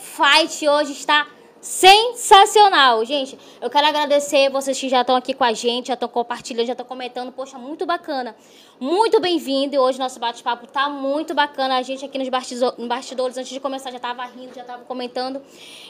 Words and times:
Fight 0.00 0.66
hoje 0.66 0.92
está 0.92 1.26
sensacional, 1.60 3.04
gente. 3.04 3.38
Eu 3.60 3.68
quero 3.68 3.86
agradecer 3.86 4.48
vocês 4.48 4.80
que 4.80 4.88
já 4.88 5.02
estão 5.02 5.14
aqui 5.14 5.34
com 5.34 5.44
a 5.44 5.52
gente, 5.52 5.88
já 5.88 5.94
estão 5.94 6.08
compartilhando, 6.08 6.66
já 6.66 6.72
estão 6.72 6.86
comentando. 6.86 7.30
Poxa, 7.30 7.58
muito 7.58 7.84
bacana. 7.84 8.34
Muito 8.80 9.20
bem-vindo. 9.20 9.76
Hoje 9.76 9.98
nosso 9.98 10.18
bate-papo 10.18 10.66
tá 10.66 10.88
muito 10.88 11.34
bacana. 11.34 11.76
A 11.76 11.82
gente 11.82 12.02
aqui 12.02 12.16
nos 12.16 12.30
bastidores, 12.30 13.36
antes 13.36 13.50
de 13.50 13.60
começar, 13.60 13.90
já 13.90 13.98
tava 13.98 14.24
rindo, 14.24 14.54
já 14.54 14.64
tava 14.64 14.84
comentando. 14.86 15.42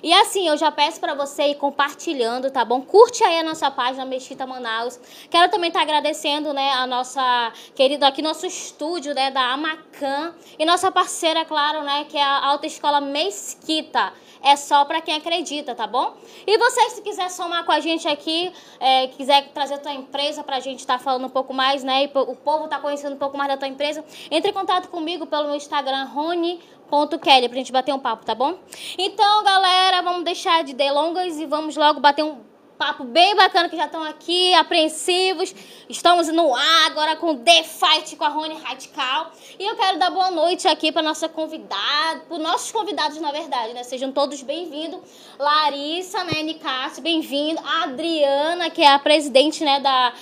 E 0.02 0.12
assim, 0.12 0.48
eu 0.48 0.56
já 0.56 0.72
peço 0.72 0.98
para 0.98 1.14
você 1.14 1.50
ir 1.50 1.54
compartilhando, 1.54 2.50
tá 2.50 2.64
bom? 2.64 2.82
Curte 2.82 3.22
aí 3.22 3.38
a 3.38 3.44
nossa 3.44 3.70
página 3.70 4.04
Mesquita 4.04 4.44
Manaus. 4.44 4.98
Quero 5.30 5.48
também 5.48 5.68
estar 5.68 5.78
tá 5.78 5.84
agradecendo, 5.84 6.52
né, 6.52 6.72
a 6.72 6.88
nossa 6.88 7.52
querida 7.76 8.08
aqui 8.08 8.20
nosso 8.20 8.46
estúdio, 8.46 9.14
né, 9.14 9.30
da 9.30 9.52
Amacan 9.52 10.34
e 10.58 10.64
nossa 10.64 10.90
parceira, 10.90 11.44
claro, 11.44 11.84
né, 11.84 12.04
que 12.08 12.18
é 12.18 12.22
a 12.24 12.46
Autoescola 12.46 13.00
Mesquita 13.00 14.12
é 14.42 14.56
só 14.56 14.84
para 14.84 15.00
quem 15.00 15.16
acredita, 15.16 15.74
tá 15.74 15.86
bom? 15.86 16.16
E 16.46 16.58
você, 16.58 16.90
se 16.90 17.02
quiser 17.02 17.30
somar 17.30 17.59
com 17.64 17.72
a 17.72 17.80
gente 17.80 18.06
aqui, 18.08 18.52
é, 18.78 19.08
quiser 19.08 19.48
trazer 19.52 19.74
a 19.74 19.78
tua 19.78 19.92
empresa 19.92 20.42
para 20.42 20.56
a 20.56 20.60
gente 20.60 20.80
estar 20.80 20.98
tá 20.98 21.04
falando 21.04 21.26
um 21.26 21.30
pouco 21.30 21.52
mais, 21.52 21.82
né? 21.82 22.04
E 22.04 22.10
o 22.14 22.36
povo 22.36 22.68
tá 22.68 22.78
conhecendo 22.78 23.14
um 23.14 23.18
pouco 23.18 23.36
mais 23.36 23.50
da 23.50 23.56
tua 23.56 23.68
empresa, 23.68 24.04
entre 24.30 24.50
em 24.50 24.54
contato 24.54 24.88
comigo 24.88 25.26
pelo 25.26 25.44
meu 25.44 25.54
Instagram, 25.54 26.04
Rony.kelly, 26.04 27.48
pra 27.48 27.58
gente 27.58 27.72
bater 27.72 27.94
um 27.94 27.98
papo, 27.98 28.24
tá 28.24 28.34
bom? 28.34 28.58
Então, 28.98 29.44
galera, 29.44 30.02
vamos 30.02 30.24
deixar 30.24 30.64
de 30.64 30.72
delongas 30.72 31.38
e 31.38 31.46
vamos 31.46 31.76
logo 31.76 32.00
bater 32.00 32.24
um 32.24 32.49
papo 32.80 33.04
bem 33.04 33.36
bacana 33.36 33.68
que 33.68 33.76
já 33.76 33.84
estão 33.84 34.02
aqui, 34.02 34.54
apreensivos. 34.54 35.54
Estamos 35.86 36.28
no 36.28 36.54
ar 36.54 36.86
agora 36.86 37.14
com 37.14 37.36
The 37.36 37.62
Fight 37.62 38.16
com 38.16 38.24
a 38.24 38.28
Rony 38.28 38.54
Radical. 38.54 39.32
E 39.58 39.66
eu 39.66 39.76
quero 39.76 39.98
dar 39.98 40.10
boa 40.10 40.30
noite 40.30 40.66
aqui 40.66 40.90
para 40.90 41.02
nossa 41.02 41.28
convidada, 41.28 42.20
para 42.26 42.38
os 42.38 42.42
nossos 42.42 42.72
convidados, 42.72 43.20
na 43.20 43.30
verdade, 43.30 43.74
né? 43.74 43.82
Sejam 43.82 44.10
todos 44.10 44.42
bem-vindos. 44.42 44.98
Larissa, 45.38 46.24
né, 46.24 46.42
Nicásio, 46.42 47.02
bem-vindo. 47.02 47.60
Adriana, 47.82 48.70
que 48.70 48.80
é 48.80 48.94
a 48.94 48.98
presidente, 48.98 49.62
né, 49.62 49.78
da, 49.80 50.14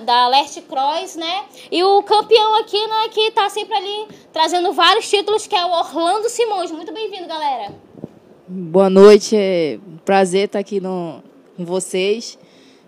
da 0.00 0.26
Leste 0.26 0.62
Cross, 0.62 1.14
né? 1.14 1.44
E 1.70 1.84
o 1.84 2.02
campeão 2.02 2.56
aqui, 2.56 2.88
né, 2.88 3.08
que 3.10 3.30
tá 3.30 3.48
sempre 3.48 3.76
ali 3.76 4.08
trazendo 4.32 4.72
vários 4.72 5.08
títulos, 5.08 5.46
que 5.46 5.54
é 5.54 5.64
o 5.64 5.70
Orlando 5.70 6.28
Simões. 6.28 6.72
Muito 6.72 6.92
bem-vindo, 6.92 7.28
galera. 7.28 7.72
Boa 8.48 8.90
noite, 8.90 9.80
prazer 10.04 10.46
estar 10.46 10.58
aqui 10.58 10.80
no, 10.80 11.22
com 11.60 11.64
vocês. 11.66 12.38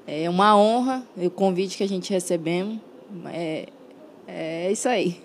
É 0.06 0.28
uma 0.28 0.56
honra 0.56 1.06
o 1.16 1.30
convite 1.30 1.76
que 1.76 1.84
a 1.84 1.88
gente 1.88 2.12
recebemos. 2.12 2.80
É, 3.26 3.68
é 4.26 4.72
isso 4.72 4.88
aí. 4.88 5.22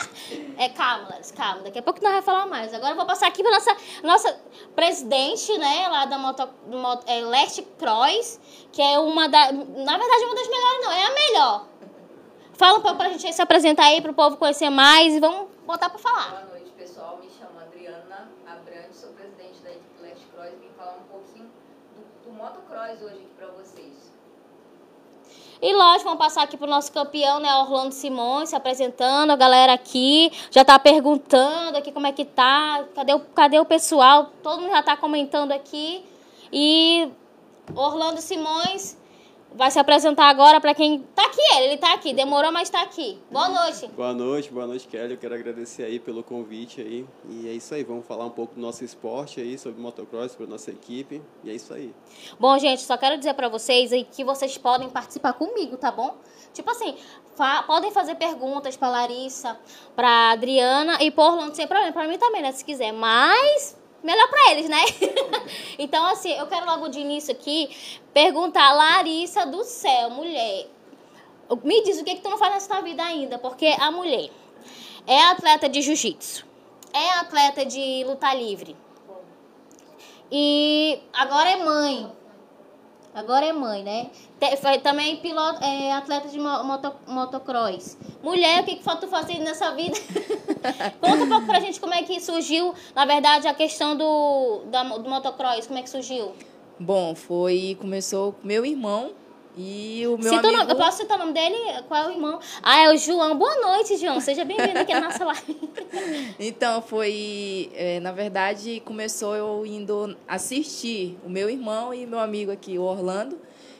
é, 0.56 0.68
calma, 0.70 1.14
calma. 1.36 1.62
Daqui 1.62 1.78
a 1.78 1.82
pouco 1.82 2.00
nós 2.02 2.10
vamos 2.10 2.24
falar 2.24 2.46
mais. 2.46 2.72
Agora 2.72 2.92
eu 2.92 2.96
vou 2.96 3.04
passar 3.04 3.28
aqui 3.28 3.42
para 3.42 3.52
nossa 3.52 3.76
nossa 4.02 4.40
presidente, 4.74 5.56
né, 5.58 5.88
lá 5.88 6.06
da 6.06 6.18
moto, 6.18 6.48
moto 6.68 7.04
é, 7.06 7.20
Leste 7.20 7.62
Cross, 7.78 8.40
que 8.72 8.80
é 8.80 8.98
uma 8.98 9.28
da, 9.28 9.52
na 9.52 9.98
verdade 9.98 10.24
uma 10.24 10.34
das 10.34 10.48
melhores 10.48 10.84
não, 10.84 10.92
é 10.92 11.06
a 11.06 11.14
melhor. 11.14 11.66
Fala 12.54 12.78
um 12.78 12.80
pouco 12.80 12.96
para 12.96 13.08
a 13.08 13.12
gente 13.12 13.30
se 13.30 13.42
apresentar 13.42 13.84
aí 13.84 14.00
para 14.00 14.10
o 14.10 14.14
povo 14.14 14.38
conhecer 14.38 14.70
mais 14.70 15.14
e 15.14 15.20
vamos 15.20 15.48
botar 15.66 15.90
para 15.90 15.98
falar. 15.98 16.30
Boa 16.30 16.44
noite, 16.46 16.70
pessoal. 16.70 17.20
Me 17.22 17.28
chamo 17.28 17.60
Adriana 17.60 18.30
Abrantes, 18.46 18.98
sou 18.98 19.10
presidente 19.10 19.60
da 19.60 19.70
Leste 20.00 20.24
Cross. 20.34 20.52
Vim 20.58 20.70
falar 20.74 20.96
um 20.96 21.12
pouquinho 21.12 21.50
do 22.25 22.25
motocross 22.36 23.00
hoje 23.02 23.14
aqui 23.14 23.34
para 23.36 23.48
vocês. 23.48 24.12
E 25.60 25.72
lógico, 25.74 26.04
vamos 26.04 26.18
passar 26.18 26.42
aqui 26.42 26.56
pro 26.56 26.66
nosso 26.66 26.92
campeão, 26.92 27.40
né, 27.40 27.52
Orlando 27.56 27.92
Simões, 27.92 28.50
se 28.50 28.56
apresentando, 28.56 29.30
a 29.30 29.36
galera 29.36 29.72
aqui 29.72 30.30
já 30.50 30.62
tá 30.62 30.78
perguntando 30.78 31.78
aqui 31.78 31.90
como 31.90 32.06
é 32.06 32.12
que 32.12 32.26
tá, 32.26 32.84
cadê 32.94 33.14
o, 33.14 33.20
cadê 33.20 33.58
o 33.58 33.64
pessoal? 33.64 34.32
Todo 34.42 34.60
mundo 34.60 34.70
já 34.70 34.82
tá 34.82 34.96
comentando 34.96 35.52
aqui. 35.52 36.04
E 36.52 37.10
Orlando 37.74 38.20
Simões, 38.20 38.98
vai 39.56 39.70
se 39.70 39.78
apresentar 39.78 40.28
agora 40.28 40.60
para 40.60 40.74
quem 40.74 41.00
tá 41.14 41.24
aqui, 41.24 41.40
ele, 41.56 41.66
ele 41.66 41.76
tá 41.78 41.94
aqui, 41.94 42.12
demorou, 42.12 42.52
mas 42.52 42.68
tá 42.68 42.82
aqui. 42.82 43.18
Boa 43.30 43.48
noite. 43.48 43.86
Boa 43.88 44.12
noite, 44.12 44.52
boa 44.52 44.66
noite, 44.66 44.86
Kelly. 44.86 45.14
Eu 45.14 45.18
quero 45.18 45.34
agradecer 45.34 45.82
aí 45.82 45.98
pelo 45.98 46.22
convite 46.22 46.80
aí. 46.80 47.06
E 47.30 47.48
é 47.48 47.52
isso 47.52 47.74
aí, 47.74 47.82
vamos 47.82 48.06
falar 48.06 48.26
um 48.26 48.30
pouco 48.30 48.54
do 48.54 48.60
nosso 48.60 48.84
esporte 48.84 49.40
aí, 49.40 49.58
sobre 49.58 49.80
motocross, 49.80 50.32
sobre 50.32 50.46
a 50.46 50.50
nossa 50.50 50.70
equipe. 50.70 51.22
E 51.42 51.50
é 51.50 51.54
isso 51.54 51.72
aí. 51.72 51.94
Bom, 52.38 52.56
gente, 52.58 52.82
só 52.82 52.96
quero 52.98 53.16
dizer 53.16 53.34
para 53.34 53.48
vocês 53.48 53.92
aí 53.92 54.04
que 54.04 54.22
vocês 54.22 54.58
podem 54.58 54.90
participar 54.90 55.32
comigo, 55.32 55.76
tá 55.78 55.90
bom? 55.90 56.16
Tipo 56.52 56.70
assim, 56.70 56.94
fa 57.34 57.62
podem 57.62 57.90
fazer 57.90 58.14
perguntas 58.16 58.76
para 58.76 58.88
Larissa, 58.90 59.58
para 59.94 60.32
Adriana 60.32 61.02
e 61.02 61.10
por 61.10 61.32
Orlando 61.32 61.56
sem 61.56 61.66
problema, 61.66 61.92
para 61.92 62.06
mim 62.06 62.18
também, 62.18 62.42
né, 62.42 62.52
se 62.52 62.64
quiser. 62.64 62.92
Mas 62.92 63.76
melhor 64.02 64.28
para 64.28 64.52
eles, 64.52 64.68
né? 64.68 64.82
então, 65.78 66.06
assim, 66.06 66.32
eu 66.32 66.46
quero 66.46 66.66
logo 66.66 66.88
de 66.88 67.00
início 67.00 67.32
aqui 67.32 67.70
perguntar, 68.12 68.72
Larissa 68.72 69.46
do 69.46 69.64
céu, 69.64 70.10
mulher, 70.10 70.66
me 71.62 71.82
diz 71.82 72.00
o 72.00 72.04
que, 72.04 72.14
que 72.16 72.20
tu 72.20 72.30
não 72.30 72.38
faz 72.38 72.54
nessa 72.54 72.80
vida 72.82 73.02
ainda, 73.02 73.38
porque 73.38 73.66
a 73.78 73.90
mulher 73.90 74.30
é 75.06 75.22
atleta 75.24 75.68
de 75.68 75.82
jiu-jitsu, 75.82 76.46
é 76.92 77.10
atleta 77.18 77.64
de 77.64 78.04
luta 78.04 78.32
livre 78.34 78.76
e 80.30 81.00
agora 81.12 81.50
é 81.50 81.56
mãe. 81.56 82.15
Agora 83.16 83.46
é 83.46 83.52
mãe, 83.52 83.82
né? 83.82 84.10
Também 84.82 85.16
piloto, 85.16 85.64
é, 85.64 85.90
atleta 85.90 86.28
de 86.28 86.38
moto, 86.38 86.92
motocross. 87.06 87.96
Mulher, 88.22 88.60
o 88.60 88.64
que, 88.66 88.76
que 88.76 88.82
falta 88.82 89.06
fazer 89.08 89.38
nessa 89.38 89.70
vida? 89.70 89.96
Conta 91.00 91.24
um 91.24 91.28
pouco 91.28 91.46
pra 91.46 91.58
gente 91.58 91.80
como 91.80 91.94
é 91.94 92.02
que 92.02 92.20
surgiu, 92.20 92.74
na 92.94 93.06
verdade, 93.06 93.48
a 93.48 93.54
questão 93.54 93.96
do, 93.96 94.64
da, 94.66 94.82
do 94.82 95.08
motocross. 95.08 95.66
Como 95.66 95.78
é 95.78 95.82
que 95.82 95.88
surgiu? 95.88 96.32
Bom, 96.78 97.14
foi. 97.14 97.78
Começou 97.80 98.34
com 98.34 98.46
meu 98.46 98.66
irmão 98.66 99.12
e 99.56 100.06
o 100.06 100.18
meu 100.18 100.34
Cita 100.34 100.48
amigo... 100.48 100.58
nome, 100.58 100.70
eu 100.70 100.76
posso 100.76 100.98
citar 100.98 101.16
o 101.16 101.20
nome 101.20 101.32
dele? 101.32 101.56
Qual 101.88 102.04
é 102.04 102.08
o 102.08 102.10
irmão? 102.10 102.38
Ah, 102.62 102.80
é 102.80 102.92
o 102.92 102.96
João. 102.98 103.38
Boa 103.38 103.54
noite, 103.62 103.96
João. 103.96 104.20
Seja 104.20 104.44
bem-vindo 104.44 104.78
aqui 104.78 104.92
à 104.92 105.00
nossa 105.00 105.24
live. 105.24 105.56
então, 106.38 106.82
foi... 106.82 107.70
É, 107.74 107.98
na 108.00 108.12
verdade, 108.12 108.82
começou 108.84 109.34
eu 109.34 109.64
indo 109.64 110.14
assistir 110.28 111.18
o 111.24 111.30
meu 111.30 111.48
irmão 111.48 111.94
e 111.94 112.04
meu 112.04 112.18
amigo 112.18 112.52
aqui, 112.52 112.78
o 112.78 112.82
Orlando. 112.82 113.38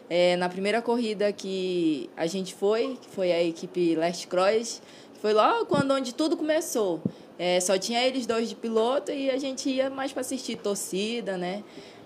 É, 0.08 0.34
na 0.36 0.48
primeira 0.48 0.80
corrida 0.80 1.30
que 1.30 2.08
a 2.16 2.26
gente 2.26 2.54
foi, 2.54 2.96
que 3.02 3.08
foi 3.10 3.30
a 3.30 3.42
equipe 3.42 3.96
Last 3.96 4.26
Cross, 4.28 4.80
foi 5.20 5.34
lá 5.34 5.62
quando 5.66 5.92
onde 5.92 6.14
tudo 6.14 6.38
começou. 6.38 7.02
É, 7.38 7.60
só 7.60 7.76
tinha 7.76 8.02
eles 8.02 8.24
dois 8.24 8.48
de 8.48 8.54
piloto 8.54 9.12
e 9.12 9.30
a 9.30 9.36
gente 9.36 9.68
ia 9.68 9.90
mais 9.90 10.10
para 10.10 10.22
assistir 10.22 10.56
torcida, 10.56 11.36
né? 11.36 11.62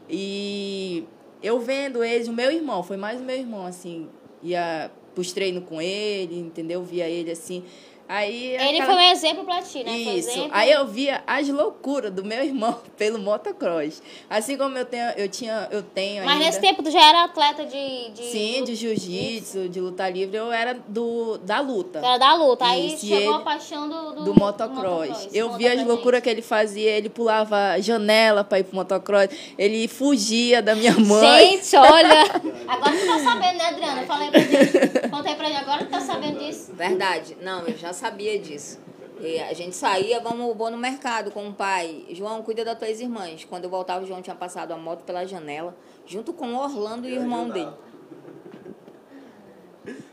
E 0.08 1.04
eu 1.42 1.58
vendo 1.60 2.02
eles, 2.02 2.28
o 2.28 2.32
meu 2.32 2.50
irmão, 2.50 2.82
foi 2.82 2.96
mais 2.96 3.20
o 3.20 3.24
meu 3.24 3.36
irmão, 3.36 3.66
assim, 3.66 4.08
ia 4.42 4.90
pros 5.14 5.32
treinos 5.32 5.64
com 5.64 5.80
ele, 5.80 6.38
entendeu? 6.38 6.82
Via 6.82 7.08
ele 7.08 7.30
assim. 7.30 7.64
Aí, 8.12 8.56
ele 8.56 8.80
aquela... 8.80 8.86
foi 8.86 8.94
um 8.96 9.12
exemplo 9.12 9.44
pra 9.44 9.62
ti, 9.62 9.84
né? 9.84 9.96
Isso. 9.96 10.48
Aí 10.50 10.72
eu 10.72 10.84
via 10.84 11.22
as 11.24 11.48
loucuras 11.48 12.12
do 12.12 12.24
meu 12.24 12.42
irmão 12.42 12.76
pelo 12.98 13.20
motocross. 13.20 14.02
Assim 14.28 14.56
como 14.56 14.76
eu 14.76 14.84
tenho, 14.84 15.10
eu 15.16 15.28
tinha, 15.28 15.68
eu 15.70 15.80
tenho 15.80 16.24
Mas 16.24 16.32
ainda... 16.32 16.46
nesse 16.46 16.60
tempo 16.60 16.82
tu 16.82 16.90
já 16.90 17.00
era 17.00 17.22
atleta 17.22 17.64
de... 17.64 18.10
de... 18.10 18.24
Sim, 18.24 18.64
de 18.64 18.74
jiu-jitsu, 18.74 19.68
de 19.68 19.80
luta 19.80 20.10
livre. 20.10 20.36
Eu 20.36 20.50
era 20.50 20.74
do, 20.88 21.38
da 21.38 21.60
luta. 21.60 22.00
Era 22.00 22.18
da 22.18 22.34
luta. 22.34 22.64
Aí 22.64 22.94
Isso, 22.94 23.06
chegou 23.06 23.34
a 23.34 23.40
paixão 23.42 23.88
do, 23.88 24.12
do, 24.12 24.24
do 24.24 24.34
motocross. 24.34 25.08
motocross. 25.08 25.28
Eu 25.32 25.52
via 25.52 25.72
as 25.74 25.86
loucuras 25.86 26.20
que 26.20 26.28
ele 26.28 26.42
fazia. 26.42 26.90
Ele 26.90 27.08
pulava 27.08 27.80
janela 27.80 28.42
pra 28.42 28.58
ir 28.58 28.64
pro 28.64 28.74
motocross. 28.74 29.28
Ele 29.56 29.86
fugia 29.86 30.60
da 30.60 30.74
minha 30.74 30.98
mãe. 30.98 31.50
Gente, 31.50 31.76
olha... 31.78 32.24
Agora 32.66 32.96
tu 32.96 33.06
tá 33.06 33.18
sabendo, 33.20 33.58
né, 33.58 33.68
Adriana? 33.68 34.00
Eu 34.00 34.06
falei 34.08 34.30
pra 34.32 34.40
gente. 34.40 34.98
Contei 35.08 35.34
pra 35.36 35.48
ele 35.48 35.58
agora 35.58 35.84
tu 35.84 35.90
tá 35.90 36.00
sabendo 36.00 36.40
disso. 36.40 36.72
Verdade. 36.74 37.36
Não, 37.40 37.64
eu 37.68 37.78
já 37.78 37.99
sabia 38.00 38.38
disso. 38.38 38.78
E 39.20 39.38
a 39.38 39.52
gente 39.52 39.76
saía, 39.76 40.18
vamos, 40.20 40.56
vou 40.56 40.70
no 40.70 40.78
mercado 40.78 41.30
com 41.30 41.46
o 41.48 41.52
pai. 41.52 42.06
João, 42.10 42.42
cuida 42.42 42.64
das 42.64 42.78
tuas 42.78 43.00
irmãs. 43.00 43.44
Quando 43.44 43.64
eu 43.64 43.70
voltava, 43.70 44.02
o 44.02 44.06
João 44.06 44.22
tinha 44.22 44.34
passado 44.34 44.72
a 44.72 44.76
moto 44.78 45.02
pela 45.04 45.26
janela, 45.26 45.76
junto 46.06 46.32
com 46.32 46.54
o 46.54 46.58
Orlando 46.58 47.06
e 47.06 47.12
o 47.12 47.20
irmão 47.20 47.50
dele. 47.50 47.70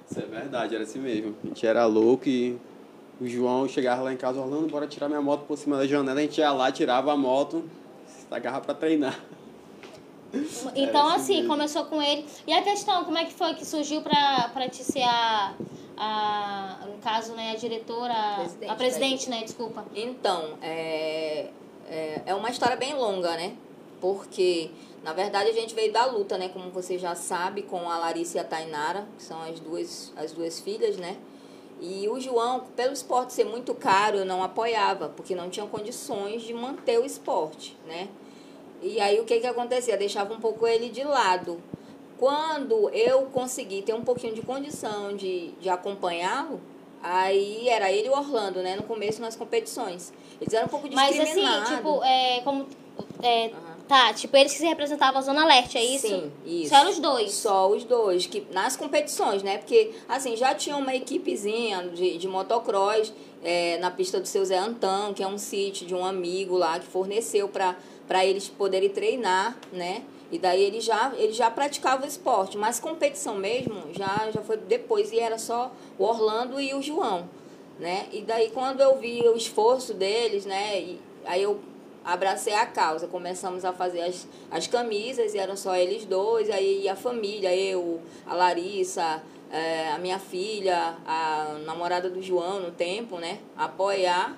Isso 0.10 0.20
é 0.20 0.26
verdade, 0.26 0.76
era 0.76 0.84
assim 0.84 1.00
mesmo. 1.00 1.36
A 1.44 1.48
gente 1.48 1.66
era 1.66 1.86
louco 1.86 2.28
e 2.28 2.60
o 3.22 3.26
João 3.26 3.68
chegava 3.68 4.02
lá 4.02 4.14
em 4.14 4.18
casa, 4.18 4.42
Orlando, 4.42 4.68
bora 4.68 4.88
tirar 4.88 5.08
minha 5.08 5.22
moto 5.22 5.46
por 5.46 5.58
cima 5.58 5.78
da 5.78 5.88
janela. 5.88 6.20
A 6.20 6.24
gente 6.24 6.40
ia 6.40 6.52
lá, 6.52 6.70
tirava 6.70 7.14
a 7.14 7.18
moto, 7.18 7.64
estagava 8.20 8.60
para 8.60 8.74
treinar. 8.74 9.18
Então, 10.76 11.08
assim, 11.10 11.48
começou 11.48 11.86
com 11.86 12.02
ele. 12.02 12.26
E 12.46 12.54
a 12.54 12.62
questão, 12.62 13.04
como 13.04 13.18
é 13.18 13.26
que 13.26 13.34
foi 13.34 13.54
que 13.56 13.66
surgiu 13.66 14.02
para 14.02 14.70
te 14.70 14.84
ser 14.84 15.04
a 15.04 15.54
a, 15.98 16.86
no 16.86 17.00
caso, 17.00 17.34
né, 17.34 17.52
a 17.52 17.56
diretora, 17.56 18.36
presidente, 18.38 18.72
a 18.72 18.76
presidente, 18.76 19.30
né, 19.30 19.44
desculpa. 19.44 19.84
Então, 19.96 20.54
é, 20.62 21.48
é, 21.90 22.22
é 22.28 22.36
uma 22.36 22.52
história 22.52 22.78
bem 22.78 22.94
longa, 22.94 23.36
né? 23.36 23.56
Porque, 24.00 24.70
na 25.04 25.12
verdade, 25.12 25.50
a 25.50 25.54
gente 25.54 25.74
veio 25.74 25.92
da 25.92 26.06
luta, 26.06 26.38
né? 26.38 26.50
Como 26.50 26.70
você 26.70 27.00
já 27.00 27.16
sabe, 27.16 27.64
com 27.64 27.90
a 27.90 27.98
Larissa 27.98 28.38
e 28.38 28.40
a 28.40 28.44
Tainara, 28.44 29.08
que 29.18 29.24
são 29.24 29.42
as 29.42 29.60
duas, 29.60 30.14
as 30.16 30.32
duas 30.32 30.60
filhas, 30.60 30.98
né? 30.98 31.18
E 31.82 32.08
o 32.08 32.20
João, 32.20 32.62
pelo 32.76 32.94
esporte 32.94 33.34
ser 33.34 33.46
muito 33.46 33.74
caro, 33.74 34.18
eu 34.18 34.26
não 34.26 34.44
apoiava, 34.44 35.10
porque 35.10 35.34
não 35.34 35.50
tinha 35.50 35.66
condições 35.66 36.44
de 36.44 36.54
manter 36.54 37.00
o 37.00 37.06
esporte, 37.06 37.76
né? 37.88 38.08
E 38.82 39.00
aí 39.00 39.20
o 39.20 39.26
que 39.26 39.40
que 39.40 39.48
acontecia? 39.48 39.98
Deixava 39.98 40.34
um 40.34 40.40
pouco 40.40 40.68
ele 40.68 40.90
de 40.90 41.04
lado. 41.04 41.62
Quando 42.18 42.90
eu 42.90 43.24
consegui 43.34 43.82
ter 43.82 43.94
um 43.94 44.04
pouquinho 44.04 44.34
de 44.34 44.42
condição 44.42 45.16
de, 45.16 45.52
de 45.60 45.70
acompanhá-lo, 45.70 46.60
aí 47.02 47.70
era 47.70 47.92
ele 47.92 48.08
e 48.08 48.10
o 48.10 48.14
Orlando, 48.14 48.62
né? 48.62 48.76
No 48.76 48.84
começo 48.84 49.22
nas 49.22 49.36
competições. 49.36 50.12
Eles 50.42 50.54
eram 50.54 50.66
um 50.66 50.70
pouco 50.70 50.90
Mas 50.92 51.16
discriminados. 51.16 51.64
assim, 51.64 51.76
tipo, 51.76 52.04
é, 52.04 52.42
como. 52.42 52.68
É, 53.22 53.46
Aham. 53.48 53.78
Tá, 53.88 54.14
tipo, 54.14 54.36
eles 54.36 54.52
que 54.52 54.58
se 54.58 54.66
representavam 54.66 55.20
a 55.20 55.22
Zona 55.22 55.46
Leste, 55.46 55.78
é 55.78 55.84
isso? 55.84 56.08
Sim, 56.08 56.32
isso. 56.46 56.76
Só 56.76 56.90
os 56.90 57.00
dois. 57.00 57.32
Só 57.32 57.70
os 57.70 57.86
dois, 57.86 58.28
que 58.28 58.46
nas 58.52 58.76
competições, 58.76 59.42
né? 59.42 59.58
Porque, 59.60 59.92
assim, 60.10 60.36
já 60.36 60.54
tinha 60.54 60.76
uma 60.76 60.94
equipezinha 60.94 61.88
de, 61.88 62.18
de 62.18 62.28
motocross 62.28 63.14
é, 63.42 63.78
na 63.78 63.90
pista 63.90 64.20
do 64.20 64.28
seu 64.28 64.44
Zé 64.44 64.58
Antão, 64.58 65.14
que 65.14 65.24
é 65.24 65.28
um 65.28 65.38
sítio 65.38 65.88
de 65.88 65.96
um 65.96 66.04
amigo 66.04 66.58
lá 66.58 66.80
que 66.80 66.86
forneceu 66.86 67.48
para 67.48 67.78
eles 68.26 68.48
poderem 68.48 68.90
treinar, 68.90 69.58
né? 69.72 70.04
E 70.32 70.38
daí 70.38 70.62
ele 70.62 70.82
já, 70.82 71.14
ele 71.16 71.32
já 71.32 71.50
praticava 71.50 72.04
o 72.04 72.08
esporte, 72.08 72.58
mas 72.58 72.80
competição 72.80 73.36
mesmo 73.36 73.94
já, 73.94 74.30
já 74.32 74.42
foi 74.42 74.58
depois, 74.58 75.12
e 75.12 75.20
era 75.20 75.38
só 75.38 75.72
o 75.98 76.04
Orlando 76.04 76.60
e 76.60 76.74
o 76.74 76.82
João, 76.82 77.30
né? 77.80 78.08
E 78.12 78.22
daí 78.22 78.50
quando 78.50 78.82
eu 78.82 78.98
vi 78.98 79.22
o 79.22 79.36
esforço 79.36 79.94
deles, 79.94 80.46
né? 80.46 80.82
E 80.82 81.00
aí 81.26 81.44
eu 81.44 81.60
abracei 82.08 82.54
a 82.54 82.66
causa. 82.66 83.08
Começamos 83.08 83.66
a 83.66 83.74
fazer 83.74 84.02
as, 84.02 84.28
as 84.50 84.66
camisas 84.66 85.34
e 85.34 85.38
eram 85.38 85.58
só 85.58 85.76
eles 85.76 86.06
dois. 86.06 86.50
Aí 86.50 86.88
a 86.88 86.96
família, 86.96 87.54
eu, 87.54 88.00
a 88.26 88.34
Larissa, 88.34 89.22
eh, 89.52 89.92
a 89.94 89.98
minha 89.98 90.18
filha, 90.18 90.96
a 91.06 91.58
namorada 91.66 92.10
do 92.10 92.22
João 92.22 92.62
no 92.62 92.72
tempo, 92.72 93.18
né? 93.18 93.40
Apoiar. 93.58 94.38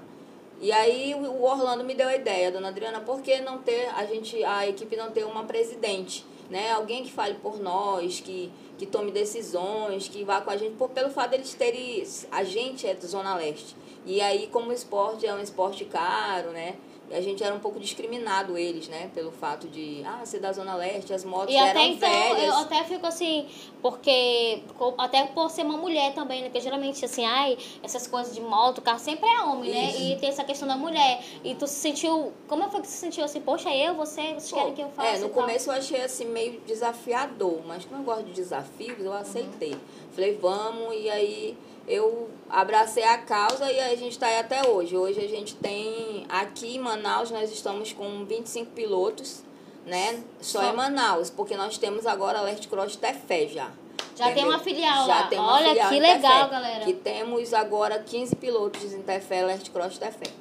E 0.61 0.71
aí 0.73 1.15
o 1.15 1.41
Orlando 1.43 1.85
me 1.85 1.95
deu 1.95 2.07
a 2.07 2.15
ideia, 2.15 2.51
dona 2.51 2.67
Adriana, 2.67 2.99
por 2.99 3.21
que 3.21 3.39
não 3.39 3.59
ter 3.59 3.89
a 3.95 4.05
gente, 4.05 4.43
a 4.43 4.67
equipe 4.67 4.95
não 4.97 5.09
ter 5.09 5.23
uma 5.23 5.45
presidente, 5.45 6.25
né? 6.49 6.71
Alguém 6.71 7.03
que 7.03 7.11
fale 7.11 7.35
por 7.35 7.61
nós, 7.61 8.19
que, 8.19 8.51
que 8.77 8.85
tome 8.85 9.09
decisões, 9.09 10.09
que 10.09 10.23
vá 10.25 10.41
com 10.41 10.51
a 10.51 10.57
gente, 10.57 10.75
por, 10.75 10.89
pelo 10.89 11.09
fato 11.11 11.31
deles 11.31 11.53
terem. 11.53 12.03
A 12.29 12.43
gente 12.43 12.85
é 12.85 12.93
da 12.93 13.07
Zona 13.07 13.35
Leste. 13.35 13.73
E 14.05 14.19
aí, 14.19 14.47
como 14.47 14.69
o 14.69 14.73
esporte 14.73 15.25
é 15.25 15.33
um 15.33 15.41
esporte 15.41 15.85
caro, 15.85 16.49
né? 16.51 16.75
E 17.09 17.15
a 17.15 17.21
gente 17.21 17.43
era 17.43 17.53
um 17.55 17.59
pouco 17.59 17.79
discriminado 17.79 18.57
eles, 18.57 18.87
né? 18.87 19.09
Pelo 19.13 19.31
fato 19.31 19.67
de, 19.67 20.03
ah, 20.05 20.21
ser 20.25 20.39
da 20.39 20.51
Zona 20.51 20.75
Leste, 20.75 21.13
as 21.13 21.23
motos 21.25 21.53
E 21.53 21.57
eram 21.57 21.71
até 21.71 21.87
então, 21.87 22.09
velhas. 22.09 22.43
eu 22.43 22.55
até 22.55 22.83
fico 22.83 23.05
assim, 23.07 23.47
porque. 23.81 24.61
Até 24.97 25.25
por 25.25 25.49
ser 25.49 25.63
uma 25.63 25.77
mulher 25.77 26.13
também, 26.13 26.41
né? 26.41 26.49
Porque 26.49 26.61
geralmente, 26.61 27.03
assim, 27.03 27.25
ai, 27.25 27.57
essas 27.81 28.05
coisas 28.05 28.35
de 28.35 28.41
moto, 28.41 28.81
carro 28.81 28.99
sempre 28.99 29.27
é 29.27 29.41
homem, 29.41 29.71
né? 29.71 29.89
Isso. 29.89 30.01
E 30.03 30.15
tem 30.17 30.29
essa 30.29 30.43
questão 30.43 30.67
da 30.67 30.77
mulher. 30.77 31.23
E 31.43 31.55
tu 31.55 31.65
se 31.67 31.75
sentiu. 31.75 32.31
Como 32.47 32.69
foi 32.69 32.81
que 32.81 32.87
você 32.87 32.93
se 32.93 32.99
sentiu 32.99 33.23
assim? 33.23 33.41
Poxa, 33.41 33.73
eu, 33.75 33.95
você, 33.95 34.33
vocês 34.33 34.51
querem 34.51 34.73
que 34.73 34.81
eu 34.81 34.89
faça? 34.89 35.07
É, 35.07 35.19
no 35.19 35.27
e 35.27 35.29
tal? 35.29 35.41
começo 35.41 35.69
eu 35.69 35.73
achei 35.73 36.01
assim 36.01 36.25
meio 36.25 36.61
desafiador, 36.61 37.61
mas 37.65 37.85
como 37.85 38.01
eu 38.01 38.05
gosto 38.05 38.25
de 38.25 38.33
desafios, 38.33 38.99
eu 38.99 39.13
aceitei. 39.13 39.75
Falei, 40.11 40.37
vamos, 40.39 40.95
e 40.95 41.09
aí 41.09 41.57
eu 41.89 42.29
abracei 42.49 43.03
a 43.03 43.17
causa 43.17 43.69
e 43.71 43.79
a 43.79 43.95
gente 43.95 44.11
está 44.11 44.27
aí 44.27 44.37
até 44.37 44.67
hoje. 44.69 44.95
Hoje 44.95 45.19
a 45.19 45.27
gente 45.27 45.55
tem, 45.55 46.25
aqui 46.29 46.75
em 46.75 46.79
Manaus, 46.79 47.31
nós 47.31 47.51
estamos 47.51 47.91
com 47.91 48.23
25 48.25 48.71
pilotos, 48.71 49.41
né? 49.85 50.23
Só, 50.39 50.61
Só. 50.61 50.69
em 50.69 50.75
Manaus, 50.75 51.29
porque 51.29 51.57
nós 51.57 51.77
temos 51.77 52.05
agora 52.05 52.39
a 52.39 52.41
Leste 52.43 52.67
Cross 52.67 52.95
Tefé 52.95 53.47
já. 53.47 53.71
Já 54.15 54.25
tem 54.25 54.33
entendeu? 54.33 54.49
uma 54.51 54.59
filial 54.59 55.07
já 55.07 55.15
lá. 55.15 55.23
Tem 55.27 55.39
uma 55.39 55.53
Olha 55.55 55.69
filial 55.69 55.89
que 55.89 55.99
legal, 55.99 56.43
Tefé, 56.43 56.49
galera. 56.51 56.85
Que 56.85 56.93
temos 56.93 57.53
agora 57.53 57.99
15 57.99 58.35
pilotos 58.35 58.93
em 58.93 59.01
Tefé, 59.01 59.45
Leste 59.45 59.71
Cross 59.71 59.97
Tefé. 59.97 60.31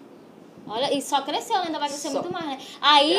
Olha, 0.71 0.93
e 0.93 1.01
só 1.01 1.23
cresceu, 1.23 1.57
ainda 1.57 1.79
vai 1.79 1.89
crescer 1.89 2.09
Só. 2.11 2.21
muito 2.21 2.31
mais, 2.31 2.45
né? 2.45 2.59
Aí, 2.79 3.15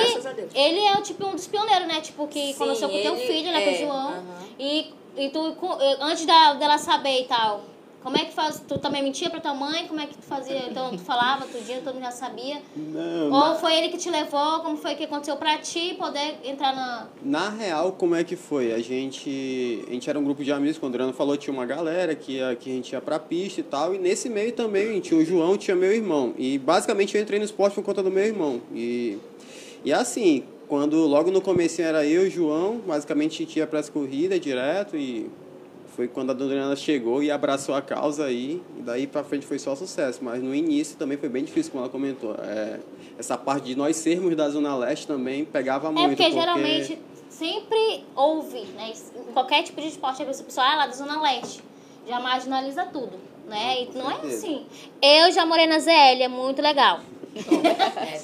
ele 0.54 0.80
é 0.82 0.94
o 0.94 1.02
tipo 1.02 1.26
um 1.26 1.32
dos 1.32 1.48
pioneiros, 1.48 1.88
né? 1.88 2.00
Tipo, 2.00 2.28
que 2.28 2.54
Sim, 2.54 2.60
começou 2.60 2.88
com 2.90 3.02
teu 3.02 3.16
ele 3.16 3.26
filho, 3.26 3.52
né? 3.52 3.62
Com 3.62 3.72
o 3.72 3.74
é, 3.74 3.78
João. 3.78 4.08
aham. 4.10 4.24
E, 4.60 4.94
e 5.18 5.30
tu, 5.30 5.54
com- 5.56 5.78
antes 6.00 6.28
da, 6.28 6.54
dela 6.54 6.78
saber 6.78 7.22
e 7.22 7.26
tal, 7.26 7.62
como 8.02 8.16
é 8.18 8.26
que 8.26 8.34
faz? 8.34 8.64
Tu 8.66 8.80
também 8.80 9.04
mentia 9.04 9.30
pra 9.30 9.42
tua 9.42 9.54
mãe? 9.54 9.86
Como 9.88 10.00
é 10.00 10.06
que 10.06 10.16
tu 10.18 10.24
fazia? 10.24 10.70
Então, 10.70 10.92
tu 10.92 11.00
falava 11.00 11.46
todo 11.46 11.64
dia, 11.66 11.82
todo 11.84 11.96
mundo 11.96 12.04
já 12.04 12.12
sabia? 12.12 12.62
Não, 12.76 13.32
Ou 13.32 13.56
foi 13.56 13.76
ele 13.76 13.90
que 13.90 13.98
te 13.98 14.10
levou? 14.10 14.62
Como 14.62 14.78
foi 14.78 14.96
que 14.96 15.04
aconteceu 15.04 15.36
pra 15.36 15.58
ti 15.58 15.96
poder 16.00 16.38
entrar 16.44 16.74
na... 16.74 17.08
Na 17.22 17.50
real, 17.50 17.92
como 17.92 18.16
é 18.16 18.24
que 18.24 18.38
foi? 18.38 18.72
A 18.72 18.80
gente, 18.80 19.84
a 19.88 19.92
gente 19.92 20.10
era 20.10 20.18
um 20.18 20.24
grupo 20.24 20.44
de 20.44 20.52
amigos, 20.52 20.78
quando 20.78 20.94
o 20.94 20.96
Adriano 20.96 21.14
falou, 21.14 21.36
tinha 21.36 21.54
uma 21.54 21.66
galera 21.66 22.16
que, 22.16 22.34
ia, 22.38 22.56
que 22.56 22.70
a 22.70 22.74
gente 22.74 22.92
ia 22.94 23.02
pra 23.02 23.20
pista 23.20 23.60
e 23.60 23.64
tal, 23.64 23.94
e 23.94 24.00
nesse 24.00 24.30
meio 24.30 24.54
também 24.54 25.00
tinha 25.02 25.20
o 25.20 25.26
João, 25.26 25.58
tinha 25.58 25.76
meu 25.76 25.92
irmão. 25.92 26.34
E 26.38 26.58
basicamente 26.58 27.18
eu 27.18 27.22
entrei 27.22 27.38
no 27.38 27.46
esporte 27.46 27.76
por 27.76 27.84
conta 27.84 28.02
do 28.02 28.10
meu 28.10 28.24
irmão. 28.24 28.62
E, 28.74 29.18
e 29.84 29.92
assim, 29.92 30.46
quando 30.70 31.06
logo 31.06 31.32
no 31.32 31.42
começo 31.42 31.82
era 31.82 32.06
eu 32.06 32.26
e 32.26 32.28
o 32.28 32.32
João, 32.32 32.78
basicamente 32.78 33.44
a 33.44 33.46
gente 33.46 33.60
ia 33.60 33.68
pras 33.68 33.90
corridas 33.90 34.40
direto 34.40 34.96
e 34.96 35.30
foi 36.00 36.08
quando 36.08 36.30
a 36.30 36.34
dona 36.34 36.52
Adriana 36.52 36.76
chegou 36.78 37.22
e 37.22 37.30
abraçou 37.30 37.76
a 37.76 37.82
causa 37.82 38.24
aí, 38.24 38.64
e 38.78 38.82
daí 38.82 39.06
pra 39.06 39.22
frente 39.22 39.46
foi 39.46 39.60
só 39.60 39.76
sucesso. 39.76 40.20
Mas 40.24 40.42
no 40.42 40.56
início 40.56 40.96
também 40.96 41.18
foi 41.18 41.28
bem 41.28 41.44
difícil, 41.44 41.74
como 41.74 41.84
ela 41.84 41.92
comentou. 41.92 42.36
É, 42.36 42.80
essa 43.18 43.38
parte 43.38 43.66
de 43.66 43.76
nós 43.76 43.98
sermos 43.98 44.34
da 44.34 44.50
Zona 44.50 44.78
Leste 44.78 45.06
também 45.06 45.44
pegava 45.44 45.90
É 45.90 45.92
muito. 45.92 46.16
porque, 46.16 46.32
geralmente 46.32 46.98
sempre 47.30 48.06
houve, 48.16 48.62
né? 48.78 48.94
Em 49.30 49.34
qualquer 49.34 49.62
tipo 49.64 49.82
de 49.82 49.90
esporte, 49.90 50.24
a 50.24 50.26
pessoa, 50.26 50.66
ah, 50.66 50.76
lá 50.78 50.88
da 50.88 50.94
Zona 50.94 51.22
Leste. 51.22 51.62
Já 52.08 52.18
marginaliza 52.22 52.86
tudo, 52.86 53.20
né? 53.50 53.84
E 53.84 53.98
não 53.98 54.10
é 54.10 54.16
assim. 54.26 54.66
Eu 55.02 55.34
já 55.34 55.46
morei 55.46 55.68
na 55.68 55.80
ZL, 55.80 56.24
é 56.24 56.28
muito 56.30 56.62
legal. 56.62 57.02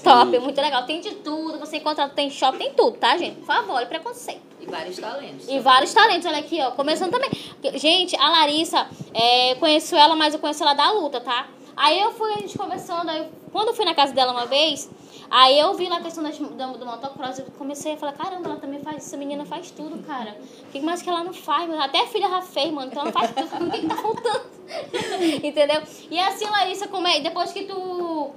Top, 0.03 0.35
é 0.35 0.39
muito 0.39 0.59
legal. 0.59 0.85
Tem 0.85 0.99
de 0.99 1.15
tudo, 1.15 1.59
você 1.59 1.77
encontra, 1.77 2.09
tem 2.09 2.29
shopping, 2.29 2.57
tem 2.57 2.73
tudo, 2.73 2.97
tá, 2.97 3.17
gente? 3.17 3.37
Por 3.37 3.45
favor, 3.45 3.75
olha 3.75 3.85
preconceito. 3.85 4.41
E 4.59 4.65
vários 4.65 4.97
talentos. 4.97 5.47
E 5.47 5.59
vários 5.59 5.93
talentos, 5.93 6.25
olha 6.25 6.39
aqui, 6.39 6.59
ó. 6.61 6.71
Começando 6.71 7.11
também. 7.11 7.29
Gente, 7.75 8.15
a 8.15 8.29
Larissa, 8.29 8.87
é, 9.13 9.55
conheço 9.55 9.95
ela, 9.95 10.15
mas 10.15 10.33
eu 10.33 10.39
conheço 10.39 10.63
ela 10.63 10.73
da 10.73 10.91
luta, 10.91 11.21
tá? 11.21 11.47
Aí 11.75 11.99
eu 11.99 12.11
fui, 12.11 12.31
a 12.31 12.37
gente 12.37 12.57
conversando, 12.57 13.09
aí, 13.09 13.27
quando 13.51 13.69
eu 13.69 13.73
fui 13.73 13.83
na 13.83 13.93
casa 13.93 14.13
dela 14.13 14.31
uma 14.31 14.45
vez, 14.45 14.89
aí 15.29 15.59
eu 15.59 15.73
vi 15.73 15.89
lá 15.89 15.97
a 15.97 16.01
questão 16.01 16.23
das, 16.23 16.37
do, 16.37 16.47
do 16.47 16.85
motocross, 16.85 17.39
eu 17.39 17.45
comecei 17.57 17.93
a 17.93 17.97
falar, 17.97 18.13
caramba, 18.13 18.49
ela 18.49 18.59
também 18.59 18.79
faz, 18.79 18.97
essa 18.97 19.17
menina 19.17 19.45
faz 19.45 19.71
tudo, 19.71 20.01
cara. 20.03 20.37
O 20.69 20.71
que 20.71 20.79
mais 20.79 21.01
que 21.01 21.09
ela 21.09 21.23
não 21.23 21.33
faz? 21.33 21.67
mano? 21.67 21.81
Até 21.81 22.03
a 22.03 22.07
filha 22.07 22.29
já 22.29 22.41
fez, 22.41 22.71
mano, 22.71 22.87
então 22.87 23.01
ela 23.01 23.11
faz 23.11 23.31
tudo, 23.31 23.67
o 23.67 23.71
que, 23.71 23.81
que 23.81 23.87
tá 23.87 23.95
faltando? 23.95 24.45
Entendeu? 25.43 25.83
E 26.09 26.17
assim, 26.17 26.45
Larissa, 26.45 26.87
como 26.87 27.07
é? 27.07 27.19
Depois 27.19 27.51
que 27.51 27.65
tu 27.65 28.31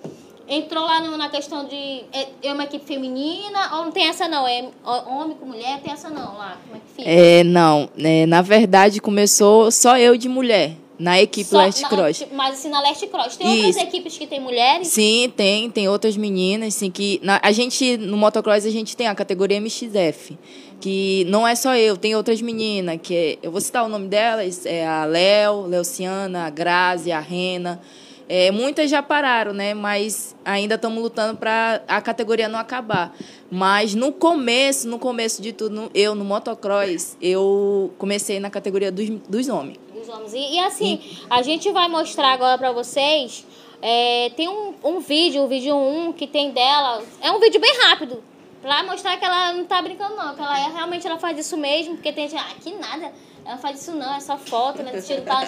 entrou 0.48 0.84
lá 0.84 1.00
no- 1.00 1.16
na 1.16 1.28
questão 1.28 1.64
de 1.66 1.76
é, 2.12 2.28
é 2.42 2.52
uma 2.52 2.64
equipe 2.64 2.84
feminina, 2.84 3.76
ou 3.76 3.84
não 3.84 3.92
tem 3.92 4.06
essa 4.08 4.26
não? 4.28 4.46
É 4.46 4.64
homem 4.84 5.36
com 5.36 5.46
mulher, 5.46 5.80
tem 5.80 5.92
essa 5.92 6.08
não 6.08 6.36
lá? 6.38 6.56
Como 6.64 6.76
é 6.76 6.80
que 6.80 6.94
fica? 6.96 7.10
É, 7.10 7.44
não, 7.44 7.88
é, 7.98 8.26
na 8.26 8.42
verdade 8.42 9.00
começou 9.00 9.70
só 9.70 9.96
eu 9.98 10.16
de 10.16 10.28
mulher, 10.28 10.72
na 10.98 11.20
equipe 11.20 11.48
Só- 11.48 11.58
Leste 11.58 11.82
na- 11.82 11.88
Cross. 11.88 12.26
Mas 12.32 12.54
assim, 12.58 12.68
na 12.70 12.80
Leste 12.80 13.06
Cross. 13.06 13.36
Tem 13.36 13.46
outras 13.48 13.76
Isso. 13.76 13.84
equipes 13.84 14.18
que 14.18 14.26
tem 14.26 14.40
mulheres? 14.40 14.88
Sim, 14.88 15.32
tem, 15.36 15.70
tem 15.70 15.88
outras 15.88 16.16
meninas, 16.16 16.74
sim, 16.74 16.90
que 16.90 17.20
na- 17.22 17.40
a 17.42 17.52
gente 17.52 17.96
no 17.96 18.16
motocross 18.16 18.64
a 18.66 18.70
gente 18.70 18.96
tem 18.96 19.06
a 19.06 19.14
categoria 19.14 19.58
MXF, 19.58 20.36
que 20.80 21.24
não 21.28 21.46
é 21.46 21.54
só 21.54 21.74
eu, 21.76 21.96
tem 21.96 22.16
outras 22.16 22.40
meninas, 22.40 22.98
que 23.02 23.14
é- 23.14 23.38
eu 23.42 23.50
vou 23.52 23.60
citar 23.60 23.84
o 23.84 23.88
nome 23.88 24.08
delas, 24.08 24.64
é 24.66 24.86
a 24.86 25.04
Léo, 25.04 25.66
Leuciana, 25.66 26.46
a 26.46 26.50
Grazi, 26.50 27.12
a 27.12 27.20
Rena. 27.20 27.80
É, 28.28 28.50
muitas 28.50 28.90
já 28.90 29.02
pararam, 29.02 29.54
né? 29.54 29.72
Mas 29.72 30.36
ainda 30.44 30.74
estamos 30.74 31.02
lutando 31.02 31.38
para 31.38 31.82
a 31.88 32.00
categoria 32.02 32.48
não 32.48 32.58
acabar. 32.58 33.16
Mas 33.50 33.94
no 33.94 34.12
começo, 34.12 34.86
no 34.86 34.98
começo 34.98 35.40
de 35.40 35.52
tudo, 35.52 35.90
eu 35.94 36.14
no 36.14 36.24
motocross, 36.24 37.16
eu 37.22 37.90
comecei 37.96 38.38
na 38.38 38.50
categoria 38.50 38.92
dos, 38.92 39.08
dos 39.08 39.48
homens. 39.48 39.78
Dos 39.94 40.08
homens. 40.08 40.34
E, 40.34 40.54
e 40.56 40.58
assim, 40.58 41.00
a 41.30 41.40
gente 41.40 41.72
vai 41.72 41.88
mostrar 41.88 42.32
agora 42.32 42.58
pra 42.58 42.70
vocês. 42.72 43.46
é, 43.80 44.30
tem 44.36 44.48
um, 44.48 44.74
um 44.84 45.00
vídeo, 45.00 45.42
o 45.42 45.48
vídeo 45.48 45.74
1 45.74 46.12
que 46.12 46.26
tem 46.26 46.50
dela. 46.50 47.02
É 47.22 47.32
um 47.32 47.40
vídeo 47.40 47.60
bem 47.60 47.72
rápido. 47.84 48.22
Pra 48.60 48.82
mostrar 48.82 49.16
que 49.16 49.24
ela 49.24 49.52
não 49.52 49.64
tá 49.64 49.80
brincando, 49.80 50.16
não. 50.16 50.34
Que 50.34 50.42
ela 50.42 50.58
é, 50.58 50.72
realmente 50.72 51.06
ela 51.06 51.18
faz 51.18 51.38
isso 51.38 51.56
mesmo. 51.56 51.94
Porque 51.94 52.12
tem 52.12 52.28
gente, 52.28 52.42
ah, 52.42 52.54
que 52.60 52.72
nada. 52.74 53.12
Ela 53.48 53.56
faz 53.56 53.80
isso 53.80 53.92
não, 53.92 54.14
é 54.14 54.20
só 54.20 54.36
foto, 54.36 54.82
né? 54.82 55.00
Tira, 55.00 55.22
tá, 55.22 55.42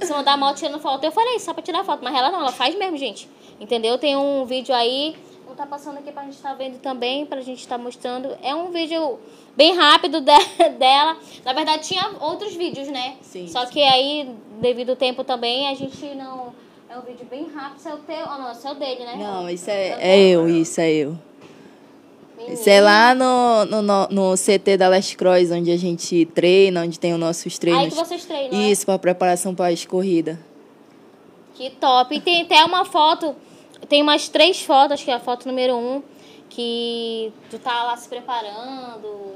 em 0.00 0.06
cima 0.06 0.22
da 0.22 0.34
moto 0.34 0.56
tirando 0.56 0.80
foto. 0.80 1.04
Eu 1.04 1.12
falei, 1.12 1.38
só 1.38 1.52
pra 1.52 1.62
tirar 1.62 1.84
foto. 1.84 2.02
Mas 2.02 2.14
ela 2.14 2.30
não, 2.30 2.40
ela 2.40 2.50
faz 2.52 2.74
mesmo, 2.74 2.96
gente. 2.96 3.28
Entendeu? 3.60 3.98
Tem 3.98 4.16
um 4.16 4.46
vídeo 4.46 4.74
aí. 4.74 5.14
Não 5.46 5.54
tá 5.54 5.66
passando 5.66 5.98
aqui 5.98 6.10
pra 6.10 6.22
gente 6.22 6.36
estar 6.36 6.54
vendo 6.54 6.78
também, 6.80 7.26
pra 7.26 7.42
gente 7.42 7.58
estar 7.60 7.76
mostrando. 7.76 8.34
É 8.42 8.54
um 8.54 8.70
vídeo 8.70 9.18
bem 9.54 9.76
rápido 9.76 10.22
de- 10.22 10.68
dela. 10.78 11.18
Na 11.44 11.52
verdade, 11.52 11.86
tinha 11.86 12.12
outros 12.18 12.54
vídeos, 12.56 12.88
né? 12.88 13.16
Sim, 13.20 13.46
Só 13.46 13.66
que 13.66 13.82
aí, 13.82 14.34
devido 14.58 14.90
ao 14.90 14.96
tempo 14.96 15.22
também, 15.22 15.68
a 15.68 15.74
gente 15.74 16.02
não. 16.14 16.54
É 16.88 16.96
um 16.96 17.02
vídeo 17.02 17.26
bem 17.28 17.46
rápido. 17.54 17.76
Isso 17.78 17.88
é 17.90 17.94
o 17.94 17.98
teu. 17.98 18.24
Oh, 18.24 18.38
não, 18.38 18.52
esse 18.52 18.66
é 18.66 18.70
o 18.70 18.74
dele, 18.74 19.04
né? 19.04 19.16
Não, 19.16 19.50
isso 19.50 19.68
é, 19.68 19.88
teu. 19.90 19.98
é 20.00 20.18
eu, 20.20 20.48
isso 20.48 20.80
é 20.80 20.90
eu. 20.92 21.18
Isso 22.48 22.68
é 22.68 22.80
lá 22.80 23.14
no, 23.14 23.64
no, 23.64 23.82
no, 23.82 24.08
no 24.08 24.34
CT 24.36 24.76
da 24.76 24.88
Last 24.88 25.16
Cross, 25.16 25.50
onde 25.50 25.70
a 25.70 25.76
gente 25.76 26.26
treina, 26.26 26.82
onde 26.82 26.98
tem 26.98 27.12
os 27.14 27.18
nossos 27.20 27.52
Aí 27.54 27.58
treinos. 27.58 27.88
que 27.88 27.94
vocês 27.94 28.24
treinam. 28.24 28.50
né? 28.58 28.70
Isso, 28.70 28.84
para 28.86 28.98
preparação 28.98 29.54
para 29.54 29.72
as 29.72 29.84
corridas. 29.84 30.36
Que 31.54 31.70
top. 31.70 32.14
E 32.14 32.20
tem 32.20 32.42
até 32.42 32.64
uma 32.64 32.84
foto, 32.84 33.34
tem 33.88 34.02
umas 34.02 34.28
três 34.28 34.60
fotos, 34.60 35.02
que 35.02 35.10
é 35.10 35.14
a 35.14 35.20
foto 35.20 35.46
número 35.46 35.76
um, 35.76 36.02
que 36.50 37.32
tu 37.50 37.58
tá 37.58 37.84
lá 37.84 37.96
se 37.96 38.08
preparando. 38.08 39.34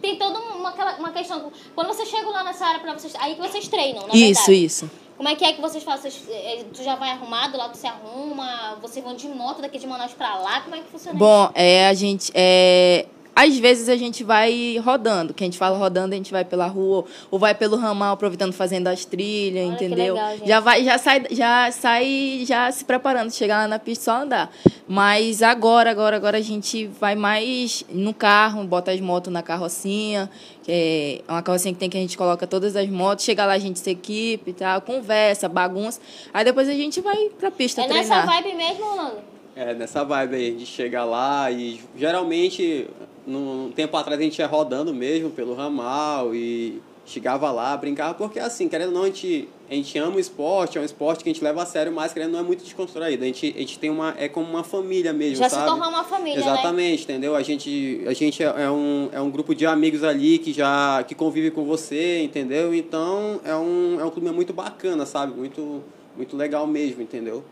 Tem 0.00 0.16
toda 0.16 0.38
uma, 0.38 0.70
uma 0.98 1.10
questão. 1.12 1.50
Quando 1.74 1.88
você 1.88 2.04
chega 2.04 2.28
lá 2.28 2.44
nessa 2.44 2.66
área 2.66 2.80
pra 2.80 2.92
vocês. 2.92 3.14
Aí 3.18 3.34
que 3.34 3.40
vocês 3.40 3.66
treinam, 3.68 4.06
na 4.06 4.14
Isso, 4.14 4.40
verdade. 4.46 4.64
isso. 4.64 4.90
Como 5.16 5.28
é 5.28 5.34
que 5.34 5.44
é 5.44 5.52
que 5.52 5.60
vocês 5.60 5.84
fazem? 5.84 6.10
Vocês, 6.10 6.28
eh, 6.28 6.64
tu 6.72 6.82
já 6.82 6.96
vai 6.96 7.10
arrumado, 7.10 7.56
lá 7.56 7.68
tu 7.68 7.76
se 7.76 7.86
arruma, 7.86 8.76
vocês 8.82 9.04
vão 9.04 9.14
de 9.14 9.28
moto 9.28 9.62
daqui 9.62 9.78
de 9.78 9.86
Manaus 9.86 10.12
pra 10.12 10.34
lá, 10.36 10.60
como 10.62 10.74
é 10.74 10.80
que 10.80 10.88
funciona 10.88 11.16
Bom, 11.18 11.50
é, 11.54 11.86
a 11.86 11.94
gente. 11.94 12.32
É, 12.34 13.06
às 13.34 13.56
vezes 13.58 13.88
a 13.88 13.96
gente 13.96 14.22
vai 14.24 14.78
rodando. 14.84 15.34
Que 15.34 15.44
a 15.44 15.46
gente 15.46 15.58
fala 15.58 15.76
rodando, 15.76 16.14
a 16.14 16.16
gente 16.16 16.30
vai 16.32 16.44
pela 16.44 16.66
rua, 16.66 17.04
ou 17.30 17.38
vai 17.38 17.54
pelo 17.54 17.76
ramal, 17.76 18.14
aproveitando, 18.14 18.52
fazendo 18.52 18.86
as 18.88 19.04
trilhas, 19.04 19.64
Olha 19.66 19.74
entendeu? 19.74 20.14
legal, 20.14 20.36
já 20.46 20.60
vai, 20.60 20.84
já 20.84 20.98
sai, 20.98 21.24
já 21.30 21.70
sai 21.72 22.44
já 22.46 22.70
se 22.70 22.84
preparando, 22.84 23.30
chegar 23.32 23.58
lá 23.62 23.68
na 23.68 23.78
pista 23.78 24.04
só 24.04 24.22
andar. 24.22 24.52
Mas 24.86 25.42
agora, 25.42 25.90
agora, 25.90 26.16
agora 26.16 26.38
a 26.38 26.42
gente 26.42 26.86
vai 26.86 27.14
mais 27.14 27.84
no 27.90 28.12
carro, 28.12 28.62
bota 28.64 28.90
as 28.90 29.00
motos 29.00 29.32
na 29.32 29.42
carrocinha, 29.42 30.30
que 30.62 30.70
é 30.72 31.20
uma 31.32 31.42
carrocinha 31.42 31.72
que 31.74 31.80
tem 31.80 31.90
que 31.90 31.96
a 31.96 32.00
gente 32.00 32.16
coloca 32.16 32.46
todas 32.46 32.76
as 32.76 32.88
motos, 32.88 33.24
chega 33.24 33.44
lá 33.46 33.54
a 33.54 33.58
gente 33.58 33.78
se 33.78 33.90
equipe 33.90 34.50
e 34.50 34.54
tal, 34.54 34.80
conversa, 34.82 35.48
bagunça. 35.48 36.00
Aí 36.32 36.44
depois 36.44 36.68
a 36.68 36.72
gente 36.74 37.00
vai 37.00 37.30
pra 37.38 37.50
pista 37.50 37.82
É 37.82 37.88
nessa 37.88 38.22
treinar. 38.22 38.26
vibe 38.42 38.54
mesmo, 38.56 38.84
Orlando? 38.84 39.16
É, 39.56 39.72
nessa 39.72 40.04
vibe 40.04 40.34
aí, 40.36 40.50
de 40.52 40.66
chegar 40.66 41.04
lá 41.04 41.50
e 41.50 41.80
geralmente, 41.96 42.86
num 43.26 43.70
tempo 43.72 43.96
atrás 43.96 44.18
a 44.20 44.22
gente 44.22 44.38
ia 44.38 44.46
rodando 44.46 44.92
mesmo 44.92 45.30
pelo 45.30 45.54
ramal 45.54 46.34
e 46.34 46.80
chegava 47.06 47.50
lá, 47.50 47.76
brincava, 47.76 48.14
porque 48.14 48.38
assim, 48.38 48.68
querendo 48.68 48.88
ou 48.88 48.94
não, 48.94 49.02
a 49.02 49.06
gente, 49.06 49.48
a 49.70 49.74
gente 49.74 49.98
ama 49.98 50.16
o 50.16 50.20
esporte, 50.20 50.78
é 50.78 50.80
um 50.80 50.84
esporte 50.84 51.22
que 51.22 51.28
a 51.28 51.32
gente 51.32 51.44
leva 51.44 51.62
a 51.62 51.66
sério, 51.66 51.92
mas 51.92 52.12
querendo 52.12 52.28
ou 52.28 52.32
não 52.34 52.40
é 52.40 52.42
muito 52.42 52.64
descontraído. 52.64 53.22
A 53.22 53.26
gente, 53.26 53.52
a 53.54 53.60
gente 53.60 53.78
tem 53.78 53.90
uma, 53.90 54.14
é 54.16 54.28
como 54.28 54.48
uma 54.48 54.64
família 54.64 55.12
mesmo, 55.12 55.36
Já 55.36 55.48
se 55.48 55.54
sabe? 55.54 55.68
tornou 55.68 55.88
uma 55.88 56.04
família, 56.04 56.40
né? 56.40 56.52
Exatamente, 56.52 57.04
entendeu? 57.04 57.36
A 57.36 57.42
gente, 57.42 58.02
a 58.06 58.12
gente 58.12 58.42
é, 58.42 58.46
é 58.46 58.70
um, 58.70 59.08
é 59.12 59.20
um 59.20 59.30
grupo 59.30 59.54
de 59.54 59.66
amigos 59.66 60.02
ali 60.02 60.38
que 60.38 60.52
já 60.52 61.04
que 61.06 61.14
convive 61.14 61.50
com 61.50 61.64
você, 61.64 62.22
entendeu? 62.22 62.74
Então 62.74 63.40
é 63.44 63.54
um, 63.54 64.00
é 64.00 64.04
um 64.04 64.10
clube 64.10 64.30
muito 64.30 64.52
bacana, 64.52 65.04
sabe? 65.04 65.36
Muito, 65.36 65.82
muito 66.16 66.36
legal 66.36 66.66
mesmo, 66.66 67.02
entendeu? 67.02 67.44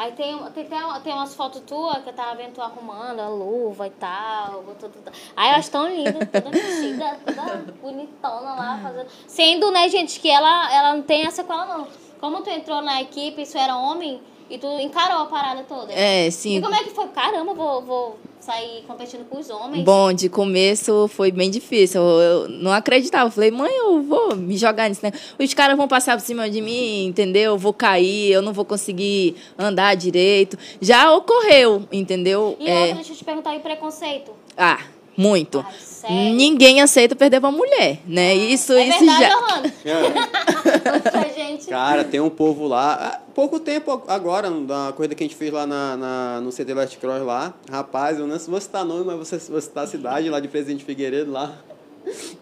Aí 0.00 0.12
tem, 0.12 0.34
tem, 0.54 0.64
tem, 0.64 0.78
tem 1.04 1.12
umas 1.12 1.34
fotos 1.34 1.60
tuas 1.66 2.02
que 2.02 2.08
eu 2.08 2.14
tava 2.14 2.34
vendo 2.34 2.54
tu 2.54 2.62
arrumando 2.62 3.20
a 3.20 3.28
luva 3.28 3.86
e 3.86 3.90
tal. 3.90 4.64
tudo. 4.78 5.12
Aí 5.36 5.50
acho 5.50 5.70
tão 5.70 5.86
linda, 5.94 6.24
toda 6.24 6.48
vestida, 6.48 7.20
toda 7.22 7.56
bonitona 7.82 8.54
lá, 8.54 8.80
fazendo. 8.82 9.08
Sendo, 9.26 9.70
né, 9.70 9.90
gente, 9.90 10.18
que 10.18 10.30
ela, 10.30 10.72
ela 10.72 10.94
não 10.94 11.02
tem 11.02 11.26
essa 11.26 11.44
com 11.44 11.52
não. 11.54 11.86
Como 12.18 12.40
tu 12.40 12.48
entrou 12.48 12.80
na 12.80 13.02
equipe, 13.02 13.42
isso 13.42 13.58
era 13.58 13.76
homem, 13.76 14.22
e 14.50 14.58
tu 14.58 14.66
encarou 14.80 15.22
a 15.22 15.26
parada 15.26 15.62
toda. 15.62 15.92
É, 15.92 16.26
E 16.26 16.32
sim. 16.32 16.60
como 16.60 16.74
é 16.74 16.82
que 16.82 16.90
foi? 16.90 17.06
Caramba, 17.08 17.54
vou, 17.54 17.82
vou 17.82 18.18
sair 18.40 18.82
competindo 18.86 19.24
com 19.28 19.38
os 19.38 19.48
homens. 19.48 19.84
Bom, 19.84 20.12
de 20.12 20.28
começo 20.28 21.08
foi 21.08 21.30
bem 21.30 21.50
difícil. 21.50 22.00
Eu, 22.02 22.48
não 22.48 22.72
acreditava. 22.72 23.28
Eu 23.28 23.30
falei, 23.30 23.50
mãe, 23.50 23.70
eu 23.72 24.02
vou 24.02 24.34
me 24.34 24.56
jogar 24.56 24.88
nisso, 24.88 25.00
né? 25.04 25.12
Os 25.38 25.54
caras 25.54 25.76
vão 25.76 25.86
passar 25.86 26.16
por 26.16 26.24
cima 26.24 26.50
de 26.50 26.60
mim, 26.60 27.06
entendeu? 27.06 27.52
Eu 27.52 27.58
vou 27.58 27.72
cair, 27.72 28.32
eu 28.32 28.42
não 28.42 28.52
vou 28.52 28.64
conseguir 28.64 29.36
andar 29.58 29.94
direito. 29.94 30.58
Já 30.80 31.12
ocorreu, 31.14 31.86
entendeu? 31.92 32.56
E 32.58 32.68
É, 32.68 32.80
outra, 32.80 32.94
deixa 32.96 33.12
eu 33.12 33.16
te 33.16 33.24
perguntar, 33.24 33.54
e 33.54 33.58
o 33.58 33.60
preconceito? 33.60 34.32
Ah, 34.56 34.80
muito. 35.16 35.64
Ai, 35.66 35.74
sério? 36.00 36.34
Ninguém 36.34 36.80
aceita 36.80 37.14
perder 37.16 37.40
pra 37.40 37.50
mulher, 37.50 37.98
né? 38.06 38.34
Isso, 38.34 38.72
é 38.72 38.88
isso 38.88 38.98
verdade, 38.98 39.20
já. 39.24 39.36
Orlando? 39.38 39.72
Gente. 41.34 41.66
Cara, 41.66 42.04
tem 42.04 42.20
um 42.20 42.30
povo 42.30 42.66
lá. 42.66 42.94
há 42.94 43.30
Pouco 43.34 43.58
tempo 43.60 44.02
agora, 44.08 44.50
da 44.50 44.92
corrida 44.96 45.14
que 45.14 45.22
a 45.22 45.26
gente 45.26 45.36
fez 45.36 45.52
lá 45.52 45.66
na, 45.66 45.96
na- 45.96 46.40
no 46.42 46.50
CD 46.52 46.74
Last 46.74 46.96
Cross 46.98 47.22
lá. 47.22 47.54
Rapaz, 47.70 48.18
eu 48.18 48.26
não 48.26 48.38
vou 48.38 48.60
citar 48.60 48.84
nome, 48.84 49.04
mas 49.04 49.16
você 49.16 49.38
vou 49.50 49.60
citar 49.60 49.84
a 49.84 49.86
cidade 49.86 50.28
lá 50.28 50.40
de 50.40 50.48
Presidente 50.48 50.84
Figueiredo 50.84 51.30
lá. 51.32 51.52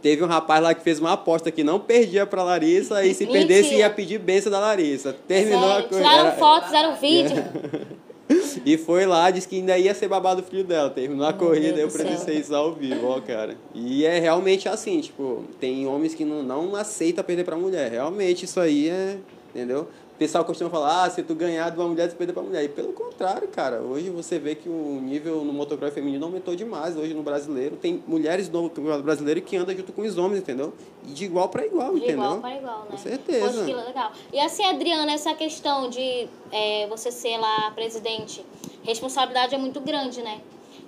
Teve 0.00 0.22
um 0.22 0.26
rapaz 0.26 0.62
lá 0.62 0.72
que 0.74 0.82
fez 0.82 0.98
uma 1.00 1.12
aposta 1.12 1.50
que 1.50 1.62
não 1.64 1.78
perdia 1.80 2.24
pra 2.26 2.42
Larissa 2.42 3.04
e 3.04 3.12
se 3.12 3.24
Mentira. 3.26 3.46
perdesse 3.46 3.74
ia 3.74 3.90
pedir 3.90 4.18
benção 4.18 4.50
da 4.52 4.58
Larissa. 4.60 5.14
Terminou 5.26 5.64
a 5.64 5.74
Sério, 5.74 5.88
corrida. 5.88 6.08
tiraram 6.08 6.28
era- 6.28 6.36
foto, 6.38 6.64
fizeram 6.66 6.94
vídeo. 6.96 7.44
E 8.64 8.76
foi 8.76 9.06
lá, 9.06 9.30
disse 9.30 9.48
que 9.48 9.56
ainda 9.56 9.78
ia 9.78 9.94
ser 9.94 10.08
babado 10.08 10.40
o 10.42 10.44
filho 10.44 10.64
dela. 10.64 10.90
Terminou 10.90 11.26
a 11.26 11.32
corrida, 11.32 11.72
Deus 11.72 11.94
eu 11.94 12.00
presenciei 12.00 12.38
isso 12.38 12.54
ao 12.54 12.74
vivo, 12.74 13.06
ó, 13.06 13.20
cara. 13.20 13.56
E 13.74 14.04
é 14.04 14.18
realmente 14.18 14.68
assim, 14.68 15.00
tipo, 15.00 15.44
tem 15.58 15.86
homens 15.86 16.14
que 16.14 16.24
não, 16.24 16.42
não 16.42 16.76
aceita 16.76 17.24
perder 17.24 17.44
pra 17.44 17.56
mulher. 17.56 17.90
Realmente 17.90 18.44
isso 18.44 18.60
aí 18.60 18.88
é, 18.88 19.18
entendeu? 19.54 19.88
O 20.18 20.24
pessoal 20.28 20.44
costuma 20.44 20.68
falar, 20.68 21.04
ah, 21.04 21.10
se 21.10 21.22
tu 21.22 21.32
ganhar 21.32 21.70
de 21.70 21.78
uma 21.78 21.86
mulher, 21.86 22.08
tu 22.08 22.16
perder 22.16 22.32
pra 22.32 22.42
mulher. 22.42 22.64
E 22.64 22.68
pelo 22.68 22.92
contrário, 22.92 23.46
cara, 23.46 23.80
hoje 23.80 24.10
você 24.10 24.36
vê 24.36 24.56
que 24.56 24.68
o 24.68 25.00
nível 25.00 25.44
no 25.44 25.52
motocross 25.52 25.94
feminino 25.94 26.26
aumentou 26.26 26.56
demais. 26.56 26.96
Hoje 26.96 27.14
no 27.14 27.22
brasileiro, 27.22 27.76
tem 27.76 28.02
mulheres 28.04 28.48
no 28.50 28.68
campeonato 28.68 29.04
brasileiro 29.04 29.40
que 29.40 29.56
andam 29.56 29.76
junto 29.76 29.92
com 29.92 30.02
os 30.02 30.18
homens, 30.18 30.40
entendeu? 30.40 30.74
E 31.06 31.12
de 31.12 31.24
igual 31.24 31.48
pra 31.48 31.64
igual, 31.64 31.92
De 31.94 31.98
entendeu? 31.98 32.14
igual 32.16 32.40
para 32.40 32.56
igual, 32.56 32.78
né? 32.80 32.86
Com 32.90 32.96
certeza. 32.98 33.46
Poxa, 33.46 33.64
que 33.64 33.72
legal. 33.72 34.12
E 34.32 34.40
assim, 34.40 34.64
Adriana, 34.64 35.12
essa 35.12 35.32
questão 35.34 35.88
de 35.88 36.28
é, 36.50 36.88
você 36.88 37.12
ser 37.12 37.38
lá 37.38 37.70
presidente, 37.70 38.44
responsabilidade 38.82 39.54
é 39.54 39.58
muito 39.58 39.78
grande, 39.78 40.20
né? 40.20 40.40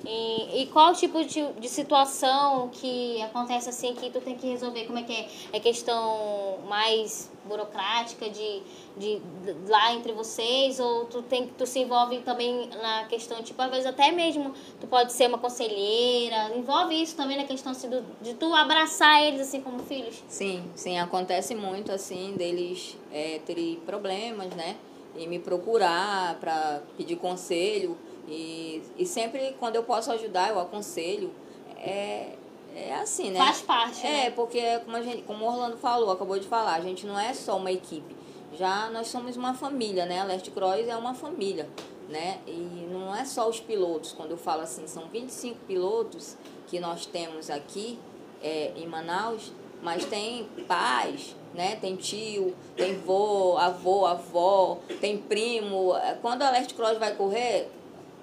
E, 0.05 0.63
e 0.63 0.67
qual 0.67 0.95
tipo 0.95 1.23
de, 1.25 1.53
de 1.53 1.69
situação 1.69 2.69
que 2.73 3.21
acontece 3.23 3.69
assim 3.69 3.95
que 3.95 4.11
tu 4.11 4.21
tem 4.21 4.35
que 4.35 4.47
resolver? 4.47 4.87
Como 4.87 4.99
é 4.99 5.03
que 5.03 5.13
é? 5.13 5.29
É 5.53 5.61
questão 5.61 6.59
mais 6.67 7.31
burocrática 7.45 8.31
de, 8.31 8.63
de, 8.97 9.19
de 9.19 9.71
lá 9.71 9.93
entre 9.93 10.13
vocês? 10.13 10.81
Ou 10.81 11.05
tu, 11.07 11.23
tem, 11.23 11.47
tu 11.49 11.67
se 11.67 11.81
envolve 11.81 12.19
também 12.21 12.69
na 12.69 13.05
questão, 13.05 13.43
tipo, 13.43 13.61
às 13.61 13.71
vezes 13.71 13.87
até 13.87 14.11
mesmo 14.11 14.55
tu 14.81 14.87
pode 14.87 15.13
ser 15.13 15.29
uma 15.29 15.39
conselheira. 15.39 16.57
Envolve 16.57 16.95
isso 17.01 17.17
também 17.17 17.37
na 17.37 17.45
questão 17.45 17.73
assim, 17.73 17.89
do, 17.89 18.03
de 18.23 18.35
tu 18.35 18.55
abraçar 18.55 19.23
eles 19.23 19.41
assim 19.43 19.61
como 19.61 19.81
filhos? 19.81 20.23
Sim, 20.29 20.65
sim, 20.75 20.99
acontece 20.99 21.55
muito 21.55 21.93
assim 21.93 22.35
deles 22.37 22.97
é, 23.13 23.41
terem 23.45 23.77
problemas, 23.85 24.55
né? 24.55 24.77
E 25.17 25.27
me 25.27 25.39
procurar 25.39 26.39
para 26.39 26.83
pedir 26.97 27.17
conselho. 27.17 27.99
E, 28.29 28.83
e 28.99 29.07
sempre 29.07 29.55
quando 29.59 29.77
eu 29.77 29.83
posso 29.83 30.11
ajudar, 30.13 30.51
eu 30.51 30.61
aconselho. 30.61 31.33
É, 31.79 32.35
é 32.75 32.95
assim, 32.95 33.31
né? 33.31 33.39
Faz 33.39 33.63
parte, 33.63 34.07
É, 34.07 34.25
né? 34.25 34.31
porque 34.31 34.61
como, 34.85 34.97
a 34.97 35.03
gente, 35.03 35.23
como 35.23 35.45
o 35.45 35.49
Orlando 35.49 35.77
falou, 35.77 36.11
acabou 36.11 36.39
de 36.39 36.47
falar, 36.47 36.75
a 36.75 36.81
gente 36.81 37.07
não 37.07 37.19
é 37.19 37.33
só 37.35 37.57
uma 37.57 37.73
equipe. 37.73 38.17
Já 38.53 38.91
nós 38.91 39.09
somos 39.09 39.37
uma 39.37 39.55
família, 39.55 40.07
né? 40.07 40.21
A 40.21 40.25
Leste 40.25 40.51
Cross 40.51 40.87
é 40.87 40.97
uma 40.97 41.15
família, 41.15 41.69
né? 42.09 42.39
E 42.47 42.89
não 42.91 43.15
é 43.15 43.25
só 43.25 43.49
os 43.49 43.61
pilotos. 43.61 44.13
Quando 44.13 44.33
eu 44.33 44.37
falo 44.37 44.63
assim, 44.63 44.87
são 44.87 45.09
25 45.09 45.59
pilotos 45.67 46.37
que 46.67 46.79
nós 46.81 47.07
temos 47.07 47.49
aqui 47.49 47.99
é, 48.43 48.73
em 48.77 48.87
Manaus, 48.87 49.53
mas 49.83 50.05
tem 50.05 50.45
pais, 50.67 51.35
né? 51.55 51.77
Tem 51.77 51.97
tio, 51.97 52.55
tem 52.77 52.99
vô, 52.99 53.57
avô, 53.57 54.05
avó, 54.05 54.79
tem 55.01 55.17
primo. 55.19 55.93
Quando 56.21 56.43
a 56.43 56.51
Leste 56.51 56.75
Cross 56.75 56.99
vai 56.99 57.15
correr, 57.15 57.71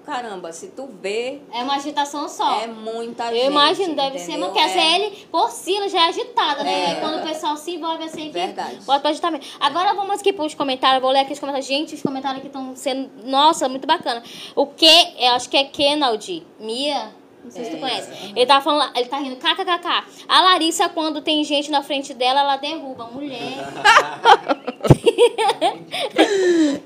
caramba, 0.08 0.50
se 0.52 0.68
tu 0.68 0.88
vê, 1.00 1.40
É 1.52 1.62
uma 1.62 1.74
agitação 1.76 2.26
só. 2.28 2.60
é 2.62 2.66
muita 2.66 3.26
gente. 3.26 3.38
Eu 3.44 3.50
imagino, 3.50 3.94
deve 3.94 4.18
ser, 4.18 4.32
entendeu? 4.32 4.46
porque 4.46 4.58
a 4.60 4.66
É. 4.66 4.72
CL 4.72 5.26
por 5.30 5.50
si 5.50 5.88
já 5.90 6.06
é 6.06 6.08
agitada, 6.08 6.64
né? 6.64 6.92
É. 6.92 6.94
Quando 6.96 7.18
o 7.20 7.22
pessoal 7.22 7.56
se 7.58 7.74
envolve 7.74 8.04
assim, 8.04 8.26
que 8.28 8.30
Verdade. 8.30 8.76
bota 8.86 9.00
pra 9.00 9.10
agitar 9.10 9.30
mesmo. 9.30 9.46
Agora 9.60 9.92
vamos 9.94 10.18
aqui 10.18 10.32
pros 10.32 10.54
comentários, 10.54 11.02
vou 11.02 11.10
ler 11.10 11.20
aqui 11.20 11.34
os 11.34 11.38
comentários. 11.38 11.66
Gente, 11.68 11.94
os 11.94 12.02
comentários 12.02 12.38
aqui 12.38 12.46
estão 12.46 12.74
sendo, 12.74 13.10
nossa, 13.24 13.68
muito 13.68 13.86
bacana. 13.86 14.22
O 14.56 14.66
que, 14.66 14.86
eu 15.18 15.32
acho 15.32 15.48
que 15.50 15.56
é 15.58 15.64
Kenaldi, 15.64 16.42
Mia, 16.58 17.12
não 17.44 17.50
sei 17.50 17.64
se 17.64 17.70
tu 17.70 17.76
É. 17.76 17.80
conhece. 17.80 18.10
Ele 18.34 18.46
tá 18.46 18.60
falando, 18.60 18.96
ele 18.96 19.06
tá 19.06 19.18
rindo, 19.18 19.36
kkkk. 19.36 20.04
A 20.28 20.40
Larissa, 20.42 20.88
quando 20.88 21.20
tem 21.22 21.42
gente 21.44 21.70
na 21.70 21.82
frente 21.82 22.12
dela, 22.14 22.40
ela 22.40 22.56
derruba. 22.56 23.04
Mulher. 23.12 23.38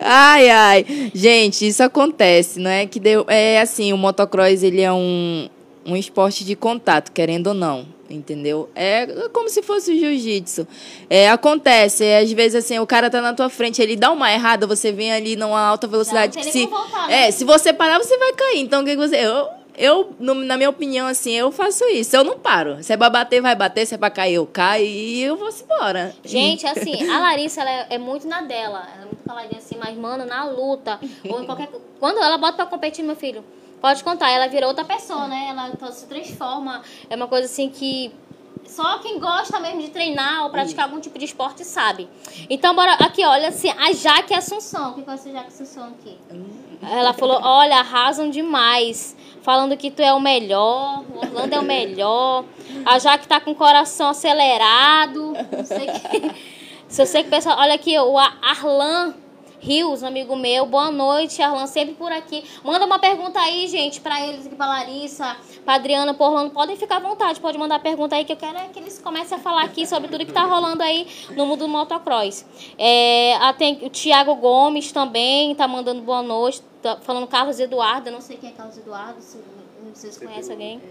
Ai, 0.00 0.48
ai. 0.50 1.10
Gente, 1.14 1.66
isso 1.66 1.82
acontece, 1.82 2.58
não 2.58 2.70
é 2.70 2.86
que 2.86 2.98
deu. 2.98 3.24
É 3.28 3.60
assim, 3.60 3.92
o 3.92 3.96
motocross 3.98 4.62
ele 4.62 4.80
é 4.80 4.92
um, 4.92 5.48
um 5.84 5.96
esporte 5.96 6.44
de 6.44 6.56
contato, 6.56 7.12
querendo 7.12 7.48
ou 7.48 7.54
não. 7.54 7.86
Entendeu? 8.10 8.68
É 8.74 9.06
como 9.32 9.48
se 9.48 9.62
fosse 9.62 9.90
o 9.90 9.98
jiu-jitsu. 9.98 10.66
É, 11.08 11.30
acontece, 11.30 12.04
é, 12.04 12.18
às 12.18 12.30
vezes 12.30 12.62
assim, 12.62 12.78
o 12.78 12.86
cara 12.86 13.08
tá 13.08 13.22
na 13.22 13.32
tua 13.32 13.48
frente, 13.48 13.80
ele 13.80 13.96
dá 13.96 14.10
uma 14.10 14.30
errada, 14.30 14.66
você 14.66 14.92
vem 14.92 15.10
ali 15.12 15.34
numa 15.34 15.58
alta 15.58 15.86
velocidade. 15.86 16.36
que 16.36 16.44
nem 16.44 16.52
se, 16.52 16.66
voltar, 16.66 17.08
né? 17.08 17.28
é, 17.28 17.30
se 17.30 17.42
você 17.42 17.72
parar, 17.72 17.98
você 17.98 18.18
vai 18.18 18.32
cair. 18.34 18.60
Então, 18.60 18.82
o 18.82 18.84
que, 18.84 18.90
que 18.90 18.96
você. 18.96 19.16
Eu, 19.16 19.48
eu 19.76 20.14
no- 20.18 20.34
na 20.34 20.56
minha 20.56 20.70
opinião, 20.70 21.06
assim, 21.06 21.32
eu 21.32 21.50
faço 21.50 21.84
isso. 21.86 22.14
Eu 22.16 22.24
não 22.24 22.38
paro. 22.38 22.82
Se 22.82 22.92
é 22.92 22.96
pra 22.96 23.08
bater, 23.10 23.40
vai 23.40 23.54
bater. 23.54 23.86
Se 23.86 23.94
é 23.94 23.98
pra 23.98 24.10
cair, 24.10 24.34
eu 24.34 24.46
caio 24.46 24.84
e 24.84 25.22
eu 25.22 25.36
vou 25.36 25.48
embora. 25.48 26.14
Gente, 26.24 26.66
assim, 26.66 27.08
a 27.10 27.18
Larissa, 27.20 27.60
ela 27.62 27.70
é, 27.70 27.86
é 27.90 27.98
muito 27.98 28.26
na 28.28 28.42
dela. 28.42 28.86
Ela 28.94 29.02
é 29.02 29.06
muito 29.06 29.24
caladinha 29.26 29.58
assim, 29.58 29.76
mas, 29.78 29.96
mano, 29.96 30.24
na 30.26 30.44
luta. 30.44 30.98
Ou 31.28 31.42
em 31.42 31.46
qualquer. 31.46 31.68
Quando 31.98 32.18
ela 32.18 32.36
bota 32.38 32.54
pra 32.54 32.66
competir, 32.66 33.04
meu 33.04 33.16
filho, 33.16 33.44
pode 33.80 34.02
contar, 34.04 34.30
ela 34.30 34.46
vira 34.48 34.66
outra 34.66 34.84
pessoa, 34.84 35.26
né? 35.28 35.48
Ela 35.50 35.92
se 35.92 36.06
transforma. 36.06 36.82
É 37.08 37.16
uma 37.16 37.26
coisa 37.28 37.46
assim 37.46 37.68
que. 37.68 38.12
Só 38.64 38.98
quem 39.00 39.18
gosta 39.18 39.58
mesmo 39.58 39.80
de 39.82 39.90
treinar 39.90 40.44
ou 40.44 40.50
praticar 40.50 40.84
algum 40.84 41.00
tipo 41.00 41.18
de 41.18 41.24
esporte 41.24 41.64
sabe. 41.64 42.08
Então, 42.48 42.74
bora 42.74 42.92
aqui, 42.94 43.22
olha 43.24 43.48
assim, 43.48 43.68
a 43.70 43.92
Jaque 43.92 44.32
Assunção. 44.32 44.92
O 44.92 45.02
que 45.02 45.10
é 45.10 45.12
essa 45.14 45.30
Jaque 45.32 45.48
Assunção 45.48 45.88
aqui? 45.88 46.16
Ela 46.80 47.12
falou, 47.12 47.40
olha, 47.42 47.76
arrasam 47.76 48.30
demais. 48.30 49.16
Falando 49.42 49.76
que 49.76 49.90
tu 49.90 50.00
é 50.00 50.12
o 50.12 50.20
melhor, 50.20 51.02
o 51.14 51.18
Orlando 51.18 51.54
é 51.54 51.58
o 51.58 51.62
melhor. 51.62 52.44
A 52.84 52.98
Jaque 52.98 53.26
tá 53.26 53.40
com 53.40 53.50
o 53.50 53.54
coração 53.54 54.08
acelerado. 54.08 55.32
Não 55.50 55.64
sei 55.64 55.86
que... 55.86 56.52
Se 56.88 57.00
eu 57.00 57.06
sei 57.06 57.22
que 57.22 57.28
o 57.28 57.30
pessoal. 57.30 57.58
Olha 57.58 57.74
aqui, 57.74 57.98
o 57.98 58.18
Arlan 58.18 59.14
Rios, 59.62 60.02
amigo 60.02 60.34
meu. 60.34 60.66
Boa 60.66 60.90
noite, 60.90 61.40
Arlan, 61.40 61.68
sempre 61.68 61.94
por 61.94 62.10
aqui. 62.10 62.42
Manda 62.64 62.84
uma 62.84 62.98
pergunta 62.98 63.38
aí, 63.38 63.68
gente, 63.68 64.00
para 64.00 64.20
eles 64.26 64.44
aqui, 64.44 64.56
pra 64.56 64.66
Larissa, 64.66 65.36
pra 65.64 65.74
Adriana, 65.74 66.12
por 66.12 66.30
Orlando. 66.30 66.50
Podem 66.50 66.76
ficar 66.76 66.96
à 66.96 66.98
vontade, 66.98 67.38
pode 67.38 67.56
mandar 67.56 67.78
pergunta 67.78 68.16
aí, 68.16 68.24
que 68.24 68.32
eu 68.32 68.36
quero 68.36 68.58
é 68.58 68.66
que 68.66 68.80
eles 68.80 68.98
comecem 68.98 69.38
a 69.38 69.40
falar 69.40 69.62
aqui 69.62 69.86
sobre 69.86 70.08
tudo 70.08 70.26
que 70.26 70.32
tá 70.32 70.42
rolando 70.46 70.82
aí 70.82 71.06
no 71.36 71.46
mundo 71.46 71.60
do 71.60 71.68
motocross. 71.68 72.44
É, 72.76 73.36
tem 73.56 73.78
o 73.82 73.88
Thiago 73.88 74.34
Gomes 74.34 74.90
também, 74.90 75.54
tá 75.54 75.68
mandando 75.68 76.02
boa 76.02 76.22
noite. 76.22 76.60
Tá 76.82 76.96
falando 76.96 77.28
Carlos 77.28 77.60
Eduardo, 77.60 78.08
eu 78.08 78.12
não 78.12 78.20
sei 78.20 78.36
quem 78.38 78.50
é 78.50 78.52
Carlos 78.52 78.76
Eduardo, 78.76 79.22
se 79.22 79.38
vocês 79.94 80.18
conhecem 80.18 80.54
alguém. 80.54 80.82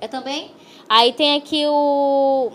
É 0.00 0.06
também? 0.06 0.52
Aí 0.88 1.12
tem 1.12 1.34
aqui 1.36 1.66
o 1.66 2.52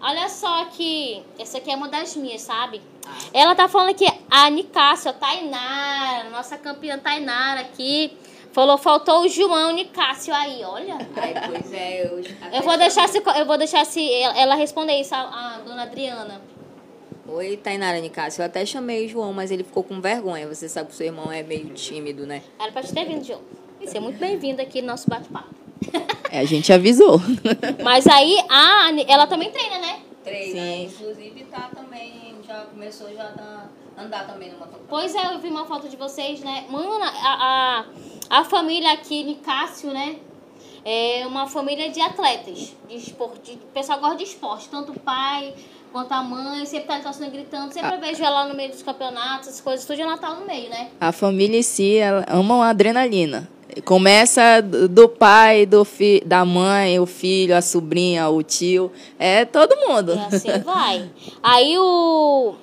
Olha 0.00 0.28
só 0.28 0.66
que 0.66 1.22
essa 1.38 1.58
aqui 1.58 1.70
é 1.70 1.76
uma 1.76 1.88
das 1.88 2.14
minhas, 2.14 2.42
sabe? 2.42 2.82
Ela 3.32 3.54
tá 3.54 3.68
falando 3.68 3.90
aqui, 3.90 4.06
a 4.30 4.48
Nicásio, 4.50 5.10
a 5.10 5.14
Tainara, 5.14 6.30
nossa 6.30 6.56
campeã 6.56 6.98
Tainara 6.98 7.60
aqui. 7.60 8.16
Falou, 8.52 8.78
faltou 8.78 9.22
o 9.22 9.28
João 9.28 9.72
Nicásio 9.72 10.32
aí, 10.32 10.62
olha. 10.64 10.96
Ai, 11.16 11.34
pois 11.48 11.72
é, 11.72 12.06
eu, 12.06 12.22
eu 12.52 12.62
vou 12.62 12.78
deixar 12.78 13.08
se 13.08 13.18
eu 13.18 13.46
vou 13.46 13.58
deixar 13.58 13.84
se 13.84 14.12
ela 14.12 14.54
responder 14.54 15.00
isso, 15.00 15.12
a, 15.12 15.18
a 15.18 15.58
dona 15.58 15.82
Adriana. 15.82 16.40
Oi, 17.26 17.56
Tainara 17.56 17.98
Nicásio. 18.00 18.42
Eu 18.42 18.46
até 18.46 18.64
chamei 18.64 19.06
o 19.06 19.08
João, 19.08 19.32
mas 19.32 19.50
ele 19.50 19.64
ficou 19.64 19.82
com 19.82 20.00
vergonha. 20.00 20.46
Você 20.46 20.68
sabe 20.68 20.88
que 20.88 20.94
o 20.94 20.96
seu 20.96 21.06
irmão 21.06 21.32
é 21.32 21.42
meio 21.42 21.70
tímido, 21.70 22.26
né? 22.26 22.42
Era 22.60 22.70
pra 22.70 22.82
te 22.82 22.92
ter 22.92 23.04
vindo, 23.06 23.24
João. 23.24 23.40
Você 23.80 23.96
é 23.96 24.00
muito 24.00 24.18
bem-vindo 24.18 24.62
aqui 24.62 24.80
no 24.80 24.88
nosso 24.88 25.08
bate-papo. 25.08 25.54
É, 26.30 26.40
a 26.40 26.44
gente 26.44 26.72
avisou. 26.72 27.20
Mas 27.82 28.06
aí, 28.06 28.38
a, 28.48 28.90
ela 29.08 29.26
também 29.26 29.50
treina, 29.50 29.78
né? 29.78 30.00
Treina. 30.22 30.60
Sim. 30.60 30.84
Inclusive, 30.84 31.44
tá 31.44 31.70
também, 31.74 32.23
já 32.54 32.64
começou 32.66 33.12
já 33.14 33.24
a 33.24 34.02
andar 34.02 34.26
também 34.26 34.50
no 34.52 34.58
motocross. 34.58 34.86
Pois 34.88 35.14
é, 35.14 35.34
eu 35.34 35.40
vi 35.40 35.48
uma 35.48 35.66
foto 35.66 35.88
de 35.88 35.96
vocês, 35.96 36.40
né? 36.40 36.64
Mano, 36.68 37.02
a, 37.02 37.84
a, 38.30 38.38
a 38.38 38.44
família 38.44 38.92
aqui, 38.92 39.24
Nicásio, 39.24 39.90
né? 39.90 40.16
É 40.84 41.26
uma 41.26 41.46
família 41.46 41.90
de 41.90 42.00
atletas, 42.00 42.74
de 42.88 42.96
esporte. 42.96 43.52
O 43.52 43.72
pessoal 43.72 43.98
gosta 44.00 44.16
de 44.16 44.24
esporte, 44.24 44.68
tanto 44.68 44.92
o 44.92 45.00
pai 45.00 45.54
quanto 45.90 46.12
a 46.12 46.22
mãe, 46.22 46.66
sempre 46.66 46.88
tá 46.88 47.00
torcendo 47.00 47.30
gritando, 47.30 47.72
sempre 47.72 47.94
a... 47.94 47.96
vejo 47.96 48.22
ela 48.22 48.48
no 48.48 48.54
meio 48.54 48.70
dos 48.70 48.82
campeonatos, 48.82 49.48
as 49.48 49.60
coisas, 49.60 49.86
tudo 49.86 50.00
ela 50.00 50.18
tá 50.18 50.34
no 50.34 50.44
meio, 50.44 50.68
né? 50.68 50.90
A 51.00 51.12
família 51.12 51.56
em 51.56 51.62
si, 51.62 51.96
ela 51.96 52.24
ama 52.28 52.66
a 52.66 52.70
adrenalina. 52.70 53.48
Começa 53.84 54.60
do 54.62 55.08
pai, 55.08 55.66
do 55.66 55.84
fi, 55.84 56.22
da 56.24 56.44
mãe, 56.44 56.98
o 57.00 57.06
filho, 57.06 57.56
a 57.56 57.62
sobrinha, 57.62 58.28
o 58.28 58.42
tio. 58.42 58.92
É 59.18 59.44
todo 59.44 59.76
mundo. 59.88 60.14
E 60.14 60.34
assim 60.34 60.58
vai. 60.64 61.10
Aí 61.42 61.76
o, 61.78 62.54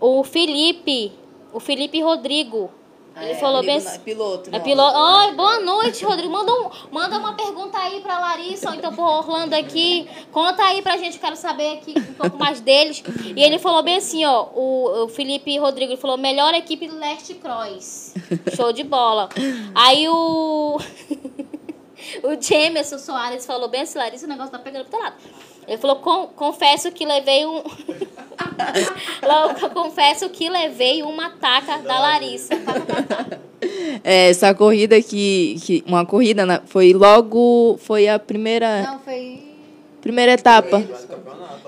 o 0.00 0.24
Felipe, 0.24 1.12
o 1.52 1.60
Felipe 1.60 2.00
Rodrigo, 2.02 2.70
ele 3.16 3.32
é, 3.32 3.34
falou 3.34 3.62
bem 3.62 3.76
assim. 3.76 3.98
Piloto. 4.00 4.50
É 4.54 4.58
piloto. 4.60 4.96
Oi, 4.96 5.32
boa 5.32 5.60
noite, 5.60 6.04
Rodrigo. 6.04 6.32
Manda, 6.32 6.52
um, 6.52 6.70
manda 6.90 7.18
uma 7.18 7.34
pergunta 7.34 7.76
aí 7.78 8.00
pra 8.00 8.18
Larissa, 8.18 8.68
ou 8.68 8.74
então 8.74 8.94
pro 8.94 9.04
Orlando 9.04 9.54
aqui. 9.54 10.08
Conta 10.30 10.62
aí 10.62 10.80
pra 10.80 10.96
gente, 10.96 11.18
quero 11.18 11.36
saber 11.36 11.78
aqui 11.78 11.94
um 11.96 12.14
pouco 12.14 12.38
mais 12.38 12.60
deles. 12.60 13.02
E 13.36 13.42
ele 13.42 13.58
falou 13.58 13.82
bem 13.82 13.96
assim, 13.96 14.24
ó. 14.24 14.48
O, 14.54 15.04
o 15.04 15.08
Felipe 15.08 15.58
Rodrigo 15.58 15.92
ele 15.92 16.00
falou: 16.00 16.16
melhor 16.16 16.54
equipe 16.54 16.86
do 16.86 16.98
Leste 16.98 17.34
Cross. 17.34 18.14
Show 18.54 18.72
de 18.72 18.84
bola. 18.84 19.28
Aí 19.74 20.08
o. 20.08 20.78
o 22.22 22.40
Jamerson 22.40 22.98
Soares 22.98 23.44
falou 23.44 23.68
bem 23.68 23.82
assim, 23.82 23.98
Larissa, 23.98 24.26
o 24.26 24.28
negócio 24.28 24.52
tá 24.52 24.58
pegando 24.58 24.84
pro 24.84 24.92
teu 24.92 25.00
lado. 25.00 25.16
Ele 25.66 25.78
falou, 25.78 25.96
confesso 26.34 26.90
que 26.90 27.06
levei 27.06 27.46
um. 27.46 27.62
confesso 29.72 30.28
que 30.30 30.48
levei 30.48 31.02
uma 31.02 31.30
taca 31.30 31.78
da 31.78 31.98
Larissa. 31.98 32.54
É, 34.02 34.30
essa 34.30 34.54
corrida 34.54 35.00
que, 35.02 35.56
que. 35.62 35.84
Uma 35.86 36.06
corrida 36.06 36.46
na, 36.46 36.62
foi 36.64 36.94
logo. 36.94 37.78
Foi 37.82 38.08
a 38.08 38.18
primeira. 38.18 38.82
Não, 38.82 38.98
foi. 39.00 39.38
Primeira 40.00 40.32
etapa. 40.32 40.82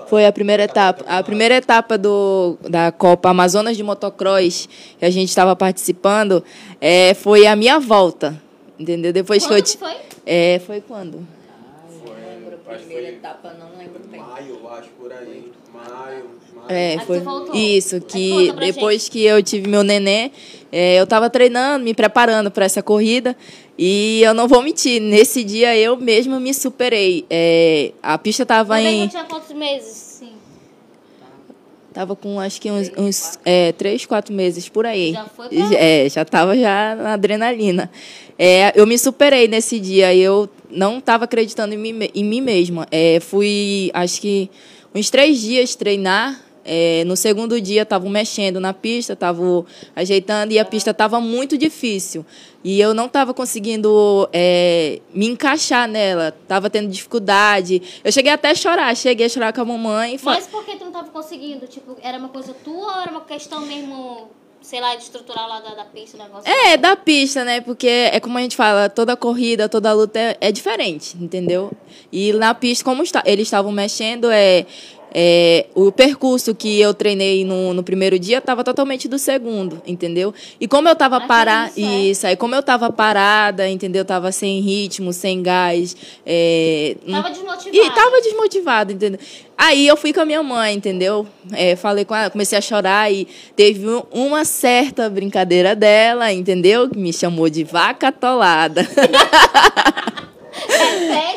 Foi 0.07 0.25
a 0.25 0.31
primeira 0.31 0.63
etapa. 0.63 1.05
A 1.07 1.21
primeira 1.21 1.55
etapa 1.55 1.97
do, 1.97 2.57
da 2.67 2.91
Copa 2.91 3.29
Amazonas 3.29 3.77
de 3.77 3.83
Motocross, 3.83 4.67
que 4.97 5.05
a 5.05 5.11
gente 5.11 5.29
estava 5.29 5.55
participando, 5.55 6.43
é, 6.81 7.13
foi 7.13 7.45
a 7.45 7.55
minha 7.55 7.79
volta. 7.79 8.41
Entendeu? 8.77 9.13
Depois 9.13 9.45
quando 9.45 9.63
que 9.63 9.75
eu. 9.75 9.79
Foi? 9.79 9.95
É, 10.25 10.61
foi 10.65 10.81
quando? 10.81 11.25
A 12.65 12.75
primeira 12.75 13.09
etapa, 13.09 13.53
não 13.53 13.77
lembro 13.77 14.01
bem. 14.07 14.21
Maio, 14.21 14.67
acho, 14.69 14.89
por 14.91 15.11
aí. 15.11 15.51
Maio, 15.73 16.29
maio. 16.55 16.69
É, 16.69 16.97
foi 16.99 17.21
isso, 17.53 17.99
que 18.01 18.51
depois 18.53 19.03
gente. 19.03 19.11
que 19.11 19.23
eu 19.23 19.43
tive 19.43 19.67
meu 19.67 19.83
neném, 19.83 20.31
é, 20.71 20.99
eu 20.99 21.03
estava 21.03 21.29
treinando, 21.29 21.83
me 21.83 21.93
preparando 21.93 22.49
para 22.49 22.65
essa 22.65 22.81
corrida. 22.81 23.35
E 23.77 24.21
eu 24.23 24.33
não 24.33 24.47
vou 24.47 24.61
mentir, 24.61 25.01
nesse 25.01 25.43
dia 25.43 25.75
eu 25.75 25.97
mesma 25.97 26.39
me 26.39 26.53
superei. 26.53 27.25
É, 27.29 27.91
a 28.01 28.17
pista 28.17 28.43
estava 28.43 28.79
em. 28.81 29.07
tinha 29.07 29.25
quantos 29.25 29.51
meses? 29.55 29.93
Sim. 29.93 30.33
Tava 31.93 32.15
com 32.15 32.39
acho 32.39 32.59
que 32.59 32.71
uns, 32.71 32.91
uns 32.97 33.39
é, 33.45 33.71
três, 33.71 34.05
quatro 34.05 34.33
meses 34.33 34.67
por 34.67 34.85
aí. 34.85 35.13
Já 35.13 35.25
foi 35.25 35.49
pra... 35.49 35.75
É, 35.75 36.09
já 36.09 36.25
tava 36.25 36.57
já 36.57 36.95
na 36.95 37.13
adrenalina. 37.13 37.91
É, 38.37 38.71
eu 38.75 38.87
me 38.87 38.97
superei 38.97 39.47
nesse 39.47 39.79
dia. 39.79 40.13
Eu 40.15 40.49
não 40.75 40.97
estava 40.97 41.25
acreditando 41.25 41.73
em 41.73 41.77
mim, 41.77 42.09
em 42.13 42.23
mim 42.23 42.41
mesma. 42.41 42.87
É, 42.91 43.19
fui, 43.19 43.91
acho 43.93 44.21
que, 44.21 44.49
uns 44.93 45.09
três 45.09 45.39
dias 45.41 45.75
treinar. 45.75 46.39
É, 46.65 47.03
no 47.03 47.17
segundo 47.17 47.59
dia 47.59 47.81
estavam 47.81 48.09
mexendo 48.09 48.57
na 48.57 48.73
pista, 48.73 49.11
estavam 49.11 49.65
ajeitando 49.93 50.53
e 50.53 50.59
a 50.59 50.63
pista 50.63 50.91
estava 50.91 51.19
muito 51.19 51.57
difícil. 51.57 52.25
E 52.63 52.79
eu 52.79 52.93
não 52.93 53.07
estava 53.07 53.33
conseguindo 53.33 54.29
é, 54.31 55.01
me 55.13 55.27
encaixar 55.27 55.89
nela, 55.89 56.33
estava 56.41 56.69
tendo 56.69 56.87
dificuldade. 56.87 57.81
Eu 58.01 58.13
cheguei 58.13 58.31
até 58.31 58.51
a 58.51 58.55
chorar, 58.55 58.95
cheguei 58.95 59.25
a 59.25 59.29
chorar 59.29 59.51
com 59.51 59.59
a 59.59 59.65
mamãe. 59.65 60.17
Mas 60.23 60.47
por 60.47 60.63
que 60.63 60.77
tu 60.77 60.85
não 60.85 60.87
estava 60.87 61.09
conseguindo? 61.09 61.67
Tipo, 61.67 61.97
era 62.01 62.17
uma 62.17 62.29
coisa 62.29 62.53
tua 62.63 62.95
ou 62.95 63.01
era 63.01 63.11
uma 63.11 63.25
questão 63.25 63.65
mesmo 63.65 64.29
sei 64.63 64.79
lá, 64.79 64.95
de 64.95 65.03
estrutural 65.03 65.47
lá 65.47 65.59
da, 65.59 65.75
da 65.75 65.85
pista, 65.85 66.17
o 66.17 66.19
negócio? 66.23 66.49
É, 66.49 66.77
da 66.77 66.95
pista, 66.95 67.43
né? 67.43 67.61
Porque 67.61 67.87
é 67.87 68.19
como 68.19 68.37
a 68.37 68.41
gente 68.41 68.55
fala, 68.55 68.89
toda 68.89 69.15
corrida, 69.15 69.67
toda 69.67 69.93
luta 69.93 70.17
é, 70.17 70.37
é 70.39 70.51
diferente, 70.51 71.17
entendeu? 71.19 71.71
E 72.11 72.31
na 72.33 72.55
pista, 72.55 72.83
como 72.83 73.03
está, 73.03 73.21
eles 73.25 73.47
estavam 73.47 73.71
mexendo, 73.71 74.31
é, 74.31 74.65
é, 75.13 75.67
o 75.75 75.91
percurso 75.91 76.55
que 76.55 76.79
eu 76.79 76.93
treinei 76.93 77.45
no, 77.45 77.73
no 77.73 77.83
primeiro 77.83 78.17
dia 78.17 78.39
estava 78.39 78.63
totalmente 78.63 79.07
do 79.07 79.19
segundo, 79.19 79.81
entendeu? 79.85 80.33
E 80.59 80.67
como 80.67 80.87
eu 80.87 80.93
estava 80.93 81.21
parada, 81.21 81.71
isso, 81.77 81.79
é. 81.79 82.01
isso, 82.01 82.27
aí 82.27 82.35
como 82.35 82.55
eu 82.55 82.61
estava 82.61 82.91
parada, 82.91 83.69
entendeu? 83.69 84.03
Tava 84.03 84.31
sem 84.31 84.59
ritmo, 84.61 85.13
sem 85.13 85.43
gás. 85.43 85.95
É, 86.25 86.95
tava 87.09 87.29
desmotivada. 87.29 87.77
E 87.77 87.91
tava 87.91 88.21
desmotivada, 88.21 88.93
entendeu? 88.93 89.19
Aí 89.55 89.87
eu 89.87 89.95
fui 89.95 90.11
com 90.11 90.19
a 90.19 90.25
minha 90.25 90.41
mãe, 90.41 90.73
entendeu? 90.73 91.27
É, 91.51 91.75
falei 91.75 92.03
com 92.05 92.15
ela, 92.15 92.29
comecei 92.29 92.57
a 92.57 92.61
chorar 92.61 93.11
e 93.11 93.27
teve 93.55 93.85
uma 94.11 94.43
certa 94.45 95.09
brincadeira 95.09 95.75
dela, 95.75 96.33
entendeu? 96.33 96.89
Que 96.89 96.97
me 96.97 97.13
chamou 97.13 97.49
de 97.49 97.63
vaca 97.63 98.07
atolada. 98.07 98.87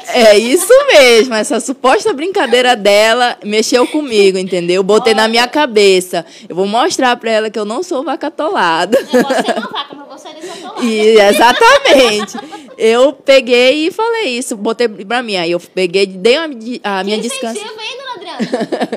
É 0.09 0.39
isso 0.39 0.73
mesmo, 0.93 1.35
essa 1.35 1.61
suposta 1.61 2.13
brincadeira 2.13 2.75
dela 2.75 3.37
mexeu 3.45 3.87
comigo, 3.87 4.39
entendeu? 4.39 4.83
Botei 4.83 5.13
Olha. 5.13 5.23
na 5.23 5.29
minha 5.29 5.47
cabeça. 5.47 6.25
Eu 6.49 6.57
vou 6.57 6.67
mostrar 6.67 7.17
pra 7.17 7.31
ela 7.31 7.51
que 7.51 7.59
eu 7.59 7.65
não 7.65 7.83
sou 7.83 8.03
vaca 8.03 8.29
atolada. 8.29 8.99
Eu 9.13 9.23
vou 9.23 9.35
ser 9.35 9.59
uma 9.59 9.69
vaca, 9.69 9.95
mas 9.95 10.09
você 10.09 10.29
é 10.29 10.51
atolada. 10.51 10.85
E, 10.85 11.19
exatamente. 11.21 12.39
Eu 12.79 13.13
peguei 13.13 13.87
e 13.87 13.91
falei 13.91 14.39
isso, 14.39 14.57
botei 14.57 14.89
pra 14.89 15.23
mim. 15.23 15.37
Aí 15.37 15.51
eu 15.51 15.61
peguei, 15.61 16.07
dei 16.07 16.37
a, 16.37 16.45
a 17.01 17.05
minha 17.05 17.19
descanso. 17.19 17.61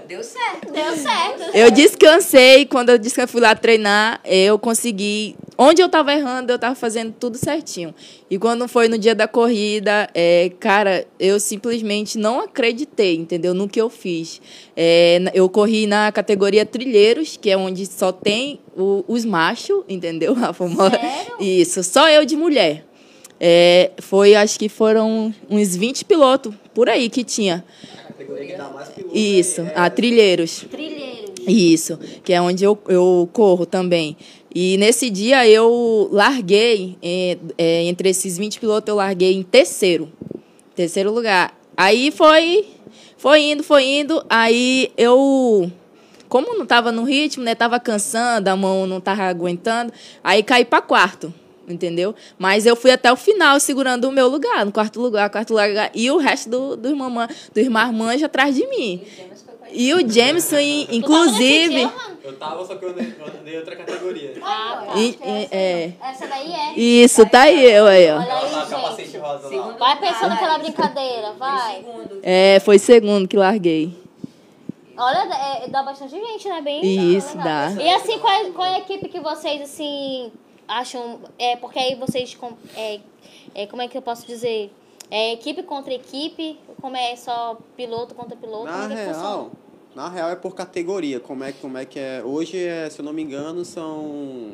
Deu 0.08 0.24
certo. 0.24 0.72
Deu 0.72 0.96
certo. 0.96 1.56
Eu 1.56 1.72
descansei, 1.72 2.66
quando 2.66 2.90
eu 2.90 2.98
disse 2.98 3.16
que 3.16 3.28
fui 3.28 3.42
lá 3.42 3.56
treinar, 3.56 4.20
eu 4.26 4.58
consegui. 4.58 5.36
Onde 5.58 5.82
eu 5.82 5.88
estava 5.88 6.14
errando, 6.14 6.52
eu 6.52 6.56
estava 6.56 6.74
fazendo 6.74 7.14
tudo 7.20 7.38
certinho. 7.38 7.94
E 8.30 8.40
quando 8.40 8.68
foi 8.68 8.88
no 8.88 8.98
dia 8.98 9.14
da 9.14 9.28
corrida, 9.28 10.10
é, 10.14 10.52
cara, 10.60 11.06
eu 11.20 11.40
simplesmente 11.40 12.18
não 12.18 12.40
acreditei, 12.40 13.16
entendeu? 13.16 13.54
No 13.54 13.68
que 13.68 13.80
eu 13.80 13.90
fiz. 13.90 14.42
É, 14.76 15.20
eu 15.34 15.50
corri 15.50 15.86
na 15.86 16.12
categoria 16.12 16.66
trilheiros, 16.66 17.36
que 17.36 17.50
é 17.50 17.58
onde 17.58 17.86
só 17.86 18.12
tem 18.12 18.62
o, 18.78 19.04
os 19.08 19.26
machos, 19.26 19.84
entendeu? 19.90 20.36
A 20.42 20.54
famosa... 20.54 20.92
Sério? 20.92 21.36
Isso, 21.42 21.84
só 21.84 22.10
eu 22.10 22.26
de 22.26 22.38
mulher. 22.38 22.86
É, 23.40 23.92
foi, 24.00 24.36
acho 24.36 24.60
que 24.60 24.68
foram 24.68 25.34
uns 25.50 25.76
20 25.76 26.04
pilotos 26.04 26.54
por 26.74 26.90
aí 26.90 27.10
que 27.10 27.24
tinha. 27.24 27.64
Categoria 28.20 28.46
que 28.46 28.58
dá 28.58 28.70
mais 28.70 28.90
piloto. 28.90 29.18
Isso, 29.18 29.62
é, 29.62 29.74
a 29.76 29.90
Trilheiros. 29.90 30.66
Trilheiros. 30.70 31.30
Isso, 31.48 31.98
que 32.24 32.34
é 32.34 32.42
onde 32.42 32.64
eu, 32.64 32.78
eu 32.88 33.30
corro 33.32 33.66
também. 33.66 34.18
E 34.54 34.78
nesse 34.78 35.10
dia 35.10 35.48
eu 35.48 36.10
larguei, 36.12 36.98
é, 37.02 37.38
é, 37.58 37.84
entre 37.86 38.10
esses 38.10 38.38
20 38.38 38.60
pilotos, 38.60 38.90
eu 38.90 38.96
larguei 38.96 39.34
em 39.34 39.44
terceiro. 39.44 40.12
Terceiro 40.76 41.12
lugar. 41.12 41.58
Aí 41.78 42.12
foi, 42.12 42.68
foi 43.18 43.44
indo, 43.44 43.64
foi 43.64 43.86
indo. 43.86 44.24
Aí 44.30 44.92
eu, 44.98 45.72
como 46.28 46.56
não 46.56 46.64
estava 46.64 46.92
no 46.92 47.04
ritmo, 47.04 47.44
né? 47.44 47.56
Tava 47.56 47.80
cansando, 47.80 48.50
a 48.50 48.56
mão 48.56 48.86
não 48.86 49.00
tava 49.00 49.24
aguentando. 49.24 49.94
Aí 50.24 50.44
caí 50.44 50.66
para 50.66 50.82
quarto, 50.82 51.34
entendeu? 51.70 52.16
Mas 52.38 52.66
eu 52.66 52.76
fui 52.76 52.92
até 52.92 53.12
o 53.12 53.16
final 53.16 53.60
segurando 53.60 54.06
o 54.10 54.12
meu 54.12 54.28
lugar, 54.28 54.66
no 54.66 54.72
quarto 54.72 55.00
lugar, 55.00 55.30
quarto 55.30 55.52
lugar. 55.52 55.92
E 55.94 56.10
o 56.12 56.18
resto 56.18 56.50
do, 56.50 56.76
do, 56.76 56.90
irmão, 56.90 57.10
do 57.54 57.60
irmão 57.60 57.94
Manja 57.94 58.26
atrás 58.26 58.56
de 58.56 58.66
mim. 58.68 59.02
E 59.72 59.94
o 59.94 60.10
Jameson, 60.10 60.58
inclusive. 60.60 61.90
Eu 62.24 62.34
tava, 62.38 62.66
só 62.66 62.76
que 62.76 62.86
eu 62.86 62.90
andei, 62.90 63.58
outra 63.58 63.76
categoria. 63.76 64.34
Ah, 64.42 64.84
tá. 64.88 65.00
E- 65.00 65.18
e- 65.24 65.48
é. 65.52 65.92
Essa 66.04 66.28
daí 66.28 66.52
é. 66.52 66.80
Isso, 66.80 67.26
tá 67.28 67.42
aí, 67.44 67.66
eu 67.72 67.86
aí, 67.86 68.12
ó. 68.12 68.18
Olha 68.20 68.34
aí, 68.34 68.52
Ela 68.52 68.66
com 68.66 68.70
capacete 68.70 69.06
gente. 69.12 69.18
rosa 69.18 69.44
lá. 69.44 69.50
Segundo 69.50 69.78
Vai 69.78 70.00
pensando 70.00 70.30
naquela 70.30 70.58
brincadeira, 70.58 71.34
vai. 71.34 71.78
Segundo. 71.78 72.20
É, 72.24 72.60
foi 72.60 72.78
segundo 72.80 73.28
que 73.28 73.38
larguei. 73.38 73.94
Olha, 74.98 75.64
é, 75.64 75.68
dá 75.70 75.82
bastante 75.82 76.12
gente, 76.12 76.50
né? 76.50 76.62
Bem 76.62 77.16
Isso, 77.16 77.38
dá. 77.38 77.72
E 77.80 77.90
assim, 77.90 78.20
qual 78.20 78.34
é, 78.34 78.50
qual 78.52 78.68
é 78.68 78.76
a 78.76 78.80
equipe 78.80 79.08
que 79.08 79.20
vocês, 79.20 79.62
assim, 79.62 80.32
acham... 80.70 81.20
É, 81.38 81.56
porque 81.58 81.80
aí 81.80 81.96
vocês... 81.96 82.38
É, 82.76 83.00
é, 83.56 83.68
como 83.68 83.82
é 83.82 83.88
que 83.88 83.98
eu 83.98 84.02
posso 84.02 84.26
dizer? 84.26 84.72
É 85.12 85.34
equipe 85.34 85.64
contra 85.64 85.94
equipe? 85.94 86.58
Como 86.80 86.96
é 86.96 87.16
só 87.16 87.58
piloto 87.76 88.14
contra 88.14 88.38
piloto? 88.38 88.66
Na 88.66 88.84
como 88.84 88.94
é 88.94 88.96
real, 88.96 89.14
funciona? 89.14 89.52
na 89.96 90.10
real 90.10 90.30
é 90.30 90.36
por 90.36 90.54
categoria. 90.54 91.20
Como 91.20 91.44
é, 91.44 91.52
como 91.52 91.78
é 91.78 91.86
que 91.86 92.00
é? 92.00 92.22
Hoje, 92.24 92.58
é, 92.58 92.90
se 92.90 93.00
eu 93.00 93.06
não 93.06 93.12
me 93.12 93.24
engano, 93.24 93.66
são, 93.66 94.52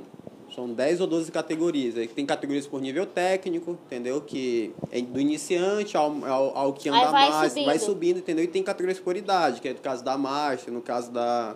são 0.56 0.71
10 0.71 1.01
ou 1.01 1.08
12 1.08 1.30
categorias. 1.32 1.97
Aí 1.97 2.08
tem 2.08 2.25
categorias 2.25 2.65
por 2.65 2.82
nível 2.82 3.06
técnico, 3.06 3.78
entendeu? 3.86 4.21
Que 4.21 4.73
é 4.91 5.01
do 5.01 5.19
iniciante 5.19 5.97
ao, 5.97 6.23
ao, 6.23 6.58
ao 6.58 6.73
que 6.73 6.88
anda 6.88 7.12
vai 7.12 7.30
mais, 7.30 7.51
subindo. 7.51 7.65
vai 7.65 7.80
subindo, 7.80 8.17
entendeu? 8.19 8.45
E 8.45 8.47
tem 8.47 8.63
categorias 8.63 8.99
por 8.99 9.17
idade, 9.17 9.60
que 9.60 9.67
é 9.67 9.73
no 9.73 9.80
caso 9.80 10.04
da 10.06 10.17
marcha, 10.17 10.71
no 10.71 10.82
caso 10.82 11.12
da, 11.12 11.56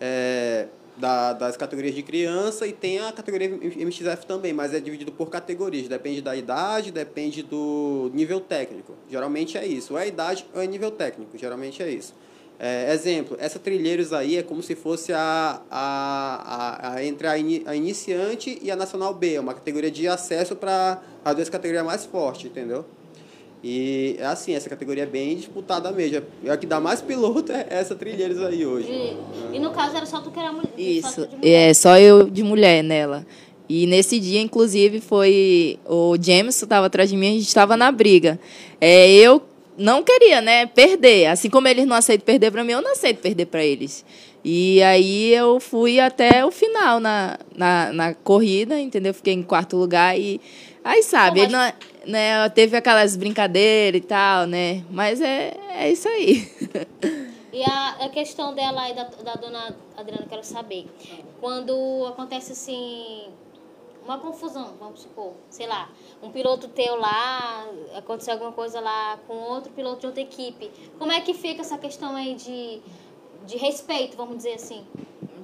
é, 0.00 0.66
da, 1.00 1.32
das 1.32 1.56
categorias 1.56 1.94
de 1.94 2.02
criança 2.02 2.66
e 2.66 2.72
tem 2.72 3.00
a 3.00 3.10
categoria 3.10 3.48
MXF 3.48 4.26
também, 4.26 4.52
mas 4.52 4.74
é 4.74 4.78
dividido 4.78 5.10
por 5.10 5.30
categorias. 5.30 5.88
Depende 5.88 6.20
da 6.20 6.36
idade, 6.36 6.92
depende 6.92 7.42
do 7.42 8.10
nível 8.14 8.40
técnico. 8.40 8.94
Geralmente 9.10 9.56
é 9.56 9.66
isso. 9.66 9.94
Ou 9.94 9.98
é 9.98 10.06
idade 10.06 10.46
ou 10.54 10.62
é 10.62 10.66
nível 10.66 10.90
técnico. 10.90 11.36
Geralmente 11.36 11.82
é 11.82 11.90
isso. 11.90 12.14
É, 12.62 12.92
exemplo, 12.92 13.38
essa 13.40 13.58
trilheiros 13.58 14.12
aí 14.12 14.36
é 14.36 14.42
como 14.42 14.62
se 14.62 14.74
fosse 14.76 15.14
a, 15.14 15.62
a, 15.70 16.90
a, 16.90 16.94
a 16.94 17.04
entre 17.04 17.26
a, 17.26 17.38
ini, 17.38 17.62
a 17.64 17.74
iniciante 17.74 18.58
e 18.60 18.70
a 18.70 18.76
Nacional 18.76 19.14
B, 19.14 19.32
é 19.32 19.40
uma 19.40 19.54
categoria 19.54 19.90
de 19.90 20.06
acesso 20.06 20.54
para 20.54 21.00
as 21.24 21.34
duas 21.34 21.48
categorias 21.48 21.82
mais 21.86 22.04
fortes, 22.04 22.44
entendeu? 22.44 22.84
E 23.62 24.16
é 24.18 24.24
assim, 24.26 24.54
essa 24.54 24.70
categoria 24.70 25.02
é 25.02 25.06
bem 25.06 25.36
disputada 25.36 25.92
mesmo. 25.92 26.22
É 26.44 26.50
a 26.50 26.56
que 26.56 26.66
dá 26.66 26.80
mais 26.80 27.02
piloto 27.02 27.52
é 27.52 27.66
essa 27.68 27.94
trilheiros 27.94 28.40
aí 28.42 28.64
hoje. 28.64 28.88
E, 28.90 29.56
e 29.56 29.58
no 29.58 29.70
caso 29.70 29.96
era 29.96 30.06
só 30.06 30.20
tu 30.20 30.30
que 30.30 30.38
era 30.40 30.50
mulher. 30.50 30.70
só 30.70 30.78
Isso, 30.78 31.20
mulher. 31.36 31.70
é 31.70 31.74
só 31.74 31.98
eu 31.98 32.30
de 32.30 32.42
mulher 32.42 32.82
nela. 32.82 33.26
E 33.68 33.86
nesse 33.86 34.18
dia, 34.18 34.40
inclusive, 34.40 35.00
foi 35.00 35.78
o 35.86 36.16
Jameson 36.20 36.64
estava 36.64 36.86
atrás 36.86 37.08
de 37.10 37.16
mim, 37.16 37.28
a 37.28 37.32
gente 37.32 37.46
estava 37.46 37.76
na 37.76 37.92
briga. 37.92 38.40
É, 38.80 39.08
eu 39.12 39.42
não 39.78 40.02
queria, 40.02 40.40
né, 40.40 40.66
perder. 40.66 41.26
Assim 41.26 41.48
como 41.48 41.68
eles 41.68 41.86
não 41.86 41.94
aceitam 41.96 42.24
perder 42.24 42.50
para 42.50 42.64
mim, 42.64 42.72
eu 42.72 42.82
não 42.82 42.92
aceito 42.92 43.18
perder 43.20 43.46
para 43.46 43.64
eles. 43.64 44.04
E 44.44 44.82
aí 44.82 45.32
eu 45.34 45.60
fui 45.60 46.00
até 46.00 46.44
o 46.44 46.50
final 46.50 46.98
na, 46.98 47.38
na, 47.54 47.92
na 47.92 48.14
corrida, 48.14 48.80
entendeu? 48.80 49.12
Fiquei 49.14 49.34
em 49.34 49.42
quarto 49.42 49.76
lugar 49.76 50.18
e 50.18 50.40
aí 50.82 51.02
sabe, 51.02 51.38
Pô, 51.40 51.44
ele 51.44 51.52
não, 51.52 51.60
é- 51.60 51.74
né, 52.10 52.48
teve 52.50 52.76
aquelas 52.76 53.16
brincadeiras 53.16 54.00
e 54.00 54.04
tal, 54.04 54.46
né? 54.46 54.84
Mas 54.90 55.20
é, 55.20 55.56
é 55.70 55.90
isso 55.90 56.08
aí. 56.08 56.50
E 57.52 57.64
a, 57.64 58.04
a 58.04 58.08
questão 58.08 58.54
dela 58.54 58.82
aí, 58.82 58.94
da, 58.94 59.04
da 59.04 59.34
dona 59.34 59.74
Adriana, 59.96 60.24
quero 60.28 60.44
saber. 60.44 60.86
Quando 61.40 62.06
acontece 62.06 62.52
assim, 62.52 63.28
uma 64.04 64.18
confusão, 64.18 64.74
vamos 64.78 65.00
supor, 65.00 65.34
sei 65.48 65.66
lá, 65.66 65.90
um 66.22 66.30
piloto 66.30 66.68
teu 66.68 66.94
lá, 66.96 67.66
aconteceu 67.96 68.34
alguma 68.34 68.52
coisa 68.52 68.80
lá 68.80 69.18
com 69.26 69.34
outro 69.34 69.72
piloto 69.72 70.00
de 70.00 70.06
outra 70.06 70.22
equipe. 70.22 70.70
Como 70.98 71.10
é 71.10 71.20
que 71.20 71.34
fica 71.34 71.60
essa 71.60 71.76
questão 71.76 72.14
aí 72.14 72.34
de, 72.34 72.80
de 73.46 73.56
respeito, 73.56 74.16
vamos 74.16 74.36
dizer 74.36 74.54
assim? 74.54 74.86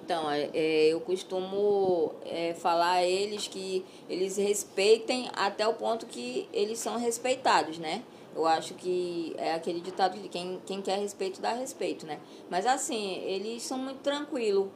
Então, 0.07 0.31
é, 0.31 0.49
é, 0.55 0.87
eu 0.93 1.01
costumo 1.01 2.15
é, 2.25 2.55
falar 2.55 2.93
a 2.93 3.05
eles 3.05 3.49
que 3.49 3.85
eles 4.09 4.37
respeitem 4.37 5.29
até 5.35 5.67
o 5.67 5.75
ponto 5.75 6.07
que 6.07 6.49
eles 6.53 6.79
são 6.79 6.97
respeitados, 6.97 7.77
né? 7.77 8.05
Eu 8.33 8.47
acho 8.47 8.75
que 8.75 9.35
é 9.37 9.55
aquele 9.55 9.81
ditado 9.81 10.17
de 10.17 10.29
quem, 10.29 10.63
quem 10.65 10.81
quer 10.81 11.01
respeito 11.01 11.41
dá 11.41 11.55
respeito, 11.55 12.07
né? 12.07 12.21
Mas 12.49 12.67
assim, 12.67 13.17
eles 13.25 13.65
são 13.65 13.79
muito 13.79 13.99
tranquilos 13.99 14.69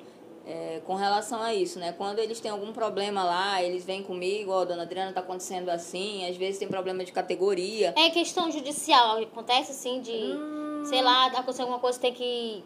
é, 0.45 0.81
com 0.85 0.97
relação 0.97 1.41
a 1.41 1.55
isso, 1.55 1.79
né? 1.79 1.93
Quando 1.93 2.19
eles 2.19 2.41
têm 2.41 2.51
algum 2.51 2.73
problema 2.73 3.23
lá, 3.23 3.63
eles 3.63 3.85
vêm 3.85 4.03
comigo, 4.03 4.51
ó, 4.51 4.65
dona 4.65 4.83
Adriana, 4.83 5.13
tá 5.13 5.21
acontecendo 5.21 5.69
assim, 5.69 6.29
às 6.29 6.37
vezes 6.37 6.59
tem 6.59 6.67
problema 6.67 7.05
de 7.05 7.13
categoria. 7.13 7.95
É 7.97 8.11
questão 8.11 8.51
judicial, 8.51 9.19
acontece 9.19 9.71
assim 9.71 10.01
de, 10.01 10.35
sei 10.87 11.03
lá, 11.03 11.27
aconteceu 11.27 11.67
alguma 11.67 11.79
coisa 11.79 12.01
tem 12.01 12.13
que 12.13 12.65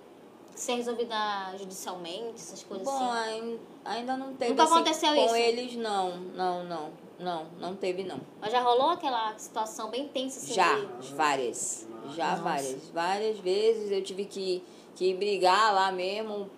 ser 0.54 0.74
resolvida 0.76 1.16
judicialmente, 1.58 2.34
essas 2.36 2.62
coisas 2.62 2.86
Bom, 2.86 3.12
assim. 3.12 3.30
ain- 3.30 3.58
ainda 3.84 4.16
não 4.16 4.34
teve 4.34 4.50
Nunca 4.50 4.64
assim, 4.64 4.74
aconteceu 4.74 5.14
com 5.14 5.24
isso? 5.26 5.34
eles, 5.36 5.76
não, 5.76 6.16
não, 6.16 6.64
não, 6.64 6.90
não, 7.18 7.46
não 7.60 7.76
teve 7.76 8.04
não. 8.04 8.20
Mas 8.40 8.52
já 8.52 8.60
rolou 8.60 8.90
aquela 8.90 9.36
situação 9.38 9.90
bem 9.90 10.08
tensa 10.08 10.38
assim? 10.38 10.54
Já, 10.54 10.74
de- 10.76 11.12
várias. 11.14 11.86
Já 12.14 12.34
várias. 12.36 12.88
Várias 12.92 13.38
vezes 13.38 13.90
eu 13.90 14.02
tive 14.02 14.24
que, 14.24 14.62
que 14.94 15.14
brigar 15.14 15.74
lá 15.74 15.90
mesmo. 15.90 16.48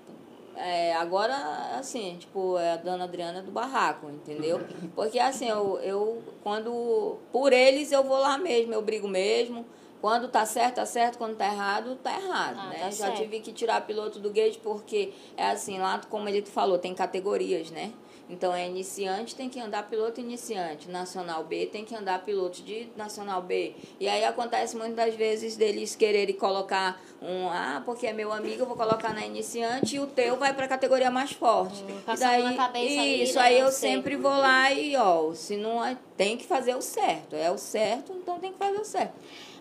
É, 0.57 0.95
agora, 0.97 1.35
assim, 1.79 2.17
tipo, 2.19 2.57
é 2.59 2.73
a 2.73 2.77
dona 2.77 3.05
Adriana 3.05 3.43
do 3.43 3.51
barraco, 3.51 4.09
entendeu? 4.09 4.61
Porque 4.97 5.19
assim, 5.19 5.49
eu, 5.49 5.79
eu 5.81 6.23
quando. 6.43 7.17
Por 7.31 7.53
eles 7.53 7.93
eu 7.93 8.03
vou 8.03 8.19
lá 8.19 8.39
mesmo, 8.39 8.73
eu 8.73 8.81
brigo 8.83 9.07
mesmo. 9.07 9.67
Quando 10.07 10.29
tá 10.29 10.47
certo, 10.47 10.77
tá 10.77 10.87
certo. 10.87 11.19
Quando 11.19 11.35
tá 11.35 11.47
errado, 11.47 11.97
tá 11.97 12.13
errado, 12.17 12.61
Ah, 12.61 12.69
né? 12.69 12.79
tá 12.79 12.91
Já 12.91 13.07
certo. 13.07 13.17
tive 13.17 13.41
que 13.41 13.53
tirar 13.53 13.85
piloto 13.85 14.21
do 14.21 14.31
gate 14.31 14.57
porque 14.63 15.13
é 15.37 15.49
assim, 15.49 15.81
lá 15.81 16.01
como 16.09 16.29
ele 16.29 16.43
falou, 16.47 16.79
tem 16.79 16.95
categorias, 16.95 17.73
né? 17.73 17.93
Então 18.31 18.55
é 18.55 18.67
iniciante, 18.69 19.35
tem 19.35 19.49
que 19.49 19.59
andar 19.59 19.89
piloto 19.89 20.21
iniciante. 20.21 20.89
Nacional 20.89 21.43
B 21.45 21.67
tem 21.67 21.85
que 21.85 21.95
andar 21.95 22.25
piloto 22.25 22.63
de 22.63 22.89
Nacional 22.97 23.43
B. 23.43 23.75
E 23.99 24.09
aí 24.09 24.25
acontece 24.25 24.77
muitas 24.77 25.15
vezes 25.15 25.57
deles 25.57 25.97
quererem 25.97 26.35
colocar 26.37 27.01
um, 27.21 27.49
ah, 27.49 27.83
porque 27.85 28.07
é 28.07 28.13
meu 28.13 28.33
amigo, 28.33 28.63
eu 28.63 28.67
vou 28.67 28.77
colocar 28.77 29.13
na 29.13 29.25
iniciante 29.27 29.97
e 29.97 30.01
o 30.01 30.07
teu 30.07 30.37
vai 30.37 30.53
para 30.55 30.67
a 30.67 30.69
categoria 30.69 31.11
mais 31.11 31.33
forte. 31.33 31.83
Hum, 31.83 31.99
e 31.99 32.03
passando 32.03 32.29
daí, 32.45 32.57
cabeça 32.57 33.03
isso, 33.05 33.35
né, 33.37 33.43
aí 33.43 33.59
eu 33.59 33.73
sei. 33.73 33.91
sempre 33.93 34.17
vou 34.17 34.31
lá 34.37 34.73
e, 34.73 34.97
ó, 34.97 35.33
se 35.33 35.57
não 35.57 35.85
é, 35.85 35.97
tem 36.17 36.37
que 36.37 36.45
fazer 36.45 36.77
o 36.77 36.83
certo. 36.83 37.35
É 37.37 37.51
o 37.51 37.59
certo, 37.59 38.13
então 38.13 38.39
tem 38.41 38.53
que 38.53 38.59
fazer 38.59 38.79
o 38.79 38.85
certo. 38.85 39.15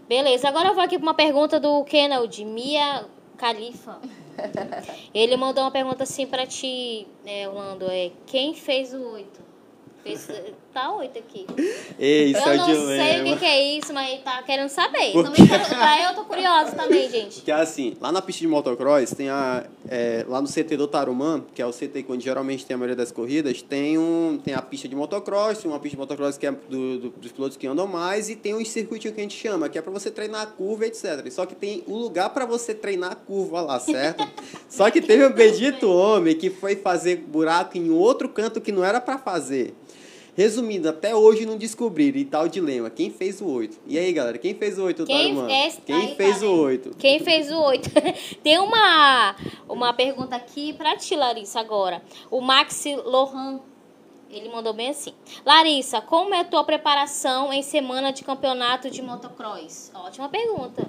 Beleza, 0.08 0.48
agora 0.48 0.70
eu 0.70 0.76
vou 0.76 0.84
aqui 0.84 0.98
para 1.00 1.08
uma 1.08 1.16
pergunta 1.16 1.60
do 1.60 1.84
Kennel, 1.84 2.28
Mia 2.46 3.06
Khalifa. 3.38 4.00
Ele 5.14 5.36
mandou 5.36 5.64
uma 5.64 5.72
pergunta 5.72 6.04
assim 6.04 6.28
para 6.28 6.46
ti, 6.46 7.08
né, 7.24 7.50
Orlando, 7.50 7.90
é 7.90 8.12
quem 8.28 8.54
fez 8.54 8.94
o 8.94 9.02
oito? 9.14 9.42
Fez, 10.04 10.30
tá 10.76 10.92
oito 10.92 11.18
aqui. 11.18 11.48
Ei, 11.98 12.32
isso 12.32 12.40
eu 12.50 12.54
o 12.54 12.58
não 12.58 12.66
sei 12.66 13.22
o 13.22 13.24
que, 13.24 13.36
que 13.38 13.46
é 13.46 13.78
isso, 13.78 13.94
mas 13.94 14.22
tá 14.22 14.44
querendo 14.44 14.68
saber. 14.68 15.14
Por 15.14 15.24
Também 15.24 16.04
eu 16.04 16.14
tô 16.14 16.26
curiosa 16.26 16.72
também, 16.74 17.08
gente. 17.10 17.42
Que 17.42 17.50
é 17.50 17.54
assim, 17.56 17.96
lá 18.02 18.12
na 18.12 18.22
pista 18.22 18.42
de 18.42 18.48
motocross, 18.50 19.12
tem 19.12 19.30
a, 19.30 19.66
é, 19.88 20.26
lá 20.28 20.42
no 20.42 20.50
CT 20.50 20.76
do 20.76 20.86
Tarumã, 20.86 21.42
que 21.56 21.62
é 21.62 21.66
o 21.66 21.72
CT 21.72 22.06
onde 22.10 22.26
geralmente 22.26 22.66
tem 22.66 22.76
a 22.76 22.78
maioria 22.78 22.96
das 22.96 23.10
corridas, 23.10 23.62
tem, 23.62 23.98
um, 23.98 24.38
tem 24.44 24.54
a 24.54 24.62
pista 24.62 24.90
de 24.90 24.96
motocross, 24.98 25.64
uma 25.64 25.80
pista 25.80 25.96
de 25.96 26.02
motocross 26.02 26.38
que 26.38 26.46
é 26.46 26.52
do, 26.52 27.00
do- 27.00 27.10
dos 27.12 27.32
pilotos 27.32 27.56
que 27.56 27.66
andam 27.66 27.88
mais, 27.88 28.30
e 28.30 28.36
tem 28.36 28.54
um 28.54 28.66
circuitinho 28.66 29.14
que 29.14 29.22
a 29.22 29.24
gente 29.24 29.38
chama, 29.38 29.70
que 29.70 29.78
é 29.78 29.82
para 29.82 29.94
você 29.94 30.12
treinar 30.12 30.42
a 30.42 30.46
curva, 30.46 30.86
etc. 30.86 31.32
Só 31.32 31.46
que 31.46 31.56
tem 31.56 31.86
um 31.88 31.96
lugar 31.96 32.32
para 32.32 32.46
você 32.46 32.74
treinar 32.74 33.14
a 33.14 33.16
curva 33.16 33.62
lá, 33.62 33.80
certo? 33.80 34.28
Só 34.68 34.92
que 34.92 35.00
teve 35.00 35.26
um 35.26 35.32
bendito 35.32 35.90
homem 35.90 36.36
que 36.36 36.50
foi 36.50 36.76
fazer 36.76 37.16
buraco 37.16 37.78
em 37.78 37.90
outro 37.92 38.28
canto 38.28 38.60
que 38.60 38.74
não 38.74 38.84
era 38.84 39.00
para 39.00 39.18
fazer. 39.18 39.74
Resumindo, 40.36 40.90
até 40.90 41.16
hoje 41.16 41.46
não 41.46 41.56
descobriram, 41.58 42.18
e 42.18 42.26
tal 42.26 42.44
o 42.44 42.50
dilema. 42.50 42.90
Quem 42.90 43.10
fez 43.10 43.40
o 43.40 43.48
8? 43.48 43.78
E 43.88 43.98
aí, 43.98 44.12
galera, 44.12 44.38
quem 44.38 44.54
fez 44.54 44.78
o 44.78 44.84
8, 44.84 45.06
Quem, 45.06 45.34
Tarumã? 45.34 45.50
é, 45.50 45.70
Quem 45.86 45.96
aí, 45.96 46.16
fez 46.16 46.40
tá 46.40 46.46
o 46.46 46.50
vendo? 46.50 46.62
8? 46.62 46.92
Quem 46.98 47.20
fez 47.20 47.52
o 47.52 47.58
oito? 47.62 47.90
Tem 48.44 48.60
uma, 48.60 49.36
uma 49.70 49.94
pergunta 49.94 50.36
aqui 50.36 50.74
pra 50.74 50.98
ti, 50.98 51.16
Larissa, 51.16 51.60
agora. 51.62 52.02
O 52.30 52.42
Maxi 52.42 52.96
Lohan, 52.98 53.62
ele 54.30 54.50
mandou 54.50 54.74
bem 54.74 54.90
assim. 54.90 55.14
Larissa, 55.46 56.02
como 56.02 56.34
é 56.34 56.42
a 56.42 56.44
tua 56.44 56.66
preparação 56.66 57.54
em 57.54 57.62
semana 57.62 58.12
de 58.12 58.24
campeonato 58.24 58.90
de 58.90 59.02
motocross? 59.02 59.90
Ótima 59.96 60.28
pergunta. 60.28 60.84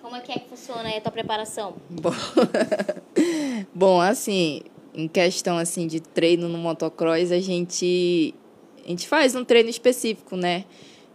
Como 0.00 0.14
Como 0.14 0.16
é 0.16 0.20
que 0.20 0.32
é 0.32 0.38
que 0.38 0.48
funciona 0.48 0.88
aí 0.88 0.96
a 0.96 1.00
tua 1.00 1.12
preparação? 1.12 1.74
Bom, 1.90 2.10
Bom, 3.74 4.00
assim, 4.00 4.62
em 4.94 5.06
questão 5.06 5.58
assim 5.58 5.86
de 5.86 6.00
treino 6.00 6.48
no 6.48 6.58
motocross, 6.58 7.30
a 7.30 7.38
gente 7.38 8.34
a 8.84 8.88
gente 8.88 9.06
faz 9.08 9.34
um 9.34 9.44
treino 9.44 9.68
específico, 9.68 10.36
né? 10.36 10.64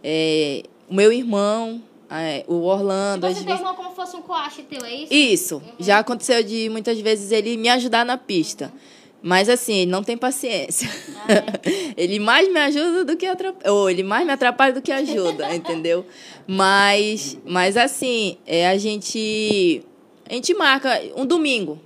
É, 0.02 0.62
o 0.88 0.94
meu 0.94 1.12
irmão, 1.12 1.82
é, 2.10 2.44
o 2.48 2.62
Orlando. 2.62 3.26
Você 3.26 3.38
às 3.38 3.44
vezes- 3.44 3.60
irmão 3.60 3.74
como 3.74 3.90
fosse 3.90 4.16
um 4.16 4.22
coache 4.22 4.62
teu, 4.62 4.84
é 4.84 4.94
isso? 4.94 5.12
Isso. 5.12 5.62
Já 5.78 5.98
aconteceu 5.98 6.42
de 6.42 6.68
muitas 6.70 6.98
vezes 7.00 7.30
ele 7.32 7.56
me 7.56 7.68
ajudar 7.68 8.04
na 8.04 8.16
pista. 8.16 8.72
Mas 9.20 9.48
assim, 9.48 9.78
ele 9.78 9.90
não 9.90 10.02
tem 10.02 10.16
paciência. 10.16 10.88
ele 11.96 12.20
mais 12.20 12.50
me 12.52 12.60
ajuda 12.60 13.04
do 13.04 13.16
que 13.16 13.26
atrapalha. 13.26 13.72
Ou 13.72 13.90
ele 13.90 14.04
mais 14.04 14.24
me 14.24 14.32
atrapalha 14.32 14.72
do 14.72 14.80
que 14.80 14.92
ajuda, 14.92 15.52
entendeu? 15.54 16.06
Mas, 16.46 17.36
mas 17.44 17.76
assim, 17.76 18.38
é, 18.46 18.68
a 18.68 18.78
gente. 18.78 19.82
A 20.30 20.34
gente 20.34 20.54
marca 20.54 21.02
um 21.16 21.26
domingo. 21.26 21.80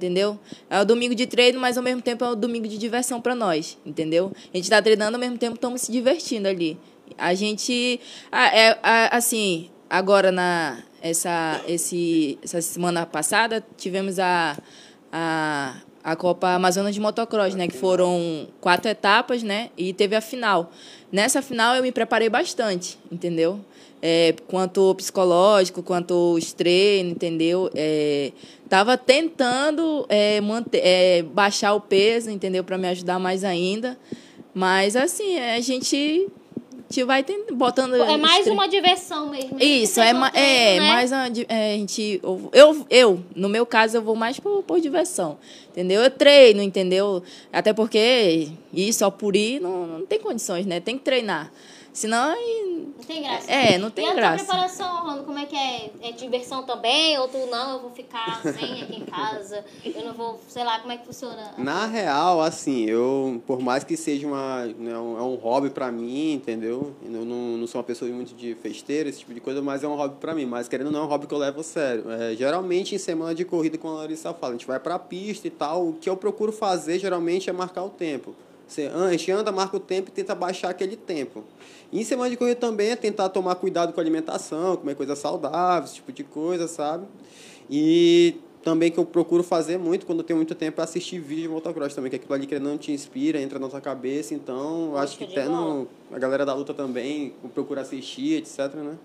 Entendeu? 0.00 0.38
É 0.70 0.80
o 0.80 0.84
domingo 0.86 1.14
de 1.14 1.26
treino, 1.26 1.60
mas 1.60 1.76
ao 1.76 1.82
mesmo 1.82 2.00
tempo 2.00 2.24
é 2.24 2.30
o 2.30 2.34
domingo 2.34 2.66
de 2.66 2.78
diversão 2.78 3.20
para 3.20 3.34
nós, 3.34 3.76
entendeu? 3.84 4.32
A 4.50 4.56
gente 4.56 4.64
está 4.64 4.80
treinando, 4.80 5.14
ao 5.14 5.20
mesmo 5.20 5.36
tempo 5.36 5.56
estamos 5.56 5.82
se 5.82 5.92
divertindo 5.92 6.48
ali. 6.48 6.78
A 7.18 7.34
gente, 7.34 8.00
ah, 8.32 8.46
é, 8.46 8.78
assim, 9.12 9.68
agora 9.90 10.32
na 10.32 10.82
essa 11.02 11.60
esse 11.68 12.38
essa 12.42 12.62
semana 12.62 13.04
passada 13.04 13.62
tivemos 13.76 14.18
a 14.18 14.56
a, 15.12 15.76
a 16.02 16.16
Copa 16.16 16.48
Amazonas 16.48 16.94
de 16.94 17.00
Motocross, 17.00 17.54
né, 17.54 17.68
que 17.68 17.76
foram 17.76 18.48
quatro 18.58 18.90
etapas, 18.90 19.42
né, 19.42 19.68
e 19.76 19.92
teve 19.92 20.16
a 20.16 20.22
final. 20.22 20.72
Nessa 21.12 21.42
final 21.42 21.76
eu 21.76 21.82
me 21.82 21.92
preparei 21.92 22.30
bastante, 22.30 22.98
entendeu? 23.12 23.60
É, 24.00 24.34
quanto 24.48 24.94
psicológico, 24.94 25.82
quanto 25.82 26.14
os 26.32 26.54
treinos, 26.54 27.12
entendeu? 27.12 27.70
É, 27.74 28.32
tava 28.70 28.96
tentando 28.96 30.06
é, 30.08 30.40
manter, 30.40 30.80
é, 30.82 31.22
baixar 31.22 31.74
o 31.74 31.80
peso, 31.80 32.30
entendeu? 32.30 32.62
Para 32.62 32.78
me 32.78 32.86
ajudar 32.88 33.18
mais 33.18 33.42
ainda. 33.42 33.98
Mas, 34.54 34.94
assim, 34.94 35.38
a 35.38 35.60
gente, 35.60 36.28
gente 36.88 37.04
vai 37.04 37.24
botando... 37.52 37.96
É 37.96 38.16
mais 38.16 38.46
uma 38.46 38.68
diversão 38.68 39.30
mesmo. 39.30 39.58
isso, 39.60 39.94
Vocês 39.94 40.06
é, 40.06 40.12
ma- 40.12 40.30
treino, 40.30 40.48
é 40.48 40.80
né? 40.80 40.88
mais 40.88 41.10
uma, 41.10 41.26
é, 41.48 41.74
a 41.74 41.76
gente 41.78 42.20
eu, 42.52 42.86
eu, 42.88 43.20
no 43.34 43.48
meu 43.48 43.66
caso, 43.66 43.96
eu 43.96 44.02
vou 44.02 44.14
mais 44.14 44.38
por, 44.38 44.62
por 44.62 44.80
diversão, 44.80 45.36
entendeu? 45.70 46.00
Eu 46.02 46.10
treino, 46.10 46.62
entendeu? 46.62 47.22
Até 47.52 47.72
porque 47.72 48.48
ir 48.72 48.92
só 48.92 49.10
por 49.10 49.34
ir 49.34 49.60
não, 49.60 49.86
não 49.86 50.06
tem 50.06 50.20
condições, 50.20 50.64
né? 50.64 50.78
Tem 50.80 50.96
que 50.96 51.04
treinar. 51.04 51.52
Senão, 51.92 52.32
aí- 52.32 52.88
Não 52.96 53.04
tem 53.04 53.22
graça. 53.22 53.50
É, 53.50 53.78
não 53.78 53.90
tem 53.90 54.06
e 54.06 54.10
a 54.10 54.14
graça. 54.14 54.44
tua 54.44 54.54
preparação, 54.54 54.96
Orlando, 55.00 55.24
como 55.24 55.38
é 55.38 55.46
que 55.46 55.56
é? 55.56 55.90
É 56.02 56.12
diversão 56.12 56.62
também? 56.62 57.18
Ou 57.18 57.26
tu 57.26 57.38
não, 57.50 57.72
eu 57.72 57.80
vou 57.80 57.90
ficar 57.90 58.40
sem 58.42 58.82
aqui 58.82 58.96
em 59.00 59.04
casa? 59.06 59.64
Eu 59.84 60.04
não 60.04 60.12
vou, 60.14 60.38
sei 60.48 60.62
lá, 60.62 60.78
como 60.78 60.92
é 60.92 60.96
que 60.98 61.04
funciona? 61.06 61.52
Na 61.58 61.86
real, 61.86 62.40
assim, 62.40 62.84
eu, 62.84 63.42
por 63.46 63.58
mais 63.60 63.82
que 63.82 63.96
seja 63.96 64.26
uma, 64.26 64.66
né, 64.66 64.96
um, 64.96 65.18
é 65.18 65.22
um 65.22 65.34
hobby 65.34 65.70
pra 65.70 65.90
mim, 65.90 66.34
entendeu? 66.34 66.94
Eu 67.04 67.24
não, 67.24 67.56
não 67.58 67.66
sou 67.66 67.80
uma 67.80 67.84
pessoa 67.84 68.08
muito 68.12 68.34
de 68.36 68.54
festeira, 68.54 69.08
esse 69.08 69.20
tipo 69.20 69.34
de 69.34 69.40
coisa, 69.40 69.60
mas 69.60 69.82
é 69.82 69.88
um 69.88 69.96
hobby 69.96 70.16
pra 70.20 70.32
mim. 70.34 70.46
Mas 70.46 70.68
querendo 70.68 70.86
ou 70.88 70.92
não, 70.92 71.00
é 71.00 71.04
um 71.04 71.08
hobby 71.08 71.26
que 71.26 71.34
eu 71.34 71.38
levo 71.38 71.60
a 71.60 71.64
sério. 71.64 72.04
É, 72.10 72.36
geralmente, 72.36 72.94
em 72.94 72.98
semana 72.98 73.34
de 73.34 73.44
corrida, 73.44 73.76
como 73.76 73.94
a 73.94 73.98
Larissa 73.98 74.32
fala, 74.32 74.52
a 74.52 74.56
gente 74.56 74.66
vai 74.66 74.78
pra 74.78 74.96
pista 74.98 75.48
e 75.48 75.50
tal. 75.50 75.88
O 75.88 75.92
que 75.94 76.08
eu 76.08 76.16
procuro 76.16 76.52
fazer, 76.52 76.98
geralmente, 77.00 77.50
é 77.50 77.52
marcar 77.52 77.82
o 77.82 77.90
tempo. 77.90 78.34
Você, 78.68 78.86
a 78.86 79.10
gente 79.10 79.28
anda, 79.32 79.50
marca 79.50 79.76
o 79.76 79.80
tempo 79.80 80.10
e 80.10 80.12
tenta 80.12 80.32
baixar 80.32 80.70
aquele 80.70 80.94
tempo. 80.96 81.42
E 81.92 82.00
em 82.00 82.04
semana 82.04 82.30
de 82.30 82.36
corrida 82.36 82.58
também 82.58 82.90
é 82.90 82.96
tentar 82.96 83.28
tomar 83.28 83.54
cuidado 83.56 83.92
com 83.92 84.00
a 84.00 84.02
alimentação, 84.02 84.76
comer 84.76 84.94
coisa 84.94 85.16
saudável, 85.16 85.84
esse 85.84 85.96
tipo 85.96 86.12
de 86.12 86.22
coisa, 86.22 86.68
sabe? 86.68 87.06
E 87.68 88.36
também 88.62 88.90
que 88.90 88.98
eu 88.98 89.04
procuro 89.04 89.42
fazer 89.42 89.78
muito 89.78 90.06
quando 90.06 90.18
eu 90.18 90.24
tenho 90.24 90.36
muito 90.36 90.54
tempo 90.54 90.80
é 90.80 90.84
assistir 90.84 91.18
vídeo 91.18 91.44
de 91.44 91.48
motocross 91.48 91.94
também, 91.94 92.10
que 92.10 92.16
aquilo 92.16 92.34
ali 92.34 92.46
que 92.46 92.58
não 92.58 92.76
te 92.76 92.92
inspira, 92.92 93.40
entra 93.40 93.58
na 93.58 93.68
tua 93.68 93.80
cabeça, 93.80 94.34
então 94.34 94.90
eu 94.92 94.98
acho 94.98 95.16
que 95.16 95.24
até 95.24 95.46
no, 95.46 95.88
a 96.12 96.18
galera 96.18 96.44
da 96.44 96.54
luta 96.54 96.74
também 96.74 97.34
procura 97.54 97.80
assistir, 97.80 98.34
etc, 98.34 98.74
né? 98.74 98.96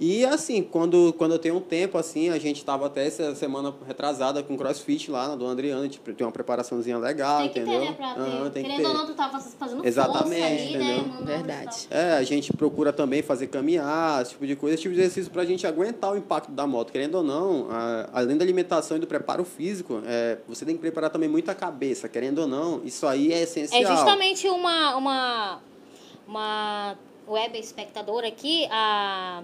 E 0.00 0.24
assim, 0.24 0.62
quando, 0.62 1.12
quando 1.18 1.32
eu 1.32 1.38
tenho 1.38 1.56
um 1.56 1.60
tempo, 1.60 1.98
assim, 1.98 2.30
a 2.30 2.38
gente 2.38 2.64
tava 2.64 2.86
até 2.86 3.06
essa 3.06 3.34
semana 3.34 3.74
retrasada 3.86 4.42
com 4.42 4.56
crossfit 4.56 5.10
lá 5.10 5.28
na 5.28 5.36
Dona 5.36 5.52
Adriana, 5.52 5.86
tipo, 5.90 6.10
tem 6.14 6.26
uma 6.26 6.32
preparação 6.32 6.80
legal, 6.98 7.40
Tem 7.42 7.50
que 7.50 7.58
entendeu? 7.60 7.80
ter, 7.82 7.86
né, 7.90 7.92
pra 7.92 8.14
ter. 8.14 8.50
Tem 8.50 8.62
que 8.64 8.70
Querendo 8.70 8.82
ter. 8.82 8.86
ou 8.88 8.94
não, 8.94 9.06
tu 9.06 9.12
tava 9.12 9.38
fazendo 9.38 9.84
Exatamente, 9.86 10.42
ali, 10.42 10.72
né? 10.78 10.96
entendeu? 10.96 11.06
mandando 11.06 11.24
Verdade. 11.26 11.86
É, 11.90 12.12
a 12.12 12.22
gente 12.22 12.50
procura 12.54 12.94
também 12.94 13.20
fazer 13.22 13.48
caminhar, 13.48 14.22
esse 14.22 14.30
tipo 14.30 14.46
de 14.46 14.56
coisa, 14.56 14.72
esse 14.74 14.82
tipo 14.84 14.94
de 14.94 15.00
exercício 15.02 15.30
pra 15.30 15.44
gente 15.44 15.66
aguentar 15.66 16.12
o 16.12 16.16
impacto 16.16 16.50
da 16.50 16.66
moto. 16.66 16.90
Querendo 16.92 17.16
ou 17.16 17.22
não, 17.22 17.66
a- 17.70 18.08
além 18.14 18.38
da 18.38 18.42
alimentação 18.44 18.96
e 18.96 19.00
do 19.00 19.06
preparo 19.06 19.44
físico, 19.44 20.00
é, 20.06 20.38
você 20.48 20.64
tem 20.64 20.76
que 20.76 20.80
preparar 20.80 21.10
também 21.10 21.28
muito 21.28 21.50
a 21.50 21.54
cabeça, 21.54 22.08
querendo 22.08 22.38
ou 22.38 22.46
não, 22.46 22.80
isso 22.86 23.06
aí 23.06 23.34
é 23.34 23.42
essencial. 23.42 23.82
É 23.82 23.86
justamente 23.96 24.48
uma, 24.48 24.96
uma, 24.96 25.58
uma 26.26 26.96
web 27.28 27.58
espectadora 27.58 28.26
aqui, 28.28 28.66
a 28.70 29.42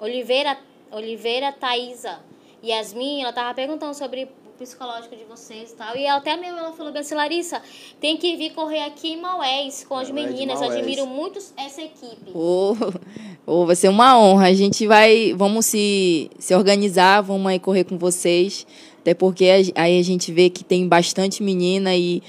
Oliveira, 0.00 0.58
Oliveira 0.90 1.52
Thaisa 1.52 2.20
Yasmin, 2.62 3.22
ela 3.22 3.32
tava 3.32 3.54
perguntando 3.54 3.94
sobre 3.94 4.24
o 4.24 4.58
psicológico 4.58 5.14
de 5.14 5.24
vocês 5.24 5.70
e 5.70 5.74
tal. 5.74 5.96
E 5.96 6.06
até 6.06 6.36
mesmo 6.36 6.58
ela 6.58 6.72
falou 6.72 6.92
bem 6.92 7.00
assim, 7.00 7.14
Larissa, 7.14 7.62
tem 8.00 8.16
que 8.16 8.36
vir 8.36 8.52
correr 8.52 8.84
aqui 8.84 9.12
em 9.12 9.20
Maués 9.20 9.84
com 9.88 9.96
as 9.96 10.10
Maués 10.10 10.30
meninas. 10.30 10.60
Maués. 10.60 10.78
Admiro 10.78 11.06
muito 11.06 11.38
essa 11.56 11.82
equipe. 11.82 12.30
Ô, 12.34 12.74
ô, 13.46 13.66
vai 13.66 13.76
ser 13.76 13.88
uma 13.88 14.18
honra. 14.18 14.46
A 14.48 14.54
gente 14.54 14.86
vai, 14.86 15.32
vamos 15.34 15.66
se, 15.66 16.30
se 16.38 16.54
organizar, 16.54 17.20
vamos 17.20 17.46
aí 17.46 17.58
correr 17.58 17.84
com 17.84 17.98
vocês. 17.98 18.66
Até 19.00 19.14
porque 19.14 19.44
aí 19.74 20.00
a 20.00 20.02
gente 20.02 20.32
vê 20.32 20.50
que 20.50 20.64
tem 20.64 20.88
bastante 20.88 21.42
menina 21.42 21.94
e 21.94 22.22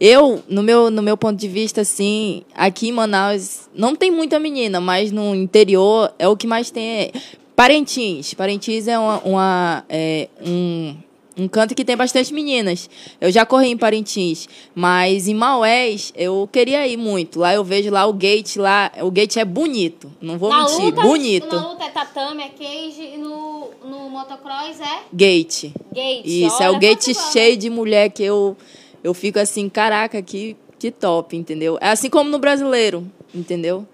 eu, 0.00 0.42
no 0.48 0.62
meu, 0.62 0.90
no 0.90 1.02
meu 1.02 1.16
ponto 1.16 1.38
de 1.38 1.48
vista, 1.48 1.80
assim, 1.82 2.42
aqui 2.54 2.88
em 2.88 2.92
Manaus 2.92 3.68
não 3.74 3.94
tem 3.94 4.10
muita 4.10 4.38
menina, 4.38 4.80
mas 4.80 5.12
no 5.12 5.34
interior 5.34 6.12
é 6.18 6.26
o 6.28 6.36
que 6.36 6.46
mais 6.46 6.70
tem. 6.70 6.84
é 6.88 7.12
Parintins. 7.54 8.34
Parintins 8.34 8.88
é, 8.88 8.98
uma, 8.98 9.18
uma- 9.20 9.84
é 9.88 10.28
um, 10.44 10.96
um 11.36 11.46
canto 11.46 11.74
que 11.74 11.84
tem 11.84 11.96
bastante 11.96 12.32
meninas. 12.34 12.88
Eu 13.20 13.30
já 13.30 13.44
corri 13.46 13.68
em 13.68 13.76
Parintins, 13.76 14.48
mas 14.74 15.28
em 15.28 15.34
Maués 15.34 16.12
eu 16.16 16.48
queria 16.50 16.86
ir 16.88 16.96
muito. 16.96 17.38
Lá 17.38 17.52
eu 17.54 17.62
vejo 17.62 17.90
lá 17.90 18.06
o 18.06 18.12
gate 18.12 18.56
lá, 18.56 18.90
o 19.02 19.10
gate 19.10 19.36
é 19.36 19.44
bonito, 19.44 20.10
não 20.20 20.38
vou 20.38 20.48
na 20.50 20.62
mentir, 20.64 20.84
luta, 20.86 21.02
bonito. 21.02 21.54
Na 21.54 21.68
luta 21.68 21.84
é 21.84 21.88
tatame, 21.90 22.42
é 22.42 22.48
cage 22.48 23.02
e 23.14 23.18
no, 23.18 23.68
no 23.84 24.08
motocross 24.10 24.80
é 24.80 25.02
Gate. 25.12 25.66
gate. 25.92 26.24
Isso, 26.26 26.56
Olha 26.56 26.64
é 26.64 26.70
o 26.70 26.78
gate 26.80 27.14
cheio 27.32 27.56
de 27.56 27.68
mulher 27.70 28.10
que 28.10 28.22
eu 28.24 28.56
eu 29.02 29.14
fico 29.14 29.38
assim, 29.38 29.68
caraca, 29.68 30.20
que 30.22 30.56
que 30.78 30.90
top, 30.90 31.36
entendeu? 31.36 31.78
É 31.80 31.90
assim 31.90 32.10
como 32.10 32.28
no 32.28 32.40
brasileiro, 32.40 33.06
entendeu? 33.32 33.86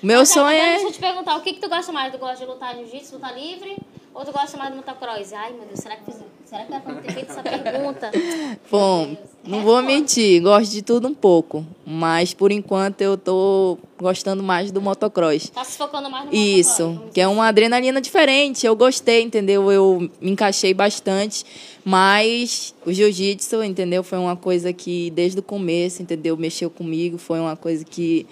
O 0.00 0.06
meu 0.06 0.20
Mas, 0.20 0.28
sonho 0.28 0.46
é 0.56 0.74
Deixa 0.74 0.86
eu 0.86 0.92
te 0.92 1.00
perguntar, 1.00 1.36
o 1.36 1.40
que, 1.40 1.54
que 1.54 1.60
tu 1.60 1.68
gosta 1.68 1.90
mais? 1.90 2.12
Tu 2.12 2.18
gosta 2.18 2.36
de 2.36 2.44
lutar 2.44 2.76
jiu-jitsu, 2.76 3.14
lutar 3.16 3.36
livre? 3.36 3.76
Ou 4.14 4.24
tu 4.24 4.30
gosta 4.30 4.56
mais 4.56 4.70
do 4.70 4.76
motocross? 4.76 5.32
Ai, 5.32 5.52
meu 5.52 5.66
Deus, 5.66 5.80
será 5.80 5.96
que, 5.96 6.04
fiz, 6.04 6.20
será 6.46 6.64
que 6.64 6.72
eu 6.90 7.02
ter 7.02 7.12
feito 7.12 7.30
essa 7.32 7.42
pergunta? 7.42 8.10
Bom, 8.70 9.16
não 9.44 9.62
vou 9.62 9.82
mentir, 9.82 10.40
gosto 10.42 10.70
de 10.72 10.82
tudo 10.82 11.08
um 11.08 11.14
pouco, 11.14 11.64
mas 11.84 12.32
por 12.32 12.50
enquanto 12.50 13.00
eu 13.00 13.16
tô 13.16 13.78
gostando 13.98 14.42
mais 14.42 14.70
do 14.70 14.80
motocross. 14.80 15.50
Tá 15.50 15.64
se 15.64 15.76
focando 15.76 16.08
mais 16.08 16.26
no 16.26 16.34
Isso, 16.34 16.88
motocross. 16.88 17.12
que 17.14 17.20
é 17.20 17.28
uma 17.28 17.48
adrenalina 17.48 18.00
diferente. 18.00 18.66
Eu 18.66 18.74
gostei, 18.76 19.22
entendeu? 19.22 19.70
Eu 19.70 20.10
me 20.20 20.30
encaixei 20.30 20.72
bastante, 20.72 21.44
mas 21.84 22.74
o 22.84 22.92
jiu-jitsu, 22.92 23.62
entendeu? 23.62 24.02
Foi 24.02 24.18
uma 24.18 24.36
coisa 24.36 24.72
que 24.72 25.10
desde 25.10 25.38
o 25.38 25.42
começo, 25.42 26.02
entendeu? 26.02 26.36
Mexeu 26.36 26.70
comigo, 26.70 27.18
foi 27.18 27.40
uma 27.40 27.56
coisa 27.56 27.84
que 27.84 28.26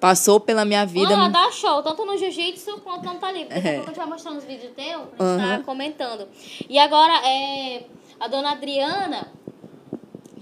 passou 0.00 0.40
pela 0.40 0.64
minha 0.64 0.84
vida. 0.86 1.12
Ela 1.12 1.28
dá 1.28 1.50
show, 1.52 1.82
tanto 1.82 2.04
no 2.06 2.16
jiu-jitsu 2.16 2.80
quanto 2.80 3.04
no 3.06 3.18
tá 3.18 3.30
livre. 3.30 3.52
A 3.52 3.58
É. 3.58 3.78
a 3.78 3.82
gente 3.82 3.96
vai 3.96 4.06
mostrar 4.06 4.32
uns 4.32 4.44
vídeos 4.44 4.72
teu 4.74 5.00
pra 5.16 5.32
gente 5.32 5.42
Aham. 5.44 5.58
tá 5.58 5.64
comentando. 5.64 6.26
E 6.68 6.78
agora, 6.78 7.12
é, 7.28 7.84
a 8.18 8.26
dona 8.26 8.52
Adriana, 8.52 9.30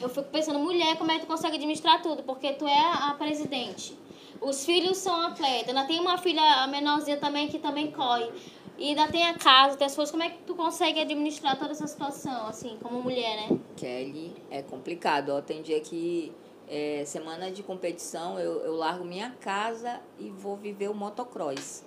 eu 0.00 0.08
fico 0.08 0.28
pensando, 0.30 0.58
mulher, 0.60 0.96
como 0.96 1.10
é 1.10 1.16
que 1.16 1.22
tu 1.22 1.26
consegue 1.26 1.56
administrar 1.56 2.00
tudo? 2.00 2.22
Porque 2.22 2.52
tu 2.52 2.66
é 2.66 2.78
a 2.78 3.14
presidente. 3.18 3.98
Os 4.40 4.64
filhos 4.64 4.96
são 4.98 5.20
atletas. 5.26 5.68
Ainda 5.68 5.84
tem 5.84 5.98
uma 5.98 6.16
filha 6.16 6.40
a 6.62 6.66
menorzinha 6.68 7.16
também 7.16 7.48
que 7.48 7.58
também 7.58 7.90
corre. 7.90 8.30
E 8.78 8.90
ainda 8.90 9.08
tem 9.08 9.26
a 9.26 9.34
casa, 9.34 9.76
tem 9.76 9.84
as 9.88 9.96
coisas. 9.96 10.12
Como 10.12 10.22
é 10.22 10.30
que 10.30 10.38
tu 10.46 10.54
consegue 10.54 11.00
administrar 11.00 11.58
toda 11.58 11.72
essa 11.72 11.88
situação, 11.88 12.46
assim, 12.46 12.78
como 12.80 13.02
mulher, 13.02 13.48
né? 13.50 13.58
Kelly, 13.76 14.32
é 14.48 14.62
complicado. 14.62 15.30
Ó. 15.30 15.40
Tem 15.42 15.60
dia 15.62 15.80
que 15.80 16.32
é, 16.68 17.02
semana 17.06 17.50
de 17.50 17.62
competição 17.62 18.38
eu, 18.38 18.60
eu 18.60 18.76
largo 18.76 19.04
minha 19.04 19.30
casa 19.40 20.00
e 20.18 20.30
vou 20.30 20.56
viver 20.56 20.88
o 20.88 20.94
motocross. 20.94 21.82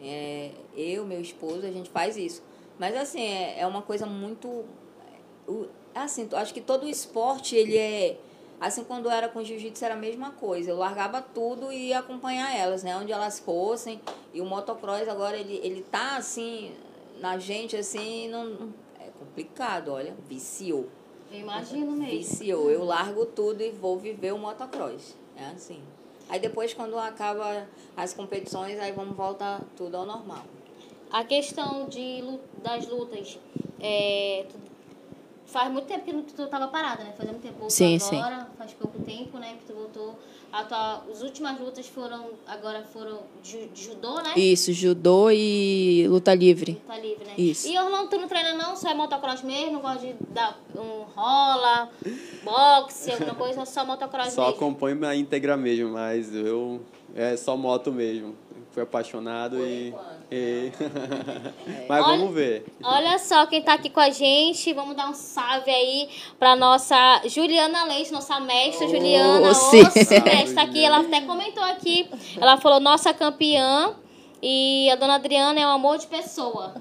É, 0.00 0.50
eu, 0.76 1.04
meu 1.04 1.20
esposo, 1.20 1.66
a 1.66 1.70
gente 1.70 1.90
faz 1.90 2.16
isso. 2.16 2.42
Mas 2.78 2.96
assim, 2.96 3.20
é, 3.20 3.60
é 3.60 3.66
uma 3.66 3.82
coisa 3.82 4.06
muito. 4.06 4.64
Assim, 5.94 6.28
acho 6.32 6.54
que 6.54 6.60
todo 6.60 6.88
esporte, 6.88 7.54
ele 7.54 7.76
é. 7.76 8.18
Assim, 8.60 8.84
quando 8.84 9.06
eu 9.06 9.10
era 9.10 9.28
com 9.28 9.42
jiu-jitsu 9.42 9.84
era 9.84 9.94
a 9.94 9.96
mesma 9.96 10.30
coisa. 10.30 10.70
Eu 10.70 10.76
largava 10.76 11.20
tudo 11.20 11.72
e 11.72 11.88
ia 11.88 11.98
acompanhar 11.98 12.56
elas, 12.56 12.84
né? 12.84 12.96
Onde 12.96 13.10
elas 13.10 13.40
fossem. 13.40 14.00
E 14.32 14.40
o 14.40 14.44
motocross 14.44 15.08
agora, 15.08 15.36
ele, 15.36 15.60
ele 15.64 15.82
tá 15.82 16.16
assim, 16.16 16.72
na 17.20 17.38
gente, 17.38 17.76
assim, 17.76 18.28
não, 18.28 18.72
é 19.00 19.10
complicado, 19.18 19.88
olha, 19.92 20.14
viciou. 20.28 20.88
Eu 21.32 21.40
imagino 21.40 21.92
mesmo. 21.92 22.06
Viciou. 22.06 22.70
Eu 22.70 22.84
largo 22.84 23.24
tudo 23.26 23.62
e 23.62 23.70
vou 23.70 23.98
viver 23.98 24.32
o 24.32 24.38
motocross. 24.38 25.16
É 25.36 25.46
assim. 25.46 25.82
Aí 26.28 26.38
depois, 26.38 26.72
quando 26.74 26.98
acaba 26.98 27.66
as 27.96 28.12
competições, 28.14 28.78
aí 28.78 28.92
vamos 28.92 29.16
voltar 29.16 29.62
tudo 29.76 29.96
ao 29.96 30.06
normal. 30.06 30.44
A 31.10 31.24
questão 31.24 31.88
de, 31.88 32.22
das 32.62 32.86
lutas, 32.86 33.38
é, 33.80 34.46
faz 35.46 35.70
muito 35.70 35.86
tempo 35.86 36.22
que 36.22 36.32
tu 36.32 36.42
estava 36.42 36.68
parada, 36.68 37.04
né? 37.04 37.12
Faz 37.16 37.28
muito 37.28 37.42
tempo. 37.42 37.54
Voltou 37.54 37.70
Sim, 37.70 37.98
sim. 37.98 38.18
agora, 38.18 38.48
faz 38.56 38.72
pouco 38.72 38.98
tempo, 39.02 39.38
né? 39.38 39.58
Que 39.58 39.66
tu 39.66 39.74
voltou. 39.74 40.18
A 40.52 40.64
tua, 40.64 41.02
as 41.10 41.22
últimas 41.22 41.58
lutas 41.58 41.86
foram, 41.86 42.26
agora 42.46 42.82
foram 42.82 43.20
de, 43.42 43.68
de 43.68 43.84
judô, 43.84 44.16
né? 44.20 44.34
Isso, 44.36 44.70
judô 44.72 45.30
e 45.30 46.06
luta 46.08 46.34
livre. 46.34 46.74
Tá 46.86 46.98
livre, 46.98 47.24
né? 47.24 47.32
Isso. 47.38 47.66
E 47.66 47.78
Orlando, 47.78 48.10
tu 48.10 48.18
não 48.18 48.28
treina 48.28 48.52
não? 48.52 48.76
Só 48.76 48.90
é 48.90 48.94
motocross 48.94 49.42
mesmo? 49.42 49.72
Não 49.72 49.80
gosta 49.80 50.06
de 50.06 50.14
dar 50.28 50.60
um 50.76 51.04
rola, 51.16 51.90
boxe, 52.44 53.12
alguma 53.12 53.34
coisa? 53.34 53.64
Só 53.64 53.84
motocross 53.86 54.34
Só 54.34 54.42
mesmo? 54.42 54.56
acompanho 54.56 54.96
na 54.96 55.16
íntegra 55.16 55.56
mesmo, 55.56 55.90
mas 55.90 56.34
eu 56.34 56.82
é 57.14 57.34
só 57.36 57.56
moto 57.56 57.90
mesmo. 57.90 58.36
Fui 58.72 58.82
apaixonado 58.82 59.56
Por 59.56 59.66
e. 59.66 59.88
enquanto. 59.88 60.21
E- 60.32 60.72
mas 61.88 62.04
Olha- 62.04 62.16
vamos 62.16 62.34
ver. 62.34 62.64
Olha 62.82 63.18
só 63.18 63.46
quem 63.46 63.62
tá 63.62 63.74
aqui 63.74 63.90
com 63.90 64.00
a 64.00 64.10
gente. 64.10 64.72
Vamos 64.72 64.96
dar 64.96 65.08
um 65.10 65.14
salve 65.14 65.70
aí 65.70 66.08
pra 66.38 66.56
nossa 66.56 67.20
Juliana 67.26 67.84
Leite, 67.84 68.12
nossa 68.12 68.40
mestra 68.40 68.88
Juliana. 68.88 69.50
Ô, 69.50 69.54
sim. 69.54 69.82
mestre, 69.82 70.54
tá 70.54 70.62
aqui. 70.62 70.84
Ela 70.84 71.00
até 71.00 71.20
comentou 71.20 71.62
aqui. 71.64 72.08
Ela 72.40 72.56
falou, 72.56 72.80
nossa 72.80 73.12
campeã. 73.12 73.94
E 74.44 74.90
a 74.90 74.96
dona 74.96 75.14
Adriana 75.14 75.60
é 75.60 75.64
um 75.66 75.70
amor 75.70 75.98
de 75.98 76.06
pessoa. 76.08 76.74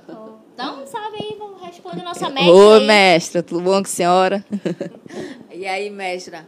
Dá 0.57 0.73
um 0.73 0.85
salve 0.87 1.17
aí, 1.21 1.35
vamos 1.37 1.61
responder 1.61 2.01
nossa 2.03 2.27
mestra. 2.29 2.51
Ô, 2.53 2.73
aí. 2.73 2.85
mestra, 2.85 3.43
tudo 3.43 3.61
bom 3.61 3.71
com 3.73 3.77
a 3.81 3.83
senhora? 3.85 4.43
E 5.53 5.67
aí, 5.67 5.89
mestra? 5.91 6.47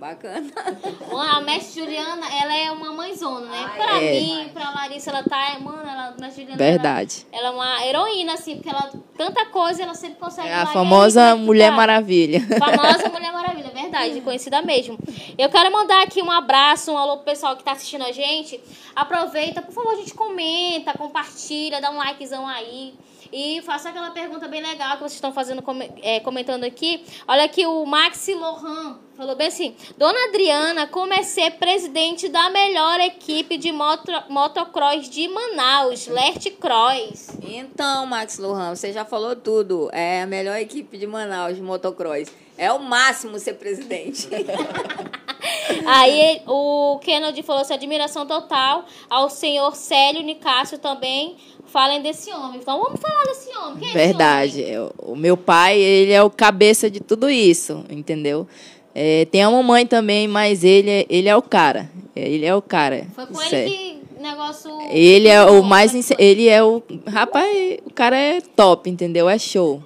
Bacana. 0.00 0.50
A 1.12 1.42
mestre 1.42 1.82
Juliana, 1.82 2.26
ela 2.32 2.56
é 2.56 2.70
uma 2.72 2.90
mãezona, 2.90 3.46
né? 3.46 3.70
Ai, 3.70 3.76
pra 3.76 4.02
é. 4.02 4.20
mim, 4.20 4.50
pra 4.50 4.70
Larissa, 4.70 5.10
ela 5.10 5.22
tá. 5.22 5.58
Mano, 5.60 5.82
ela, 5.82 6.14
a 6.18 6.30
Juliana. 6.30 6.56
Verdade. 6.56 7.26
Ela, 7.30 7.48
ela 7.48 7.48
é 7.48 7.50
uma 7.50 7.86
heroína, 7.86 8.32
assim, 8.32 8.56
porque 8.56 8.70
ela. 8.70 8.90
Tanta 9.14 9.44
coisa, 9.46 9.82
ela 9.82 9.92
sempre 9.94 10.18
consegue. 10.18 10.48
É 10.48 10.54
a 10.54 10.64
famosa 10.64 11.34
aí, 11.34 11.38
Mulher 11.38 11.68
tá? 11.68 11.76
Maravilha. 11.76 12.40
Famosa 12.58 13.10
Mulher 13.10 13.30
Maravilha, 13.30 13.70
verdade, 13.74 14.18
conhecida 14.24 14.62
mesmo. 14.62 14.98
Eu 15.36 15.50
quero 15.50 15.70
mandar 15.70 16.02
aqui 16.02 16.22
um 16.22 16.30
abraço, 16.30 16.90
um 16.90 16.96
alô 16.96 17.16
pro 17.16 17.26
pessoal 17.26 17.54
que 17.54 17.62
tá 17.62 17.72
assistindo 17.72 18.04
a 18.04 18.12
gente. 18.12 18.58
Aproveita, 18.96 19.60
por 19.60 19.72
favor, 19.74 19.92
a 19.92 19.96
gente 19.96 20.14
comenta, 20.14 20.96
compartilha, 20.96 21.78
dá 21.78 21.90
um 21.90 21.98
likezão 21.98 22.46
aí. 22.46 22.94
E 23.32 23.60
faça 23.62 23.90
aquela 23.90 24.10
pergunta 24.10 24.48
bem 24.48 24.62
legal 24.62 24.92
que 24.92 25.00
vocês 25.00 25.14
estão 25.14 25.32
fazendo, 25.32 25.62
é, 26.02 26.20
comentando 26.20 26.64
aqui. 26.64 27.04
Olha 27.26 27.44
aqui, 27.44 27.66
o 27.66 27.84
Maxi 27.84 28.34
Lohan 28.34 28.98
falou 29.16 29.36
bem 29.36 29.48
assim: 29.48 29.76
Dona 29.98 30.28
Adriana, 30.28 30.86
como 30.86 31.12
é 31.12 31.22
ser 31.22 31.52
presidente 31.52 32.28
da 32.28 32.48
melhor 32.50 33.00
equipe 33.00 33.58
de 33.58 33.70
moto, 33.72 34.10
motocross 34.28 35.08
de 35.08 35.28
Manaus, 35.28 36.06
Lert 36.06 36.50
Cross? 36.52 37.38
Então, 37.42 38.06
Max 38.06 38.38
Lohan, 38.38 38.74
você 38.74 38.92
já 38.92 39.04
falou 39.04 39.36
tudo. 39.36 39.90
É 39.92 40.22
a 40.22 40.26
melhor 40.26 40.58
equipe 40.58 40.96
de 40.96 41.06
Manaus 41.06 41.56
de 41.56 41.62
motocross. 41.62 42.28
É 42.56 42.72
o 42.72 42.78
máximo 42.78 43.38
ser 43.38 43.54
presidente. 43.54 44.28
Aí 45.86 46.42
o 46.46 46.98
Kennedy 47.02 47.42
falou 47.42 47.62
assim, 47.62 47.74
admiração 47.74 48.26
total 48.26 48.84
ao 49.08 49.28
senhor 49.30 49.74
Célio 49.74 50.22
Nicásio 50.22 50.78
também. 50.78 51.36
Falem 51.66 52.02
desse 52.02 52.30
homem. 52.32 52.58
Então 52.60 52.80
vamos 52.82 53.00
falar 53.00 53.22
desse 53.26 53.56
homem. 53.56 53.78
Quem 53.78 53.90
é 53.90 53.92
Verdade. 53.92 54.60
homem? 54.62 54.72
Eu- 54.72 54.94
O 54.98 55.14
meu 55.14 55.36
pai, 55.36 55.78
ele 55.78 56.10
é 56.12 56.20
o 56.22 56.28
cabeça 56.28 56.90
de 56.90 56.98
tudo 57.00 57.30
isso, 57.30 57.84
entendeu? 57.88 58.46
É, 58.92 59.24
tem 59.26 59.44
a 59.44 59.50
mamãe 59.50 59.86
também, 59.86 60.26
mas 60.26 60.64
ele, 60.64 60.90
é- 60.90 61.06
ele 61.08 61.28
é 61.28 61.36
o 61.36 61.42
cara. 61.42 61.88
Ele 62.16 62.44
é 62.44 62.54
o 62.54 62.60
cara. 62.60 63.06
Foi 63.14 63.24
com 63.26 63.34
Sério. 63.36 63.58
ele 63.58 63.70
que 63.70 64.18
o 64.18 64.22
negócio... 64.22 64.70
Ele 64.90 65.28
é 65.28 65.42
o 65.44 65.62
mais. 65.62 65.92
Ele 66.18 66.48
é 66.48 66.60
o. 66.62 66.82
Rapaz, 67.06 67.78
o 67.86 67.92
cara 67.94 68.16
é 68.18 68.40
top, 68.40 68.90
entendeu? 68.90 69.28
É 69.28 69.38
show. 69.38 69.80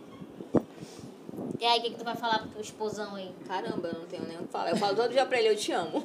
E 1.61 1.65
aí, 1.65 1.79
o 1.79 1.83
que, 1.83 1.91
que 1.91 1.99
tu 1.99 2.05
vai 2.05 2.17
falar 2.17 2.47
pro 2.49 2.61
esposão 2.61 3.15
aí? 3.15 3.33
Caramba, 3.47 3.89
eu 3.89 4.01
não 4.01 4.07
tenho 4.07 4.27
nem 4.27 4.37
o 4.37 4.43
que 4.43 4.49
falar. 4.49 4.71
Eu 4.71 4.77
falo 4.77 4.97
todo 4.97 5.11
dia 5.13 5.25
pra 5.25 5.39
ele, 5.39 5.51
eu 5.51 5.57
te 5.57 5.73
amo. 5.73 6.03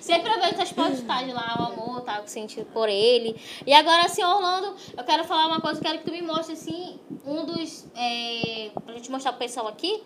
Sempre 0.00 0.30
vejo 0.30 0.54
essas 0.54 0.72
postagens 0.72 1.34
lá, 1.34 1.56
o 1.60 1.72
amor, 1.72 2.00
tá, 2.00 2.20
que 2.22 2.30
sentido 2.30 2.66
por 2.72 2.88
ele. 2.88 3.36
E 3.66 3.72
agora, 3.72 4.06
assim, 4.06 4.24
Orlando, 4.24 4.74
eu 4.96 5.04
quero 5.04 5.24
falar 5.24 5.46
uma 5.46 5.60
coisa, 5.60 5.80
eu 5.80 5.84
quero 5.84 5.98
que 5.98 6.04
tu 6.04 6.10
me 6.10 6.22
mostre, 6.22 6.54
assim, 6.54 6.98
um 7.26 7.44
dos... 7.44 7.86
É, 7.94 8.70
pra 8.84 8.94
gente 8.94 9.10
mostrar 9.10 9.32
pro 9.32 9.40
pessoal 9.40 9.68
aqui, 9.68 10.02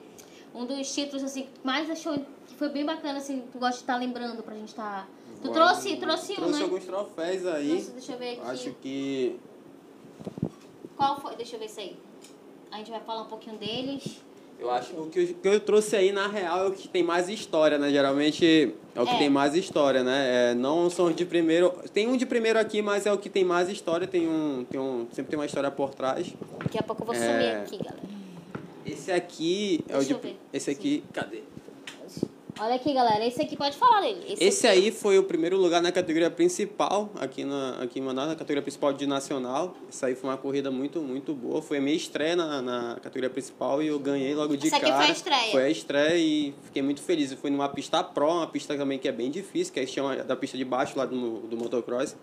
um 0.55 0.67
dos 0.67 0.93
títulos, 0.93 1.23
assim, 1.23 1.43
que 1.43 1.61
mais 1.63 1.89
achou 1.89 2.15
que 2.15 2.55
foi 2.57 2.69
bem 2.69 2.85
bacana, 2.85 3.19
assim, 3.19 3.43
que 3.43 3.49
tu 3.49 3.59
gosta 3.59 3.77
de 3.77 3.83
estar 3.83 3.97
lembrando 3.97 4.43
pra 4.43 4.55
gente 4.55 4.69
estar... 4.69 5.09
Tu 5.41 5.51
trouxe, 5.51 5.97
trouxe 5.97 6.33
um, 6.33 6.37
Trouxe 6.37 6.59
né? 6.59 6.63
alguns 6.65 6.85
troféus 6.85 7.47
aí. 7.47 7.69
Trouxe, 7.69 7.91
deixa 7.93 8.13
eu 8.13 8.19
ver 8.19 8.33
aqui. 8.33 8.51
Acho 8.51 8.71
que 8.83 9.39
Qual 10.97 11.21
foi? 11.21 11.37
Deixa 11.37 11.57
eu 11.57 11.61
ver 11.61 11.67
isso 11.67 11.79
aí. 11.79 11.97
A 12.77 12.79
gente 12.81 12.91
vai 12.91 13.01
falar 13.01 13.23
um 13.23 13.27
pouquinho 13.27 13.57
deles. 13.57 14.19
Eu 14.61 14.71
acho 14.71 14.91
que 14.93 15.01
o 15.01 15.07
que 15.07 15.19
eu, 15.19 15.27
que 15.35 15.49
eu 15.49 15.61
trouxe 15.61 15.97
aí, 15.97 16.13
na 16.13 16.29
real, 16.29 16.65
é 16.67 16.69
o 16.69 16.73
que 16.73 16.87
tem 16.87 17.03
mais 17.03 17.27
história, 17.31 17.79
né? 17.79 17.89
Geralmente 17.91 18.75
é 18.95 19.01
o 19.01 19.07
que 19.07 19.15
É. 19.15 19.19
tem 19.19 19.31
mais 19.31 19.55
história, 19.55 20.05
né? 20.05 20.51
É, 20.51 20.55
não 20.55 20.91
são 20.91 21.11
de 21.11 21.25
primeiro. 21.25 21.71
Tem 21.95 22.07
um 22.07 22.19
de 22.19 22.27
primeiro 22.27 22.59
aqui, 22.59 22.83
mas 22.83 23.07
é 23.07 23.13
o 23.13 23.17
que 23.17 23.31
tem 23.31 23.45
mais 23.45 23.71
história. 23.71 24.07
Tem 24.07 24.29
um, 24.29 24.67
tem 24.69 24.79
um, 24.79 25.07
sempre 25.11 25.31
tem 25.31 25.39
uma 25.39 25.47
história 25.47 25.71
por 25.71 25.95
trás. 25.95 26.27
Daqui 26.59 26.79
a 26.79 26.83
pouco 26.83 27.01
eu 27.01 27.07
vou 27.07 27.15
É. 27.15 27.19
sumir 27.19 27.57
aqui, 27.57 27.79
galera. 27.83 28.03
Esse 28.85 29.11
aqui 29.11 29.81
é 29.89 29.95
o 29.95 29.99
Deixa 30.01 30.07
de. 30.09 30.13
eu 30.13 30.19
ver. 30.19 30.37
Esse 30.53 30.71
aqui. 30.71 31.03
Cadê? 31.15 31.43
Olha 32.59 32.77
aqui, 32.77 32.93
galera. 32.95 33.25
Esse 33.27 33.43
aqui 33.43 33.55
pode 33.55 33.77
falar 33.77 34.01
dele. 34.01 34.35
Esse 34.41 34.67
aqui- 34.67 34.79
aí 34.87 34.91
foi 34.91 35.19
o 35.19 35.23
primeiro 35.23 35.59
lugar 35.59 35.83
na 35.83 35.93
categoria 35.93 36.31
principal, 36.31 37.11
aqui, 37.17 37.45
na, 37.45 37.83
aqui 37.83 37.99
em 37.99 38.03
Manaus, 38.03 38.29
na 38.29 38.35
categoria 38.35 38.63
principal 38.63 38.95
de 38.95 39.07
nacional. 39.07 39.75
Isso 39.91 40.05
aí 40.07 40.15
foi 40.15 40.31
uma 40.31 40.39
corrida 40.39 40.71
muito, 40.71 41.01
muito 41.03 41.35
boa. 41.35 41.61
Foi 41.61 41.77
a 41.77 41.81
minha 41.83 41.95
estreia 41.95 42.35
na, 42.35 42.63
na 42.63 42.95
categoria 43.03 43.29
principal 43.29 43.83
e 43.83 43.89
eu 43.89 43.99
ganhei 43.99 44.35
logo 44.35 44.57
de 44.57 44.69
Essa 44.69 44.77
aqui 44.77 44.87
cara. 44.87 44.97
foi 45.03 45.07
a 45.07 45.13
estreia? 45.13 45.53
Foi 45.53 45.65
a 45.65 45.71
estreia 45.71 46.17
e 46.17 46.55
fiquei 46.65 46.81
muito 46.83 47.03
feliz. 47.03 47.31
Eu 47.31 47.37
fui 47.37 47.51
numa 47.51 47.69
pista 47.69 48.03
pro, 48.03 48.27
uma 48.27 48.47
pista 48.47 48.75
também 48.75 48.99
que 48.99 49.07
é 49.07 49.13
bem 49.13 49.31
difícil, 49.31 49.75
que 49.75 49.81
é 49.81 49.87
chama 49.87 50.17
da 50.17 50.35
pista 50.35 50.57
de 50.57 50.65
baixo 50.65 50.97
lá 50.99 51.05
do, 51.05 51.41
do 51.41 51.57
motocross. 51.59 52.17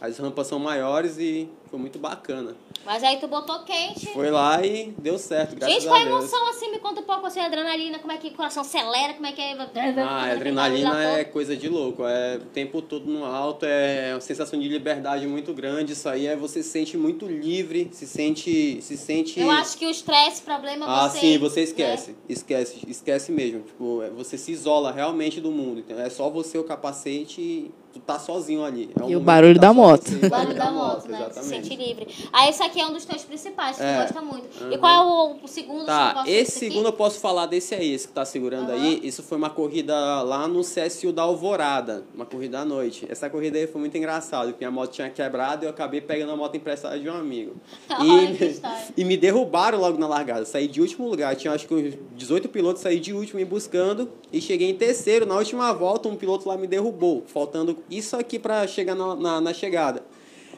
As 0.00 0.16
rampas 0.18 0.46
são 0.46 0.58
maiores 0.58 1.18
e 1.18 1.48
foi 1.70 1.78
muito 1.78 1.98
bacana. 1.98 2.56
Mas 2.86 3.04
aí 3.04 3.18
tu 3.18 3.28
botou 3.28 3.62
quente. 3.64 4.06
Foi 4.14 4.30
lá 4.30 4.64
e 4.64 4.94
deu 4.98 5.18
certo, 5.18 5.54
graças 5.54 5.74
Gente, 5.74 5.86
a 5.86 5.90
qual 5.90 6.00
a 6.00 6.04
Deus. 6.04 6.16
emoção 6.24 6.48
assim? 6.48 6.70
Me 6.70 6.78
conta 6.78 7.00
um 7.02 7.04
pouco 7.04 7.26
assim, 7.26 7.38
a 7.40 7.44
adrenalina, 7.44 7.98
como 7.98 8.10
é 8.10 8.16
que 8.16 8.28
o 8.28 8.34
coração 8.34 8.62
acelera, 8.62 9.12
como 9.12 9.26
é 9.26 9.32
que 9.32 9.40
é. 9.42 9.54
Ah, 9.98 10.32
adrenalina 10.32 11.02
é 11.04 11.24
coisa 11.24 11.54
de 11.54 11.68
louco, 11.68 12.06
é 12.06 12.36
o 12.36 12.46
tempo 12.46 12.80
todo 12.80 13.04
no 13.06 13.24
alto, 13.26 13.66
é 13.66 14.14
uma 14.14 14.20
sensação 14.22 14.58
de 14.58 14.66
liberdade 14.68 15.26
muito 15.26 15.52
grande, 15.52 15.92
isso 15.92 16.08
aí 16.08 16.26
é 16.26 16.34
você 16.34 16.62
se 16.62 16.70
sente 16.70 16.96
muito 16.96 17.26
livre, 17.26 17.90
se 17.92 18.06
sente, 18.06 18.80
se 18.80 18.96
sente 18.96 19.38
Eu 19.38 19.50
acho 19.50 19.76
que 19.76 19.86
o 19.86 19.90
estresse, 19.90 20.40
problema 20.40 20.86
Ah, 20.88 21.08
você. 21.10 21.18
sim, 21.18 21.38
você 21.38 21.60
né? 21.60 21.64
esquece, 21.64 22.16
esquece, 22.28 22.78
esquece 22.88 23.32
mesmo, 23.32 23.60
tipo, 23.60 24.02
é- 24.02 24.08
você 24.10 24.38
se 24.38 24.50
isola 24.52 24.90
realmente 24.90 25.40
do 25.40 25.50
mundo, 25.50 25.80
entendeu? 25.80 26.04
é 26.04 26.10
só 26.10 26.30
você 26.30 26.56
o 26.56 26.64
capacete 26.64 27.70
tu 27.92 28.00
tá 28.00 28.18
sozinho 28.18 28.64
ali. 28.64 28.90
É 28.98 29.04
um 29.04 29.10
E 29.10 29.16
o 29.16 29.20
barulho 29.20 29.54
tá 29.56 29.60
da 29.68 29.72
moto. 29.72 30.08
O 30.22 30.28
barulho 30.28 30.54
da 30.56 30.70
moto, 30.70 31.08
né? 31.08 31.18
Se 31.18 31.24
exatamente. 31.40 31.66
sente 31.68 31.76
livre. 31.76 32.06
Aí 32.32 32.48
esse 32.50 32.62
aqui 32.62 32.80
é 32.80 32.86
um 32.86 32.92
dos 32.92 33.04
teus 33.04 33.24
principais, 33.24 33.76
que 33.76 33.82
É. 33.82 33.94
tu 33.96 34.02
gosta 34.02 34.22
muito. 34.22 34.48
E 34.70 34.74
Uhum. 34.74 34.78
qual 34.78 34.92
é 34.92 35.06
o, 35.06 35.44
o 35.44 35.48
segundo? 35.48 35.86
Tá, 35.86 36.22
esse 36.26 36.64
aqui? 36.64 36.72
segundo 36.72 36.86
eu 36.86 36.92
posso 36.92 37.18
falar 37.20 37.46
desse 37.46 37.74
aí, 37.74 37.92
esse 37.92 38.06
que 38.08 38.14
tá 38.14 38.24
segurando 38.24 38.70
Aham. 38.70 38.80
aí. 38.80 39.00
Isso 39.02 39.22
foi 39.22 39.36
uma 39.36 39.50
corrida 39.50 40.22
lá 40.22 40.46
no 40.46 40.60
CSU 40.62 41.12
da 41.12 41.22
Alvorada, 41.22 42.04
uma 42.14 42.24
corrida 42.26 42.60
à 42.60 42.64
noite. 42.64 43.06
Essa 43.08 43.28
corrida 43.28 43.58
aí 43.58 43.66
foi 43.66 43.80
muito 43.80 43.96
engraçada, 43.98 44.46
porque 44.52 44.64
minha 44.64 44.70
moto 44.70 44.92
tinha 44.92 45.10
quebrado 45.10 45.64
e 45.64 45.66
eu 45.66 45.70
acabei 45.70 46.00
pegando 46.00 46.32
a 46.32 46.36
moto 46.36 46.56
emprestada 46.56 46.98
de 46.98 47.08
um 47.08 47.14
amigo. 47.14 47.54
E, 48.00 48.60
e 49.02 49.04
me 49.04 49.16
derrubaram 49.16 49.78
logo 49.78 49.98
na 49.98 50.06
largada. 50.06 50.44
Saí 50.44 50.66
de 50.68 50.80
último 50.80 51.08
lugar, 51.08 51.34
tinha 51.36 51.52
acho 51.52 51.66
que 51.66 51.74
uns 51.74 51.94
18 52.16 52.48
pilotos, 52.48 52.82
saí 52.82 53.00
de 53.00 53.12
último 53.12 53.38
me 53.40 53.44
buscando 53.44 54.08
e 54.32 54.40
cheguei 54.40 54.70
em 54.70 54.74
terceiro. 54.74 55.26
Na 55.26 55.36
última 55.36 55.72
volta, 55.72 56.08
um 56.08 56.16
piloto 56.16 56.48
lá 56.48 56.56
me 56.56 56.66
derrubou, 56.66 57.22
faltando 57.26 57.76
isso 57.90 58.16
aqui 58.16 58.38
pra 58.38 58.66
chegar 58.66 58.94
na, 58.94 59.14
na, 59.14 59.40
na 59.40 59.54
chegada. 59.54 60.02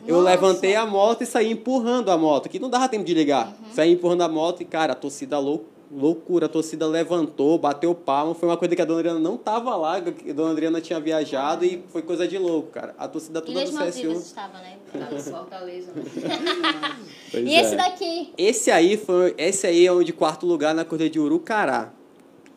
Eu 0.06 0.16
Nossa. 0.16 0.30
levantei 0.30 0.74
a 0.74 0.84
moto 0.84 1.22
e 1.22 1.26
saí 1.26 1.52
empurrando 1.52 2.10
a 2.10 2.18
moto, 2.18 2.48
que 2.48 2.58
não 2.58 2.68
dava 2.68 2.88
tempo 2.88 3.04
de 3.04 3.14
ligar. 3.14 3.46
Uhum. 3.48 3.72
Saí 3.72 3.92
empurrando 3.92 4.22
a 4.22 4.28
moto 4.28 4.60
e, 4.60 4.64
cara, 4.64 4.92
a 4.92 4.96
torcida 4.96 5.38
lou 5.38 5.64
loucura. 5.92 6.46
A 6.46 6.48
torcida 6.48 6.86
levantou, 6.86 7.58
bateu 7.58 7.94
palma. 7.94 8.34
Foi 8.34 8.48
uma 8.48 8.56
coisa 8.56 8.74
que 8.74 8.80
a 8.80 8.84
dona 8.84 9.00
Adriana 9.00 9.20
não 9.20 9.36
tava 9.36 9.76
lá, 9.76 10.00
que 10.00 10.30
a 10.30 10.32
dona 10.32 10.52
Adriana 10.52 10.80
tinha 10.80 10.98
viajado 10.98 11.64
e 11.64 11.84
foi 11.90 12.02
coisa 12.02 12.26
de 12.26 12.38
louco, 12.38 12.70
cara. 12.70 12.94
A 12.98 13.06
torcida 13.06 13.40
toda 13.40 13.52
Ilhas 13.52 13.70
do 13.70 13.76
Maldivas 13.76 14.18
CSU. 14.18 14.26
estava, 14.26 14.58
né? 14.58 14.78
Fortaleza. 15.22 15.92
E 17.34 17.54
é. 17.54 17.62
esse 17.62 17.76
daqui? 17.76 18.32
Esse 18.36 18.70
aí 18.70 18.98
foi, 18.98 19.34
esse 19.38 19.66
aí 19.66 19.86
é 19.86 19.90
o 19.90 20.04
de 20.04 20.12
quarto 20.12 20.44
lugar 20.44 20.74
na 20.74 20.84
corrida 20.84 21.08
de 21.08 21.18
Urucará. 21.18 21.90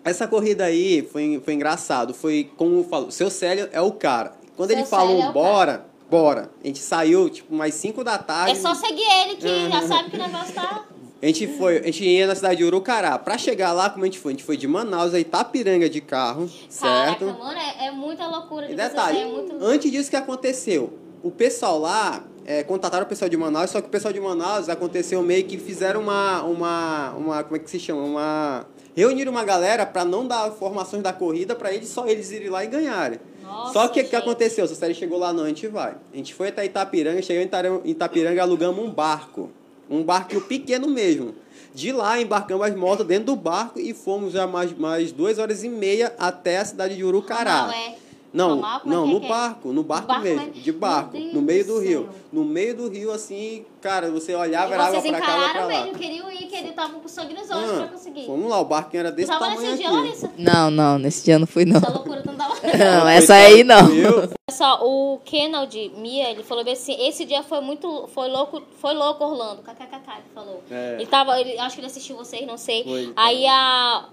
Essa 0.04 0.28
corrida 0.28 0.66
aí 0.66 1.02
foi, 1.02 1.42
foi 1.44 1.54
engraçado. 1.54 2.14
Foi 2.14 2.52
como 2.58 2.80
eu 2.80 2.84
falo, 2.84 3.10
seu 3.10 3.30
Célio 3.30 3.70
é 3.72 3.80
o 3.80 3.94
cara. 3.94 4.34
Quando 4.56 4.70
Seu 4.70 4.80
ele 4.80 4.86
Célio 4.86 5.22
é 5.22 5.32
bora, 5.32 5.86
bora. 6.10 6.52
A 6.64 6.68
gente 6.68 6.80
saiu, 6.80 7.30
tipo, 7.30 7.54
mais 7.54 7.74
5 7.76 8.04
da 8.04 8.18
tarde. 8.18 8.52
É 8.52 8.56
só 8.56 8.74
seguir 8.74 9.04
ele 9.04 9.36
que 9.36 9.70
já 9.70 9.88
sabe 9.88 10.12
que 10.12 10.18
o 10.18 10.20
negócio 10.20 10.54
tá. 10.54 10.86
A 11.22 11.28
gente 11.28 11.48
foi, 11.48 11.80
a 11.80 11.86
gente 11.86 12.04
ia 12.04 12.28
na 12.28 12.36
cidade 12.36 12.58
de 12.58 12.64
Urucará. 12.66 13.18
Pra 13.18 13.36
chegar 13.36 13.72
lá, 13.72 13.90
como 13.90 14.04
a 14.04 14.06
gente 14.06 14.20
foi? 14.20 14.34
A 14.34 14.36
gente 14.36 14.44
foi 14.44 14.58
de 14.58 14.68
Manaus 14.68 15.12
a 15.12 15.20
Itapiranga 15.20 15.90
de 15.90 16.00
carro, 16.00 16.48
certo? 16.70 17.26
Caraca, 17.26 17.44
mano, 17.44 17.58
é, 17.58 17.88
é 17.88 17.92
muita 17.92 18.28
loucura. 18.28 18.66
E 18.66 18.70
de 18.70 18.76
detalhe, 18.76 19.22
é 19.22 19.26
muito... 19.26 19.56
antes 19.60 19.90
disso 19.90 20.10
que 20.10 20.16
aconteceu, 20.16 20.94
o 21.24 21.32
pessoal 21.32 21.80
lá 21.80 22.22
é, 22.46 22.64
contataram 22.64 23.06
o 23.06 23.10
pessoal 23.10 23.28
de 23.28 23.36
Manaus, 23.36 23.72
só 23.72 23.82
que 23.82 23.88
o 23.88 23.90
pessoal 23.90 24.14
de 24.14 24.20
Manaus 24.20 24.70
aconteceu 24.70 25.24
meio 25.24 25.44
que 25.46 25.58
fizeram 25.58 26.02
uma, 26.02 26.44
uma, 26.44 27.12
uma 27.14 27.44
como 27.44 27.56
é 27.56 27.60
que 27.60 27.72
se 27.72 27.80
chama? 27.80 28.04
Uma 28.04 28.68
reuniram 28.96 29.32
uma 29.32 29.44
galera 29.44 29.86
pra 29.86 30.06
não 30.06 30.26
dar 30.26 30.48
informações 30.48 31.02
da 31.02 31.12
corrida 31.12 31.56
pra 31.56 31.74
eles 31.74 31.90
só 31.90 32.08
eles 32.08 32.32
irem 32.32 32.50
lá 32.50 32.64
e 32.64 32.68
ganharem. 32.68 33.20
Nossa, 33.46 33.74
só 33.74 33.88
que 33.88 34.02
o 34.02 34.10
que 34.10 34.16
aconteceu? 34.16 34.68
Se 34.68 34.74
a 34.74 34.76
série 34.76 34.94
chegou 34.94 35.20
lá 35.20 35.32
não, 35.32 35.44
a 35.44 35.48
gente 35.48 35.68
vai. 35.68 35.96
A 36.14 36.18
gente 36.18 36.34
foi 36.34 36.50
até 36.50 36.66
Itapiranga, 36.66 37.22
chegou 37.22 37.42
em 37.42 37.90
Itapiranga, 37.92 38.42
alugamos 38.42 38.84
um 38.84 38.90
barco. 38.90 39.52
Um 39.90 40.04
barquinho 40.04 40.42
pequeno 40.42 40.88
mesmo. 40.88 41.36
De 41.74 41.92
lá 41.92 42.20
embarcamos 42.20 42.66
as 42.66 42.76
motos 42.76 43.06
dentro 43.06 43.26
do 43.26 43.36
barco 43.36 43.80
e 43.80 43.94
fomos 43.94 44.34
já 44.34 44.48
mais, 44.48 44.76
mais 44.78 45.12
duas 45.12 45.38
horas 45.38 45.64
e 45.64 45.70
meia 45.70 46.14
até 46.18 46.58
a 46.58 46.66
cidade 46.66 46.96
de 46.96 47.04
Urucará. 47.04 47.68
Não, 47.68 47.72
é. 47.72 47.96
Não, 48.36 48.58
é 48.60 48.80
não, 48.86 49.06
é 49.06 49.08
no 49.08 49.24
é? 49.24 49.28
barco, 49.28 49.72
no 49.74 49.84
barco, 49.84 50.08
barco 50.08 50.24
mesmo, 50.24 50.40
mesmo? 50.48 50.54
de 50.62 50.72
barco, 50.72 51.18
no 51.18 51.42
meio 51.42 51.66
do 51.66 51.74
do 51.76 51.80
rio. 51.80 52.10
No 52.32 52.44
meio 52.44 52.76
do 52.76 52.90
rio, 52.90 53.12
assim, 53.12 53.66
cara, 53.82 54.12
você 54.12 54.34
E 54.34 54.36
olhava, 54.36 54.74
era 54.74 54.86
água 54.86 55.00
vocês 55.00 55.12
pra 55.16 55.26
cá, 55.26 55.32
água 55.34 55.40
pra 55.42 55.50
encararam 55.52 55.74
lá. 55.80 55.84
mesmo, 55.86 56.00
queriam 56.00 56.32
ir, 56.32 56.48
que 56.48 56.56
ele 56.56 56.72
tava 56.74 57.00
com 57.00 57.08
sangue 57.08 57.34
nos 57.34 57.50
olhos 57.50 57.72
Ah, 57.72 57.78
pra 57.78 57.88
conseguir. 57.88 58.26
vamos 58.28 58.50
lá, 58.50 58.60
o 58.60 58.66
barquinho 58.66 59.00
era 59.02 59.12
desse 59.12 59.30
tava 59.30 59.46
tamanho 59.46 59.62
nesse 59.62 59.78
dia, 59.78 59.88
aqui. 59.88 59.96
Larissa? 59.98 60.32
Não, 60.38 60.70
não, 60.72 61.00
nesse 61.00 61.24
dia 61.24 61.40
não 61.40 61.48
fui, 61.48 61.66
não. 61.66 61.78
Essa 61.78 61.92
loucura 61.92 62.22
não 62.26 62.36
tava. 62.36 62.56
Não, 62.66 63.08
essa 63.08 63.34
aí 63.36 63.64
não. 63.64 63.90
Eu, 63.94 64.30
Só, 64.50 64.80
o 64.82 65.20
Kennedy 65.24 65.92
Mia, 65.98 66.30
ele 66.32 66.42
falou 66.44 66.64
assim, 66.70 66.96
esse 67.08 67.24
dia 67.26 67.44
foi 67.44 67.62
muito, 67.62 68.08
foi 68.14 68.28
louco, 68.28 68.62
foi 68.82 68.94
louco 68.94 69.24
Orlando, 69.24 69.62
kkkk, 69.62 70.12
ele 70.12 70.24
falou. 70.34 70.64
É. 70.70 70.96
Ele 70.96 71.06
tava, 71.06 71.40
ele, 71.40 71.58
acho 71.60 71.76
que 71.76 71.82
ele 71.82 71.88
assistiu 71.88 72.16
vocês, 72.16 72.46
não 72.48 72.58
sei. 72.58 72.84
Foi, 72.84 73.14
Aí 73.16 73.46
a, 73.48 74.06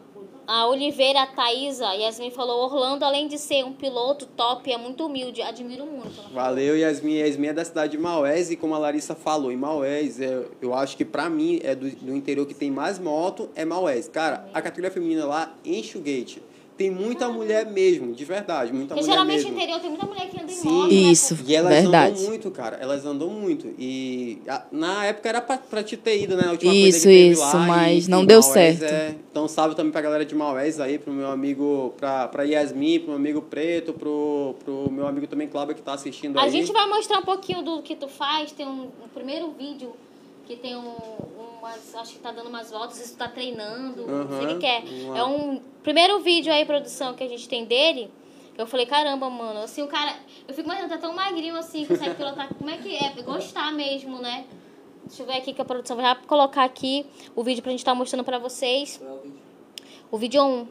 a 0.53 0.66
Oliveira, 0.66 1.22
a 1.22 1.26
Thaísa, 1.26 1.88
a 1.88 1.94
Yasmin 1.94 2.30
falou, 2.30 2.64
Orlando, 2.64 3.07
além 3.07 3.26
de 3.26 3.38
ser 3.38 3.64
um 3.64 3.72
piloto 3.72 4.26
top, 4.26 4.70
é 4.70 4.76
muito 4.76 5.07
humilde, 5.07 5.40
admiro 5.40 5.86
muito. 5.86 6.30
Valeu, 6.30 6.76
Yasmin. 6.76 7.20
Yasmin 7.20 7.46
é 7.46 7.53
da 7.55 7.64
cidade 7.64 7.92
de 7.92 7.98
Maués 7.98 8.50
e 8.50 8.57
como 8.57 8.74
a 8.74 8.78
Larissa 8.78 9.14
falou, 9.14 9.50
em 9.50 9.57
Maués, 9.57 10.20
é, 10.20 10.44
eu 10.61 10.74
acho 10.74 10.94
que 10.94 11.07
pra 11.07 11.30
mim, 11.30 11.59
é 11.62 11.74
do, 11.74 11.88
do 11.88 12.14
interior 12.14 12.44
que 12.44 12.53
tem 12.53 12.70
mais 12.70 12.98
moto, 12.98 13.48
é 13.55 13.64
Maués. 13.64 14.09
Cara, 14.09 14.46
a 14.53 14.61
categoria 14.61 14.90
feminina 14.90 15.24
lá 15.24 15.55
enche 15.64 15.96
o 15.96 16.03
gate. 16.03 16.36
Tem 16.77 16.91
muita 16.91 17.29
mulher 17.29 17.66
mesmo, 17.66 18.12
de 18.14 18.25
verdade, 18.25 18.73
muita 18.73 18.95
Porque 18.95 19.03
mulher 19.03 19.12
geralmente 19.12 19.43
no 19.43 19.51
mesmo. 19.51 19.57
interior 19.59 19.81
tem 19.81 19.91
muita 19.91 20.07
mulher 20.07 20.29
que 20.31 20.37
anda 20.41 20.51
em 20.51 20.55
Sim. 20.55 20.68
moto. 20.73 20.89
né, 20.89 20.95
Isso. 20.95 21.37
pô? 21.37 21.43
E 21.47 21.55
elas 21.55 21.75
Verdade. 21.83 22.12
andam 22.18 22.29
muito, 22.31 22.51
cara. 22.51 22.77
Elas 22.81 23.05
andam 23.07 23.29
muito. 23.29 23.75
E 23.79 24.39
a- 24.49 24.64
na 24.73 25.05
época 25.05 25.29
era 25.29 25.41
pra, 25.43 25.59
pra 25.59 25.83
te 25.83 25.97
ter 25.99 26.23
ido, 26.23 26.35
né? 26.37 26.45
A 26.47 26.51
última 26.53 26.73
Isso, 26.73 26.83
coisa 26.83 26.99
que 26.99 27.05
teve 27.14 27.29
isso, 27.33 27.41
lá, 27.43 27.55
mas 27.66 28.07
e- 28.07 28.11
não 28.11 28.25
deu 28.25 28.41
Maués 28.41 28.79
certo. 28.79 28.93
é- 28.93 29.14
Então 29.31 29.47
salve 29.47 29.77
também 29.77 29.93
pra 29.93 30.01
galera 30.01 30.25
de 30.25 30.35
Maués 30.35 30.81
aí, 30.81 30.99
pro 30.99 31.12
meu 31.12 31.31
amigo, 31.31 31.95
pra, 31.99 32.27
pra 32.29 32.43
Yasmin, 32.45 32.99
pro 33.01 33.09
meu 33.09 33.16
amigo 33.16 33.43
Preto, 33.43 33.93
pro, 33.93 34.55
pro 34.64 34.91
meu 34.91 35.07
amigo 35.07 35.27
também 35.27 35.47
Cláudio 35.49 35.75
que 35.75 35.83
tá 35.83 35.93
assistindo 35.93 36.39
A 36.39 36.45
aí. 36.45 36.51
gente 36.51 36.73
vai 36.73 36.89
mostrar 36.89 37.18
um 37.18 37.25
pouquinho 37.25 37.62
do 37.62 37.83
que 37.83 37.95
tu 37.95 38.09
faz. 38.09 38.51
Tem 38.51 38.66
um, 38.66 38.85
um 39.05 39.09
primeiro 39.14 39.53
vídeo 39.59 39.93
que 40.47 40.57
tem 40.57 40.75
um, 40.75 40.81
umas, 41.63 41.95
acho 41.95 42.15
que 42.15 42.19
tá 42.19 42.33
dando 42.33 42.49
umas 42.49 42.71
voltas, 42.71 42.99
isso 42.99 43.17
tá 43.17 43.29
treinando, 43.29 44.05
não 44.05 44.29
sei 44.37 44.47
o 44.47 44.49
que, 44.49 44.59
que 44.59 44.67
é. 44.67 44.81
Uhum. 44.81 45.17
É 45.17 45.25
um 45.25 45.63
primeiro 45.83 46.19
vídeo 46.19 46.53
aí, 46.53 46.65
produção, 46.65 47.15
que 47.15 47.23
a 47.23 47.29
gente 47.29 47.49
tem 47.49 47.65
dele. 47.65 48.11
Eu 48.59 48.67
falei, 48.67 48.85
caramba, 48.85 49.31
mano, 49.31 49.61
assim, 49.61 49.81
o 49.81 49.87
cara. 49.87 50.15
Eu 50.47 50.53
fico 50.53 50.67
imaginando, 50.67 50.93
tá 50.93 50.99
tão 50.99 51.15
magrinho 51.15 51.57
assim, 51.57 51.87
consegue 51.87 52.17
pilotar. 52.17 52.53
Como 52.53 52.69
é 52.69 52.77
que 52.77 52.95
é? 52.95 53.11
Gostar 53.23 53.73
mesmo, 53.73 54.19
né? 54.19 54.45
Deixa 55.07 55.23
eu 55.23 55.27
ver 55.27 55.39
aqui 55.39 55.55
que 55.55 55.63
a 55.63 55.65
produção 55.65 55.97
vai 55.97 56.15
colocar 56.27 56.65
aqui 56.65 57.07
o 57.35 57.43
vídeo 57.43 57.63
pra 57.63 57.71
gente 57.71 57.81
estar 57.81 57.95
mostrando 57.95 58.25
pra 58.25 58.39
vocês. 58.39 59.01
O 60.11 60.19
vídeo 60.19 60.43
1. 60.43 60.67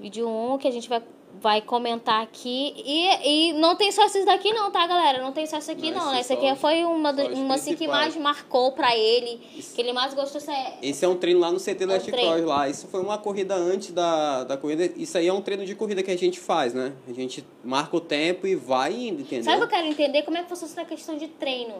Vídeo 0.00 0.28
1 0.28 0.58
que 0.58 0.68
a 0.68 0.70
gente 0.70 0.88
vai, 0.88 1.02
vai 1.40 1.60
comentar 1.62 2.22
aqui. 2.22 2.74
E, 2.76 3.50
e 3.50 3.52
não 3.54 3.76
tem 3.76 3.90
só 3.92 4.04
esses 4.04 4.24
daqui 4.24 4.52
não, 4.52 4.70
tá, 4.70 4.86
galera? 4.86 5.22
Não 5.22 5.32
tem 5.32 5.46
só 5.46 5.58
esse 5.58 5.70
aqui 5.70 5.90
Não, 5.90 6.06
não, 6.06 6.12
né? 6.12 6.20
aqui 6.20 6.54
foi 6.56 6.84
uma, 6.84 7.12
do- 7.12 7.26
uma 7.34 7.54
assim 7.54 7.74
que 7.74 7.86
mais 7.86 8.16
marcou 8.16 8.72
pra 8.72 8.96
ele. 8.96 9.40
Que 9.74 9.80
ele 9.80 9.92
mais 9.92 10.14
gostou. 10.14 10.40
É... 10.52 10.74
Esse 10.82 11.04
é 11.04 11.08
um 11.08 11.16
treino 11.16 11.40
lá 11.40 11.50
no 11.50 11.58
CT 11.58 11.86
Last 11.86 12.10
É 12.10 12.14
um. 12.14 12.18
Cross 12.18 12.44
lá. 12.44 12.68
Isso 12.68 12.86
foi 12.88 13.00
uma 13.00 13.18
corrida 13.18 13.54
antes 13.54 13.92
da, 13.92 14.44
da 14.44 14.56
corrida. 14.56 14.90
Isso 14.96 15.16
aí 15.16 15.26
é 15.28 15.32
um 15.32 15.40
treino 15.40 15.64
de 15.64 15.74
corrida 15.74 16.02
que 16.02 16.10
a 16.10 16.18
gente 16.18 16.38
faz, 16.40 16.74
né? 16.74 16.92
A 17.08 17.12
gente 17.12 17.44
marca 17.64 17.96
o 17.96 18.00
tempo 18.00 18.46
e 18.46 18.54
vai 18.54 18.92
indo, 18.92 19.22
entendeu? 19.22 19.44
Sabe 19.44 19.56
o 19.56 19.60
que 19.60 19.64
eu 19.74 19.78
quero 19.78 19.86
entender? 19.86 20.22
Como 20.22 20.36
é 20.36 20.42
que 20.42 20.48
funciona 20.48 20.72
essa 20.72 20.84
questão 20.84 21.16
de 21.16 21.28
treino? 21.28 21.74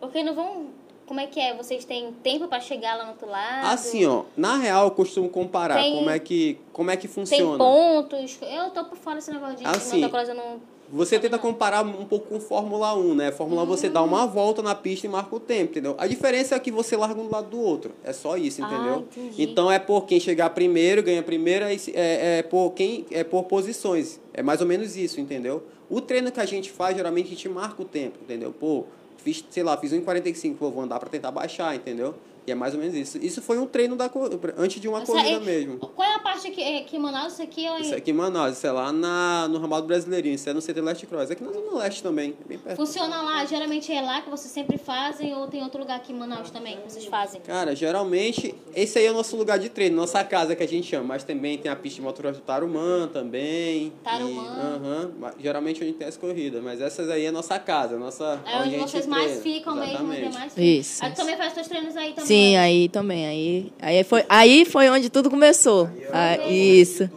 Porque 0.00 0.22
não 0.22 0.34
vão... 0.34 0.66
Como 1.06 1.20
é 1.20 1.26
que 1.26 1.38
é? 1.40 1.54
Vocês 1.56 1.84
têm 1.84 2.12
tempo 2.22 2.48
pra 2.48 2.60
chegar 2.60 2.96
lá 2.96 3.04
no 3.04 3.10
outro 3.10 3.28
lado? 3.28 3.66
Assim, 3.66 4.06
ó, 4.06 4.22
na 4.36 4.56
real 4.56 4.84
eu 4.86 4.90
costumo 4.92 5.28
comparar 5.28 5.76
Tem- 5.76 5.94
como 5.96 6.08
é 6.10 6.18
que 6.18 6.58
como 6.72 6.90
é 6.90 6.96
que 6.96 7.06
Tem 7.06 7.14
funciona. 7.14 7.58
pontos? 7.58 8.38
Eu 8.40 8.70
tô 8.70 8.84
por 8.84 8.96
fora 8.96 9.16
desse 9.16 9.30
negócio 9.32 9.56
de 9.56 9.66
Assim, 9.66 10.00
motocross, 10.00 10.28
eu 10.28 10.34
não... 10.34 10.72
Você 10.94 11.18
tenta 11.18 11.38
comparar 11.38 11.82
um 11.86 12.04
pouco 12.04 12.26
com 12.28 12.38
Fórmula 12.38 12.94
1, 12.94 13.14
né? 13.14 13.32
Fórmula 13.32 13.62
1 13.62 13.66
você 13.66 13.88
dá 13.88 14.02
uma 14.02 14.26
volta 14.26 14.60
na 14.62 14.74
pista 14.74 15.06
e 15.06 15.08
marca 15.08 15.34
o 15.34 15.40
tempo, 15.40 15.70
entendeu? 15.70 15.94
A 15.98 16.06
diferença 16.06 16.54
é 16.54 16.58
que 16.58 16.70
você 16.70 16.94
larga 16.98 17.18
um 17.18 17.24
do 17.26 17.32
lado 17.32 17.48
do 17.48 17.58
outro. 17.58 17.92
É 18.04 18.12
só 18.12 18.36
isso, 18.36 18.62
Ah, 18.62 18.66
entendeu? 18.66 18.98
entendi. 19.10 19.42
então 19.42 19.72
é 19.72 19.78
por 19.78 20.04
quem 20.04 20.20
chegar 20.20 20.50
primeiro, 20.50 21.02
ganha 21.02 21.22
primeiro, 21.22 21.64
é, 21.64 21.76
é 21.94 22.42
por 22.42 22.72
quem 22.72 23.06
é 23.10 23.24
por 23.24 23.44
posições. 23.44 24.20
É 24.34 24.42
mais 24.42 24.60
ou 24.60 24.66
menos 24.66 24.94
isso, 24.94 25.18
entendeu? 25.18 25.62
O 25.88 25.98
treino 26.00 26.30
que 26.30 26.40
a 26.40 26.44
gente 26.44 26.70
faz, 26.70 26.94
geralmente 26.94 27.26
a 27.26 27.30
gente 27.30 27.48
marca 27.48 27.80
o 27.80 27.86
tempo, 27.86 28.18
entendeu? 28.22 28.52
Pô, 28.52 28.84
fiz, 29.22 29.44
sei 29.50 29.62
lá, 29.62 29.76
fiz 29.76 29.92
1,45, 29.92 30.56
pô, 30.56 30.70
vou 30.70 30.82
andar 30.82 30.98
pra 30.98 31.08
tentar 31.08 31.30
baixar, 31.30 31.74
entendeu? 31.74 32.14
E 32.46 32.50
é 32.50 32.54
mais 32.54 32.74
ou 32.74 32.80
menos 32.80 32.94
isso. 32.96 33.18
Isso 33.18 33.40
foi 33.40 33.58
um 33.58 33.66
treino 33.66 33.94
da 33.94 34.08
cor- 34.08 34.30
antes 34.58 34.80
de 34.80 34.88
uma 34.88 35.02
corrida 35.02 35.28
é- 35.36 35.40
mesmo. 35.40 35.78
Qual 35.78 36.08
é 36.08 36.14
a 36.14 36.18
parte 36.18 36.48
aqui, 36.48 36.60
é, 36.60 36.78
aqui 36.78 36.96
em 36.96 36.98
Manaus? 36.98 37.34
Isso 37.34 37.42
aqui 37.42 37.66
é 37.66 37.80
Isso 37.80 37.94
aqui 37.94 38.10
em 38.10 38.14
Manaus, 38.14 38.56
isso 38.56 38.66
é 38.66 38.72
lá 38.72 38.90
na, 38.92 39.46
no 39.48 39.58
Ramado 39.58 39.86
Brasileirinho, 39.86 40.34
isso 40.34 40.48
é 40.50 40.52
no 40.52 40.60
CT 40.60 40.80
Leste 40.80 41.06
Cross. 41.06 41.30
Aqui 41.30 41.44
na 41.44 41.52
Zona 41.52 41.78
Leste 41.78 42.02
também, 42.02 42.34
é 42.44 42.48
bem 42.48 42.58
perto. 42.58 42.76
Funciona 42.76 43.22
lá, 43.22 43.44
geralmente 43.44 43.92
é 43.92 44.00
lá 44.00 44.22
que 44.22 44.28
vocês 44.30 44.52
sempre 44.52 44.76
fazem 44.76 45.34
ou 45.36 45.46
tem 45.46 45.62
outro 45.62 45.78
lugar 45.80 45.96
aqui 45.98 46.12
em 46.12 46.16
Manaus 46.16 46.50
também 46.50 46.78
que 46.78 46.90
vocês 46.92 47.04
fazem? 47.06 47.40
Cara, 47.42 47.76
geralmente, 47.76 48.54
esse 48.74 48.98
aí 48.98 49.06
é 49.06 49.10
o 49.10 49.14
nosso 49.14 49.36
lugar 49.36 49.58
de 49.58 49.68
treino, 49.68 49.94
nossa 49.96 50.24
casa 50.24 50.56
que 50.56 50.62
a 50.62 50.68
gente 50.68 50.88
chama. 50.88 51.04
Mas 51.04 51.22
também 51.24 51.58
tem 51.58 51.70
a 51.70 51.76
pista 51.76 51.96
de 51.96 52.02
motocross 52.02 52.36
do 52.38 52.42
Tarumã 52.42 53.08
também. 53.12 53.92
Tarumã. 54.02 54.42
E, 54.42 54.46
aham, 54.76 55.12
mas 55.18 55.34
geralmente 55.38 55.82
a 55.82 55.86
gente 55.86 55.96
tem 55.98 56.08
as 56.08 56.16
corridas, 56.16 56.62
mas 56.62 56.80
essas 56.80 57.08
aí 57.08 57.24
é 57.26 57.30
nossa 57.30 57.58
casa, 57.58 57.96
nossa. 57.98 58.40
É 58.46 58.58
onde 58.58 58.76
vocês 58.78 59.06
mais 59.06 59.40
ficam 59.42 59.74
mesmo, 59.76 60.06
onde 60.06 60.16
é 60.16 60.20
Exatamente. 60.20 60.34
mais 60.34 60.52
ficam. 60.54 60.64
Isso, 60.64 61.04
Aí 61.04 61.10
tu 61.10 61.12
isso. 61.12 61.20
também 61.22 61.36
faz 61.36 61.52
seus 61.52 61.68
treinos 61.68 61.96
aí 61.96 62.10
também? 62.14 62.26
Sim, 62.32 62.52
né? 62.52 62.58
aí 62.58 62.88
também. 62.88 63.26
Aí, 63.26 63.72
aí, 63.80 64.04
foi, 64.04 64.24
aí 64.28 64.64
foi 64.64 64.88
onde 64.90 65.10
tudo 65.10 65.30
começou. 65.30 65.88
Ah, 66.12 66.36
isso. 66.48 67.10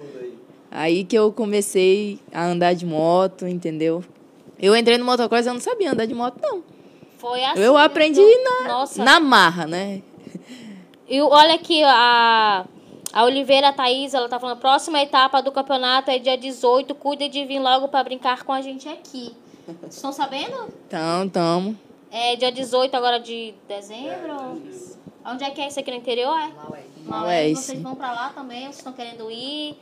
Aí 0.69 1.03
que 1.03 1.17
eu 1.17 1.31
comecei 1.31 2.19
a 2.33 2.45
andar 2.45 2.73
de 2.73 2.85
moto, 2.85 3.47
entendeu? 3.47 4.03
Eu 4.59 4.75
entrei 4.75 4.97
no 4.97 5.05
motocross 5.05 5.45
e 5.45 5.49
eu 5.49 5.53
não 5.53 5.61
sabia 5.61 5.91
andar 5.91 6.05
de 6.05 6.13
moto, 6.13 6.37
não. 6.41 6.63
Foi 7.17 7.43
assim. 7.43 7.61
Eu 7.61 7.77
aprendi 7.77 8.19
então- 8.19 8.63
na, 8.63 8.67
Nossa. 8.67 9.03
na 9.03 9.19
marra, 9.19 9.65
né? 9.65 10.01
E 11.07 11.21
olha 11.21 11.53
aqui, 11.55 11.83
a, 11.83 12.65
a 13.13 13.23
Oliveira 13.23 13.71
Thaís, 13.71 14.13
ela 14.13 14.27
tá 14.27 14.39
falando, 14.39 14.59
próxima 14.59 15.01
etapa 15.01 15.41
do 15.41 15.51
campeonato 15.51 16.11
é 16.11 16.19
dia 16.19 16.37
18, 16.37 16.93
cuida 16.95 17.29
de 17.29 17.45
vir 17.45 17.59
logo 17.59 17.87
pra 17.87 18.03
brincar 18.03 18.43
com 18.43 18.51
a 18.51 18.61
gente 18.61 18.89
aqui. 18.89 19.31
Vocês 19.65 19.95
estão 19.95 20.11
sabendo? 20.11 20.67
Então, 20.87 21.29
tamo. 21.29 21.77
É 22.11 22.35
dia 22.35 22.51
18 22.51 22.95
agora 22.95 23.19
de 23.19 23.53
dezembro? 23.67 24.61
Onde 25.25 25.43
é 25.43 25.49
que 25.51 25.61
é 25.61 25.67
isso 25.67 25.79
aqui 25.79 25.91
no 25.91 25.97
interior? 25.97 26.37
É? 26.39 26.47
Maués. 26.53 26.85
Maués, 27.05 27.59
Vocês 27.59 27.81
vão 27.81 27.95
pra 27.95 28.11
lá 28.11 28.29
também? 28.29 28.63
Vocês 28.63 28.77
estão 28.77 28.93
querendo 28.93 29.29
ir? 29.31 29.77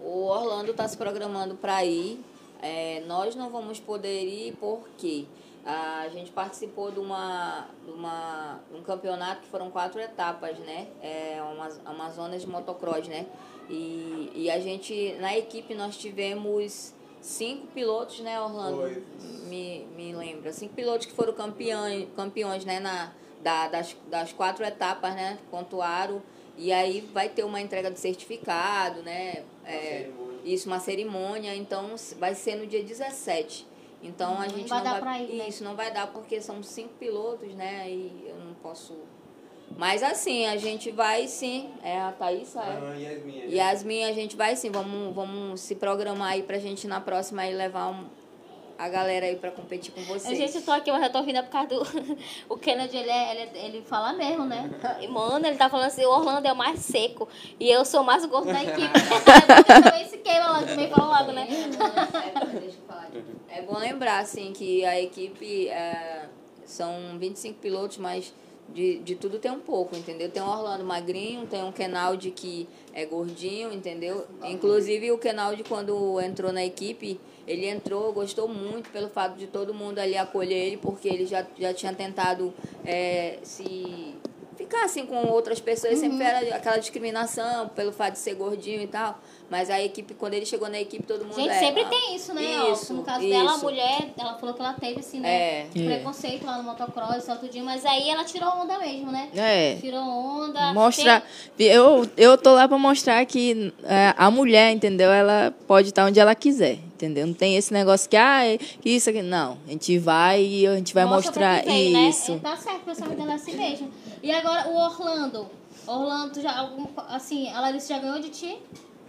O 0.00 0.24
Orlando 0.26 0.70
está 0.70 0.86
se 0.86 0.96
programando 0.96 1.54
para 1.54 1.84
ir. 1.84 2.22
É, 2.62 3.02
nós 3.06 3.34
não 3.34 3.50
vamos 3.50 3.78
poder 3.80 4.24
ir 4.24 4.56
porque 4.60 5.26
a 5.64 6.08
gente 6.08 6.30
participou 6.30 6.90
de, 6.92 7.00
uma, 7.00 7.66
de, 7.84 7.90
uma, 7.90 8.60
de 8.70 8.78
um 8.78 8.82
campeonato 8.82 9.42
que 9.42 9.48
foram 9.48 9.70
quatro 9.70 10.00
etapas, 10.00 10.58
né? 10.60 10.86
É, 11.02 11.38
Amaz- 11.38 11.80
Amazonas 11.84 12.42
de 12.42 12.48
motocross, 12.48 13.08
né? 13.08 13.26
E, 13.68 14.30
e 14.34 14.50
a 14.50 14.60
gente, 14.60 15.16
na 15.20 15.36
equipe, 15.36 15.74
nós 15.74 15.96
tivemos 15.96 16.94
cinco 17.20 17.66
pilotos, 17.68 18.20
né, 18.20 18.40
Orlando? 18.40 18.76
Foi. 18.76 19.02
Me, 19.48 19.86
me 19.96 20.14
lembra. 20.14 20.52
Cinco 20.52 20.74
pilotos 20.74 21.06
que 21.06 21.12
foram 21.12 21.32
campeões, 21.32 22.06
campeões 22.14 22.64
né, 22.64 22.78
na, 22.78 23.12
da, 23.42 23.68
das, 23.68 23.96
das 24.08 24.32
quatro 24.32 24.64
etapas, 24.64 25.14
né? 25.14 25.38
Pontuaram. 25.50 26.22
E 26.58 26.72
aí 26.72 27.00
vai 27.12 27.28
ter 27.28 27.44
uma 27.44 27.60
entrega 27.60 27.90
de 27.90 28.00
certificado, 28.00 29.02
né? 29.02 29.44
É, 29.64 30.08
isso, 30.44 30.68
uma 30.68 30.80
cerimônia. 30.80 31.54
Então 31.54 31.94
vai 32.18 32.34
ser 32.34 32.56
no 32.56 32.66
dia 32.66 32.82
17. 32.82 33.66
Então 34.02 34.34
a 34.34 34.42
Não 34.46 34.48
gente 34.50 34.68
vai 34.68 34.78
não 34.78 34.84
dar 34.84 34.92
vai. 34.92 35.00
pra 35.00 35.18
ir, 35.20 35.36
né? 35.36 35.48
Isso 35.48 35.64
não 35.64 35.74
vai 35.74 35.90
dar 35.92 36.06
porque 36.08 36.40
são 36.40 36.62
cinco 36.62 36.94
pilotos, 36.94 37.52
né? 37.54 37.90
E 37.90 38.24
eu 38.28 38.36
não 38.36 38.54
posso. 38.54 38.94
Mas 39.76 40.02
assim, 40.02 40.46
a 40.46 40.56
gente 40.56 40.90
vai 40.90 41.26
sim. 41.26 41.70
É 41.82 41.98
a 42.00 42.12
Thaísa, 42.12 42.60
é. 42.62 42.76
Aham, 42.76 42.94
Yasmin, 42.98 43.40
é. 43.40 43.46
Yasmin, 43.48 44.04
a 44.04 44.12
gente 44.12 44.36
vai 44.36 44.54
sim, 44.56 44.70
vamos, 44.70 45.14
vamos 45.14 45.60
se 45.60 45.74
programar 45.74 46.32
aí 46.32 46.42
pra 46.42 46.58
gente 46.58 46.86
na 46.86 47.00
próxima 47.00 47.42
aí 47.42 47.52
levar 47.54 47.88
um, 47.90 48.06
a 48.78 48.88
galera 48.88 49.26
aí 49.26 49.36
pra 49.36 49.50
competir 49.50 49.92
com 49.92 50.02
vocês. 50.02 50.36
Gente, 50.36 50.56
eu 50.56 50.62
tô 50.62 50.70
aqui, 50.70 50.90
eu 50.90 50.98
já 50.98 51.08
tô 51.08 51.18
ouvindo 51.18 51.38
é 51.38 51.42
por 51.42 51.50
causa 51.50 51.68
do. 51.68 51.82
o 52.48 52.56
Kennedy, 52.56 52.96
ele, 52.96 53.10
é, 53.10 53.42
ele, 53.42 53.58
ele 53.58 53.82
fala 53.82 54.12
mesmo, 54.12 54.44
né? 54.44 54.70
E, 55.00 55.08
mano, 55.08 55.46
ele 55.46 55.56
tá 55.56 55.68
falando 55.68 55.86
assim: 55.86 56.04
o 56.04 56.10
Orlando 56.10 56.46
é 56.46 56.52
o 56.52 56.56
mais 56.56 56.80
seco. 56.80 57.28
E 57.58 57.70
eu 57.70 57.84
sou 57.84 58.02
o 58.02 58.04
mais 58.04 58.24
gordo 58.26 58.52
da 58.52 58.62
equipe. 58.62 58.76
Ele 59.68 59.82
também 59.82 60.08
se 60.08 60.18
queima 60.18 60.52
logo, 60.52 60.66
também 60.66 60.90
fala 60.90 61.18
logo, 61.20 61.32
né? 61.32 61.48
É, 61.48 62.46
deixa 62.60 62.76
eu 62.76 62.86
falar. 62.86 63.10
É 63.48 63.62
bom 63.62 63.78
lembrar, 63.78 64.18
assim, 64.18 64.52
que 64.52 64.84
a 64.84 65.00
equipe 65.00 65.68
é, 65.68 66.26
são 66.64 67.18
25 67.18 67.58
pilotos, 67.58 67.96
mas 67.98 68.32
de, 68.68 68.98
de 68.98 69.14
tudo 69.14 69.38
tem 69.38 69.50
um 69.50 69.60
pouco, 69.60 69.96
entendeu? 69.96 70.30
Tem 70.30 70.42
o 70.42 70.46
Orlando 70.46 70.84
magrinho, 70.84 71.46
tem 71.46 71.62
um 71.62 71.72
Kenaldi 71.72 72.30
que 72.30 72.68
é 72.92 73.06
gordinho, 73.06 73.72
entendeu? 73.72 74.26
Inclusive 74.44 75.12
o 75.12 75.18
Kenaldi, 75.18 75.62
quando 75.64 76.20
entrou 76.20 76.52
na 76.52 76.64
equipe, 76.64 77.20
ele 77.46 77.66
entrou, 77.68 78.12
gostou 78.12 78.48
muito 78.48 78.90
pelo 78.90 79.08
fato 79.08 79.36
de 79.36 79.46
todo 79.46 79.72
mundo 79.72 79.98
ali 79.98 80.16
acolher 80.16 80.66
ele, 80.66 80.76
porque 80.76 81.08
ele 81.08 81.26
já, 81.26 81.46
já 81.58 81.72
tinha 81.72 81.92
tentado 81.92 82.52
é, 82.84 83.38
se 83.42 84.14
ficar 84.56 84.84
assim 84.84 85.06
com 85.06 85.26
outras 85.28 85.60
pessoas, 85.60 85.94
uhum. 85.94 86.00
sempre 86.00 86.24
era 86.24 86.56
aquela 86.56 86.78
discriminação 86.78 87.68
pelo 87.68 87.92
fato 87.92 88.14
de 88.14 88.18
ser 88.18 88.34
gordinho 88.34 88.82
e 88.82 88.86
tal. 88.86 89.18
Mas 89.48 89.70
a 89.70 89.80
equipe, 89.80 90.12
quando 90.14 90.34
ele 90.34 90.44
chegou 90.44 90.68
na 90.68 90.80
equipe, 90.80 91.06
todo 91.06 91.24
mundo. 91.24 91.36
Gente, 91.36 91.50
é, 91.50 91.58
sempre 91.60 91.84
tem 91.84 92.16
isso, 92.16 92.34
né? 92.34 92.42
Isso, 92.72 92.92
ó, 92.92 92.96
no 92.96 93.04
caso 93.04 93.20
isso. 93.20 93.28
dela, 93.30 93.52
a 93.52 93.58
mulher, 93.58 94.08
ela 94.18 94.34
falou 94.38 94.54
que 94.54 94.60
ela 94.60 94.72
teve, 94.72 94.98
assim, 94.98 95.20
né? 95.20 95.28
É. 95.28 95.66
Preconceito 95.72 96.44
lá 96.44 96.58
no 96.58 96.64
motocross, 96.64 97.22
só 97.22 97.36
tudinho, 97.36 97.64
mas 97.64 97.86
aí 97.86 98.10
ela 98.10 98.24
tirou 98.24 98.48
onda 98.48 98.76
mesmo, 98.78 99.12
né? 99.12 99.28
É. 99.36 99.76
Tirou 99.76 100.02
onda. 100.02 100.72
Mostrar. 100.72 101.22
Tem... 101.56 101.68
Eu, 101.68 102.08
eu 102.16 102.36
tô 102.36 102.54
lá 102.54 102.66
pra 102.66 102.76
mostrar 102.76 103.24
que 103.24 103.72
é, 103.84 104.14
a 104.16 104.30
mulher, 104.32 104.72
entendeu? 104.72 105.12
Ela 105.12 105.54
pode 105.68 105.90
estar 105.90 106.04
onde 106.04 106.18
ela 106.18 106.34
quiser. 106.34 106.78
Entendeu? 106.96 107.26
Não 107.26 107.34
tem 107.34 107.58
esse 107.58 107.74
negócio 107.74 108.08
que, 108.08 108.16
ah, 108.16 108.40
isso 108.82 109.10
aqui. 109.10 109.20
Não. 109.20 109.58
A 109.66 109.70
gente 109.70 109.98
vai 109.98 110.42
e 110.42 110.66
a 110.66 110.76
gente 110.76 110.94
vai 110.94 111.04
Mostra 111.04 111.28
mostrar 111.28 111.62
veio, 111.62 112.08
isso. 112.08 112.32
Né? 112.32 112.40
Tá 112.42 112.56
certo, 112.56 112.90
o 112.90 113.14
dela 113.14 113.32
é 113.32 113.34
assim 113.34 113.54
mesmo. 113.54 113.90
E 114.22 114.32
agora 114.32 114.66
o 114.66 114.76
Orlando. 114.76 115.46
Orlando, 115.86 116.40
já, 116.40 116.56
algum, 116.56 116.86
assim, 117.08 117.50
a 117.50 117.60
Larissa 117.60 117.94
já 117.94 118.00
ganhou 118.00 118.18
de 118.18 118.30
ti? 118.30 118.58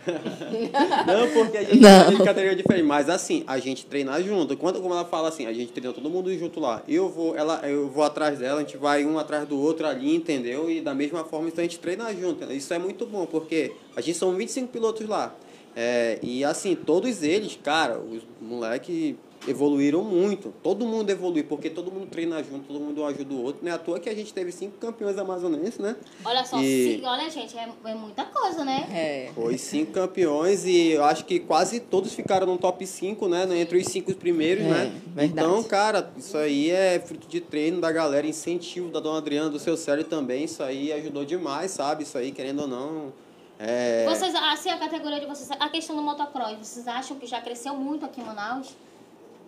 não, 1.07 1.29
porque 1.33 1.57
a 1.57 1.63
gente 1.63 1.79
não. 1.79 2.07
tem 2.09 2.17
categoria 2.17 2.55
diferente. 2.55 2.85
Mas 2.85 3.09
assim, 3.09 3.43
a 3.47 3.57
gente 3.57 3.85
treina 3.85 4.21
junto. 4.21 4.55
Quando, 4.57 4.81
como 4.81 4.93
ela 4.93 5.05
fala 5.05 5.29
assim, 5.29 5.45
a 5.45 5.53
gente 5.53 5.71
treina 5.71 5.93
todo 5.93 6.09
mundo 6.09 6.37
junto 6.37 6.59
lá. 6.59 6.83
Eu 6.87 7.07
vou, 7.07 7.37
ela, 7.37 7.61
eu 7.67 7.89
vou 7.89 8.03
atrás 8.03 8.39
dela, 8.39 8.59
a 8.59 8.63
gente 8.63 8.75
vai 8.75 9.05
um 9.05 9.17
atrás 9.17 9.47
do 9.47 9.57
outro 9.57 9.87
ali, 9.87 10.13
entendeu? 10.13 10.69
E 10.69 10.81
da 10.81 10.93
mesma 10.93 11.23
forma, 11.23 11.47
então 11.47 11.61
a 11.61 11.67
gente 11.67 11.79
treina 11.79 12.13
junto. 12.13 12.43
Isso 12.51 12.73
é 12.73 12.79
muito 12.79 13.05
bom, 13.05 13.25
porque 13.25 13.71
a 13.95 14.01
gente 14.01 14.17
são 14.17 14.33
25 14.35 14.67
pilotos 14.67 15.07
lá. 15.07 15.33
É, 15.79 16.17
e 16.23 16.43
assim, 16.43 16.75
todos 16.75 17.21
eles, 17.21 17.55
cara, 17.61 17.99
os 17.99 18.23
moleques 18.41 19.15
evoluíram 19.47 20.03
muito. 20.03 20.51
Todo 20.63 20.87
mundo 20.87 21.11
evolui, 21.11 21.43
porque 21.43 21.69
todo 21.69 21.91
mundo 21.91 22.07
treina 22.07 22.41
junto, 22.43 22.67
todo 22.67 22.79
mundo 22.79 23.05
ajuda 23.05 23.31
o 23.31 23.43
outro. 23.43 23.63
Não 23.63 23.71
é 23.71 23.75
à 23.75 23.77
toa 23.77 23.99
que 23.99 24.09
a 24.09 24.15
gente 24.15 24.33
teve 24.33 24.51
cinco 24.51 24.75
campeões 24.79 25.19
amazonenses, 25.19 25.77
né? 25.77 25.95
Olha 26.25 26.43
só, 26.43 26.59
e... 26.59 26.95
cinco, 26.95 27.05
olha, 27.05 27.29
gente, 27.29 27.55
é, 27.55 27.69
é, 27.85 27.93
muita 27.93 28.25
coisa, 28.25 28.65
né? 28.65 28.87
É. 28.91 29.31
Foi 29.35 29.55
cinco 29.59 29.91
campeões 29.91 30.65
e 30.65 30.93
eu 30.93 31.03
acho 31.03 31.25
que 31.25 31.39
quase 31.39 31.79
todos 31.79 32.11
ficaram 32.11 32.47
no 32.47 32.57
top 32.57 32.83
5, 32.83 33.27
né? 33.27 33.47
Entre 33.59 33.77
os 33.77 33.85
cinco 33.85 34.11
primeiros, 34.15 34.65
é, 34.65 34.69
né? 34.69 35.01
Verdade. 35.13 35.47
Então, 35.47 35.63
cara, 35.63 36.11
isso 36.17 36.35
aí 36.35 36.71
é 36.71 36.99
fruto 36.99 37.27
de 37.27 37.39
treino 37.39 37.79
da 37.79 37.91
galera, 37.91 38.25
incentivo 38.25 38.89
da 38.89 38.99
dona 38.99 39.19
Adriana, 39.19 39.51
do 39.51 39.59
seu 39.59 39.77
Célio 39.77 40.05
também. 40.05 40.45
Isso 40.45 40.63
aí 40.63 40.91
ajudou 40.91 41.23
demais, 41.23 41.69
sabe? 41.69 42.01
Isso 42.01 42.17
aí, 42.17 42.31
querendo 42.31 42.61
ou 42.61 42.67
não. 42.67 43.26
É... 43.59 44.05
Vocês, 44.07 44.33
assim, 44.35 44.69
a 44.69 44.77
categoria 44.77 45.19
de 45.19 45.25
vocês, 45.25 45.49
a 45.51 45.69
questão 45.69 45.95
do 45.95 46.01
motocross, 46.01 46.57
vocês 46.57 46.87
acham 46.87 47.17
que 47.17 47.25
já 47.25 47.41
cresceu 47.41 47.75
muito 47.75 48.05
aqui 48.05 48.21
em 48.21 48.23
Manaus? 48.23 48.75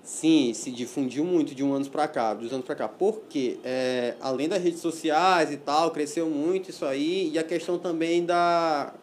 Sim, 0.03 0.53
se 0.53 0.71
difundiu 0.71 1.23
muito 1.23 1.53
de 1.53 1.63
um 1.63 1.73
ano 1.73 1.87
para 1.89 2.07
cá, 2.07 2.33
dos 2.33 2.51
anos 2.51 2.65
para 2.65 2.75
cá. 2.75 2.87
Porque, 2.87 3.59
é, 3.63 4.15
além 4.19 4.47
das 4.47 4.61
redes 4.63 4.79
sociais 4.79 5.51
e 5.51 5.57
tal, 5.57 5.91
cresceu 5.91 6.27
muito 6.27 6.69
isso 6.71 6.85
aí. 6.85 7.29
E 7.31 7.37
a 7.37 7.43
questão 7.43 7.77
também 7.77 8.25
da... 8.25 8.93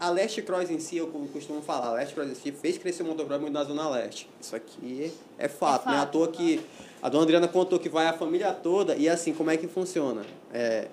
A 0.00 0.10
Leste 0.10 0.42
Cross 0.42 0.68
em 0.70 0.80
si, 0.80 0.96
eu 0.96 1.06
costumo 1.32 1.62
falar, 1.62 1.88
a 1.88 1.92
Leste 1.92 2.14
Cross 2.14 2.30
em 2.30 2.34
si 2.34 2.50
fez 2.50 2.76
crescer 2.76 3.04
o 3.04 3.06
motocross 3.06 3.40
muito 3.40 3.52
na 3.52 3.62
Zona 3.62 3.88
Leste. 3.88 4.28
Isso 4.40 4.56
aqui 4.56 5.12
é 5.38 5.46
fato, 5.46 5.82
é 5.82 5.84
fato 5.84 5.88
né? 5.90 6.00
À 6.00 6.06
toa 6.06 6.26
que 6.26 6.60
a 7.00 7.08
dona 7.08 7.22
Adriana 7.22 7.46
contou 7.46 7.78
que 7.78 7.88
vai 7.88 8.06
a 8.08 8.12
família 8.12 8.52
toda. 8.52 8.96
E 8.96 9.08
assim, 9.08 9.32
como 9.32 9.50
é 9.50 9.56
que 9.56 9.68
funciona? 9.68 10.22
É, 10.52 10.88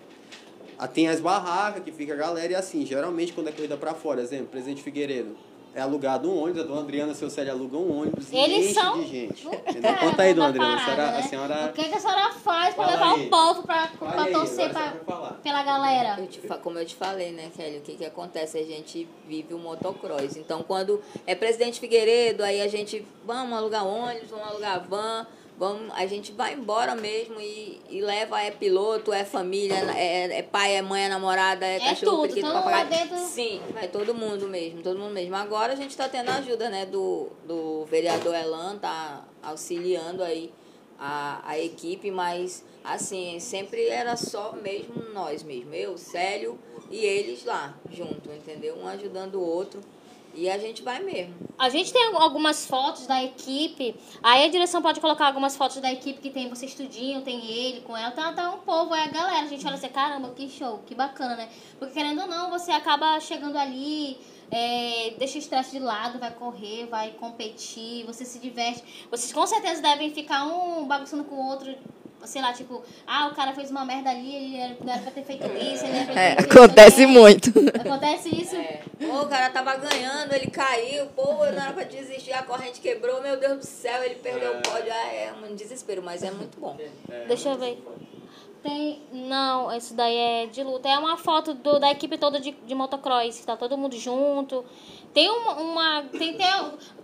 tem 0.88 1.08
as 1.08 1.20
barracas 1.20 1.84
que 1.84 1.92
fica 1.92 2.14
a 2.14 2.18
galera 2.18 2.54
e 2.54 2.56
assim, 2.56 2.86
geralmente 2.86 3.34
quando 3.34 3.50
é 3.50 3.52
corrida 3.52 3.78
para 3.78 3.94
fora, 3.94 4.22
exemplo, 4.22 4.48
Presidente 4.48 4.82
Figueiredo, 4.82 5.36
é 5.74 5.82
alugado 5.82 6.30
um 6.30 6.42
ônibus, 6.44 6.64
a 6.64 6.66
dona 6.66 6.82
Adriana 6.82 7.12
e 7.12 7.16
seu 7.16 7.30
Célio 7.30 7.54
alugam 7.54 7.82
um 7.82 8.02
ônibus 8.02 8.32
Eles 8.34 8.58
e 8.58 8.60
enche 8.62 8.74
são... 8.74 9.00
de 9.00 9.08
gente. 9.08 9.48
Entendeu? 9.48 9.98
Conta 9.98 10.24
aí, 10.24 10.34
dona 10.34 10.48
Adriana. 10.48 10.82
Parada, 10.84 11.18
a, 11.18 11.24
senhora, 11.24 11.48
né? 11.48 11.62
a 11.62 11.62
senhora... 11.62 11.70
O 11.70 11.74
que, 11.74 11.90
que 11.90 11.96
a 11.96 12.00
senhora 12.00 12.32
faz 12.34 12.76
para 12.76 12.86
Fala 12.86 12.98
levar 12.98 13.14
aí. 13.14 13.26
o 13.26 13.30
povo 13.30 13.64
para 13.64 14.32
torcer 14.32 14.72
pra, 14.72 15.36
pela 15.44 15.64
galera? 15.64 16.20
Eu 16.20 16.28
te 16.28 16.42
como 16.64 16.80
eu 16.80 16.86
te 16.86 16.96
falei, 16.96 17.32
né, 17.32 17.52
Kelly, 17.56 17.78
o 17.78 17.82
que, 17.82 17.94
que 17.94 18.06
acontece? 18.06 18.58
A 18.58 18.66
gente 18.66 19.08
vive 19.28 19.54
o 19.54 19.60
motocross. 19.60 20.38
Então, 20.38 20.64
quando 20.64 21.02
é 21.28 21.36
Presidente 21.36 21.80
Figueiredo, 21.80 22.44
aí 22.44 22.62
a 22.62 22.68
gente, 22.68 23.06
vamos 23.24 23.56
alugar 23.56 23.86
ônibus, 23.86 24.30
vamos 24.30 24.48
alugar 24.48 24.88
van, 24.88 25.28
vamos, 25.60 25.94
a 25.94 26.06
gente 26.08 26.32
vai 26.32 26.54
embora 26.54 26.96
mesmo 26.96 27.40
e, 27.40 27.82
e 27.90 28.02
leva, 28.02 28.42
é 28.42 28.50
piloto, 28.50 29.12
é 29.12 29.26
família, 29.26 29.76
é, 29.94 30.40
é 30.40 30.42
pai, 30.42 30.76
é 30.78 30.82
mãe, 30.82 31.04
é 31.04 31.10
namorada, 31.10 31.66
é, 31.66 31.76
É 31.76 31.80
cachorro, 31.80 32.26
tudo, 32.28 32.42
lá 32.42 32.62
papagaio. 32.62 32.90
dentro. 32.90 33.18
Sim, 33.18 33.62
vai 33.74 33.90
todo 33.90 34.16
mundo 34.16 34.48
mesmo, 34.48 34.82
todo 34.82 34.98
mundo 34.98 35.12
mesmo. 35.14 35.36
Agora 35.36 35.74
a 35.74 35.76
gente 35.76 35.92
está 35.92 36.08
tendo 36.08 36.30
a 36.30 36.36
ajuda, 36.36 36.70
né, 36.70 36.86
do, 36.86 37.28
do 37.44 37.86
vereador 37.86 38.34
Elan, 38.34 38.78
tá 38.78 39.26
auxiliando 39.44 40.24
aí 40.24 40.50
a, 40.98 41.42
a 41.46 41.60
equipe, 41.60 42.10
mas 42.10 42.64
assim, 42.82 43.38
sempre 43.42 43.88
era 43.90 44.16
só 44.16 44.54
mesmo 44.54 45.12
nós 45.14 45.44
mesmo, 45.44 45.74
eu, 45.76 45.98
Célio 45.98 46.58
e 46.90 47.06
eles 47.06 47.44
lá, 47.44 47.78
junto, 47.92 48.32
entendeu? 48.32 48.78
Um 48.78 48.88
ajudando 48.88 49.36
o 49.36 49.46
outro. 49.46 49.82
E 50.34 50.50
a 50.50 50.58
gente 50.58 50.82
vai 50.82 51.02
mesmo. 51.02 51.34
A 51.58 51.70
gente 51.70 51.92
tem 51.92 52.16
algumas 52.16 52.66
fotos 52.66 53.06
da 53.06 53.22
equipe. 53.24 53.96
Aí 54.24 54.46
a 54.46 54.50
direção 54.50 54.82
pode 54.82 55.00
colocar 55.00 55.28
algumas 55.28 55.58
fotos 55.58 55.78
da 55.78 55.92
equipe 55.92 56.22
que 56.22 56.30
tem 56.30 56.48
você 56.48 56.66
estudinho, 56.66 57.22
tem 57.22 57.46
ele 57.46 57.82
com 57.82 57.98
ela. 57.98 58.12
Tá, 58.12 58.32
tá 58.32 58.52
um 58.52 58.60
povo, 58.60 58.94
aí 58.94 59.04
a 59.04 59.08
galera. 59.08 59.46
A 59.46 59.48
gente 59.48 59.66
olha 59.66 59.76
assim, 59.76 59.90
caramba, 59.90 60.30
que 60.30 60.48
show, 60.50 60.80
que 60.86 60.96
bacana, 60.96 61.36
né? 61.36 61.50
Porque 61.78 61.94
querendo 61.94 62.22
ou 62.22 62.28
não, 62.28 62.50
você 62.50 62.72
acaba 62.72 63.20
chegando 63.20 63.58
ali, 63.58 64.18
é, 64.52 65.16
deixa 65.18 65.36
o 65.36 65.40
estresse 65.40 65.72
de 65.72 65.80
lado, 65.80 66.20
vai 66.20 66.32
correr, 66.32 66.86
vai 66.86 67.12
competir, 67.12 68.06
você 68.06 68.24
se 68.24 68.40
diverte. 68.40 69.08
Vocês 69.12 69.34
com 69.34 69.46
certeza 69.46 69.82
devem 69.82 70.12
ficar 70.12 70.46
um 70.46 70.86
bagunçando 70.86 71.24
com 71.26 71.36
o 71.36 71.48
outro. 71.50 71.76
Sei 72.26 72.42
lá, 72.42 72.54
tipo, 72.54 72.84
ah, 73.08 73.28
o 73.28 73.36
cara 73.36 73.54
fez 73.54 73.72
uma 73.72 73.84
merda 73.86 74.10
ali, 74.10 74.36
ele 74.36 74.58
era- 74.58 74.76
não 74.84 74.94
era 74.94 75.02
pra 75.02 75.12
ter 75.12 75.24
feito 75.24 75.46
isso, 75.58 75.86
ele 75.86 75.98
era 75.98 76.06
pra 76.06 76.14
ter 76.14 76.20
É, 76.20 76.28
feito 76.36 76.40
isso 76.50 76.58
acontece 76.60 76.92
também. 77.02 77.08
muito. 77.08 77.50
Acontece 77.80 78.30
isso. 78.42 78.56
É. 78.56 78.82
Pô, 79.00 79.22
o 79.22 79.28
cara 79.28 79.50
tava 79.50 79.76
ganhando, 79.78 80.34
ele 80.34 80.48
caiu, 80.52 81.08
pô, 81.08 81.24
não 81.34 81.46
era 81.46 81.72
pra 81.74 81.84
desistir, 81.84 82.34
a 82.34 82.44
corrente 82.44 82.82
quebrou, 82.82 83.22
meu 83.22 83.38
Deus 83.40 83.58
do 83.60 83.66
céu, 83.66 84.04
ele 84.04 84.16
perdeu 84.16 84.58
o 84.58 84.62
pódio. 84.62 84.92
Ah, 84.92 85.14
é 85.14 85.34
um 85.50 85.56
desespero, 85.56 86.04
mas 86.04 86.22
é 86.22 86.30
muito 86.32 86.60
bom. 86.60 86.78
Deixa 87.28 87.50
eu 87.50 87.58
ver. 87.58 87.82
Tem. 88.62 89.02
Não, 89.14 89.76
isso 89.76 89.94
daí 89.94 90.16
é 90.16 90.46
de 90.48 90.62
luta. 90.64 90.90
É 90.90 90.98
uma 90.98 91.16
foto 91.18 91.54
do, 91.54 91.80
da 91.80 91.92
equipe 91.92 92.18
toda 92.18 92.40
de, 92.40 92.52
de 92.52 92.76
motocross. 92.76 93.44
Tá 93.46 93.56
todo 93.56 93.78
mundo 93.78 93.96
junto. 93.96 94.66
Tem 95.14 95.30
uma. 95.30 95.54
uma 95.54 96.04
tem, 96.04 96.36
tem, 96.36 96.48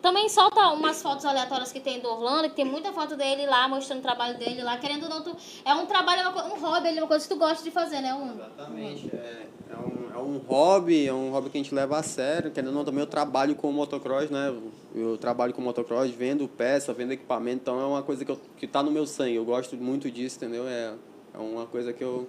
também 0.01 0.27
solta 0.27 0.67
umas 0.69 1.01
fotos 1.01 1.25
aleatórias 1.25 1.71
que 1.71 1.79
tem 1.79 1.99
do 1.99 2.09
Orlando, 2.09 2.49
que 2.49 2.55
tem 2.55 2.65
muita 2.65 2.91
foto 2.91 3.15
dele 3.15 3.45
lá, 3.45 3.67
mostrando 3.67 3.99
o 3.99 4.01
trabalho 4.01 4.37
dele 4.37 4.63
lá. 4.63 4.77
Querendo 4.77 5.03
ou 5.03 5.09
não, 5.09 5.21
tu, 5.23 5.35
é 5.63 5.73
um 5.73 5.85
trabalho, 5.85 6.21
é 6.21 6.29
um 6.29 6.59
hobby, 6.59 6.89
é 6.89 7.01
uma 7.01 7.07
coisa 7.07 7.25
que 7.25 7.33
tu 7.33 7.39
gosta 7.39 7.63
de 7.63 7.71
fazer, 7.71 8.01
né? 8.01 8.13
Um, 8.13 8.33
Exatamente. 8.33 9.09
É, 9.15 9.47
é, 9.71 9.77
um, 9.77 10.13
é 10.13 10.21
um 10.21 10.37
hobby, 10.39 11.07
é 11.07 11.13
um 11.13 11.31
hobby 11.31 11.49
que 11.49 11.57
a 11.57 11.63
gente 11.63 11.73
leva 11.73 11.97
a 11.97 12.03
sério. 12.03 12.51
Querendo 12.51 12.69
ou 12.69 12.75
não, 12.75 12.85
também 12.85 12.99
eu 12.99 13.07
trabalho 13.07 13.55
com 13.55 13.71
motocross, 13.71 14.29
né? 14.29 14.53
Eu 14.93 15.17
trabalho 15.17 15.53
com 15.53 15.61
motocross, 15.61 16.09
vendo 16.11 16.47
peça, 16.49 16.93
vendo 16.93 17.13
equipamento, 17.13 17.61
então 17.61 17.79
é 17.79 17.85
uma 17.85 18.03
coisa 18.03 18.25
que, 18.25 18.31
eu, 18.31 18.39
que 18.57 18.67
tá 18.67 18.83
no 18.83 18.91
meu 18.91 19.07
sangue. 19.07 19.35
Eu 19.35 19.45
gosto 19.45 19.77
muito 19.77 20.11
disso, 20.11 20.37
entendeu? 20.37 20.67
É, 20.67 20.93
é 21.35 21.41
uma 21.41 21.65
coisa 21.65 21.91
que 21.91 22.03
eu, 22.03 22.27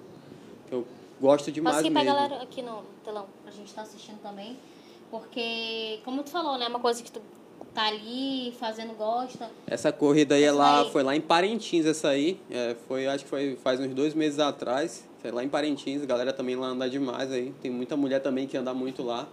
que 0.69 0.75
eu 0.75 0.87
gosto 1.21 1.53
demais 1.53 1.79
aqui 1.79 1.91
pra 1.91 2.03
mesmo. 2.03 2.17
galera 2.17 2.43
aqui 2.43 2.61
no 2.61 2.83
telão. 3.05 3.27
A 3.47 3.51
gente 3.51 3.73
tá 3.73 3.83
assistindo 3.83 4.21
também. 4.21 4.59
Porque, 5.11 6.01
como 6.05 6.23
tu 6.25 6.31
falou, 6.31 6.59
né? 6.59 6.67
É 6.67 6.69
uma 6.69 6.81
coisa 6.81 7.03
que 7.03 7.13
tu 7.13 7.23
tá 7.73 7.87
ali 7.87 8.53
fazendo, 8.59 8.95
gosta. 8.95 9.49
Essa 9.67 9.93
corrida 9.93 10.35
aí, 10.35 10.43
é 10.43 10.51
lá, 10.51 10.83
daí. 10.83 10.91
foi 10.91 11.03
lá 11.03 11.15
em 11.15 11.21
Parintins, 11.21 11.87
essa 11.87 12.09
aí. 12.09 12.41
É, 12.51 12.75
foi, 12.89 13.07
acho 13.07 13.25
que 13.25 13.31
foi 13.31 13.57
faz 13.63 13.79
uns 13.79 13.95
dois 13.95 14.15
meses 14.15 14.41
atrás. 14.41 15.07
Foi 15.23 15.31
lá 15.31 15.45
em 15.45 15.49
Parintins, 15.49 16.03
a 16.03 16.07
galera 16.07 16.33
também 16.33 16.57
lá 16.57 16.69
anda 16.69 16.91
demais 16.91 17.31
aí. 17.31 17.55
Tem 17.63 17.71
muita 17.71 17.97
mulher 17.97 18.21
também 18.21 18.47
que 18.47 18.57
anda 18.57 18.75
muito 18.75 19.03
lá. 19.03 19.29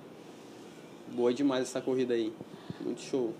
Boa 1.08 1.34
demais 1.34 1.64
essa 1.64 1.82
corrida 1.82 2.14
aí. 2.14 2.32
Muito 2.80 3.02
show. 3.02 3.34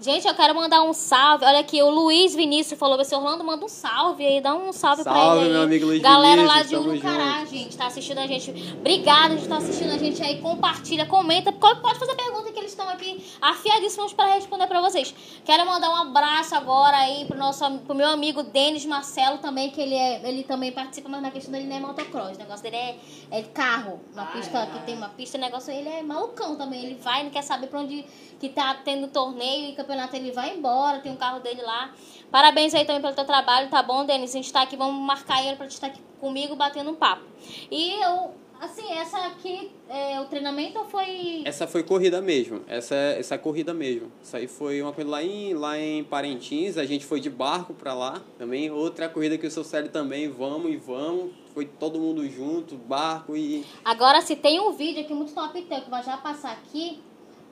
Gente, 0.00 0.26
eu 0.26 0.34
quero 0.34 0.54
mandar 0.54 0.82
um 0.82 0.94
salve. 0.94 1.44
Olha 1.44 1.58
aqui, 1.58 1.82
o 1.82 1.90
Luiz 1.90 2.34
Vinícius 2.34 2.78
falou: 2.78 2.96
você 2.96 3.14
Orlando, 3.14 3.44
manda 3.44 3.62
um 3.62 3.68
salve 3.68 4.24
aí, 4.24 4.40
dá 4.40 4.54
um 4.54 4.72
salve, 4.72 5.02
pra 5.02 5.12
Salve, 5.12 5.40
ele 5.40 5.48
aí. 5.48 5.52
meu 5.52 5.62
amigo 5.62 5.84
Luiz 5.84 6.00
Galera 6.00 6.40
lá 6.40 6.62
Vinícius, 6.62 6.70
de 6.70 6.76
tamo 6.76 6.88
Urucará, 6.88 7.44
gente, 7.44 7.76
tá 7.76 7.86
assistindo 7.86 8.16
a 8.16 8.26
gente. 8.26 8.50
Obrigada, 8.78 9.36
gente, 9.36 9.46
tá 9.46 9.58
assistindo 9.58 9.92
a 9.92 9.98
gente 9.98 10.22
aí. 10.22 10.40
Compartilha, 10.40 11.04
comenta. 11.04 11.52
Pode 11.52 11.98
fazer 11.98 12.14
pergunta 12.14 12.50
que 12.50 12.58
eles 12.58 12.70
estão 12.70 12.88
aqui 12.88 13.22
afiadíssimos 13.42 14.14
para 14.14 14.32
responder 14.32 14.66
pra 14.68 14.80
vocês. 14.80 15.14
Quero 15.44 15.66
mandar 15.66 15.90
um 15.90 15.96
abraço 15.96 16.54
agora 16.54 16.96
aí 16.96 17.26
pro, 17.26 17.36
nosso, 17.36 17.70
pro 17.80 17.94
meu 17.94 18.08
amigo 18.08 18.42
Denis 18.42 18.86
Marcelo 18.86 19.36
também, 19.36 19.68
que 19.68 19.82
ele, 19.82 19.94
é, 19.94 20.26
ele 20.26 20.44
também 20.44 20.72
participa, 20.72 21.10
mas 21.10 21.20
na 21.20 21.30
questão 21.30 21.52
dele 21.52 21.66
não 21.66 21.76
é 21.76 21.80
motocross. 21.80 22.36
O 22.36 22.38
negócio 22.38 22.62
dele 22.62 22.76
é, 22.76 22.98
é 23.30 23.42
carro. 23.42 24.00
Uma 24.14 24.24
pista 24.24 24.66
que 24.66 24.78
tem 24.86 24.96
uma 24.96 25.10
pista, 25.10 25.36
o 25.36 25.40
negócio 25.42 25.70
ele 25.70 25.90
é 25.90 26.02
malucão 26.02 26.56
também. 26.56 26.86
Ele 26.86 26.94
vai, 26.94 27.22
não 27.22 27.30
quer 27.30 27.42
saber 27.42 27.66
pra 27.66 27.80
onde 27.80 28.02
que 28.40 28.48
tá 28.48 28.74
tendo 28.82 29.06
torneio 29.08 29.68
e 29.68 29.72
campeonato, 29.74 29.89
ele 30.16 30.32
vai 30.32 30.56
embora, 30.56 31.00
tem 31.00 31.12
um 31.12 31.16
carro 31.16 31.40
dele 31.40 31.62
lá. 31.62 31.92
Parabéns 32.30 32.74
aí 32.74 32.84
também 32.84 33.02
pelo 33.02 33.14
teu 33.14 33.24
trabalho, 33.24 33.68
tá 33.68 33.82
bom, 33.82 34.04
Denis? 34.04 34.30
A 34.30 34.34
gente 34.34 34.52
tá 34.52 34.62
aqui, 34.62 34.76
vamos 34.76 35.00
marcar 35.04 35.44
ele 35.44 35.56
pra 35.56 35.66
te 35.66 35.72
estar 35.72 35.88
aqui 35.88 36.00
comigo 36.20 36.54
batendo 36.54 36.90
um 36.90 36.94
papo. 36.94 37.24
E 37.70 38.00
eu, 38.02 38.34
assim, 38.60 38.92
essa 38.92 39.18
aqui, 39.26 39.70
é, 39.88 40.20
o 40.20 40.26
treinamento 40.26 40.78
ou 40.78 40.84
foi. 40.84 41.42
Essa 41.44 41.66
foi 41.66 41.82
corrida 41.82 42.20
mesmo. 42.20 42.62
Essa 42.68 42.94
essa 42.94 43.34
é 43.34 43.38
corrida 43.38 43.74
mesmo. 43.74 44.12
Isso 44.22 44.36
aí 44.36 44.46
foi 44.46 44.80
uma 44.82 44.92
corrida 44.92 45.10
lá 45.10 45.22
em, 45.22 45.54
lá 45.54 45.78
em 45.78 46.04
Parintins. 46.04 46.76
A 46.76 46.84
gente 46.84 47.04
foi 47.04 47.20
de 47.20 47.30
barco 47.30 47.74
pra 47.74 47.94
lá. 47.94 48.22
Também 48.38 48.70
outra 48.70 49.08
corrida 49.08 49.36
que 49.38 49.46
o 49.46 49.50
seu 49.50 49.64
Célio 49.64 49.90
também. 49.90 50.28
Vamos 50.28 50.70
e 50.70 50.76
vamos. 50.76 51.32
Foi 51.52 51.64
todo 51.64 51.98
mundo 51.98 52.28
junto, 52.28 52.76
barco 52.76 53.36
e. 53.36 53.64
Agora, 53.84 54.20
se 54.20 54.36
tem 54.36 54.60
um 54.60 54.72
vídeo 54.72 55.02
aqui 55.02 55.12
muito 55.12 55.34
top 55.34 55.60
teu, 55.62 55.80
que 55.80 55.90
vai 55.90 56.02
já 56.04 56.16
passar 56.16 56.52
aqui, 56.52 57.00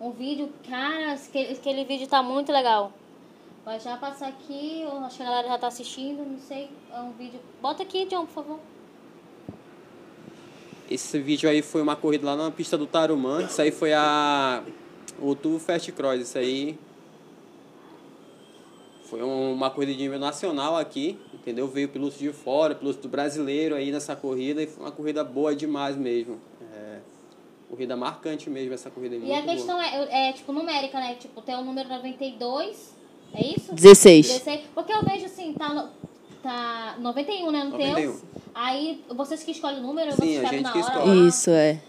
um 0.00 0.10
vídeo, 0.10 0.50
cara, 0.68 1.12
aquele, 1.14 1.84
vídeo 1.84 2.06
tá 2.06 2.22
muito 2.22 2.52
legal. 2.52 2.92
Vai 3.64 3.78
já 3.80 3.96
passar 3.96 4.28
aqui, 4.28 4.82
eu 4.82 4.98
acho 5.04 5.16
que 5.16 5.22
a 5.22 5.26
galera 5.26 5.48
já 5.48 5.58
tá 5.58 5.66
assistindo, 5.66 6.24
não 6.24 6.38
sei, 6.38 6.70
é 6.92 7.00
um 7.00 7.12
vídeo. 7.12 7.40
Bota 7.60 7.82
aqui, 7.82 8.06
John, 8.06 8.24
por 8.26 8.32
favor. 8.32 8.60
Esse 10.90 11.18
vídeo 11.18 11.50
aí 11.50 11.60
foi 11.60 11.82
uma 11.82 11.94
corrida 11.94 12.24
lá 12.24 12.34
na 12.36 12.50
pista 12.50 12.78
do 12.78 12.86
Tarumã. 12.86 13.42
Isso 13.42 13.60
aí 13.60 13.70
foi 13.70 13.92
a. 13.92 14.64
O 15.20 15.34
Tubo 15.34 15.58
Fast 15.58 15.92
Cross. 15.92 16.20
Isso 16.22 16.38
aí. 16.38 16.78
Foi 19.04 19.22
um- 19.22 19.52
uma 19.52 19.68
corrida 19.70 19.92
de 19.92 19.98
nível 19.98 20.18
nacional 20.18 20.76
aqui, 20.76 21.18
entendeu? 21.34 21.68
Veio 21.68 21.88
piloto 21.90 22.16
de 22.16 22.32
fora, 22.32 22.74
piloto 22.74 23.00
do 23.02 23.08
brasileiro 23.08 23.74
aí 23.74 23.90
nessa 23.92 24.16
corrida. 24.16 24.62
E 24.62 24.66
foi 24.66 24.82
uma 24.82 24.92
corrida 24.92 25.22
boa 25.22 25.54
demais 25.54 25.94
mesmo. 25.94 26.40
É, 27.68 27.70
corrida 27.70 27.96
marcante 27.96 28.48
mesmo 28.50 28.74
essa 28.74 28.90
corrida 28.90 29.14
aí. 29.14 29.24
E 29.24 29.32
a 29.34 29.42
boa. 29.42 29.54
questão 29.54 29.80
é, 29.80 30.28
é, 30.28 30.32
tipo, 30.32 30.52
numérica, 30.52 30.98
né? 30.98 31.14
Tipo, 31.14 31.42
tem 31.42 31.54
o 31.54 31.62
número 31.62 31.88
92, 31.88 32.96
é 33.34 33.46
isso? 33.46 33.74
16. 33.74 34.26
16. 34.26 34.60
Porque 34.74 34.92
eu 34.92 35.02
vejo 35.02 35.26
assim, 35.26 35.52
tá, 35.52 35.74
no, 35.74 35.88
tá 36.42 36.96
91, 36.98 37.50
né, 37.50 37.64
no 37.64 37.70
91. 37.70 37.94
teu. 37.94 38.20
Aí, 38.54 39.04
vocês 39.08 39.42
que 39.44 39.52
escolhem 39.52 39.78
o 39.78 39.82
número, 39.82 40.10
Sim, 40.12 40.16
vocês 40.18 40.44
a 40.44 40.48
gente 40.48 40.62
na 40.62 40.72
que 40.72 40.78
hora 40.78 40.88
escolhe. 40.88 41.20
lá. 41.20 41.28
Isso, 41.28 41.50
é. 41.50 41.80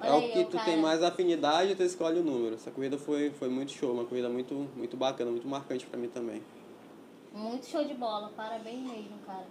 Olha 0.00 0.08
É 0.08 0.14
o 0.14 0.32
que 0.32 0.44
tu 0.44 0.52
cara. 0.52 0.64
tem 0.64 0.76
mais 0.76 1.02
afinidade, 1.02 1.74
tu 1.74 1.82
escolhe 1.82 2.18
o 2.20 2.24
número. 2.24 2.54
Essa 2.54 2.70
corrida 2.70 2.98
foi, 2.98 3.30
foi 3.30 3.48
muito 3.48 3.72
show, 3.72 3.92
uma 3.92 4.04
corrida 4.04 4.28
muito, 4.28 4.54
muito 4.76 4.96
bacana, 4.96 5.30
muito 5.30 5.46
marcante 5.46 5.86
pra 5.86 5.98
mim 5.98 6.08
também. 6.08 6.42
Muito 7.34 7.66
show 7.66 7.84
de 7.84 7.94
bola, 7.94 8.30
parabéns 8.36 8.80
mesmo, 8.80 9.18
cara. 9.26 9.46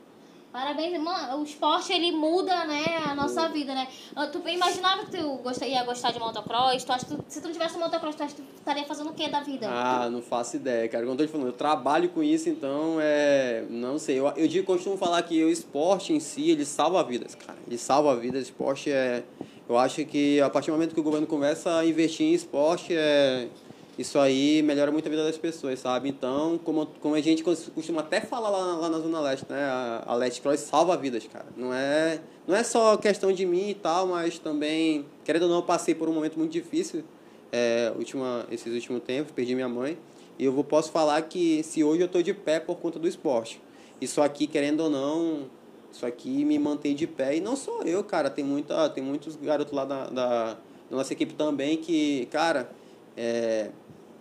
Parabéns, 0.56 0.98
mano, 1.02 1.42
o 1.42 1.44
esporte 1.44 1.92
ele 1.92 2.14
muda, 2.14 2.64
né, 2.64 3.04
a 3.10 3.14
nossa 3.14 3.50
vida, 3.50 3.76
né? 3.76 3.90
Tu 4.32 4.42
imaginava 4.48 5.04
que 5.04 5.12
tu 5.12 5.66
ia 5.66 5.84
gostar 5.84 6.12
de 6.12 6.18
motocross? 6.20 6.82
Tu 6.82 6.94
acha 6.94 7.06
tu- 7.06 7.20
se 7.28 7.42
tu 7.42 7.48
não 7.48 7.52
tivesse 7.52 7.78
motocross, 7.78 8.16
tu 8.16 8.24
acha 8.24 8.36
que 8.36 8.42
tu 8.42 8.48
estaria 8.56 8.86
fazendo 8.86 9.10
o 9.10 9.14
que 9.14 9.28
da 9.28 9.42
vida? 9.42 9.68
Ah, 9.70 10.10
não 10.10 10.22
faço 10.22 10.56
ideia, 10.56 10.88
cara. 10.88 11.04
Como 11.04 11.14
eu 11.16 11.18
tô 11.18 11.26
te 11.26 11.32
falando, 11.34 11.48
eu 11.48 11.52
trabalho 11.54 12.08
com 12.08 12.24
isso, 12.24 12.48
então 12.48 13.00
é. 13.02 13.66
Não 13.70 14.00
sei. 14.00 14.18
Eu, 14.18 14.28
eu 14.30 14.48
digo, 14.48 14.66
costumo 14.66 14.96
falar 14.96 15.22
que 15.24 15.44
o 15.44 15.50
esporte 15.50 16.14
em 16.14 16.22
si, 16.22 16.50
ele 16.52 16.64
salva 16.64 17.04
vidas, 17.04 17.36
cara. 17.36 17.60
Ele 17.68 17.78
salva 17.78 18.16
vidas. 18.16 18.44
Esporte 18.44 18.90
é. 18.90 19.26
Eu 19.68 19.78
acho 19.78 20.06
que 20.06 20.40
a 20.40 20.50
partir 20.50 20.68
do 20.72 20.74
momento 20.76 20.94
que 20.94 21.02
o 21.02 21.04
governo 21.04 21.28
começa 21.28 21.80
a 21.80 21.86
investir 21.86 22.28
em 22.28 22.34
esporte, 22.34 22.96
é. 22.96 23.50
Isso 23.98 24.20
aí 24.20 24.62
melhora 24.62 24.92
muito 24.92 25.06
a 25.08 25.10
vida 25.10 25.24
das 25.24 25.38
pessoas, 25.38 25.80
sabe? 25.80 26.10
Então, 26.10 26.60
como, 26.64 26.86
como 27.00 27.16
a 27.16 27.22
gente 27.22 27.44
cos- 27.44 27.72
costuma 27.74 28.02
até 28.02 28.20
falar 28.20 28.50
lá, 28.50 28.76
lá 28.76 28.90
na 28.90 29.00
Zona 29.00 29.22
Leste, 29.22 29.46
né? 29.50 29.64
A, 29.64 30.04
a 30.08 30.16
Leste 30.16 30.42
Cross 30.42 30.60
salva 30.60 30.98
vidas, 30.98 31.26
cara. 31.32 31.46
Não 31.56 31.74
é, 31.74 32.20
não 32.46 32.56
é 32.56 32.64
só 32.64 32.98
questão 32.98 33.32
de 33.32 33.46
mim 33.46 33.70
e 33.70 33.74
tal, 33.74 34.08
mas 34.08 34.38
também, 34.38 35.06
querendo 35.24 35.44
ou 35.44 35.50
não, 35.50 35.56
eu 35.58 35.64
passei 35.64 35.96
por 35.96 36.10
um 36.10 36.14
momento 36.14 36.38
muito 36.38 36.52
difícil 36.52 37.06
é, 37.54 37.94
última, 37.98 38.46
esses 38.52 38.74
últimos 38.74 39.02
tempos, 39.04 39.32
perdi 39.32 39.56
minha 39.56 39.70
mãe. 39.70 39.98
E 40.38 40.44
eu 40.44 40.52
vou, 40.52 40.66
posso 40.66 40.92
falar 40.92 41.22
que 41.22 41.64
se 41.64 41.82
hoje 41.82 42.02
eu 42.02 42.08
estou 42.08 42.22
de 42.22 42.34
pé 42.34 42.60
por 42.60 42.76
conta 42.76 43.00
do 43.00 43.08
esporte. 43.08 43.62
Isso 44.02 44.22
aqui, 44.22 44.46
querendo 44.46 44.82
ou 44.82 44.90
não, 44.90 45.50
isso 45.90 46.06
aqui 46.06 46.44
me 46.44 46.60
mantém 46.60 46.94
de 46.94 47.08
pé. 47.08 47.38
E 47.38 47.40
não 47.40 47.56
só 47.56 47.82
eu, 47.84 48.04
cara. 48.04 48.30
Tem, 48.30 48.44
muita, 48.44 48.90
tem 48.90 49.02
muitos 49.02 49.38
garotos 49.38 49.74
lá 49.74 49.86
da, 49.86 50.10
da, 50.10 50.54
da 50.90 50.98
nossa 50.98 51.14
equipe 51.14 51.34
também 51.34 51.78
que, 51.78 52.26
cara, 52.26 52.70
é, 53.16 53.70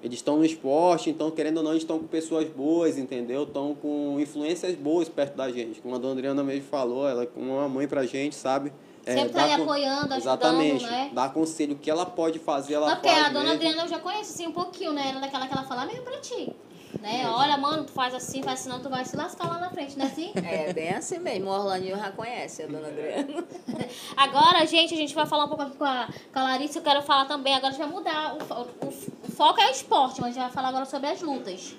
eles 0.04 0.18
estão 0.18 0.36
no 0.36 0.44
esporte, 0.44 1.08
então, 1.08 1.30
querendo 1.30 1.56
ou 1.56 1.62
não, 1.62 1.70
eles 1.70 1.82
estão 1.82 1.98
com 1.98 2.06
pessoas 2.06 2.46
boas, 2.46 2.98
entendeu? 2.98 3.44
Estão 3.44 3.74
com 3.74 4.20
influências 4.20 4.74
boas 4.74 5.08
perto 5.08 5.34
da 5.34 5.50
gente. 5.50 5.80
Como 5.80 5.94
a 5.94 5.98
dona 5.98 6.12
Adriana 6.12 6.44
mesmo 6.44 6.68
falou, 6.68 7.08
ela 7.08 7.22
é 7.22 7.26
como 7.26 7.54
uma 7.54 7.66
mãe 7.70 7.88
pra 7.88 8.04
gente, 8.04 8.34
sabe? 8.34 8.70
Sempre 9.02 9.30
tá 9.30 9.44
ali 9.44 9.62
apoiando, 9.62 10.12
ajudando, 10.12 10.18
Exatamente. 10.18 10.84
né? 10.84 11.10
Dá 11.14 11.30
conselho, 11.30 11.72
o 11.72 11.78
que 11.78 11.90
ela 11.90 12.04
pode 12.04 12.38
fazer, 12.38 12.74
ela 12.74 12.88
Não, 12.88 12.96
porque 12.96 13.08
faz 13.08 13.24
a 13.24 13.28
dona 13.28 13.40
mesmo. 13.40 13.54
Adriana 13.54 13.82
eu 13.82 13.88
já 13.88 13.98
conheço 13.98 14.34
assim 14.34 14.46
um 14.46 14.52
pouquinho, 14.52 14.92
né? 14.92 15.08
Ela 15.08 15.18
é 15.18 15.20
daquela 15.22 15.46
que 15.46 15.52
ela 15.54 15.64
fala 15.64 15.86
mesmo 15.86 16.02
pra 16.02 16.18
ti. 16.18 16.54
Né? 17.00 17.28
Olha, 17.28 17.56
mano, 17.56 17.84
tu 17.84 17.92
faz 17.92 18.14
assim, 18.14 18.42
faz 18.42 18.60
assim, 18.60 18.68
não, 18.68 18.80
tu 18.80 18.88
vai 18.88 19.04
se 19.04 19.16
lascar 19.16 19.48
lá 19.48 19.58
na 19.58 19.70
frente, 19.70 19.96
não 19.98 20.04
é 20.04 20.08
assim? 20.08 20.32
É 20.36 20.72
bem 20.72 20.90
assim 20.90 21.18
mesmo. 21.18 21.48
O 21.48 21.52
Orlandinho 21.52 21.96
já 21.96 22.10
conhece 22.10 22.62
a 22.62 22.66
dona 22.66 22.88
Adriana. 22.88 23.44
Agora, 24.16 24.64
gente, 24.66 24.94
a 24.94 24.96
gente 24.96 25.14
vai 25.14 25.26
falar 25.26 25.44
um 25.44 25.48
pouco 25.48 25.70
com 25.76 25.84
a, 25.84 26.08
com 26.32 26.38
a 26.38 26.42
Larissa. 26.42 26.78
Eu 26.78 26.82
quero 26.82 27.02
falar 27.02 27.26
também. 27.26 27.54
Agora 27.54 27.68
a 27.68 27.76
gente 27.76 27.84
vai 27.84 27.92
mudar. 27.92 28.34
O, 28.34 28.38
o, 28.86 28.88
o 28.88 29.30
foco 29.32 29.60
é 29.60 29.68
o 29.68 29.70
esporte, 29.70 30.20
mas 30.20 30.30
a 30.30 30.32
gente 30.32 30.42
vai 30.42 30.50
falar 30.50 30.68
agora 30.68 30.84
sobre 30.84 31.08
as 31.08 31.20
lutas. 31.20 31.74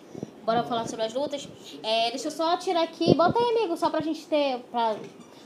Bora 0.46 0.64
falar 0.64 0.88
sobre 0.88 1.06
as 1.06 1.14
lutas. 1.14 1.50
É, 1.82 2.12
deixa 2.12 2.28
eu 2.28 2.32
só 2.32 2.56
tirar 2.58 2.84
aqui. 2.84 3.16
Bota 3.16 3.40
aí, 3.40 3.58
amigo, 3.58 3.76
só 3.76 3.90
pra 3.90 4.02
gente 4.02 4.28
ter. 4.28 4.60
Pra, 4.72 4.96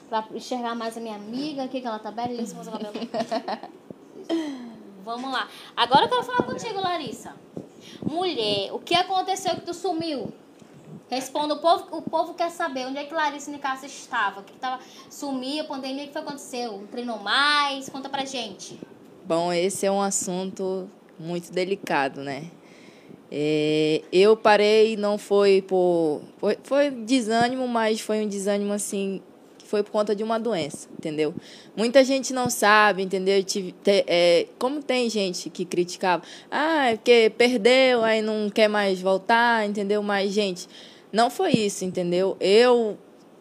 pra 0.09 0.25
enxergar 0.33 0.75
mais 0.75 0.97
a 0.97 0.99
minha 0.99 1.15
amiga 1.15 1.63
aqui, 1.63 1.79
que 1.79 1.87
ela 1.87 1.99
tá 1.99 2.11
belíssima. 2.11 2.61
Vamos 5.05 5.31
lá. 5.31 5.47
Agora 5.75 6.05
eu 6.05 6.09
quero 6.09 6.23
falar 6.23 6.43
contigo, 6.43 6.81
Larissa. 6.81 7.33
Mulher, 8.03 8.73
o 8.73 8.79
que 8.79 8.95
aconteceu 8.95 9.55
que 9.55 9.61
tu 9.61 9.73
sumiu? 9.73 10.31
Responda, 11.09 11.55
o 11.55 11.59
povo, 11.59 11.97
o 11.97 12.01
povo 12.01 12.33
quer 12.35 12.51
saber 12.51 12.85
onde 12.85 12.99
é 12.99 13.03
que 13.03 13.13
Larissa 13.13 13.49
Nicasso 13.49 13.85
estava. 13.85 14.43
Que, 14.43 14.53
que 14.53 14.59
tava. 14.59 14.79
Sumiu, 15.09 15.65
pandemia, 15.65 16.03
o 16.03 16.07
que 16.07 16.13
foi 16.13 16.21
aconteceu? 16.21 16.83
Treinou 16.91 17.17
mais? 17.19 17.89
Conta 17.89 18.07
pra 18.07 18.25
gente. 18.25 18.79
Bom, 19.25 19.51
esse 19.51 19.85
é 19.85 19.91
um 19.91 20.01
assunto 20.01 20.89
muito 21.19 21.51
delicado, 21.51 22.21
né? 22.21 22.51
É, 23.31 24.01
eu 24.11 24.35
parei, 24.35 24.97
não 24.97 25.17
foi 25.17 25.61
por. 25.61 26.21
Foi, 26.37 26.57
foi 26.63 26.89
desânimo, 26.89 27.67
mas 27.67 28.01
foi 28.01 28.23
um 28.23 28.27
desânimo 28.27 28.73
assim. 28.73 29.21
Que 29.69 29.71
Foi 29.71 29.83
por 29.83 29.91
conta 29.91 30.15
de 30.15 30.23
uma 30.23 30.39
doença, 30.39 30.89
entendeu? 30.97 31.33
Muita 31.77 32.03
gente 32.03 32.33
não 32.33 32.49
sabe, 32.49 33.03
entendeu? 33.03 33.37
Eu 33.37 33.43
tive- 33.43 33.71
te- 33.83 34.03
é, 34.07 34.47
como 34.57 34.81
tem 34.81 35.07
gente 35.09 35.49
que 35.49 35.63
criticava, 35.63 36.23
ah, 36.49 36.87
é 36.91 36.95
porque 36.97 37.31
perdeu, 37.37 38.03
aí 38.03 38.21
não 38.21 38.49
quer 38.49 38.67
mais 38.67 38.99
voltar, 38.99 39.67
entendeu? 39.67 40.01
Mas, 40.01 40.31
gente, 40.33 40.67
não 41.13 41.29
foi 41.29 41.51
isso, 41.51 41.85
entendeu? 41.85 42.35
Eu 42.39 42.97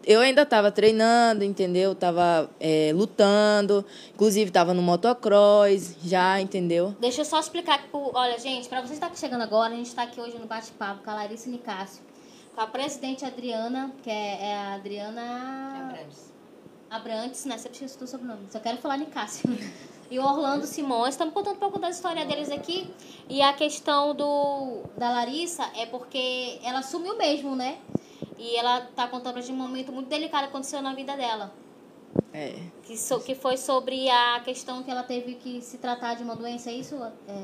eu 0.06 0.20
ainda 0.22 0.40
estava 0.42 0.70
treinando, 0.70 1.44
entendeu? 1.44 1.94
Tava 1.94 2.48
é, 2.58 2.92
lutando, 2.94 3.84
inclusive 4.14 4.48
estava 4.48 4.72
no 4.72 4.80
motocross 4.80 5.96
já, 6.02 6.40
entendeu? 6.40 6.94
Deixa 6.98 7.20
eu 7.20 7.24
só 7.26 7.38
explicar 7.38 7.86
pro- 7.90 8.10
Olha, 8.14 8.38
gente, 8.38 8.68
pra 8.70 8.80
você 8.80 8.94
que 8.94 9.00
tá 9.00 9.10
chegando 9.14 9.42
agora, 9.42 9.74
a 9.74 9.76
gente 9.76 9.94
tá 9.94 10.04
aqui 10.04 10.18
hoje 10.18 10.38
no 10.38 10.46
bate-papo 10.46 11.02
com 11.04 11.10
a 11.10 11.14
Larissa 11.14 11.50
Nicásio. 11.50 12.02
Com 12.58 12.62
a 12.62 12.66
presidente 12.66 13.24
Adriana, 13.24 13.94
que 14.02 14.10
é, 14.10 14.46
é 14.48 14.54
a 14.56 14.74
Adriana. 14.74 15.96
Abrantes, 16.90 17.44
né? 17.44 17.56
Sempre 17.56 17.84
esqueci 17.84 18.02
o 18.02 18.06
sobrenome. 18.08 18.48
Só 18.50 18.58
quero 18.58 18.78
falar 18.78 18.96
Nicásio. 18.96 19.48
E 20.10 20.18
o 20.18 20.24
Orlando 20.24 20.66
Simões. 20.66 21.10
Estamos 21.10 21.34
contando 21.34 21.54
um 21.56 21.58
pouco 21.60 21.78
da 21.78 21.90
história 21.90 22.24
deles 22.24 22.50
aqui. 22.50 22.90
E 23.28 23.42
a 23.42 23.52
questão 23.52 24.12
do 24.14 24.80
da 24.96 25.10
Larissa 25.10 25.70
é 25.76 25.84
porque 25.86 26.58
ela 26.64 26.80
sumiu 26.82 27.16
mesmo, 27.16 27.54
né? 27.54 27.76
E 28.38 28.56
ela 28.56 28.80
tá 28.96 29.06
contando 29.06 29.40
de 29.42 29.52
um 29.52 29.54
momento 29.54 29.92
muito 29.92 30.08
delicado 30.08 30.44
que 30.44 30.48
aconteceu 30.48 30.80
na 30.82 30.94
vida 30.94 31.14
dela. 31.14 31.52
É, 32.32 32.54
Que, 32.84 32.96
so- 32.96 33.20
que 33.20 33.34
foi 33.34 33.58
sobre 33.58 34.08
a 34.08 34.40
questão 34.44 34.82
que 34.82 34.90
ela 34.90 35.02
teve 35.02 35.34
que 35.34 35.60
se 35.60 35.76
tratar 35.76 36.14
de 36.14 36.22
uma 36.24 36.34
doença, 36.34 36.70
é 36.70 36.74
isso? 36.74 36.96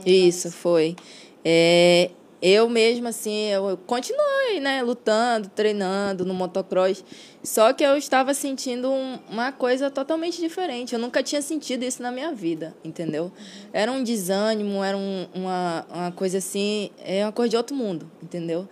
É, 0.06 0.10
isso 0.10 0.50
foi. 0.50 0.96
É, 1.44 2.10
eu 2.47 2.68
mesma, 2.68 3.09
assim, 3.09 3.47
eu 3.47 3.74
continuei, 3.86 4.61
né, 4.61 4.82
lutando, 4.82 5.49
treinando 5.49 6.26
no 6.26 6.34
motocross. 6.34 7.03
Só 7.42 7.72
que 7.72 7.82
eu 7.82 7.97
estava 7.97 8.34
sentindo 8.34 8.90
um, 8.90 9.18
uma 9.30 9.51
coisa 9.51 9.90
totalmente 9.90 10.38
diferente. 10.42 10.92
Eu 10.92 10.99
nunca 10.99 11.22
tinha 11.22 11.40
sentido 11.40 11.84
isso 11.84 12.03
na 12.03 12.12
minha 12.12 12.32
vida, 12.32 12.76
entendeu? 12.84 13.32
Era 13.72 13.90
um 13.90 14.03
desânimo, 14.03 14.84
era 14.84 14.95
um, 14.95 15.26
uma, 15.34 15.86
uma 15.90 16.12
coisa 16.12 16.36
assim, 16.36 16.90
é 17.03 17.24
uma 17.24 17.32
coisa 17.32 17.49
de 17.49 17.57
outro 17.57 17.74
mundo, 17.74 18.11
entendeu? 18.22 18.68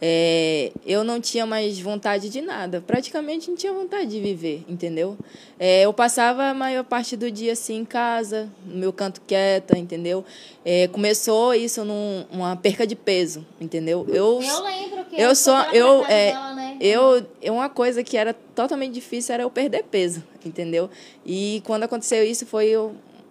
É, 0.00 0.72
eu 0.84 1.02
não 1.02 1.20
tinha 1.20 1.46
mais 1.46 1.80
vontade 1.80 2.28
de 2.28 2.42
nada, 2.42 2.82
praticamente 2.86 3.48
não 3.48 3.56
tinha 3.56 3.72
vontade 3.72 4.10
de 4.10 4.20
viver, 4.20 4.62
entendeu? 4.68 5.16
É, 5.58 5.82
eu 5.82 5.92
passava 5.92 6.50
a 6.50 6.54
maior 6.54 6.84
parte 6.84 7.16
do 7.16 7.30
dia 7.30 7.52
assim 7.52 7.76
em 7.76 7.84
casa, 7.84 8.50
no 8.66 8.76
meu 8.76 8.92
canto 8.92 9.22
quieta, 9.26 9.78
entendeu? 9.78 10.22
É, 10.62 10.86
começou 10.88 11.54
isso 11.54 11.82
numa 11.82 12.56
perca 12.56 12.86
de 12.86 12.94
peso, 12.94 13.46
entendeu? 13.58 14.04
Eu, 14.08 14.42
eu 14.42 14.62
lembro 14.62 15.04
que 15.06 15.18
eu 15.18 15.34
sou 15.34 15.56
eu 15.72 16.04
é, 16.04 16.32
dela, 16.32 16.54
né? 16.54 16.76
eu 16.78 17.26
é 17.40 17.50
uma 17.50 17.70
coisa 17.70 18.04
que 18.04 18.18
era 18.18 18.34
totalmente 18.54 18.92
difícil 18.92 19.32
era 19.32 19.44
eu 19.44 19.50
perder 19.50 19.84
peso, 19.84 20.22
entendeu? 20.44 20.90
E 21.24 21.62
quando 21.64 21.84
aconteceu 21.84 22.22
isso 22.22 22.44
foi 22.44 22.76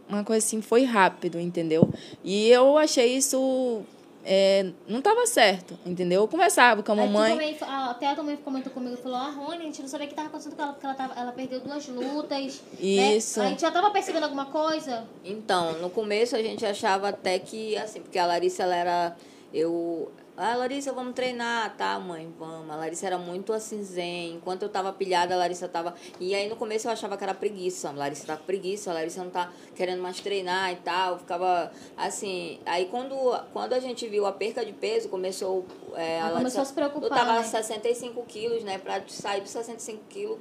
uma 0.09 0.23
coisa 0.23 0.43
assim, 0.43 0.61
foi 0.61 0.83
rápido, 0.83 1.39
entendeu? 1.39 1.87
E 2.23 2.49
eu 2.49 2.75
achei 2.77 3.15
isso 3.15 3.83
é, 4.27 4.71
não 4.87 4.97
estava 4.97 5.23
certo, 5.27 5.77
entendeu? 5.85 6.21
Eu 6.21 6.27
conversava 6.27 6.81
com 6.81 6.91
a 6.91 6.95
mamãe. 6.95 7.33
Também, 7.33 7.57
até 7.61 8.07
a 8.07 8.23
mãe 8.23 8.35
comentou 8.37 8.73
comigo 8.73 8.95
e 8.95 8.97
falou: 8.97 9.17
Ah, 9.19 9.29
Rony, 9.29 9.57
a 9.57 9.65
gente 9.65 9.81
não 9.83 9.87
sabia 9.87 10.05
o 10.05 10.07
que 10.07 10.13
estava 10.13 10.29
acontecendo 10.29 10.55
com 10.55 10.63
ela, 10.63 10.73
porque 10.73 10.85
ela, 10.87 10.95
tava, 10.95 11.13
ela 11.13 11.31
perdeu 11.31 11.59
duas 11.59 11.87
lutas. 11.87 12.61
Né? 12.79 13.15
Isso. 13.15 13.39
Né? 13.39 13.45
A 13.45 13.49
gente 13.49 13.61
já 13.61 13.67
estava 13.67 13.91
percebendo 13.91 14.23
alguma 14.23 14.47
coisa? 14.47 15.05
Então, 15.23 15.73
no 15.73 15.91
começo 15.91 16.35
a 16.35 16.41
gente 16.41 16.65
achava 16.65 17.09
até 17.09 17.37
que, 17.37 17.77
assim, 17.77 18.01
porque 18.01 18.17
a 18.17 18.25
Larissa, 18.25 18.63
ela 18.63 18.75
era. 18.75 19.15
Eu, 19.53 20.11
ah, 20.37 20.55
Larissa, 20.55 20.91
vamos 20.91 21.13
treinar, 21.13 21.77
tá, 21.77 21.97
mãe? 21.97 22.33
Vamos. 22.37 22.69
A 22.69 22.75
Larissa 22.75 23.07
era 23.07 23.17
muito 23.17 23.53
assim, 23.53 23.81
zen. 23.81 24.35
Enquanto 24.35 24.63
eu 24.63 24.69
tava 24.69 24.91
pilhada, 24.91 25.33
a 25.33 25.37
Larissa 25.37 25.67
tava. 25.67 25.95
E 26.19 26.35
aí 26.35 26.49
no 26.49 26.57
começo 26.57 26.87
eu 26.87 26.91
achava 26.91 27.15
que 27.15 27.23
era 27.23 27.33
preguiça. 27.33 27.87
A 27.87 27.91
Larissa 27.93 28.27
tá 28.27 28.35
com 28.35 28.43
preguiça, 28.43 28.91
a 28.91 28.93
Larissa 28.93 29.23
não 29.23 29.31
tá 29.31 29.51
querendo 29.75 30.01
mais 30.01 30.19
treinar 30.19 30.73
e 30.73 30.75
tal. 30.77 31.13
Eu 31.13 31.19
ficava 31.19 31.71
assim. 31.95 32.59
Aí 32.65 32.87
quando, 32.87 33.15
quando 33.53 33.73
a 33.73 33.79
gente 33.79 34.07
viu 34.09 34.25
a 34.25 34.31
perca 34.33 34.65
de 34.65 34.73
peso, 34.73 35.07
começou. 35.07 35.65
É, 35.93 36.19
a 36.19 36.23
Larissa, 36.23 36.37
começou 36.37 36.61
a 36.61 36.65
se 36.65 36.73
preocupar. 36.73 37.09
Eu 37.09 37.15
tava 37.15 37.33
né? 37.39 37.43
65 37.43 38.21
quilos, 38.23 38.63
né? 38.63 38.77
Pra 38.77 39.01
sair 39.07 39.39
dos 39.39 39.51
65 39.51 40.03
quilos 40.09 40.39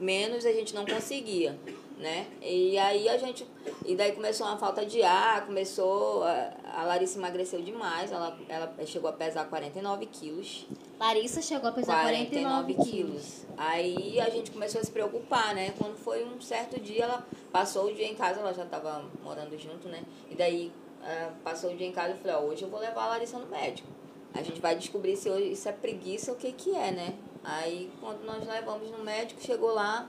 menos 0.00 0.46
a 0.46 0.52
gente 0.52 0.74
não 0.74 0.86
conseguia 0.86 1.58
né? 2.00 2.26
E 2.40 2.78
aí 2.78 3.08
a 3.08 3.18
gente. 3.18 3.46
E 3.84 3.94
daí 3.94 4.12
começou 4.12 4.46
uma 4.46 4.56
falta 4.56 4.84
de 4.84 5.02
ar, 5.02 5.46
começou. 5.46 6.24
A, 6.24 6.52
a 6.74 6.84
Larissa 6.84 7.18
emagreceu 7.18 7.60
demais, 7.60 8.10
ela, 8.10 8.36
ela 8.48 8.74
chegou 8.86 9.10
a 9.10 9.12
pesar 9.12 9.44
49 9.48 10.06
quilos. 10.06 10.66
Larissa 10.98 11.42
chegou 11.42 11.68
a 11.68 11.72
pesar 11.72 12.02
49, 12.02 12.74
49 12.74 12.90
quilos. 12.90 13.46
Aí 13.56 14.18
a 14.20 14.30
gente 14.30 14.50
começou 14.50 14.80
a 14.80 14.84
se 14.84 14.90
preocupar, 14.90 15.54
né? 15.54 15.72
Quando 15.78 15.96
foi 15.96 16.24
um 16.24 16.40
certo 16.40 16.80
dia, 16.80 17.04
ela 17.04 17.26
passou 17.52 17.86
o 17.86 17.94
dia 17.94 18.06
em 18.06 18.14
casa, 18.14 18.40
ela 18.40 18.54
já 18.54 18.64
estava 18.64 19.04
morando 19.22 19.56
junto, 19.58 19.88
né? 19.88 20.02
E 20.30 20.34
daí 20.34 20.72
uh, 21.02 21.32
passou 21.44 21.72
o 21.72 21.76
dia 21.76 21.86
em 21.86 21.92
casa 21.92 22.14
e 22.14 22.18
falei, 22.18 22.36
ó, 22.36 22.40
hoje 22.40 22.62
eu 22.62 22.70
vou 22.70 22.80
levar 22.80 23.04
a 23.04 23.08
Larissa 23.08 23.38
no 23.38 23.46
médico. 23.46 23.88
A 24.32 24.42
gente 24.42 24.60
vai 24.60 24.76
descobrir 24.76 25.16
se 25.16 25.28
isso 25.28 25.68
é 25.68 25.72
preguiça 25.72 26.30
ou 26.30 26.36
o 26.36 26.40
que 26.40 26.52
que 26.52 26.74
é, 26.74 26.92
né? 26.92 27.14
Aí 27.42 27.90
quando 28.00 28.24
nós 28.24 28.46
levamos 28.46 28.90
no 28.90 28.98
médico, 28.98 29.40
chegou 29.42 29.72
lá, 29.72 30.08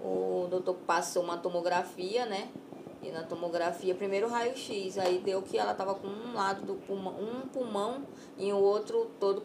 o 0.00 0.46
doutor 0.48 0.74
passou 0.86 1.22
uma 1.22 1.36
tomografia, 1.36 2.26
né? 2.26 2.48
E 3.02 3.10
na 3.10 3.22
tomografia, 3.22 3.94
primeiro 3.94 4.28
raio-x, 4.28 4.98
aí 4.98 5.18
deu 5.18 5.40
que 5.40 5.56
ela 5.56 5.72
tava 5.72 5.94
com 5.94 6.08
um 6.08 6.34
lado 6.34 6.66
do 6.66 6.74
pulmão, 6.74 7.14
um 7.14 7.48
pulmão 7.48 8.02
e 8.36 8.52
o 8.52 8.58
outro 8.58 9.10
todo 9.20 9.42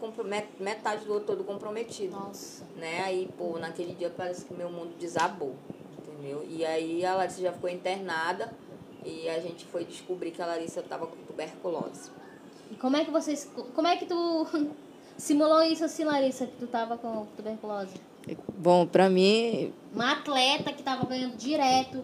metade 0.60 1.06
do 1.06 1.14
outro 1.14 1.36
todo 1.36 1.44
comprometido. 1.44 2.16
Nossa. 2.16 2.66
Né? 2.76 3.04
Aí, 3.04 3.30
pô, 3.38 3.60
naquele 3.60 3.94
dia 3.94 4.10
parece 4.10 4.46
que 4.46 4.54
meu 4.54 4.72
mundo 4.72 4.96
desabou, 4.98 5.56
entendeu? 6.00 6.44
E 6.50 6.66
aí 6.66 7.06
a 7.06 7.16
Larissa 7.16 7.42
já 7.42 7.54
ficou 7.54 7.70
internada 7.70 8.52
e 9.06 9.30
a 9.30 9.40
gente 9.40 9.66
foi 9.66 9.86
descobrir 9.86 10.32
que 10.32 10.42
a 10.42 10.48
Larissa 10.48 10.82
tava 10.82 11.06
com 11.06 11.16
tuberculose. 11.18 12.12
E 12.72 12.76
como 12.76 12.98
é 12.98 13.06
que 13.06 13.12
vocês, 13.12 13.50
como 13.76 13.88
é 13.88 13.96
que 13.98 14.08
tu 14.08 14.48
simulou 15.16 15.62
isso 15.62 15.86
assim, 15.86 16.04
Larissa, 16.04 16.48
que 16.48 16.58
tu 16.58 16.66
tava 16.66 16.98
com 16.98 17.28
tuberculose? 17.36 18.13
Bom, 18.58 18.86
para 18.86 19.10
mim. 19.10 19.74
Uma 19.94 20.14
atleta 20.14 20.72
que 20.72 20.80
estava 20.80 21.06
ganhando 21.06 21.36
direto, 21.36 22.04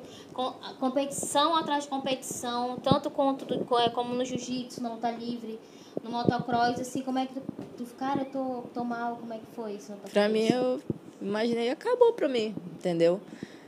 competição 0.80 1.56
atrás 1.56 1.86
de 1.86 1.90
competição, 1.90 2.78
tanto 2.78 3.10
quanto 3.10 3.46
é, 3.80 3.90
como 3.90 4.14
no 4.14 4.24
jiu-jitsu, 4.24 4.82
na 4.84 4.94
luta 4.94 5.10
livre, 5.10 5.60
no 6.04 6.12
motocross, 6.12 6.80
assim, 6.80 7.02
como 7.02 7.18
é 7.18 7.26
que 7.26 7.34
tu, 7.34 7.42
tu 7.78 7.86
cara, 7.96 8.22
eu 8.22 8.26
tô, 8.26 8.64
tô 8.74 8.84
mal, 8.84 9.16
como 9.16 9.34
é 9.34 9.38
que 9.38 9.46
foi 9.56 9.74
isso? 9.74 9.94
Pra 10.12 10.30
mim, 10.30 10.48
eu 10.48 10.80
imaginei, 11.22 11.70
acabou 11.70 12.14
pra 12.14 12.28
mim, 12.28 12.54
entendeu? 12.74 13.20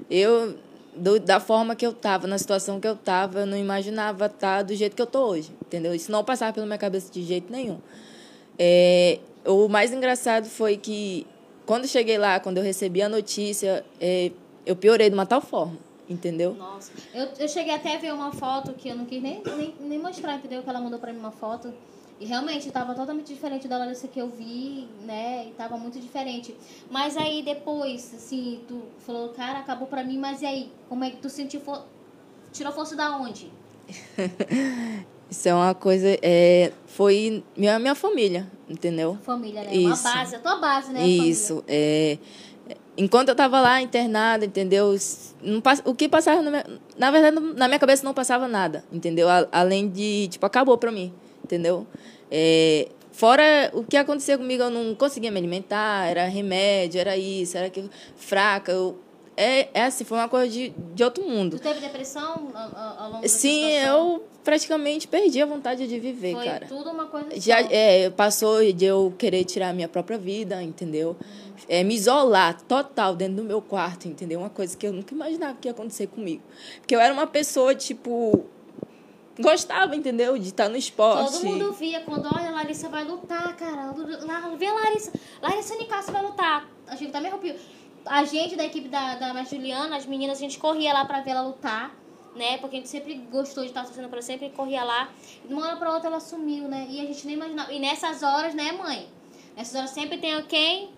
Eu, 0.10 0.56
do, 0.96 1.20
da 1.20 1.40
forma 1.40 1.76
que 1.76 1.86
eu 1.86 1.94
tava, 1.94 2.28
na 2.28 2.38
situação 2.38 2.80
que 2.80 2.88
eu 2.88 2.96
tava, 2.96 3.40
eu 3.40 3.46
não 3.46 3.58
imaginava 3.58 4.28
estar 4.28 4.58
tá 4.58 4.64
do 4.64 4.76
jeito 4.76 4.96
que 4.96 5.02
eu 5.02 5.08
tô 5.08 5.30
hoje, 5.30 5.52
entendeu? 5.66 5.96
Isso 5.96 6.12
não 6.12 6.24
passava 6.24 6.54
pela 6.54 6.66
minha 6.66 6.78
cabeça 6.78 7.12
de 7.12 7.24
jeito 7.24 7.52
nenhum. 7.52 7.80
É, 8.60 9.20
o 9.46 9.68
mais 9.68 9.92
engraçado 9.92 10.46
foi 10.46 10.78
que 10.78 11.26
quando 11.72 11.88
cheguei 11.88 12.18
lá, 12.18 12.38
quando 12.38 12.58
eu 12.58 12.64
recebi 12.66 13.02
a 13.02 13.08
notícia, 13.08 13.86
é, 13.98 14.30
eu 14.66 14.76
piorei 14.76 15.10
de 15.10 15.14
uma 15.14 15.26
tal 15.26 15.40
forma, 15.40 15.78
entendeu? 16.10 16.54
Nossa, 16.54 16.92
eu, 17.14 17.30
eu 17.40 17.48
cheguei 17.48 17.74
até 17.74 17.96
a 17.96 17.98
ver 17.98 18.14
uma 18.14 18.34
foto 18.34 18.74
que 18.74 18.90
eu 18.90 18.96
não 18.98 19.06
quis 19.06 19.24
nem, 19.24 19.42
nem, 19.42 19.74
nem 19.80 19.98
mostrar, 19.98 20.36
entendeu? 20.36 20.64
Que 20.64 20.70
ela 20.70 20.82
mandou 20.82 21.00
pra 21.00 21.14
mim 21.14 21.20
uma 21.20 21.32
foto. 21.32 21.74
E 22.20 22.26
realmente 22.26 22.68
estava 22.68 22.94
totalmente 22.94 23.34
diferente 23.34 23.70
da 23.70 23.78
Larissa 23.78 24.10
que 24.10 24.20
eu 24.20 24.28
vi, 24.28 24.86
né? 25.06 25.46
E 25.48 25.52
tava 25.52 25.78
muito 25.78 25.98
diferente. 25.98 26.54
Mas 26.90 27.16
aí 27.16 27.42
depois, 27.42 28.16
assim, 28.16 28.60
tu 28.68 28.82
falou, 29.06 29.30
cara, 29.30 29.60
acabou 29.60 29.88
pra 29.88 30.04
mim, 30.04 30.18
mas 30.18 30.42
e 30.42 30.46
aí? 30.46 30.72
Como 30.90 31.06
é 31.06 31.10
que 31.10 31.22
tu 31.22 31.30
sentiu? 31.30 31.62
For... 31.62 31.86
Tirou 32.52 32.74
força 32.74 32.98
da 32.98 33.16
onde? 33.16 33.50
Isso 35.32 35.48
é 35.48 35.54
uma 35.54 35.74
coisa. 35.74 36.20
É, 36.22 36.74
foi 36.88 37.42
minha, 37.56 37.80
minha 37.80 37.96
família, 37.96 38.52
entendeu? 38.68 39.18
Família, 39.24 39.64
né? 39.64 39.74
Isso. 39.74 40.04
Uma 40.04 40.14
base, 40.14 40.36
a 40.36 40.40
tua 40.40 40.56
base, 40.58 40.92
né? 40.92 41.08
Isso. 41.08 41.64
É, 41.70 42.18
enquanto 42.98 43.30
eu 43.30 43.32
estava 43.32 43.62
lá 43.62 43.82
internada, 43.82 44.46
entendeu? 44.46 44.94
Não, 45.42 45.64
o 45.86 45.96
que 45.96 46.10
passava. 46.10 46.42
Na, 46.42 46.52
minha, 46.52 46.66
na 46.98 47.12
verdade, 47.12 47.40
na 47.56 47.68
minha 47.70 47.80
cabeça 47.80 48.04
não 48.04 48.14
passava 48.14 48.46
nada, 48.46 48.84
entendeu? 48.92 49.28
Além 49.54 49.88
de. 49.88 50.28
Tipo, 50.28 50.46
acabou 50.46 50.78
para 50.78 50.92
mim, 50.92 51.14
entendeu? 51.42 51.88
É, 52.30 52.90
fora 53.14 53.72
o 53.74 53.86
que 53.86 53.96
acontecia 53.96 54.38
comigo, 54.38 54.64
eu 54.64 54.70
não 54.70 54.94
conseguia 54.96 55.32
me 55.32 55.38
alimentar, 55.38 56.08
era 56.08 56.26
remédio, 56.26 57.00
era 57.00 57.16
isso, 57.16 57.58
era 57.58 57.68
aquilo. 57.68 57.90
Fraca, 58.18 58.74
eu 58.74 59.00
é, 59.36 59.70
é 59.74 59.86
assim, 59.86 60.04
foi 60.04 60.18
uma 60.18 60.28
coisa 60.28 60.48
de, 60.48 60.74
de 60.94 61.04
outro 61.04 61.24
mundo. 61.28 61.58
Tu 61.58 61.64
teve 61.64 61.80
depressão 61.80 62.52
ao, 62.54 63.10
longo 63.10 63.22
da 63.22 63.28
Sim, 63.28 63.66
eu 63.78 64.24
praticamente 64.44 65.08
perdi 65.08 65.42
a 65.42 65.46
vontade 65.46 65.88
de 65.88 66.00
viver, 66.00 66.36
foi 66.36 66.46
cara. 66.46 66.68
tudo 66.68 66.90
uma 66.90 67.06
coisa 67.06 67.40
Já 67.40 67.60
é, 67.62 68.10
passou 68.10 68.72
de 68.72 68.86
eu 68.86 69.14
querer 69.18 69.44
tirar 69.46 69.70
a 69.70 69.74
minha 69.74 69.88
própria 69.88 70.18
vida, 70.18 70.62
entendeu? 70.62 71.16
É, 71.70 71.84
me 71.84 71.96
isolar 71.96 72.60
total 72.64 73.16
dentro 73.16 73.36
do 73.36 73.44
meu 73.44 73.62
quarto, 73.62 74.08
entendeu? 74.08 74.40
Uma 74.40 74.50
coisa 74.50 74.76
que 74.76 74.86
eu 74.86 74.92
nunca 74.92 75.14
imaginava 75.14 75.58
que 75.62 75.68
ia 75.68 75.72
acontecer 75.72 76.08
comigo. 76.08 76.42
Porque 76.80 76.96
eu 76.96 77.00
era 77.00 77.14
uma 77.14 77.28
pessoa, 77.28 77.74
tipo, 77.76 78.46
gostava, 79.40 79.96
entendeu? 79.96 80.38
De 80.38 80.50
estar 80.50 80.68
no 80.68 80.76
esporte. 80.76 81.34
Todo 81.34 81.46
mundo 81.46 81.72
via 81.74 82.02
quando, 82.02 82.26
olha, 82.26 82.50
a 82.50 82.52
Larissa 82.52 82.90
vai 82.90 83.04
lutar, 83.04 83.56
cara. 83.56 83.94
Vê 84.58 84.66
a 84.66 84.74
Larissa. 84.74 85.14
Larissa 85.42 85.76
Nicasso 85.76 86.12
vai 86.12 86.24
lutar. 86.24 86.68
A 86.88 86.96
gente 86.96 87.12
tá 87.12 87.22
me 87.22 87.28
arrepio 87.28 87.56
a 88.06 88.24
gente 88.24 88.56
da 88.56 88.66
equipe 88.66 88.88
da, 88.88 89.16
da 89.16 89.44
Juliana, 89.44 89.98
as 89.98 90.06
meninas, 90.06 90.38
a 90.38 90.42
gente 90.42 90.58
corria 90.60 90.94
lá 90.94 91.06
pra 91.06 91.22
ver 91.22 91.32
ela 91.32 91.42
lutar, 91.42 91.96
né? 92.36 92.58
Porque 92.58 92.76
a 92.76 92.80
gente 92.80 92.90
sempre 92.90 93.16
gostou 93.32 93.64
de 93.64 93.70
estar 93.70 93.84
torcendo 93.84 94.08
pra 94.08 94.18
ela, 94.18 94.26
sempre 94.26 94.50
corria 94.50 94.84
lá. 94.84 95.10
E 95.44 95.48
de 95.48 95.54
uma 95.54 95.68
hora 95.68 95.78
pra 95.78 95.94
outra 95.94 96.10
ela 96.10 96.20
sumiu, 96.20 96.68
né? 96.68 96.88
E 96.90 97.00
a 97.02 97.06
gente 97.06 97.26
nem 97.26 97.36
imaginava. 97.36 97.72
E 97.72 97.80
nessas 97.80 98.24
horas, 98.24 98.54
né, 98.54 98.72
mãe? 98.72 99.08
Nessas 99.56 99.76
horas 99.76 99.90
sempre 99.92 100.18
tem 100.18 100.34
alguém, 100.34 100.90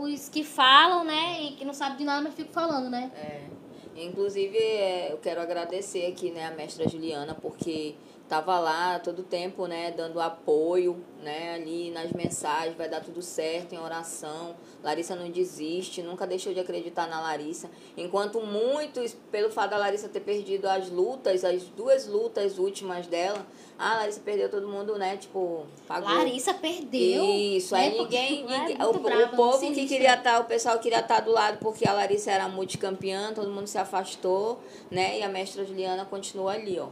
os 0.00 0.28
que 0.28 0.42
falam, 0.42 1.04
né? 1.04 1.42
E 1.42 1.52
que 1.52 1.64
não 1.64 1.74
sabe 1.74 1.98
de 1.98 2.04
nada, 2.04 2.22
mas 2.22 2.34
ficam 2.34 2.52
falando, 2.52 2.88
né? 2.88 3.10
É. 3.14 3.50
Inclusive, 3.96 4.56
é, 4.56 5.12
eu 5.12 5.18
quero 5.18 5.40
agradecer 5.40 6.06
aqui, 6.06 6.30
né, 6.30 6.46
a 6.46 6.52
mestra 6.52 6.88
Juliana, 6.88 7.34
porque 7.34 7.94
tava 8.28 8.58
lá 8.58 8.98
todo 8.98 9.22
tempo, 9.22 9.66
né, 9.66 9.90
dando 9.90 10.20
apoio, 10.20 11.04
né, 11.22 11.54
ali 11.54 11.90
nas 11.90 12.12
mensagens, 12.12 12.76
vai 12.76 12.88
dar 12.88 13.02
tudo 13.02 13.20
certo 13.20 13.74
em 13.74 13.78
oração. 13.78 14.54
Larissa 14.82 15.14
não 15.14 15.30
desiste, 15.30 16.02
nunca 16.02 16.26
deixou 16.26 16.52
de 16.52 16.60
acreditar 16.60 17.06
na 17.06 17.20
Larissa. 17.20 17.70
Enquanto 17.96 18.40
muitos, 18.40 19.16
pelo 19.30 19.50
fato 19.50 19.70
da 19.70 19.78
Larissa 19.78 20.08
ter 20.08 20.20
perdido 20.20 20.66
as 20.66 20.90
lutas, 20.90 21.44
as 21.44 21.64
duas 21.64 22.06
lutas 22.06 22.58
últimas 22.58 23.06
dela, 23.06 23.46
a 23.78 23.96
Larissa 23.96 24.20
perdeu 24.20 24.48
todo 24.48 24.66
mundo, 24.66 24.96
né, 24.98 25.16
tipo, 25.16 25.66
pagou. 25.86 26.08
Larissa 26.08 26.54
perdeu. 26.54 27.24
Isso, 27.24 27.74
aí 27.74 27.98
ninguém, 27.98 28.42
ninguém 28.42 28.76
é 28.78 28.86
o, 28.86 28.92
brava, 28.98 29.32
o 29.32 29.36
povo 29.36 29.72
que 29.72 29.86
queria 29.86 30.14
estar, 30.14 30.34
tá, 30.34 30.40
o 30.40 30.44
pessoal 30.44 30.78
queria 30.78 31.00
estar 31.00 31.16
tá 31.16 31.20
do 31.20 31.30
lado 31.30 31.58
porque 31.58 31.86
a 31.86 31.92
Larissa 31.92 32.30
era 32.30 32.48
multicampeã, 32.48 33.32
todo 33.34 33.50
mundo 33.50 33.66
se 33.66 33.78
afastou, 33.78 34.60
né, 34.90 35.18
e 35.18 35.22
a 35.22 35.28
mestra 35.28 35.64
Juliana 35.64 36.04
continua 36.04 36.52
ali, 36.52 36.78
ó 36.78 36.88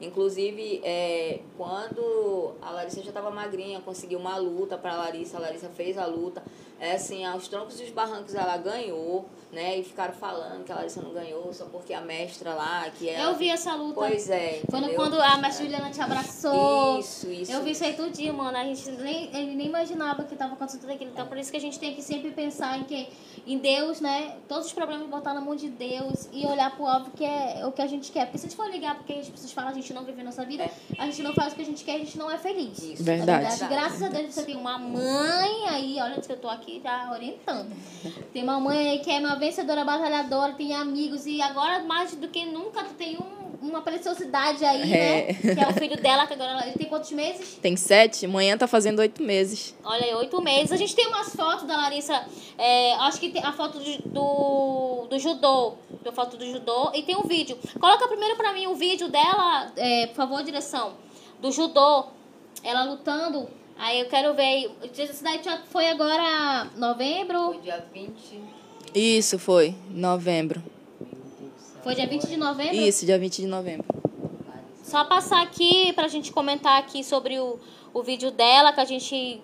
Inclusive, 0.00 0.80
é, 0.84 1.40
quando 1.56 2.52
a 2.62 2.70
Larissa 2.70 3.02
já 3.02 3.08
estava 3.08 3.30
magrinha, 3.30 3.80
conseguiu 3.80 4.18
uma 4.18 4.36
luta 4.36 4.78
para 4.78 4.92
a 4.92 4.96
Larissa, 4.96 5.36
a 5.36 5.40
Larissa 5.40 5.68
fez 5.70 5.98
a 5.98 6.06
luta. 6.06 6.42
É 6.80 6.92
assim, 6.92 7.24
aos 7.24 7.48
troncos 7.48 7.80
e 7.80 7.84
os 7.84 7.90
barrancos 7.90 8.34
ela 8.34 8.56
ganhou, 8.56 9.28
né? 9.50 9.78
E 9.78 9.82
ficaram 9.82 10.14
falando 10.14 10.64
que 10.64 10.70
a 10.70 10.76
Larissa 10.76 11.02
não 11.02 11.12
ganhou 11.12 11.52
só 11.52 11.64
porque 11.66 11.92
a 11.92 12.00
mestra 12.00 12.54
lá, 12.54 12.88
que 12.90 13.08
ela... 13.08 13.30
Eu 13.30 13.36
vi 13.36 13.48
essa 13.48 13.74
luta. 13.74 13.94
Pois 13.94 14.30
é, 14.30 14.60
Quando, 14.70 14.84
entendeu? 14.84 14.96
quando 14.96 15.20
a 15.20 15.36
mestre 15.38 15.64
Juliana 15.64 15.90
te 15.90 16.00
abraçou. 16.00 17.00
Isso, 17.00 17.28
isso. 17.30 17.50
Eu 17.50 17.64
vi 17.64 17.72
isso 17.72 17.82
aí 17.82 17.94
tudinho, 17.94 18.32
mano. 18.34 18.56
A 18.56 18.64
gente 18.64 18.88
nem, 18.92 19.24
ele 19.34 19.54
nem 19.56 19.66
imaginava 19.66 20.22
que 20.22 20.36
tava 20.36 20.54
acontecendo 20.54 20.82
tudo 20.82 20.92
aquilo. 20.92 21.10
Então, 21.10 21.26
por 21.26 21.36
isso 21.36 21.50
que 21.50 21.56
a 21.56 21.60
gente 21.60 21.78
tem 21.80 21.94
que 21.94 22.02
sempre 22.02 22.30
pensar 22.30 22.78
em 22.78 22.84
que 22.84 23.08
em 23.44 23.58
Deus, 23.58 24.00
né? 24.00 24.36
Todos 24.46 24.66
os 24.66 24.72
problemas 24.72 25.08
botar 25.08 25.34
na 25.34 25.40
mão 25.40 25.56
de 25.56 25.68
Deus 25.68 26.28
e 26.32 26.46
olhar 26.46 26.70
pro 26.76 26.84
óbvio 26.84 27.12
que 27.16 27.24
é 27.24 27.66
o 27.66 27.72
que 27.72 27.82
a 27.82 27.86
gente 27.86 28.12
quer. 28.12 28.26
Porque 28.26 28.38
se 28.38 28.46
a 28.46 28.48
gente 28.50 28.56
for 28.56 28.70
ligar 28.70 28.94
porque 28.96 29.14
as 29.14 29.28
pessoas 29.28 29.50
falam, 29.50 29.70
a 29.70 29.74
gente 29.74 29.92
não 29.92 30.04
vive 30.04 30.20
a 30.20 30.24
nossa 30.24 30.44
vida, 30.44 30.70
a 30.98 31.06
gente 31.06 31.22
não 31.22 31.34
faz 31.34 31.52
o 31.52 31.56
que 31.56 31.62
a 31.62 31.64
gente 31.64 31.84
quer, 31.84 31.96
a 31.96 31.98
gente 31.98 32.16
não 32.16 32.30
é 32.30 32.38
feliz. 32.38 32.78
Isso. 32.78 33.02
Verdade. 33.02 33.42
Na 33.42 33.48
verdade, 33.48 33.74
graças 33.74 34.02
a 34.02 34.08
Deus 34.08 34.34
você 34.34 34.44
tem 34.44 34.56
uma 34.56 34.78
mãe 34.78 35.66
aí, 35.68 35.98
olha 36.00 36.20
que 36.20 36.30
eu 36.30 36.36
tô 36.36 36.48
aqui 36.48 36.67
já 36.82 37.10
orientando. 37.12 37.70
Tem 38.32 38.42
uma 38.42 38.60
mãe 38.60 38.90
aí 38.90 38.98
que 39.00 39.10
é 39.10 39.18
uma 39.18 39.36
vencedora, 39.36 39.84
batalhadora, 39.84 40.52
tem 40.52 40.74
amigos 40.74 41.26
e 41.26 41.40
agora 41.40 41.82
mais 41.84 42.14
do 42.14 42.28
que 42.28 42.44
nunca 42.44 42.84
tu 42.84 42.94
tem 42.94 43.16
um, 43.16 43.66
uma 43.68 43.80
preciosidade 43.80 44.64
aí, 44.64 44.86
né? 44.86 45.30
É. 45.30 45.34
Que 45.34 45.60
é 45.60 45.68
o 45.68 45.72
filho 45.74 45.96
dela, 45.96 46.26
que 46.26 46.34
agora 46.34 46.66
ele 46.66 46.76
tem 46.76 46.86
quantos 46.88 47.10
meses? 47.12 47.58
Tem 47.60 47.76
sete, 47.76 48.26
amanhã 48.26 48.56
tá 48.56 48.66
fazendo 48.66 48.98
oito 49.00 49.22
meses. 49.22 49.74
Olha 49.84 50.04
aí, 50.04 50.14
oito 50.14 50.40
meses. 50.42 50.72
A 50.72 50.76
gente 50.76 50.94
tem 50.94 51.06
umas 51.08 51.34
fotos 51.34 51.66
da 51.66 51.76
Larissa. 51.76 52.24
é, 52.56 52.94
acho 52.94 53.18
que 53.18 53.30
tem 53.30 53.42
a 53.42 53.52
foto 53.52 53.78
do, 53.78 54.08
do, 54.08 55.06
do 55.08 55.18
judô. 55.18 55.74
Tem 56.02 56.12
a 56.12 56.14
foto 56.14 56.36
do 56.36 56.46
judô 56.46 56.92
e 56.94 57.02
tem 57.02 57.16
um 57.16 57.22
vídeo. 57.22 57.58
Coloca 57.80 58.06
primeiro 58.06 58.36
pra 58.36 58.52
mim 58.52 58.66
o 58.66 58.74
vídeo 58.74 59.08
dela, 59.08 59.72
é, 59.76 60.06
por 60.08 60.16
favor, 60.16 60.42
direção. 60.42 60.94
Do 61.40 61.50
judô. 61.50 62.06
Ela 62.62 62.84
lutando. 62.84 63.48
Aí 63.78 64.00
eu 64.00 64.06
quero 64.06 64.34
ver. 64.34 64.70
Isso 64.98 65.22
daí 65.22 65.40
foi 65.70 65.88
agora 65.88 66.66
novembro. 66.76 67.52
Foi 67.52 67.58
dia 67.60 67.84
20. 67.94 68.12
Isso 68.94 69.38
foi, 69.38 69.74
novembro. 69.90 70.62
Foi 71.82 71.94
dia 71.94 72.06
20 72.06 72.26
de 72.26 72.36
novembro. 72.36 72.74
Isso, 72.74 73.06
dia 73.06 73.18
20 73.18 73.36
de 73.42 73.46
novembro. 73.46 73.86
Só 74.82 75.04
passar 75.04 75.42
aqui 75.42 75.92
pra 75.92 76.08
gente 76.08 76.32
comentar 76.32 76.78
aqui 76.78 77.04
sobre 77.04 77.38
o, 77.38 77.58
o 77.94 78.02
vídeo 78.02 78.30
dela, 78.30 78.72
que 78.72 78.80
a 78.80 78.84
gente. 78.84 79.40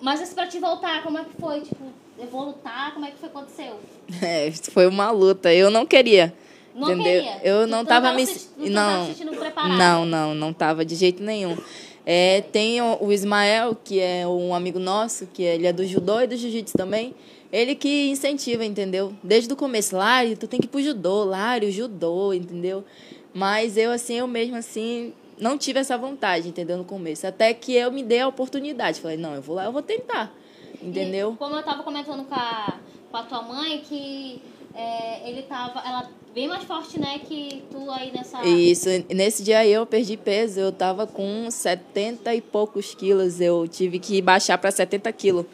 Mas 0.00 0.20
assim, 0.20 0.34
pra 0.34 0.46
te 0.46 0.58
voltar, 0.58 1.02
como 1.02 1.18
é 1.18 1.24
que 1.24 1.40
foi? 1.40 1.60
Tipo, 1.62 1.84
eu 2.18 2.26
vou 2.28 2.44
lutar, 2.46 2.92
como 2.92 3.04
é 3.06 3.10
que 3.10 3.18
foi 3.18 3.28
aconteceu? 3.28 3.80
É, 4.22 4.50
foi 4.52 4.86
uma 4.86 5.10
luta. 5.10 5.52
Eu 5.52 5.70
não 5.70 5.86
queria. 5.86 6.34
Não 6.74 6.92
entendeu? 6.92 7.22
queria? 7.22 7.40
Eu 7.42 7.66
Tu- 7.66 7.70
não 7.70 7.84
tu 7.84 7.88
tava 7.88 8.06
tava 8.08 8.16
me. 8.16 8.26
se- 8.26 8.48
tu 8.48 8.70
não 8.70 9.06
não, 9.08 9.68
não, 9.76 10.04
não, 10.06 10.34
não 10.34 10.52
tava 10.52 10.84
de 10.84 10.94
jeito 10.94 11.22
nenhum. 11.22 11.56
É, 12.04 12.40
tem 12.40 12.80
o, 12.82 13.12
Ismael, 13.12 13.76
que 13.76 14.00
é 14.00 14.26
um 14.26 14.54
amigo 14.54 14.78
nosso, 14.78 15.26
que 15.26 15.42
ele 15.42 15.66
é 15.66 15.72
do 15.72 15.86
judô 15.86 16.20
e 16.20 16.26
do 16.26 16.36
jiu-jitsu 16.36 16.76
também. 16.76 17.14
Ele 17.52 17.74
que 17.74 18.08
incentiva, 18.08 18.64
entendeu? 18.64 19.12
Desde 19.22 19.52
o 19.52 19.56
começo, 19.56 19.96
Lari, 19.96 20.36
tu 20.36 20.48
tem 20.48 20.58
que 20.58 20.66
ir 20.66 20.68
pro 20.68 20.82
judô, 20.82 21.24
Lari, 21.24 21.66
o 21.66 21.70
judô, 21.70 22.32
entendeu? 22.32 22.84
Mas 23.32 23.76
eu, 23.76 23.92
assim, 23.92 24.14
eu 24.14 24.26
mesmo, 24.26 24.56
assim, 24.56 25.12
não 25.38 25.56
tive 25.56 25.78
essa 25.78 25.96
vontade, 25.96 26.48
entendeu? 26.48 26.76
No 26.76 26.84
começo. 26.84 27.26
Até 27.26 27.52
que 27.54 27.74
eu 27.74 27.92
me 27.92 28.02
dei 28.02 28.20
a 28.20 28.28
oportunidade. 28.28 29.00
Falei, 29.00 29.16
não, 29.16 29.34
eu 29.34 29.42
vou 29.42 29.56
lá, 29.56 29.64
eu 29.64 29.72
vou 29.72 29.82
tentar, 29.82 30.34
entendeu? 30.82 31.32
E 31.34 31.36
como 31.36 31.54
eu 31.54 31.62
tava 31.62 31.82
comentando 31.82 32.24
com 32.24 32.34
a, 32.34 32.78
com 33.10 33.16
a 33.16 33.22
tua 33.22 33.42
mãe, 33.42 33.80
que 33.80 34.42
é, 34.74 35.28
ele 35.28 35.42
tava. 35.42 35.80
Ela 35.80 36.10
bem 36.34 36.48
mais 36.48 36.64
forte, 36.64 36.98
né, 36.98 37.18
que 37.18 37.62
tu 37.70 37.90
aí 37.90 38.10
nessa. 38.12 38.42
Isso, 38.46 38.88
nesse 39.10 39.42
dia 39.42 39.66
eu 39.66 39.84
perdi 39.84 40.16
peso, 40.16 40.60
eu 40.60 40.72
tava 40.72 41.06
com 41.06 41.50
70 41.50 42.34
e 42.34 42.40
poucos 42.40 42.94
quilos, 42.94 43.40
eu 43.40 43.68
tive 43.68 43.98
que 43.98 44.20
baixar 44.22 44.58
para 44.58 44.70
70 44.70 45.12
quilos. 45.12 45.46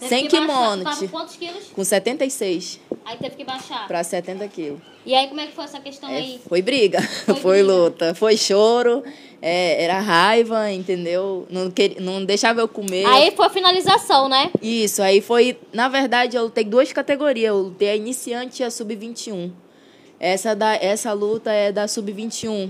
Teve 0.00 0.08
Sem 0.08 0.26
que 0.28 0.40
baixar. 0.40 0.54
kimono, 0.78 0.84
ti- 0.98 1.08
quantos 1.08 1.36
quilos? 1.36 1.64
com 1.74 1.84
76 1.84 2.80
Aí 3.04 3.16
teve 3.18 3.36
que 3.36 3.44
baixar. 3.44 3.86
para 3.86 4.02
70 4.02 4.48
quilos. 4.48 4.80
E 5.04 5.14
aí, 5.14 5.28
como 5.28 5.40
é 5.40 5.46
que 5.46 5.52
foi 5.52 5.64
essa 5.64 5.78
questão 5.80 6.08
É, 6.10 6.16
aí? 6.16 6.40
foi 6.48 6.62
briga, 6.62 7.00
foi, 7.40 7.58
briga. 7.62 7.72
luta, 7.72 8.14
foi 8.14 8.36
choro, 8.36 9.02
é, 9.42 9.82
era 9.84 9.98
raiva, 10.00 10.70
entendeu? 10.70 11.46
Não, 11.50 11.70
queria, 11.70 12.00
não 12.00 12.24
deixava 12.24 12.60
eu 12.60 12.68
comer. 12.68 13.04
Aí 13.06 13.30
foi 13.36 13.46
a 13.46 13.50
finalização, 13.50 14.28
né? 14.28 14.50
Isso, 14.60 15.02
aí 15.02 15.20
foi. 15.20 15.56
Na 15.72 15.88
verdade, 15.88 16.36
eu 16.36 16.44
lutei 16.44 16.64
duas 16.64 16.92
categorias. 16.92 17.48
Eu 17.48 17.58
lutei 17.58 17.88
a 17.90 17.96
iniciante 17.96 18.62
e 18.62 18.64
a 18.64 18.70
sub-21. 18.70 19.50
Essa, 20.18 20.54
da, 20.54 20.74
essa 20.76 21.12
luta 21.14 21.50
é 21.50 21.72
da 21.72 21.88
sub-21. 21.88 22.68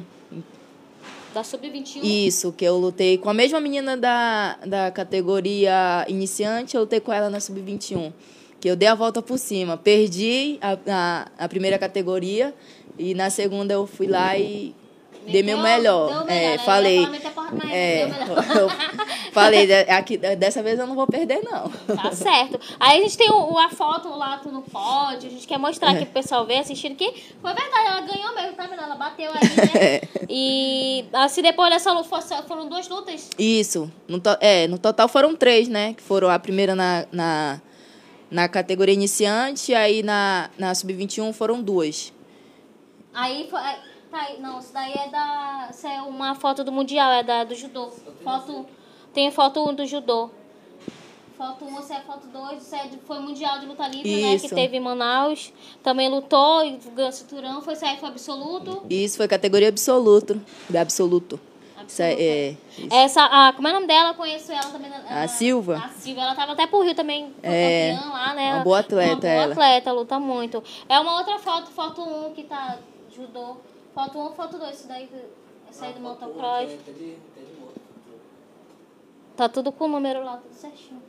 Da 1.33 1.45
Sub-21. 1.45 2.03
Isso, 2.03 2.53
que 2.53 2.65
eu 2.65 2.77
lutei 2.77 3.17
com 3.17 3.31
a 3.31 3.35
mesma 3.35 3.61
menina 3.61 3.97
da, 3.97 4.57
da 4.67 4.91
categoria 4.91 6.05
iniciante, 6.09 6.75
eu 6.75 6.83
lutei 6.83 6.99
com 6.99 7.13
ela 7.13 7.31
na 7.31 7.39
sub-21. 7.39 8.13
Que 8.59 8.69
eu 8.69 8.77
dei 8.77 8.89
a 8.89 8.95
volta 8.95 9.23
por 9.23 9.39
cima. 9.39 9.77
Perdi 9.77 10.59
a, 10.61 10.77
a, 10.87 11.29
a 11.45 11.49
primeira 11.49 11.79
categoria 11.79 12.53
e 12.99 13.15
na 13.15 13.31
segunda 13.31 13.73
eu 13.73 13.87
fui 13.87 14.07
lá 14.07 14.37
e 14.37 14.75
dei 15.27 15.43
meu 15.43 15.59
Meteu- 15.59 15.77
melhor. 15.79 16.25
é, 16.29 16.51
né? 16.53 16.59
Falei. 16.59 17.07
É, 17.71 18.05
eu 18.59 18.69
falei, 19.33 19.67
"De- 19.67 19.91
aqui, 19.91 20.17
dessa 20.17 20.63
vez 20.63 20.79
eu 20.79 20.87
não 20.87 20.95
vou 20.95 21.07
perder, 21.07 21.41
não. 21.43 21.69
Tá 21.97 22.13
certo. 22.13 22.59
Aí 22.79 22.99
a 22.99 23.03
gente 23.03 23.17
tem 23.17 23.31
o, 23.31 23.59
a 23.59 23.69
foto 23.71 24.09
lá, 24.11 24.39
tu 24.39 24.51
no 24.51 24.63
pódio, 24.63 25.29
a 25.29 25.31
gente 25.33 25.47
quer 25.47 25.59
mostrar 25.59 25.91
É. 25.93 25.97
aqui 25.97 26.05
pro 26.07 26.15
pessoal 26.23 26.47
ver, 26.47 26.59
assistindo, 26.59 26.95
que 26.97 27.11
foi 27.41 27.53
verdade, 27.55 27.87
ela 27.87 28.01
ganhou 28.03 28.35
mesmo, 28.35 28.53
tá 28.53 28.67
vendo? 28.67 28.83
Ela 28.83 28.95
bateu 28.97 29.31
aí, 29.31 29.41
né? 29.41 29.71
É. 29.81 30.01
E 30.29 31.05
assim, 31.13 31.43
depois 31.43 31.71
dessa 31.71 31.93
luta, 31.93 32.09
foram 32.47 32.69
duas 32.69 32.89
lutas. 32.89 33.29
Isso. 33.39 33.91
No, 34.07 34.21
to- 34.21 34.37
é, 34.41 34.67
no 34.69 34.79
total 34.79 35.09
foram 35.09 35.35
três, 35.35 35.69
né? 35.69 35.95
Que 35.95 36.03
foram 36.03 36.29
a 36.29 36.39
primeira 36.39 36.75
na, 36.75 37.05
na, 37.11 37.61
na 38.31 38.49
categoria 38.49 38.95
iniciante, 38.95 39.75
aí 39.75 40.03
na, 40.03 40.51
na 40.59 40.75
sub-21 40.75 41.33
foram 41.33 41.61
duas. 41.63 42.13
Aí 43.13 43.49
foi. 43.51 43.61
Tá, 44.11 44.27
não, 44.41 44.59
isso 44.59 44.73
daí 44.73 44.93
é 44.93 45.09
da. 45.09 45.69
Isso 45.71 45.87
é 45.87 46.03
uma 46.03 46.35
foto 46.35 46.65
do 46.65 46.73
Mundial, 46.73 47.13
é 47.13 47.23
da 47.23 47.45
do 47.45 47.55
judô. 47.55 47.91
Foto. 48.25 48.67
Tem 49.15 49.31
foto 49.31 49.69
1 49.69 49.75
do 49.75 49.87
judô. 49.87 50.31
Foto 51.39 51.65
1, 51.65 51.79
essa 51.79 51.95
é 51.95 51.97
a 51.97 52.01
foto 52.01 52.27
2, 52.27 52.63
isso 52.63 52.75
é 52.75 52.91
foi 53.07 53.19
Mundial 53.19 53.59
de 53.61 53.67
Luta 53.67 53.89
Livre, 53.89 54.21
né? 54.23 54.37
Que 54.39 54.47
Isso. 54.47 54.55
teve 54.55 54.77
em 54.77 54.81
Manaus. 54.81 55.53
Também 55.83 56.09
lutou 56.11 56.63
e 56.65 56.73
ganhou 56.95 57.11
cinturão. 57.13 57.63
Foi 57.63 57.73
isso 57.73 57.85
aí, 57.85 57.97
foi 57.97 58.09
absoluto. 58.11 58.83
Isso 58.91 59.17
foi 59.17 59.27
categoria 59.27 59.69
absoluto. 59.69 60.41
De 60.69 60.77
absoluto. 60.77 61.41
Isso 61.89 62.03
é, 62.03 62.13
é, 62.13 62.57
Essa, 62.91 63.25
a, 63.25 63.53
como 63.55 63.67
é 63.67 63.71
o 63.71 63.75
nome 63.75 63.87
dela? 63.87 64.11
Eu 64.11 64.15
conheço 64.15 64.53
ela 64.53 64.63
também. 64.71 64.91
ela- 64.93 65.29
Silva. 65.29 65.79
A 65.79 65.89
Silva, 65.89 66.21
ela 66.21 66.35
tava 66.35 66.53
até 66.53 66.67
pro 66.67 66.83
Rio 66.83 66.95
também, 66.95 67.33
É, 67.43 67.95
campeã 67.97 68.11
lá, 68.13 68.35
né? 68.35 68.55
uma 68.55 68.63
boa 68.63 68.79
atleta 68.81 69.13
Uma 69.13 69.21
boa 69.21 69.33
ela. 69.33 69.53
atleta, 69.53 69.93
luta 69.93 70.21
muito. 70.21 70.63
É 70.89 71.01
uma 71.01 71.17
outra 71.19 71.39
foto, 71.39 71.71
foto 71.71 72.03
1 72.03 72.35
que 72.35 72.43
tá 72.45 72.77
judô. 73.17 73.57
Foto 73.95 74.19
1, 74.19 74.33
foto 74.33 74.59
2, 74.59 74.75
isso 74.75 74.89
daí, 74.89 75.09
essa 75.69 75.87
aí 75.87 75.93
do 75.93 76.01
motocross. 76.01 76.71
Tá 79.37 79.49
tudo 79.49 79.73
com 79.73 79.85
o 79.85 79.89
número 79.89 80.25
lá, 80.25 80.37
tudo 80.37 80.55
certinho. 80.55 81.03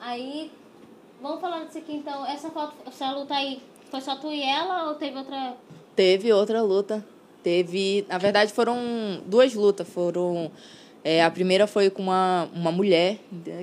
Aí, 0.00 0.50
vamos 1.20 1.40
falar 1.40 1.64
disso 1.64 1.78
aqui 1.78 1.94
então. 1.94 2.24
Essa 2.26 2.50
foto, 2.50 2.74
essa 2.86 3.10
luta 3.10 3.34
aí, 3.34 3.62
foi 3.90 4.00
só 4.00 4.16
tu 4.16 4.32
e 4.32 4.42
ela 4.42 4.88
ou 4.88 4.94
teve 4.94 5.18
outra? 5.18 5.56
Teve 5.94 6.32
outra 6.32 6.62
luta. 6.62 7.04
Teve. 7.42 8.06
Na 8.08 8.18
verdade, 8.18 8.52
foram 8.52 8.76
duas 9.26 9.54
lutas. 9.54 9.88
Foram. 9.88 10.50
É, 11.04 11.22
a 11.22 11.30
primeira 11.30 11.66
foi 11.66 11.90
com 11.90 12.02
uma, 12.02 12.48
uma 12.54 12.72
mulher. 12.72 13.18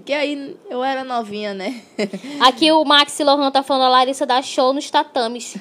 Que 0.05 0.13
aí 0.13 0.55
eu 0.69 0.83
era 0.83 1.03
novinha, 1.03 1.53
né? 1.55 1.81
Aqui 2.39 2.71
o 2.71 2.85
Max 2.85 3.17
Lohan 3.19 3.49
tá 3.49 3.63
falando, 3.63 3.85
a 3.85 3.89
Larissa 3.89 4.25
dá 4.27 4.41
show 4.43 4.71
nos 4.71 4.89
tatames. 4.91 5.55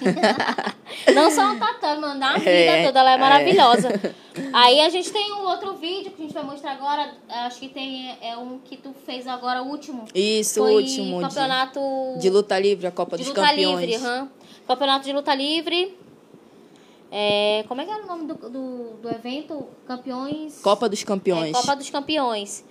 Não 1.14 1.30
só 1.30 1.52
no 1.54 1.58
tatame, 1.58 2.00
mano, 2.02 2.20
na 2.20 2.34
vida 2.36 2.50
É, 2.50 2.84
toda, 2.86 3.00
ela 3.00 3.12
é 3.12 3.14
é. 3.14 3.18
maravilhosa. 3.18 4.14
Aí 4.52 4.80
a 4.80 4.88
gente 4.90 5.10
tem 5.10 5.32
um 5.32 5.40
outro 5.48 5.74
vídeo 5.74 6.10
que 6.12 6.22
a 6.22 6.24
gente 6.26 6.34
vai 6.34 6.42
mostrar 6.44 6.72
agora. 6.72 7.14
Acho 7.28 7.58
que 7.58 7.68
tem 7.68 8.14
é 8.20 8.36
um 8.36 8.58
que 8.58 8.76
tu 8.76 8.94
fez 9.06 9.26
agora, 9.26 9.62
o 9.62 9.66
último. 9.68 10.04
Isso, 10.14 10.62
o 10.62 10.70
último. 10.74 11.16
de- 11.22 11.28
campeonato 11.28 11.80
De, 12.18 12.28
luta 12.30 12.58
livre, 12.58 12.86
a 12.86 12.90
Copa 12.90 13.16
de 13.16 13.22
dos 13.24 13.28
luta 13.34 13.40
Campeões. 13.48 13.80
livre. 13.80 13.96
aham. 14.06 14.28
Campeonato 14.66 15.04
de 15.06 15.12
luta 15.12 15.34
livre. 15.34 15.96
É, 17.11 17.64
como 17.66 17.80
é 17.80 17.84
que 17.84 17.90
era 17.90 18.04
o 18.04 18.06
nome 18.06 18.26
do, 18.26 18.34
do, 18.34 18.84
do 19.02 19.08
evento? 19.11 19.66
Campeões. 19.86 20.61
Copa 20.61 20.88
dos 20.88 21.02
Campeões. 21.02 21.50
É, 21.50 21.61
Copa 21.61 21.74
dos 21.74 21.90
Campeões. 21.90 22.64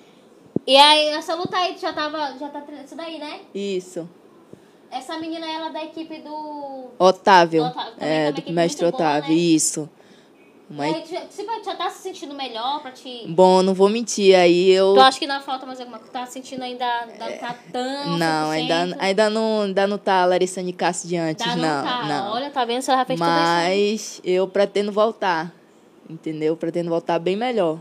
E 0.66 0.78
aí, 0.78 1.08
essa 1.10 1.36
luta 1.36 1.58
aí, 1.58 1.78
já 1.78 1.92
tava. 1.92 2.38
Já 2.38 2.48
tá 2.50 2.62
treinando 2.62 2.86
isso 2.88 2.96
daí, 2.96 3.20
né? 3.20 3.42
Isso. 3.54 4.10
Essa 4.92 5.18
menina, 5.18 5.46
ela 5.46 5.68
é 5.68 5.72
da 5.72 5.84
equipe 5.84 6.20
do. 6.20 6.88
Otávio. 6.98 7.64
Do 7.64 7.70
Otávio, 7.70 7.94
também, 7.96 8.10
é, 8.10 8.26
também, 8.28 8.34
do 8.34 8.42
que 8.42 8.50
é 8.50 8.54
mestre 8.54 8.86
muito 8.86 8.98
boa, 8.98 9.10
Otávio. 9.10 9.30
né? 9.30 9.36
Isso. 9.36 9.90
Uma 10.70 10.88
E 10.88 10.94
aí, 10.96 11.04
você 11.30 11.44
já 11.66 11.76
tá 11.76 11.90
se 11.90 12.04
sentindo 12.04 12.36
melhor 12.36 12.82
pra 12.82 12.92
te. 12.92 13.26
Bom, 13.28 13.64
não 13.64 13.74
vou 13.74 13.90
mentir, 13.90 14.36
aí 14.36 14.70
eu. 14.70 14.94
Tu 14.94 15.00
acha 15.02 15.18
que 15.18 15.26
ainda 15.26 15.40
falta 15.40 15.66
mais 15.66 15.80
alguma 15.80 15.98
coisa? 15.98 16.14
Tá 16.14 16.26
sentindo 16.28 16.62
ainda. 16.62 16.86
ainda 16.86 17.38
tá 17.38 17.56
tão. 17.72 18.18
Não, 18.18 18.50
100%? 18.50 18.52
ainda, 18.52 18.98
ainda, 19.00 19.30
não, 19.30 19.62
ainda 19.62 19.88
não 19.88 19.98
tá 19.98 20.22
a 20.22 20.26
Larissa 20.26 20.62
Nicasso 20.62 21.08
de 21.08 21.18
antes, 21.18 21.44
Tá, 21.44 21.56
não, 21.56 21.64
não. 21.78 21.84
tá. 21.84 22.06
não. 22.08 22.34
Olha, 22.34 22.50
tá 22.52 22.64
vendo? 22.66 22.84
Você 22.84 22.92
já 22.92 23.04
fez 23.04 23.20
tudo 23.20 23.30
isso. 23.30 23.42
Mas 23.42 24.22
eu 24.24 24.48
pretendo 24.48 24.92
voltar. 24.92 25.52
entendeu? 26.08 26.56
Pretendo 26.56 26.90
voltar 26.90 27.18
bem 27.18 27.36
melhor. 27.36 27.80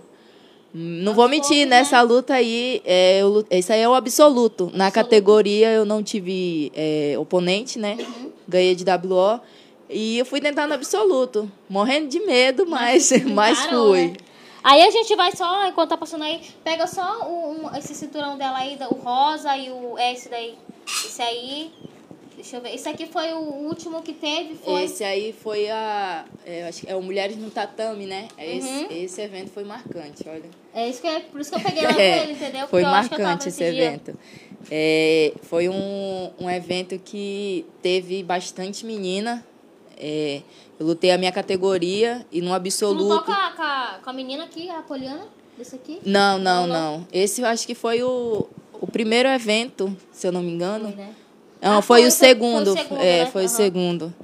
Não 0.73 1.15
vou 1.15 1.29
mentir, 1.29 1.67
nessa 1.67 2.01
luta 2.03 2.35
aí, 2.35 2.83
é, 2.85 3.21
eu, 3.23 3.45
esse 3.51 3.73
aí 3.73 3.81
é 3.81 3.89
o 3.89 3.95
absoluto. 3.95 4.71
Na 4.75 4.91
categoria 4.91 5.71
eu 5.71 5.85
não 5.85 6.03
tive 6.03 6.71
é, 6.75 7.15
oponente, 7.19 7.79
né? 7.79 7.97
Ganhei 8.47 8.75
de 8.75 8.85
WO. 8.85 9.41
E 9.91 10.19
eu 10.19 10.27
fui 10.27 10.41
tentar 10.41 10.67
no 10.67 10.75
absoluto. 10.75 11.51
Morrendo 11.69 12.09
de 12.09 12.21
medo, 12.21 12.67
mas, 12.67 13.11
mas 13.35 13.59
fui. 13.67 14.09
né? 14.09 14.13
Aí 14.63 14.83
a 14.83 14.91
gente 14.91 15.15
vai 15.17 15.35
só, 15.35 15.67
enquanto 15.67 15.91
tá 15.91 15.97
passando 15.97 16.25
aí, 16.25 16.41
pega 16.63 16.87
só 16.87 17.27
um- 17.29 17.75
esse 17.77 17.95
cinturão 17.95 18.37
dela 18.37 18.59
aí, 18.59 18.77
o 18.91 18.95
rosa 18.97 19.57
e 19.57 19.71
o 19.71 19.97
é 19.97 20.13
esse 20.13 20.29
daí. 20.29 20.55
Esse 20.87 21.23
aí. 21.23 21.71
Deixa 22.35 22.57
eu 22.57 22.61
ver. 22.61 22.73
Esse 22.75 22.89
aqui 22.89 23.07
foi 23.07 23.33
o 23.33 23.39
último 23.67 24.01
que 24.03 24.13
teve, 24.13 24.55
foi. 24.57 24.85
Esse 24.85 25.03
aí 25.03 25.33
foi 25.33 25.69
a. 25.71 26.25
É, 26.47 26.69
acho 26.69 26.83
que 26.83 26.91
é 26.91 26.95
o 26.95 27.03
Mulheres 27.03 27.37
no 27.37 27.51
Tatame, 27.51 28.07
né? 28.07 28.29
Esse, 28.39 28.69
Uhum. 28.69 28.87
esse 28.91 29.21
evento 29.23 29.51
foi 29.51 29.65
marcante, 29.65 30.23
olha. 30.29 30.45
É 30.73 30.89
isso 30.89 31.01
que 31.01 31.09
é, 31.09 31.19
por 31.21 31.41
isso 31.41 31.51
que 31.51 31.57
eu 31.57 31.61
peguei 31.61 31.83
lá 31.87 31.95
com 31.95 32.01
É, 32.01 32.23
ele, 32.23 32.33
entendeu? 32.33 32.69
Foi 32.69 32.83
Porque 32.83 32.95
marcante 32.95 33.49
esse 33.49 33.59
dia. 33.59 33.69
evento. 33.85 34.17
É, 34.71 35.33
foi 35.43 35.69
um, 35.69 36.31
um 36.39 36.49
evento 36.51 36.97
que 36.99 37.65
teve 37.83 38.23
bastante 38.23 38.85
menina. 38.87 39.45
É, 39.99 40.43
eu 40.79 40.87
lutei 40.87 41.11
a 41.11 41.19
minha 41.19 41.33
categoria 41.33 42.25
e 42.31 42.41
no 42.41 42.49
não 42.49 42.55
absoluto. 42.55 43.09
toca 43.09 43.25
com 43.27 43.33
a, 43.33 43.51
com 43.53 43.63
a- 43.63 43.99
com 44.05 44.11
a 44.11 44.13
menina 44.13 44.45
aqui, 44.45 44.71
a 44.71 44.81
Poliana? 44.83 45.27
Desse 45.57 45.75
aqui? 45.75 45.99
Não, 46.05 46.39
não, 46.39 46.67
Não. 46.69 47.07
Esse 47.13 47.41
eu 47.41 47.47
acho 47.47 47.67
que 47.67 47.75
foi 47.75 48.01
o, 48.03 48.47
o 48.81 48.87
primeiro 48.87 49.29
evento, 49.29 49.95
se 50.13 50.27
eu 50.27 50.31
não 50.33 50.41
me 50.43 50.53
engano. 50.53 50.87
Foi, 50.87 50.95
né? 50.97 51.15
Não, 51.61 51.79
Ah, 51.79 51.83
foi, 51.83 52.03
foi, 52.03 52.09
o 52.09 52.11
foi- 52.13 52.19
foi 52.19 52.29
o 52.29 52.29
segundo. 52.29 52.73
segundo, 52.77 53.01
é, 53.03 53.25
né? 53.25 53.27
foi 53.33 53.43
o 53.43 53.47
Aham. 53.47 53.55
segundo 53.57 54.15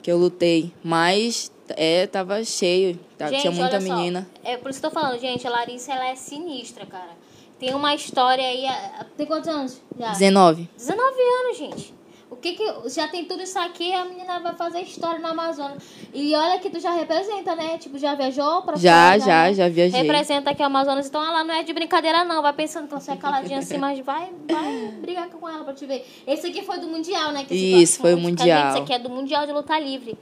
que 0.00 0.12
eu 0.12 0.16
lutei. 0.16 0.72
Mas 0.84 1.50
é, 1.70 2.06
tava 2.06 2.44
cheio. 2.44 2.96
tá- 3.18 3.28
Gente, 3.28 3.40
tinha 3.40 3.50
muita 3.50 3.76
olha 3.76 3.80
só, 3.80 3.94
menina. 3.96 4.28
É 4.44 4.56
por 4.56 4.70
isso 4.70 4.78
que 4.78 4.86
eu 4.86 4.90
tô 4.90 5.00
falando, 5.00 5.18
gente, 5.20 5.44
a 5.46 5.50
Larissa 5.50 5.92
ela 5.92 6.06
é 6.10 6.14
sinistra, 6.14 6.86
cara. 6.86 7.10
Tem 7.58 7.74
uma 7.74 7.92
história 7.94 8.44
aí. 8.46 8.64
Tem 9.16 9.26
quantos 9.26 9.48
anos? 9.48 9.80
Já? 9.98 10.12
19. 10.12 10.68
19 10.76 11.14
anos, 11.20 11.58
gente. 11.58 11.94
O 12.30 12.36
que 12.36 12.52
que. 12.52 12.88
Já 12.88 13.06
tem 13.06 13.24
tudo 13.24 13.42
isso 13.42 13.58
aqui, 13.58 13.92
a 13.92 14.04
menina 14.04 14.40
vai 14.40 14.54
fazer 14.54 14.80
história 14.80 15.20
no 15.20 15.28
Amazonas. 15.28 15.82
E 16.12 16.34
olha 16.34 16.58
que 16.58 16.70
tu 16.70 16.80
já 16.80 16.92
representa, 16.92 17.54
né? 17.54 17.78
Tipo, 17.78 17.98
já 17.98 18.14
viajou 18.14 18.62
pra 18.62 18.76
Já, 18.76 19.12
fora, 19.12 19.20
já, 19.20 19.42
né? 19.44 19.54
já 19.54 19.68
viajei. 19.68 20.00
Representa 20.00 20.50
aqui 20.50 20.62
o 20.62 20.66
Amazonas. 20.66 21.06
Então 21.06 21.22
ela 21.22 21.44
não 21.44 21.54
é 21.54 21.62
de 21.62 21.72
brincadeira, 21.72 22.24
não. 22.24 22.42
Vai 22.42 22.52
pensando 22.52 22.88
que 22.88 22.94
você 22.94 23.12
é 23.12 23.16
caladinha 23.16 23.58
assim, 23.58 23.78
mas 23.78 23.98
vai, 24.00 24.30
vai 24.50 24.88
brigar 25.00 25.28
com 25.28 25.48
ela 25.48 25.64
pra 25.64 25.74
te 25.74 25.86
ver. 25.86 26.06
Esse 26.26 26.48
aqui 26.48 26.62
foi 26.62 26.78
do 26.78 26.88
Mundial, 26.88 27.32
né? 27.32 27.44
Que 27.44 27.54
Isso, 27.54 28.00
foi 28.00 28.14
o 28.14 28.18
Mundial. 28.18 28.70
Esse 28.70 28.78
aqui 28.78 28.92
é 28.92 28.98
do 28.98 29.10
Mundial 29.10 29.46
de 29.46 29.52
Luta 29.52 29.78
Livre. 29.78 30.16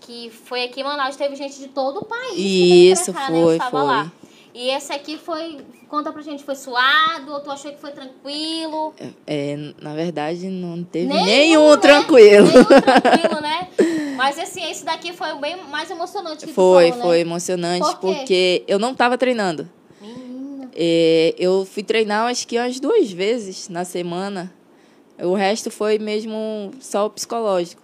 Que 0.00 0.30
foi 0.30 0.64
aqui 0.64 0.80
em 0.80 0.84
Manaus. 0.84 1.16
Teve 1.16 1.34
gente 1.34 1.58
de 1.58 1.68
todo 1.68 2.00
o 2.00 2.04
país. 2.04 2.34
Isso, 2.36 3.12
né? 3.12 3.26
Eu 3.30 3.42
foi, 3.42 3.52
estava 3.56 3.70
foi. 3.70 3.86
lá. 3.86 4.12
E 4.58 4.70
esse 4.70 4.92
aqui 4.92 5.16
foi. 5.16 5.58
Conta 5.88 6.10
pra 6.10 6.20
gente, 6.20 6.42
foi 6.42 6.56
suado? 6.56 7.32
Ou 7.32 7.38
tu 7.38 7.48
achou 7.48 7.70
que 7.70 7.78
foi 7.78 7.92
tranquilo? 7.92 8.92
É, 9.24 9.56
na 9.80 9.94
verdade, 9.94 10.48
não 10.48 10.82
teve 10.82 11.06
Nenhum, 11.06 11.24
nenhum, 11.24 11.70
né? 11.70 11.76
tranquilo. 11.76 12.48
Nenhum 12.48 12.64
tranquilo, 12.64 13.40
né? 13.40 13.68
Mas 14.18 14.36
assim, 14.36 14.68
esse 14.68 14.84
daqui 14.84 15.12
foi 15.12 15.32
bem 15.38 15.56
mais 15.68 15.88
emocionante 15.88 16.44
que 16.44 16.52
Foi, 16.52 16.88
falou, 16.90 17.06
foi 17.06 17.16
né? 17.18 17.22
emocionante 17.22 17.86
Por 17.86 17.98
porque 18.00 18.64
eu 18.66 18.80
não 18.80 18.90
estava 18.90 19.16
treinando. 19.16 19.70
Menina. 20.00 20.68
É, 20.74 21.36
eu 21.38 21.64
fui 21.64 21.84
treinar 21.84 22.26
acho 22.26 22.44
que 22.44 22.58
umas 22.58 22.80
duas 22.80 23.12
vezes 23.12 23.68
na 23.68 23.84
semana. 23.84 24.52
O 25.20 25.34
resto 25.34 25.70
foi 25.70 26.00
mesmo 26.00 26.72
só 26.80 27.06
o 27.06 27.10
psicológico. 27.10 27.80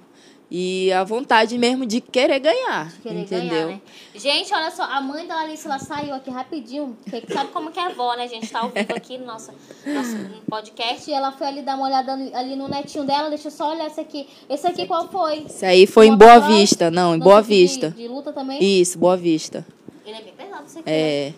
E 0.57 0.93
a 0.93 1.03
vontade 1.03 1.59
mesmo 1.59 1.85
de 1.85 2.01
querer 2.01 2.39
ganhar, 2.39 2.93
Querer 3.03 3.23
entendeu? 3.23 3.49
ganhar, 3.49 3.67
né? 3.67 3.81
Gente, 4.15 4.55
olha 4.55 4.71
só, 4.71 4.85
a 4.85 5.01
mãe 5.01 5.27
da 5.27 5.35
Larissa, 5.35 5.67
ela 5.67 5.81
saiu 5.81 6.15
aqui 6.15 6.31
rapidinho. 6.31 6.97
Porque 7.11 7.33
sabe 7.33 7.51
como 7.51 7.73
que 7.73 7.81
é 7.81 7.87
avó, 7.87 8.15
né? 8.15 8.23
A 8.23 8.27
gente 8.29 8.49
tá 8.49 8.61
ao 8.61 8.69
vivo 8.71 8.95
aqui 8.95 9.19
no 9.19 9.27
nosso, 9.27 9.51
nosso 9.85 10.17
podcast. 10.49 11.11
E 11.11 11.13
ela 11.13 11.33
foi 11.33 11.49
ali 11.49 11.63
dar 11.63 11.75
uma 11.75 11.87
olhada 11.89 12.13
ali 12.13 12.55
no 12.55 12.69
netinho 12.69 13.03
dela. 13.03 13.29
Deixa 13.31 13.49
eu 13.49 13.51
só 13.51 13.73
olhar 13.73 13.89
esse 13.89 13.99
aqui. 14.01 14.29
Esse 14.49 14.65
aqui 14.69 14.87
qual 14.87 15.09
foi? 15.09 15.39
Isso 15.39 15.67
aí 15.67 15.89
foi 15.89 16.07
em 16.07 16.17
Boa? 16.17 16.39
Vista, 16.39 16.89
não, 16.89 17.17
em 17.17 17.19
Boa 17.19 17.43
tipo 17.43 17.53
de- 17.53 17.59
Vista. 17.61 17.91
De, 17.91 18.07
luta 18.07 18.33
também? 18.33 18.63
Isso, 18.63 18.97
Boa 18.97 19.17
Vista. 19.17 19.67
Ele 20.07 20.17
é 20.17 20.23
bem 20.23 20.35
pesado, 20.39 20.63
esse 20.67 20.79
aqui. 20.79 20.89
né? 20.89 20.97
É, 20.97 21.33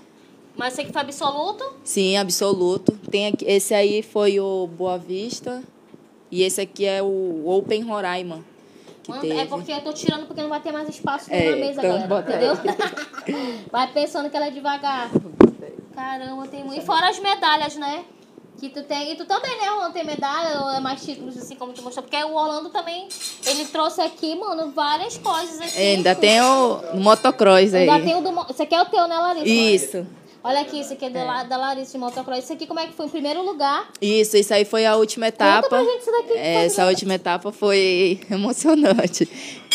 Mas 0.55 0.73
esse 0.75 0.83
aqui 0.83 0.93
foi 0.93 1.01
absoluto? 1.01 1.65
sim, 1.85 2.19
absoluto. 2.19 2.93
Tem 3.11 3.29
aqui, 3.29 3.47
esse 3.47 3.73
aí 3.73 4.03
foi 4.03 4.39
o 4.39 4.67
Boa 4.67 4.99
Vista 4.99 5.63
e 6.31 6.43
esse 6.43 6.61
aqui 6.61 6.85
é 6.85 7.03
o 7.03 7.45
Open 7.49 7.81
Roraima. 7.83 8.45
Que 9.07 9.21
teve. 9.21 9.39
É 9.39 9.47
porque 9.47 9.73
eu 9.73 9.81
tô 9.81 9.93
tirando 9.93 10.27
porque 10.27 10.43
não 10.43 10.49
vai 10.49 10.61
ter 10.61 10.73
mais 10.73 10.89
espaço 10.89 11.33
É, 11.33 11.51
na 11.51 11.57
mesa 11.57 11.81
então 11.87 12.19
entendeu? 12.19 12.55
vai 13.71 13.87
pensando 13.93 14.29
que 14.29 14.37
ela 14.37 14.47
é 14.47 14.51
devagar. 14.51 15.11
Caramba, 15.95 16.47
tem 16.49 16.65
muito. 16.65 16.83
E 16.83 16.85
fora 16.85 17.09
as 17.09 17.19
medalhas, 17.19 17.77
né? 17.77 18.05
Que 18.59 18.71
tu 18.71 18.83
tem. 18.83 19.13
E 19.13 19.17
tu 19.17 19.25
também, 19.27 19.61
né, 19.61 19.71
Orlando? 19.71 19.93
Tem 19.93 20.05
medalha 20.05 20.61
ou 20.63 20.71
é 20.71 20.81
mais 20.81 21.05
títulos, 21.05 21.37
assim, 21.37 21.57
como 21.57 21.73
tu 21.73 21.83
mostrou? 21.83 22.03
Porque 22.03 22.17
o 22.25 22.35
Orlando 22.35 22.71
também, 22.71 23.07
ele 23.47 23.67
trouxe 23.67 24.01
aqui, 24.01 24.35
mano, 24.35 24.73
várias 24.73 25.19
coisas 25.19 25.61
aqui. 25.61 25.79
É, 25.79 25.95
ainda 25.95 26.15
tem 26.15 26.41
o 26.41 26.97
motocross 26.97 27.75
aí. 27.75 27.89
Ainda 27.89 28.05
tem 28.05 28.17
o 28.17 28.23
do. 28.23 28.51
Esse 28.51 28.63
aqui 28.63 28.75
é 28.75 28.81
o 28.81 28.87
teu, 28.87 29.07
né, 29.07 29.17
Larissa? 29.19 29.47
Isso. 29.47 30.07
Olha 30.47 30.61
aqui, 30.61 30.79
esse 30.79 30.93
aqui 30.93 31.07
é, 31.07 31.11
da 31.11 31.25
La- 31.25 31.43
da 31.43 31.57
Larissa 31.57 31.93
de 31.93 31.99
motocross. 31.99 32.39
Esse 32.39 32.53
aqui 32.53 32.67
como 32.67 32.79
é 32.79 32.87
que 32.87 32.93
foi? 32.93 33.07
Em 33.07 33.11
primeiro 33.11 33.43
lugar. 33.43 33.89
Isso, 34.01 34.37
isso 34.37 34.55
aí 34.55 34.65
foi 34.65 34.87
a 34.87 34.95
última 34.97 35.27
etapa. 35.27 35.69
pra 35.69 35.83
gente 35.83 36.03
isso 36.03 36.13
daqui, 36.13 36.33
É, 36.35 36.67
essa 36.67 36.87
última 36.87 37.15
etapa 37.15 37.51
foi 37.51 38.21
emocionante. 38.31 39.29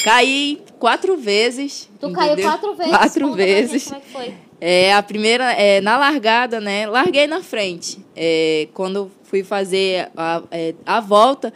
Caí 0.03 0.61
quatro 0.79 1.17
vezes. 1.17 1.89
Tu 1.99 2.11
caiu 2.13 2.33
entendeu? 2.33 2.49
quatro 2.51 2.73
vezes. 2.73 2.91
Quatro 2.97 3.25
Conta 3.27 3.35
vezes. 3.37 3.83
Como 3.85 3.95
é 3.97 3.99
que 3.99 4.09
foi? 4.11 4.33
É, 4.63 4.93
a 4.93 5.01
primeira, 5.03 5.51
é, 5.53 5.81
na 5.81 5.97
largada, 5.97 6.61
né? 6.61 6.87
Larguei 6.87 7.27
na 7.27 7.41
frente. 7.41 7.99
É, 8.15 8.67
quando 8.73 9.11
fui 9.23 9.43
fazer 9.43 10.09
a, 10.15 10.41
é, 10.51 10.73
a 10.85 10.99
volta, 10.99 11.51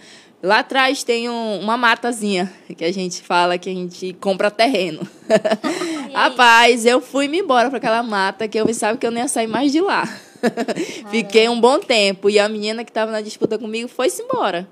lá 0.45 0.59
atrás 0.59 1.03
tem 1.03 1.29
um- 1.29 1.59
uma 1.59 1.75
matazinha 1.77 2.51
que 2.77 2.83
a 2.85 2.91
gente 2.93 3.21
fala 3.21 3.57
que 3.57 3.69
a 3.69 3.73
gente 3.73 4.13
compra 4.19 4.49
terreno. 4.51 5.05
Rapaz, 6.13 6.85
eu 6.85 7.01
fui 7.01 7.27
me 7.27 7.39
embora 7.39 7.69
para 7.69 7.77
aquela 7.77 8.03
mata 8.03 8.47
que 8.47 8.57
eu 8.59 8.65
pensava 8.65 8.97
que 8.97 9.05
eu 9.05 9.11
não 9.11 9.19
ia 9.19 9.27
sair 9.27 9.47
mais 9.47 9.71
de 9.71 9.81
lá. 9.81 10.07
Fiquei 11.11 11.49
um 11.49 11.59
bom 11.59 11.79
tempo 11.79 12.29
e 12.29 12.39
a 12.39 12.47
menina 12.47 12.83
que 12.83 12.91
estava 12.91 13.11
na 13.11 13.21
disputa 13.21 13.57
comigo 13.57 13.87
foi-se 13.89 14.21
embora. 14.21 14.67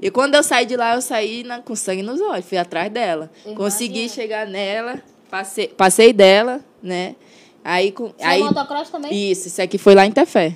E 0.00 0.10
quando 0.10 0.34
eu 0.34 0.42
saí 0.42 0.66
de 0.66 0.76
lá, 0.76 0.94
eu 0.94 1.00
saí 1.02 1.44
na- 1.44 1.60
com 1.60 1.74
sangue 1.74 2.02
nos 2.02 2.20
olhos, 2.20 2.44
fui 2.46 2.58
atrás 2.58 2.90
dela. 2.92 3.30
Imagina. 3.44 3.56
Consegui 3.56 4.08
chegar 4.08 4.46
nela, 4.46 5.00
passei, 5.30 5.68
passei 5.68 6.12
dela, 6.12 6.60
né? 6.82 7.14
Aí, 7.64 7.90
com, 7.92 8.12
aí 8.20 8.40
é 8.40 8.44
motocross 8.44 8.90
também? 8.90 9.30
isso, 9.30 9.48
esse 9.48 9.62
aqui 9.62 9.78
foi 9.78 9.94
lá 9.94 10.04
em 10.04 10.10
Tefé. 10.12 10.54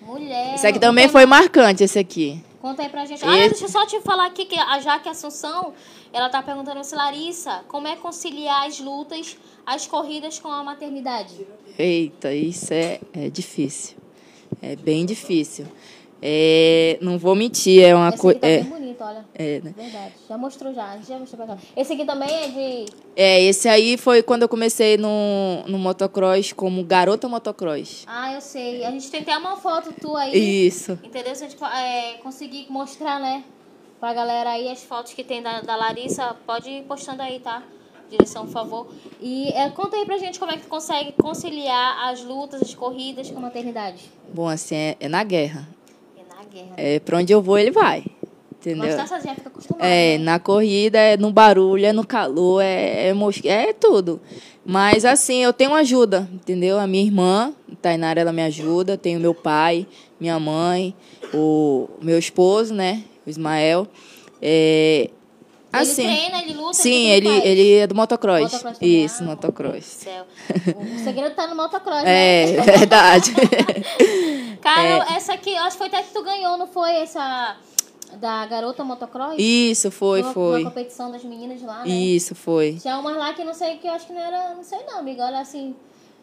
Mulher. 0.00 0.54
Esse 0.54 0.66
aqui 0.66 0.78
também 0.78 1.04
tem 1.04 1.12
foi 1.12 1.26
marcante, 1.26 1.84
esse 1.84 1.98
aqui. 1.98 2.42
Conta 2.60 2.82
aí 2.82 2.88
pra 2.88 3.04
gente. 3.04 3.24
Ah, 3.24 3.36
Esse- 3.38 3.48
deixa 3.50 3.64
eu 3.64 3.68
só 3.68 3.86
te 3.86 4.00
falar 4.00 4.26
aqui 4.26 4.44
que 4.46 4.58
a 4.58 4.80
Jaque 4.80 5.08
Assunção, 5.08 5.74
ela 6.12 6.28
tá 6.28 6.42
perguntando 6.42 6.82
se 6.82 6.94
Larissa, 6.94 7.64
como 7.68 7.86
é 7.86 7.96
conciliar 7.96 8.66
as 8.66 8.80
lutas, 8.80 9.36
as 9.64 9.86
corridas 9.86 10.38
com 10.38 10.48
a 10.48 10.64
maternidade? 10.64 11.46
Eita, 11.78 12.32
isso 12.32 12.72
é, 12.72 13.00
é 13.12 13.28
difícil. 13.30 13.96
É 14.62 14.74
bem 14.74 15.04
difícil. 15.04 15.66
É, 16.22 16.98
não 17.02 17.18
vou 17.18 17.34
mentir, 17.34 17.82
é 17.84 17.94
uma 17.94 18.10
coisa. 18.12 18.40
tá 18.40 18.46
É, 18.48 18.60
bem 18.62 18.70
bonito, 18.70 19.04
olha. 19.04 19.24
é, 19.34 19.60
né? 19.62 19.74
Verdade. 19.76 20.12
Já 20.28 20.38
mostrou 20.38 20.72
já, 20.72 20.84
a 20.86 20.96
gente 20.96 21.08
já 21.08 21.18
mostrou 21.18 21.46
pra 21.46 21.54
cá. 21.56 21.62
Esse 21.76 21.92
aqui 21.92 22.04
também 22.04 22.28
é 22.30 22.48
de. 22.48 22.86
é, 23.14 23.42
esse 23.42 23.68
aí 23.68 23.96
foi 23.96 24.22
quando 24.22 24.42
eu 24.42 24.48
comecei 24.48 24.96
no, 24.96 25.62
no 25.66 25.78
motocross 25.78 26.52
como 26.52 26.82
garota 26.82 27.28
motocross. 27.28 28.04
Ah, 28.06 28.32
eu 28.32 28.40
sei. 28.40 28.84
A 28.84 28.90
gente 28.90 29.10
tem 29.10 29.20
até 29.20 29.36
uma 29.36 29.56
foto 29.56 29.92
tua 30.00 30.20
aí. 30.22 30.66
Isso. 30.66 30.98
Entendeu? 31.04 31.34
Se 31.34 31.44
a 31.44 31.48
gente 31.48 31.62
é, 31.62 32.14
conseguir 32.22 32.66
mostrar, 32.70 33.20
né? 33.20 33.44
Pra 34.00 34.12
galera 34.14 34.50
aí 34.50 34.68
as 34.70 34.82
fotos 34.82 35.12
que 35.12 35.22
tem 35.24 35.42
da, 35.42 35.60
da 35.60 35.76
Larissa, 35.76 36.34
pode 36.46 36.68
ir 36.70 36.82
postando 36.82 37.22
aí, 37.22 37.40
tá? 37.40 37.62
Direção, 38.10 38.44
por 38.46 38.52
favor. 38.52 38.86
E 39.20 39.48
é, 39.48 39.68
conta 39.70 39.96
aí 39.96 40.04
pra 40.06 40.16
gente 40.16 40.38
como 40.38 40.52
é 40.52 40.56
que 40.56 40.62
tu 40.62 40.68
consegue 40.68 41.12
conciliar 41.12 42.08
as 42.08 42.22
lutas, 42.22 42.62
as 42.62 42.74
corridas 42.74 43.30
com 43.30 43.38
a 43.38 43.42
maternidade. 43.42 44.04
Bom, 44.32 44.48
assim, 44.48 44.74
é, 44.76 44.96
é 45.00 45.08
na 45.08 45.24
guerra. 45.24 45.66
É 46.56 46.62
guerra. 46.62 46.74
É, 46.76 47.00
pra 47.00 47.18
onde 47.18 47.32
eu 47.32 47.42
vou, 47.42 47.58
ele 47.58 47.70
vai. 47.70 48.04
Entendeu? 48.58 48.84
Mas 48.86 48.96
tá 48.96 49.06
sozinha, 49.06 49.34
fica 49.34 49.48
acostumada. 49.48 49.86
É, 49.86 50.18
né? 50.18 50.24
na 50.24 50.38
corrida, 50.38 50.98
é 50.98 51.16
no 51.16 51.30
barulho, 51.30 51.84
é 51.84 51.92
no 51.92 52.04
calor, 52.04 52.60
é, 52.62 53.10
é, 53.10 53.70
é 53.70 53.72
tudo. 53.72 54.20
Mas 54.64 55.04
assim, 55.04 55.44
eu 55.44 55.52
tenho 55.52 55.72
ajuda, 55.74 56.28
entendeu? 56.32 56.78
A 56.78 56.86
minha 56.86 57.04
irmã, 57.04 57.54
Tainara, 57.80 58.20
ela 58.20 58.32
me 58.32 58.42
ajuda. 58.42 58.98
Tenho 58.98 59.20
meu 59.20 59.32
pai, 59.32 59.86
minha 60.18 60.40
mãe, 60.40 60.92
o 61.32 61.88
meu 62.02 62.18
esposo, 62.18 62.74
né? 62.74 63.04
O 63.24 63.30
Ismael. 63.30 63.86
É, 64.42 65.10
Ele 65.82 65.94
treina, 65.94 66.42
ele 66.42 66.52
luta, 66.54 66.74
sim, 66.74 67.06
ele, 67.08 67.28
ele, 67.28 67.48
ele 67.48 67.72
é 67.78 67.86
do 67.86 67.94
motocross. 67.94 68.52
Motocross. 68.52 68.78
Isso, 68.80 69.22
Ah, 69.22 69.26
motocross. 69.26 70.06
O 70.96 70.98
segredo 71.04 71.34
tá 71.34 71.46
no 71.46 71.56
motocross, 71.56 72.02
né? 72.04 72.46
É, 72.56 72.60
verdade. 72.62 73.32
Cara, 74.60 75.06
essa 75.16 75.34
aqui, 75.34 75.54
acho 75.56 75.72
que 75.72 75.78
foi 75.78 75.86
até 75.88 76.02
que 76.02 76.12
tu 76.12 76.22
ganhou, 76.22 76.56
não 76.56 76.66
foi? 76.66 76.90
Essa 76.96 77.56
da 78.14 78.46
garota 78.46 78.82
motocross? 78.84 79.34
Isso, 79.38 79.90
foi, 79.90 80.22
Uma- 80.22 80.32
foi. 80.32 80.60
Uma 80.62 80.70
competição 80.70 81.10
das 81.10 81.22
meninas 81.24 81.60
lá, 81.62 81.80
né? 81.84 81.88
Isso, 81.88 82.34
foi. 82.34 82.78
Tinha 82.80 82.98
umas 82.98 83.16
lá 83.16 83.32
que 83.34 83.44
não 83.44 83.52
sei, 83.54 83.76
que 83.76 83.86
eu 83.86 83.92
acho 83.92 84.06
que 84.06 84.12
não 84.12 84.20
era, 84.20 84.54
não 84.54 84.62
sei 84.64 84.78
não, 84.86 84.98
amiga. 84.98 85.24
Olha 85.24 85.40
assim, 85.40 85.74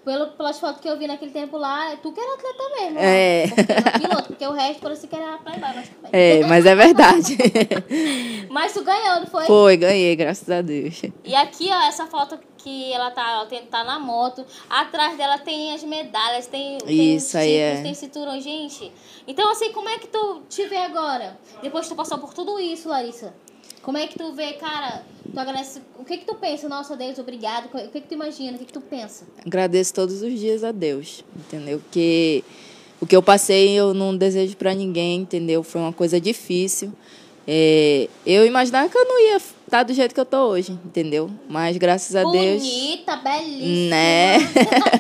Pelo, 0.04 0.28
pelas 0.32 0.60
fotos 0.60 0.82
que 0.82 0.90
eu 0.90 0.98
vi 0.98 1.08
naquele 1.08 1.32
tempo 1.32 1.58
lá, 1.58 1.96
tu 2.02 2.12
que 2.12 2.20
era 2.20 2.34
atleta 2.34 2.64
mesmo. 2.78 3.00
É. 3.00 3.46
Né? 3.48 3.54
Porque, 3.56 4.00
piloto, 4.00 4.24
porque 4.28 4.48
o 4.48 4.52
resto 4.52 4.82
parecia 4.82 5.08
que 5.10 5.16
era 5.16 5.38
playboy, 5.38 5.70
mas 5.74 5.88
tudo 5.88 6.02
bem. 6.02 6.12
É, 6.12 6.46
mas 6.46 6.66
é 6.66 6.76
verdade. 6.76 7.38
Mas 8.50 8.74
tu 8.74 8.84
ganhou, 8.84 9.22
não 9.22 9.28
foi? 9.28 9.46
Foi, 9.46 9.78
ganhei, 9.78 10.16
graças 10.16 10.48
a 10.50 10.62
Deus. 10.62 11.02
E 11.24 11.34
aqui, 11.34 11.70
ó, 11.72 11.82
essa 11.88 12.06
foto 12.06 12.38
que 12.58 12.94
ela 12.94 13.10
tá, 13.12 13.30
ela 13.32 13.46
tem- 13.46 13.66
tá 13.66 13.84
na 13.84 13.98
moto. 14.00 14.46
Atrás 14.70 15.18
dela 15.18 15.38
tem 15.40 15.74
as 15.74 15.84
medalhas, 15.84 16.46
tem, 16.48 16.78
tem 16.78 17.16
os 17.18 17.24
Isso 17.24 17.38
aí, 17.38 17.56
é. 17.56 17.82
tem 17.82 17.94
cinturão, 17.94 18.40
gente. 18.40 18.92
Então, 19.28 19.50
assim, 19.52 19.72
como 19.72 19.90
é 19.90 19.98
que 19.98 20.08
tu 20.08 20.44
te 20.50 20.66
vê 20.68 20.78
agora? 20.78 21.38
Depois 21.62 21.86
que 21.88 21.94
tu 21.94 21.98
passou 21.98 22.18
por 22.20 22.34
tudo 22.34 22.60
isso, 22.60 22.90
Larissa. 22.90 23.34
Como 23.84 23.98
é 23.98 24.08
que 24.08 24.18
tu 24.18 24.32
vê, 24.32 24.54
cara? 24.54 25.04
Tu 25.32 25.38
agradece. 25.38 25.82
O 26.00 26.06
que 26.06 26.18
que 26.18 26.26
tu 26.26 26.36
pensa? 26.36 26.70
Nossa, 26.70 26.96
Deus, 26.96 27.20
obrigado. 27.20 27.66
O 27.66 27.90
que 27.90 28.00
que 28.00 28.08
tu 28.08 28.14
imagina? 28.14 28.56
O 28.56 28.60
que 28.60 28.66
que 28.66 28.74
tu 28.74 28.80
pensa? 28.80 29.26
Agradeço 29.46 29.94
todos 29.94 30.22
os 30.22 30.40
dias 30.40 30.64
a 30.64 30.72
Deus, 30.72 31.24
entendeu? 31.36 31.80
Porque 31.80 32.44
o 33.02 33.06
que 33.06 33.16
eu 33.16 33.22
passei 33.22 33.72
eu 33.72 33.94
não 33.94 34.16
desejo 34.16 34.56
para 34.56 34.74
ninguém, 34.74 35.20
entendeu? 35.22 35.62
Foi 35.64 35.82
uma 35.82 35.92
coisa 35.92 36.20
difícil. 36.20 36.94
É, 37.46 38.08
eu 38.26 38.46
imaginava 38.46 38.88
que 38.88 38.98
eu 38.98 39.04
não 39.04 39.20
ia 39.20 39.36
estar 39.36 39.84
do 39.84 39.94
jeito 39.94 40.16
que 40.16 40.20
eu 40.22 40.26
tô 40.26 40.48
hoje, 40.48 40.72
entendeu? 40.86 41.30
Mas 41.50 41.76
graças 41.76 42.16
a 42.16 42.24
Deus. 42.24 42.64
Bonita, 42.64 43.18
belíssima. 43.18 43.90
Né? 43.90 44.38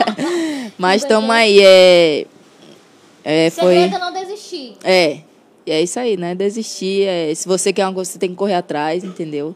Mas 0.77 1.01
Que 1.01 1.07
estamos 1.07 1.29
aí, 1.29 1.61
é. 1.61 2.27
É, 3.23 3.49
foi. 3.49 3.75
Segredo 3.75 3.95
é 3.95 3.99
não 3.99 4.11
desistir. 4.11 4.75
É. 4.83 5.21
E 5.65 5.71
é 5.71 5.81
isso 5.81 5.99
aí, 5.99 6.17
né? 6.17 6.35
Desistir. 6.35 7.03
É, 7.07 7.33
se 7.33 7.47
você 7.47 7.71
quer 7.71 7.85
uma 7.85 7.93
coisa, 7.93 8.11
você 8.11 8.19
tem 8.19 8.29
que 8.29 8.35
correr 8.35 8.55
atrás, 8.55 9.03
entendeu? 9.03 9.55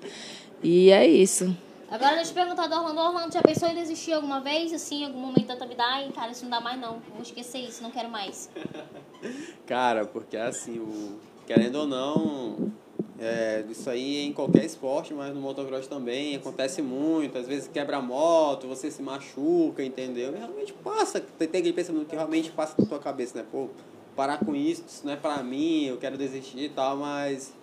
E 0.63 0.89
é 0.89 1.05
isso. 1.05 1.55
Agora 1.89 2.15
deixa 2.15 2.31
eu 2.31 2.35
perguntar 2.35 2.67
do 2.67 2.75
Orlando. 2.75 2.99
Orlando, 2.99 3.33
já 3.33 3.41
pensou 3.41 3.69
em 3.69 3.75
desistir 3.75 4.13
alguma 4.13 4.41
vez, 4.41 4.73
assim, 4.73 5.03
em 5.03 5.05
algum 5.05 5.19
momento 5.19 5.47
da 5.47 5.55
tua 5.55 5.67
vida? 5.67 5.83
Ai, 5.83 6.11
cara, 6.13 6.31
isso 6.31 6.43
não 6.43 6.51
dá 6.51 6.59
mais 6.59 6.79
não. 6.79 6.99
Vou 7.13 7.21
esquecer 7.21 7.59
isso, 7.59 7.81
não 7.81 7.91
quero 7.91 8.09
mais. 8.09 8.49
Cara, 9.65 10.05
porque 10.05 10.37
assim, 10.37 10.79
o, 10.79 11.17
querendo 11.45 11.75
ou 11.75 11.87
não, 11.87 12.71
é, 13.19 13.63
isso 13.69 13.89
aí 13.89 14.25
em 14.25 14.33
qualquer 14.33 14.63
esporte, 14.63 15.13
mas 15.13 15.33
no 15.33 15.41
motocross 15.41 15.87
também 15.87 16.35
acontece 16.35 16.81
muito. 16.81 17.37
Às 17.37 17.47
vezes 17.47 17.67
quebra 17.67 17.97
a 17.97 18.01
moto, 18.01 18.67
você 18.67 18.91
se 18.91 19.01
machuca, 19.01 19.83
entendeu? 19.83 20.33
E 20.35 20.37
realmente 20.37 20.73
passa, 20.73 21.19
tem 21.19 21.47
tem 21.47 21.59
aquele 21.59 21.73
pensamento 21.73 22.05
que 22.07 22.15
realmente 22.15 22.51
passa 22.51 22.75
na 22.77 22.85
tua 22.85 22.99
cabeça, 22.99 23.39
né? 23.39 23.45
Pô, 23.51 23.69
parar 24.17 24.39
com 24.43 24.55
isso, 24.55 24.83
isso 24.87 25.05
não 25.05 25.13
é 25.13 25.15
pra 25.15 25.43
mim, 25.43 25.85
eu 25.85 25.97
quero 25.97 26.17
desistir 26.17 26.63
e 26.63 26.69
tal, 26.69 26.97
mas 26.97 27.53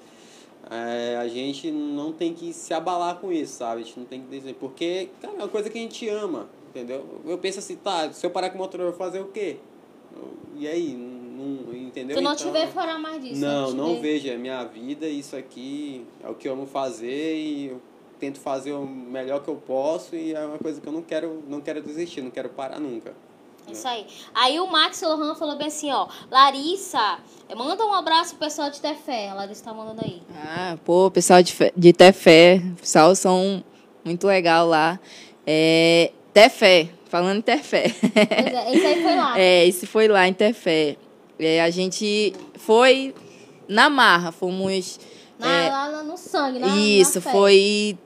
é, 0.70 1.16
a 1.20 1.26
gente 1.26 1.70
não 1.70 2.12
tem 2.12 2.32
que 2.32 2.52
se 2.52 2.72
abalar 2.72 3.16
com 3.16 3.32
isso, 3.32 3.54
sabe? 3.54 3.82
A 3.82 3.84
gente 3.84 3.98
não 3.98 4.06
tem 4.06 4.20
que 4.22 4.28
desistir, 4.28 4.54
porque, 4.54 5.08
cara, 5.20 5.34
é 5.34 5.36
uma 5.38 5.48
coisa 5.48 5.68
que 5.68 5.76
a 5.76 5.80
gente 5.80 6.08
ama, 6.08 6.48
entendeu? 6.70 7.04
Eu 7.26 7.36
penso 7.38 7.58
assim, 7.58 7.74
tá, 7.76 8.10
se 8.12 8.24
eu 8.24 8.30
parar 8.30 8.50
com 8.50 8.56
o 8.56 8.58
motor, 8.62 8.78
eu 8.80 8.86
vou 8.86 8.94
fazer 8.96 9.20
o 9.20 9.26
quê? 9.26 9.56
E 10.56 10.68
aí, 10.68 10.94
não, 10.94 11.74
entendeu? 11.74 12.16
Tu 12.16 12.22
não 12.22 12.36
te 12.36 12.42
Então, 12.42 12.52
vê 12.52 12.68
fora 12.68 12.96
mais 12.98 13.20
disso. 13.20 13.40
não, 13.40 13.70
te 13.72 13.76
não 13.76 13.94
vê- 13.96 14.00
vejo. 14.00 14.28
É 14.28 14.36
minha 14.36 14.62
vida, 14.64 15.08
isso 15.08 15.34
aqui 15.34 16.06
é 16.22 16.28
o 16.30 16.36
que 16.36 16.46
eu 16.46 16.52
amo 16.52 16.66
fazer 16.66 17.34
e 17.36 17.66
eu 17.70 17.80
tento 18.20 18.38
fazer 18.38 18.70
o 18.72 18.86
melhor 18.86 19.42
que 19.42 19.48
eu 19.48 19.56
posso 19.56 20.14
e 20.14 20.32
é 20.32 20.46
uma 20.46 20.58
coisa 20.58 20.80
que 20.80 20.86
eu 20.86 20.92
não 20.92 21.02
quero, 21.02 21.42
não 21.48 21.60
quero 21.60 21.82
desistir, 21.82 22.22
não 22.22 22.30
quero 22.30 22.48
parar 22.50 22.78
nunca. 22.78 23.12
Isso 23.70 23.88
aí. 23.88 24.06
Aí 24.34 24.60
o 24.60 24.66
Max 24.66 25.00
Lohan 25.02 25.34
falou 25.34 25.56
bem 25.56 25.68
assim, 25.68 25.90
ó. 25.90 26.06
Larissa, 26.30 27.18
manda 27.56 27.84
um 27.84 27.92
abraço 27.92 28.36
pro 28.36 28.46
pessoal 28.46 28.70
de 28.70 28.80
Tefé. 28.80 29.30
A 29.30 29.34
Larissa 29.34 29.64
tá 29.64 29.74
mandando 29.74 30.02
aí. 30.04 30.22
Ah, 30.36 30.76
pô, 30.84 31.10
pessoal 31.10 31.42
de, 31.42 31.54
de 31.76 31.92
Tefé, 31.92 32.62
pessoal 32.80 33.14
são 33.14 33.64
muito 34.04 34.26
legal 34.26 34.66
lá. 34.66 35.00
É, 35.46 36.12
Tefé, 36.32 36.90
falando 37.06 37.38
em 37.38 37.42
Tefé. 37.42 37.94
Pois 38.00 38.54
é, 38.54 38.74
esse 38.74 38.86
aí 38.86 39.02
foi 39.02 39.16
lá. 39.16 39.34
É, 39.38 39.66
esse 39.66 39.86
foi 39.86 40.08
lá 40.08 40.28
em 40.28 40.34
Tefé. 40.34 40.96
É, 41.38 41.62
a 41.62 41.70
gente 41.70 42.32
foi 42.56 43.14
na 43.68 43.88
marra, 43.88 44.30
fomos. 44.30 45.00
Na, 45.38 45.52
é, 45.52 45.68
lá, 45.68 45.86
lá 45.88 46.02
no 46.02 46.16
sangue, 46.16 46.58
na 46.60 46.68
isso, 46.76 47.20
na 47.20 47.32
foi 47.32 47.98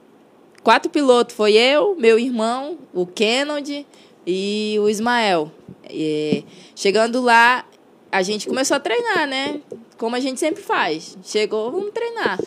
quatro 0.63 0.89
pilotos. 0.89 1.35
Foi 1.35 1.53
eu, 1.53 1.95
meu 1.95 2.17
irmão, 2.17 2.77
o 2.93 3.05
Kennedy 3.05 3.85
e 4.29 4.77
o 4.79 4.87
Ismael. 4.87 5.51
É, 5.89 6.43
chegando 6.75 7.19
lá, 7.19 7.65
a 8.11 8.21
gente 8.21 8.47
começou 8.47 8.77
a 8.77 8.79
treinar, 8.79 9.27
né? 9.27 9.59
Como 9.97 10.15
a 10.15 10.19
gente 10.19 10.39
sempre 10.39 10.61
faz. 10.61 11.17
Chegou, 11.23 11.71
vamos 11.71 11.89
treinar. 11.91 12.39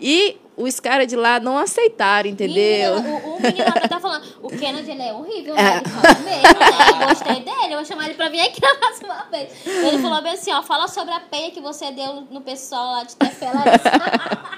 E 0.00 0.36
os 0.56 0.80
caras 0.80 1.06
de 1.06 1.14
lá 1.14 1.38
não 1.38 1.56
aceitaram, 1.56 2.28
entendeu? 2.28 2.96
Menina, 2.96 3.20
o, 3.24 3.36
o 3.36 3.40
menino 3.40 3.64
lá 3.64 3.88
tá 3.88 4.00
falando, 4.00 4.24
o 4.42 4.48
Kennedy, 4.48 4.90
ele 4.90 5.02
é 5.02 5.12
horrível, 5.12 5.54
né? 5.54 5.76
Ele 5.76 5.88
fala 5.88 6.18
mesmo, 6.26 6.58
né? 6.58 7.02
Eu 7.02 7.08
gostei 7.08 7.40
dele, 7.40 7.72
eu 7.72 7.76
vou 7.76 7.84
chamar 7.84 8.04
ele 8.06 8.14
pra 8.14 8.28
vir 8.28 8.40
aqui 8.40 8.60
na 8.60 8.74
próxima 8.74 9.26
vez. 9.30 9.50
Ele 9.64 9.98
falou 9.98 10.22
bem 10.22 10.32
assim, 10.32 10.52
ó, 10.52 10.60
fala 10.60 10.88
sobre 10.88 11.14
a 11.14 11.20
peia 11.20 11.52
que 11.52 11.60
você 11.60 11.92
deu 11.92 12.26
no 12.32 12.40
pessoal 12.40 12.96
lá 12.96 13.04
de 13.04 13.14
Tefé, 13.14 13.52
Larissa. 13.52 13.92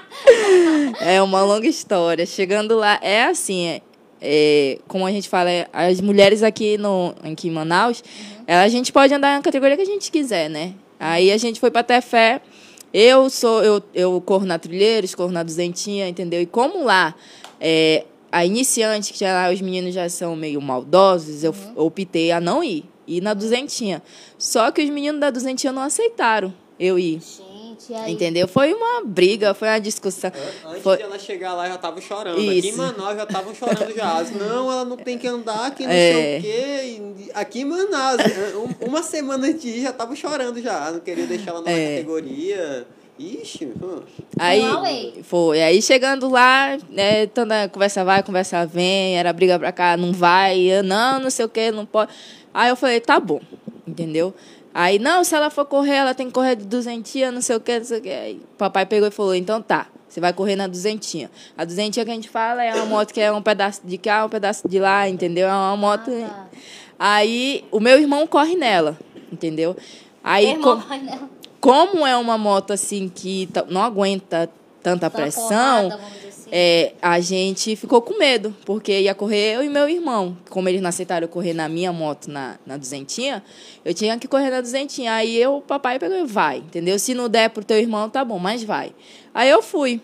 É 0.99 1.21
uma 1.21 1.43
longa 1.43 1.67
história. 1.67 2.25
Chegando 2.25 2.75
lá, 2.75 2.97
é 3.01 3.25
assim, 3.25 3.67
é, 3.67 3.81
é, 4.21 4.79
como 4.87 5.05
a 5.05 5.11
gente 5.11 5.27
fala, 5.29 5.49
é, 5.49 5.67
as 5.73 6.01
mulheres 6.01 6.43
aqui, 6.43 6.77
no, 6.77 7.13
aqui 7.23 7.47
em 7.47 7.51
Manaus, 7.51 8.03
é, 8.47 8.55
a 8.55 8.67
gente 8.67 8.91
pode 8.91 9.13
andar 9.13 9.35
na 9.35 9.41
categoria 9.41 9.75
que 9.75 9.83
a 9.83 9.85
gente 9.85 10.11
quiser, 10.11 10.49
né? 10.49 10.73
Aí 10.99 11.31
a 11.31 11.37
gente 11.37 11.59
foi 11.59 11.69
para 11.71 11.83
Tefé. 11.83 12.41
Eu 12.93 13.29
sou, 13.29 13.61
eu, 13.63 13.83
eu 13.93 14.21
corro 14.21 14.45
na 14.45 14.57
trilheiros, 14.57 15.13
corro 15.13 15.31
na 15.31 15.43
duzentinha, 15.43 16.07
entendeu? 16.07 16.41
E 16.41 16.45
como 16.45 16.83
lá 16.83 17.13
é, 17.59 18.05
a 18.31 18.45
iniciante, 18.45 19.11
que 19.11 19.19
já 19.19 19.33
lá 19.33 19.53
os 19.53 19.59
meninos 19.59 19.93
já 19.93 20.07
são 20.07 20.35
meio 20.35 20.61
maldosos, 20.61 21.43
eu 21.43 21.51
f- 21.51 21.67
optei 21.75 22.31
a 22.31 22.39
não 22.39 22.63
ir. 22.63 22.85
Ir 23.07 23.21
na 23.21 23.33
duzentinha. 23.33 24.01
Só 24.37 24.71
que 24.71 24.81
os 24.81 24.89
meninos 24.89 25.19
da 25.19 25.29
duzentinha 25.29 25.73
não 25.73 25.81
aceitaram 25.81 26.53
eu 26.79 26.97
ir. 26.97 27.19
Gente, 27.87 27.99
aí... 27.99 28.13
Entendeu? 28.13 28.47
Foi 28.47 28.73
uma 28.73 29.03
briga, 29.05 29.53
foi 29.53 29.67
uma 29.67 29.79
discussão. 29.79 30.31
Antes 30.65 30.81
Foi- 30.81 30.97
de 30.97 31.03
ela 31.03 31.19
chegar 31.19 31.53
lá, 31.53 31.67
já 31.67 31.77
tava 31.77 31.99
chorando. 32.01 32.37
Aqui 32.37 32.49
em 32.49 32.57
Isso. 32.69 32.77
Manaus 32.77 33.15
já 33.15 33.23
estavam 33.23 33.53
chorando 33.55 33.95
já. 33.95 34.23
Não, 34.39 34.71
ela 34.71 34.85
não 34.85 34.97
tem 34.97 35.17
que 35.17 35.27
andar, 35.27 35.73
que 35.75 35.83
não 35.83 35.91
É. 35.91 36.11
sei 36.11 36.37
o 36.39 36.41
quê. 36.41 37.31
Aqui 37.33 37.61
em 37.61 37.65
Manaus, 37.65 38.21
um- 38.55 38.87
uma 38.87 39.03
semana 39.03 39.47
antes 39.47 39.61
de 39.61 39.69
ir, 39.69 39.81
já 39.83 39.93
tava 39.93 40.15
chorando 40.15 40.61
já. 40.61 40.91
Não 40.91 40.99
queria 40.99 41.25
deixar 41.27 41.51
ela 41.51 41.61
na 41.61 41.71
É. 41.71 41.97
categoria. 41.97 42.87
Ixi, 43.17 43.65
hum. 43.81 44.01
Aí 44.37 45.23
foi. 45.23 45.61
Aí 45.61 45.81
chegando 45.81 46.27
lá, 46.29 46.77
né, 46.89 47.25
toda 47.27 47.69
conversa 47.69 48.03
vai, 48.03 48.21
conversa 48.21 48.65
vem, 48.65 49.17
era 49.17 49.31
briga 49.31 49.57
pra 49.57 49.71
cá, 49.71 49.95
não 49.95 50.11
vai, 50.11 50.59
eu, 50.59 50.83
não, 50.83 51.19
não 51.21 51.29
sei 51.29 51.45
o 51.45 51.49
que, 51.49 51.71
não 51.71 51.85
pode. 51.85 52.11
Aí 52.53 52.67
eu 52.69 52.75
falei, 52.75 52.99
tá 52.99 53.17
bom, 53.17 53.39
entendeu? 53.87 54.33
Aí, 54.77 54.99
não, 54.99 55.23
se 55.23 55.33
ela 55.33 55.49
for 55.49 55.63
correr, 55.63 55.93
ela 55.95 56.13
tem 56.13 56.27
que 56.27 56.33
correr 56.33 56.57
de 56.57 56.65
duzentinha, 56.65 57.31
não 57.31 57.39
sei 57.41 57.55
o 57.55 57.61
que, 57.61 57.77
não 57.79 57.85
sei 57.85 57.99
o 57.99 58.01
que. 58.01 58.09
Aí 58.09 58.41
papai 58.57 58.85
pegou 58.85 59.07
e 59.07 59.11
falou, 59.11 59.33
então 59.33 59.61
tá, 59.61 59.87
você 60.09 60.19
vai 60.19 60.33
correr 60.33 60.57
na 60.57 60.67
duzentinha. 60.67 61.31
A 61.57 61.63
duzentinha 61.63 62.03
que 62.03 62.11
a 62.11 62.13
gente 62.13 62.27
fala 62.27 62.61
é 62.61 62.75
uma 62.75 62.85
moto 62.85 63.13
que 63.13 63.21
é 63.21 63.31
um 63.31 63.41
pedaço 63.41 63.79
de 63.85 63.97
cá, 63.97 64.25
um 64.25 64.29
pedaço 64.29 64.67
de 64.67 64.77
lá, 64.77 65.07
entendeu? 65.07 65.47
É 65.47 65.51
uma 65.53 65.77
moto... 65.77 66.11
Ah, 66.11 66.27
tá. 66.27 66.45
Aí 66.99 67.63
o 67.71 67.79
meu 67.79 67.97
irmão 67.97 68.27
corre 68.27 68.55
nela, 68.57 68.97
entendeu? 69.31 69.77
Aí... 70.21 70.47
Meu 70.47 70.55
irmão 70.57 70.81
co- 70.81 70.87
vai 70.87 70.99
nela. 70.99 71.29
como 71.61 72.05
é 72.05 72.17
uma 72.17 72.37
moto 72.37 72.73
assim 72.73 73.07
que 73.13 73.47
não 73.69 73.81
aguenta 73.81 74.49
tanta 74.83 75.09
Tá 75.09 75.17
pressão, 75.17 75.47
porrada, 75.89 75.97
vamos 75.97 76.13
dizer. 76.21 76.34
É, 76.51 76.93
a 77.01 77.19
gente 77.19 77.75
ficou 77.75 78.01
com 78.01 78.17
medo, 78.17 78.55
porque 78.65 79.01
ia 79.01 79.15
correr 79.15 79.55
eu 79.55 79.63
e 79.63 79.69
meu 79.69 79.89
irmão. 79.89 80.37
Como 80.49 80.69
eles 80.69 80.81
não 80.81 80.89
aceitaram 80.89 81.27
correr 81.27 81.53
na 81.53 81.67
minha 81.67 81.91
moto, 81.91 82.29
na, 82.29 82.57
na 82.65 82.77
duzentinha, 82.77 83.43
eu 83.83 83.93
tinha 83.93 84.17
que 84.17 84.27
correr 84.27 84.51
na 84.51 84.61
duzentinha. 84.61 85.13
Aí 85.13 85.35
eu, 85.37 85.57
o 85.57 85.61
papai 85.61 85.97
pegou 85.97 86.17
e 86.17 86.25
vai, 86.25 86.57
entendeu? 86.57 86.99
Se 86.99 87.13
não 87.13 87.27
der 87.27 87.49
pro 87.49 87.63
teu 87.63 87.77
irmão, 87.77 88.09
tá 88.09 88.23
bom, 88.23 88.37
mas 88.37 88.63
vai. 88.63 88.93
Aí 89.33 89.49
eu 89.49 89.61
fui. 89.61 90.01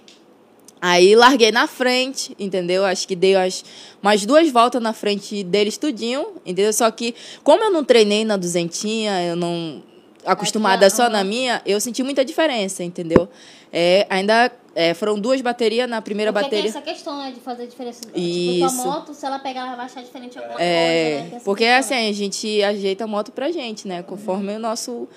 Aí 0.81 1.15
larguei 1.15 1.51
na 1.51 1.67
frente, 1.67 2.35
entendeu? 2.39 2.83
Acho 2.83 3.07
que 3.07 3.15
dei 3.15 3.35
as, 3.35 3.63
umas 4.01 4.25
duas 4.25 4.49
voltas 4.49 4.81
na 4.81 4.93
frente 4.93 5.43
deles 5.43 5.77
tudinho, 5.77 6.25
entendeu? 6.43 6.73
Só 6.73 6.89
que, 6.89 7.13
como 7.43 7.63
eu 7.63 7.71
não 7.71 7.83
treinei 7.83 8.25
na 8.25 8.35
duzentinha, 8.35 9.21
eu 9.23 9.35
não... 9.35 9.83
Acostumada 10.23 10.87
só 10.89 11.09
na 11.09 11.23
minha, 11.23 11.63
eu 11.65 11.81
senti 11.81 12.03
muita 12.03 12.23
diferença, 12.23 12.83
entendeu? 12.83 13.27
É, 13.73 14.05
ainda 14.07 14.51
é, 14.73 14.93
foram 14.93 15.19
duas 15.19 15.41
baterias, 15.41 15.89
na 15.89 16.01
primeira 16.01 16.31
Porque 16.31 16.45
bateria... 16.45 16.63
tem 16.63 16.69
essa 16.69 16.81
questão, 16.81 17.17
né, 17.17 17.31
de 17.31 17.39
fazer 17.41 17.67
diferença. 17.67 18.01
Tipo, 18.01 18.17
Isso. 18.17 18.75
tua 18.75 18.85
moto, 18.85 19.13
se 19.13 19.25
ela 19.25 19.39
pegar, 19.39 19.67
ela 19.67 19.75
vai 19.75 19.85
achar 19.85 20.01
diferente 20.01 20.37
alguma 20.37 20.55
coisa, 20.55 20.69
É, 20.69 21.15
né? 21.15 21.27
Tem 21.27 21.35
essa 21.35 21.45
porque 21.45 21.65
questão. 21.65 21.97
assim, 21.97 22.09
a 22.09 22.13
gente 22.13 22.63
ajeita 22.63 23.03
a 23.03 23.07
moto 23.07 23.31
pra 23.31 23.51
gente, 23.51 23.87
né? 23.87 24.01
Conforme 24.03 24.55
o 24.55 24.59
nosso. 24.59 25.07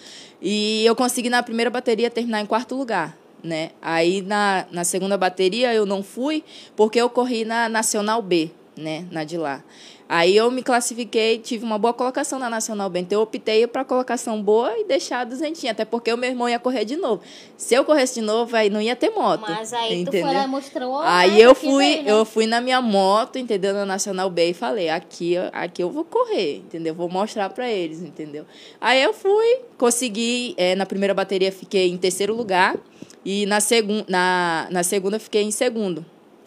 E 0.43 0.85
eu 0.85 0.97
consegui 0.97 1.31
na 1.31 1.43
primeira 1.43 1.71
bateria 1.71 2.11
terminar 2.11 2.41
em 2.41 2.47
quarto 2.47 2.75
lugar, 2.75 3.17
né? 3.43 3.71
Aí 3.81 4.23
na, 4.23 4.67
na 4.71 4.85
segunda 4.85 5.17
bateria 5.17 5.73
eu 5.73 5.87
não 5.87 6.03
fui, 6.03 6.43
porque 6.75 7.01
eu 7.01 7.09
corri 7.09 7.45
na 7.45 7.69
Nacional 7.69 8.21
B, 8.21 8.51
né? 8.77 9.07
Na 9.11 9.23
de 9.25 9.37
lá. 9.39 9.63
Aí 10.09 10.37
eu 10.37 10.51
me 10.51 10.63
classifiquei, 10.63 11.39
tive 11.39 11.65
uma 11.65 11.79
boa 11.79 11.95
colocação 11.95 12.39
na 12.39 12.51
Nacional 12.51 12.91
B. 12.91 13.01
Então 13.01 13.19
eu 13.19 13.23
optei 13.23 13.67
para 13.67 13.85
colocação 13.85 14.43
boa 14.43 14.79
e 14.79 14.85
deixar 14.85 15.25
duzentinha, 15.25 15.73
até 15.73 15.85
porque 15.85 16.13
o 16.13 16.17
meu 16.17 16.29
irmão 16.29 16.49
ia 16.49 16.59
correr 16.59 16.85
de 16.85 16.97
novo. 16.97 17.23
Se 17.57 17.75
eu 17.75 17.85
corresse 17.85 18.15
de 18.15 18.21
novo, 18.21 18.55
aí 18.55 18.69
não 18.69 18.81
ia 18.81 18.95
ter 18.95 19.11
moto. 19.11 19.41
Mas 19.41 19.73
aí 19.73 20.03
entendeu? 20.03 20.23
tu 20.23 20.27
foi 20.27 20.37
lá 20.37 20.45
e 20.45 20.47
mostrou. 20.47 20.99
Aí 21.01 21.41
eu 21.41 21.55
fui, 21.55 21.85
veio, 21.85 22.03
né? 22.03 22.11
eu 22.11 22.25
fui 22.25 22.47
na 22.47 22.61
minha 22.61 22.83
moto, 22.83 23.39
entendeu? 23.39 23.73
Na 23.73 23.87
Nacional 23.87 24.29
B 24.29 24.51
e 24.51 24.55
falei, 24.55 24.91
aqui, 24.91 25.37
aqui 25.53 25.83
eu 25.83 25.91
vou 25.91 26.05
correr, 26.05 26.59
entendeu? 26.59 26.95
Vou 26.95 27.09
mostrar 27.09 27.49
para 27.49 27.71
eles, 27.71 28.03
entendeu? 28.03 28.45
Aí 28.81 29.03
eu 29.03 29.15
fui, 29.15 29.61
consegui, 29.79 30.55
é, 30.59 30.75
na 30.75 30.85
primeira 30.85 31.15
bateria 31.15 31.51
fiquei 31.51 31.89
em 31.89 31.97
terceiro 31.97 32.35
lugar 32.35 32.77
e 33.25 33.47
na, 33.47 33.59
segun, 33.59 34.05
na, 34.07 34.69
na 34.71 34.83
segunda 34.83 35.19
fiquei 35.19 35.43
em 35.43 35.51
segundo. 35.51 36.05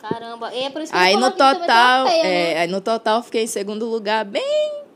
Caramba, 0.10 0.54
e 0.54 0.64
é 0.64 0.70
por 0.70 0.82
isso 0.82 0.92
que 0.92 0.98
Aí 0.98 1.14
eu 1.14 1.20
no 1.20 1.32
total, 1.32 2.06
peia, 2.08 2.24
é, 2.26 2.54
né? 2.54 2.60
aí 2.62 2.68
no 2.68 2.82
total 2.82 3.22
fiquei 3.24 3.44
em 3.44 3.48
segundo 3.48 3.86
lugar, 3.86 4.24
bem 4.26 4.44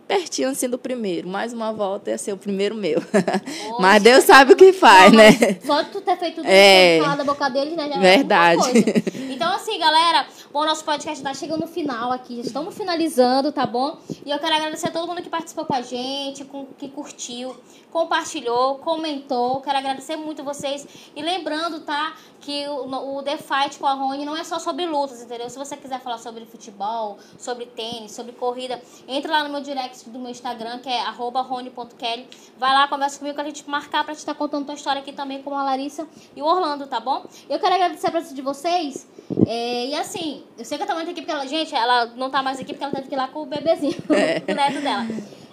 pertinho 0.07 0.49
assim 0.49 0.67
do 0.67 0.77
primeiro. 0.77 1.27
Mais 1.29 1.53
uma 1.53 1.71
volta 1.71 2.09
ia 2.09 2.17
ser 2.17 2.33
o 2.33 2.38
primeiro 2.38 2.75
meu. 2.75 3.01
Mas 3.79 4.03
Deus 4.03 4.25
sabe 4.25 4.51
o 4.51 4.55
que 4.57 4.73
faz, 4.73 5.09
Não, 5.11 5.19
né? 5.19 5.31
Só 5.65 5.81
de 5.83 5.89
tu 5.89 6.01
ter 6.01 6.17
feito 6.17 6.35
tudo 6.35 6.47
É. 6.47 6.99
falar 7.01 7.15
da 7.15 7.23
boca 7.23 7.49
deles, 7.49 7.73
né? 7.77 7.88
já 7.88 7.95
é 7.95 7.99
Verdade. 7.99 8.61
coisa. 8.61 9.21
Então, 9.41 9.55
assim, 9.55 9.79
galera, 9.79 10.27
bom, 10.53 10.65
nosso 10.65 10.83
podcast 10.83 11.23
tá 11.23 11.33
chegando 11.33 11.61
no 11.61 11.67
final 11.67 12.11
aqui. 12.11 12.35
Já 12.38 12.41
estamos 12.43 12.75
finalizando, 12.75 13.51
tá 13.51 13.65
bom? 13.65 13.97
E 14.23 14.29
eu 14.29 14.38
quero 14.38 14.53
agradecer 14.53 14.88
a 14.89 14.91
todo 14.91 15.07
mundo 15.07 15.21
que 15.21 15.29
participou 15.29 15.65
com 15.65 15.73
a 15.73 15.81
gente, 15.81 16.45
com, 16.45 16.67
que 16.77 16.88
curtiu, 16.89 17.55
compartilhou, 17.91 18.76
comentou. 18.80 19.61
Quero 19.61 19.77
agradecer 19.77 20.15
muito 20.15 20.43
vocês. 20.43 20.88
E 21.15 21.22
lembrando, 21.22 21.81
tá? 21.81 22.15
Que 22.39 22.68
o, 22.68 23.18
o 23.18 23.22
The 23.22 23.38
Fight 23.38 23.77
com 23.77 23.85
a 23.85 23.93
Rony 23.93 24.26
não 24.26 24.35
é 24.35 24.43
só 24.43 24.57
sobre 24.57 24.85
lutas, 24.85 25.22
entendeu? 25.22 25.49
Se 25.49 25.57
você 25.57 25.77
quiser 25.77 25.99
falar 25.99 26.18
sobre 26.18 26.45
futebol, 26.45 27.19
sobre 27.38 27.65
tênis, 27.65 28.13
sobre 28.13 28.31
corrida, 28.31 28.81
entra 29.07 29.31
lá 29.31 29.43
no 29.43 29.49
meu 29.49 29.61
direct 29.61 30.09
do 30.09 30.18
meu 30.18 30.31
Instagram, 30.31 30.80
que 30.80 30.89
é 30.89 31.03
rony.kelly. 31.09 32.27
Vai 32.57 32.73
lá, 32.73 32.88
conversa 32.88 33.19
comigo 33.19 33.35
que 33.35 33.41
a 33.41 33.45
gente 33.45 33.69
marcar 33.69 34.03
pra 34.03 34.15
te 34.15 34.19
estar 34.19 34.34
contando 34.34 34.65
tua 34.65 34.76
história 34.76 35.01
aqui 35.01 35.11
também 35.11 35.43
com 35.43 35.55
a 35.55 35.63
Larissa 35.63 36.07
e 36.35 36.41
o 36.41 36.45
Orlando, 36.45 36.88
tá 36.88 36.99
bom? 36.99 37.26
Eu 37.49 37.59
quero 37.59 37.76
agradecer 37.76 38.07
a 38.07 38.11
presença 38.11 38.34
de 38.34 38.41
vocês. 38.41 39.07
É, 39.45 39.88
e 39.88 39.95
assim, 39.95 40.43
eu 40.57 40.65
sei 40.65 40.77
que 40.77 40.85
tua 40.85 40.95
mãe 40.95 41.05
tá 41.05 41.11
aqui 41.11 41.22
porque 41.22 41.31
ela, 41.31 41.45
gente, 41.45 41.76
ela 41.76 42.05
não 42.15 42.30
tá 42.30 42.41
mais 42.41 42.59
aqui 42.59 42.73
porque 42.73 42.84
ela 42.84 42.93
teve 42.93 43.07
que 43.07 43.15
ir 43.15 43.18
lá 43.18 43.27
com 43.27 43.43
o 43.43 43.45
bebezinho, 43.45 44.01
com 44.03 44.13
o 44.13 44.55
neto 44.55 44.81
dela. 44.81 45.05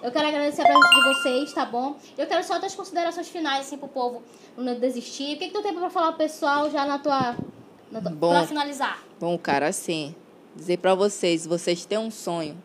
Eu 0.02 0.12
quero 0.12 0.28
agradecer 0.28 0.62
a 0.62 0.64
presença 0.64 0.88
de 0.94 1.02
vocês, 1.02 1.52
tá 1.52 1.64
bom? 1.64 1.96
Eu 2.16 2.26
quero 2.26 2.44
só 2.44 2.58
das 2.58 2.74
considerações 2.74 3.28
finais, 3.28 3.66
assim, 3.66 3.76
pro 3.76 3.88
povo 3.88 4.22
não 4.56 4.78
desistir. 4.78 5.34
O 5.34 5.38
que, 5.38 5.48
que 5.48 5.52
tu 5.52 5.62
tem 5.62 5.74
pra 5.74 5.90
falar 5.90 6.08
pro 6.08 6.18
pessoal 6.18 6.70
já 6.70 6.84
na 6.86 6.98
tua. 6.98 7.36
Na 7.90 8.00
tua 8.00 8.10
Bom. 8.12 8.30
pra 8.30 8.46
finalizar? 8.46 9.02
Bom, 9.18 9.36
cara, 9.38 9.68
assim, 9.68 10.14
dizer 10.54 10.78
para 10.78 10.94
vocês, 10.94 11.46
vocês 11.46 11.84
têm 11.84 11.98
um 11.98 12.10
sonho, 12.10 12.56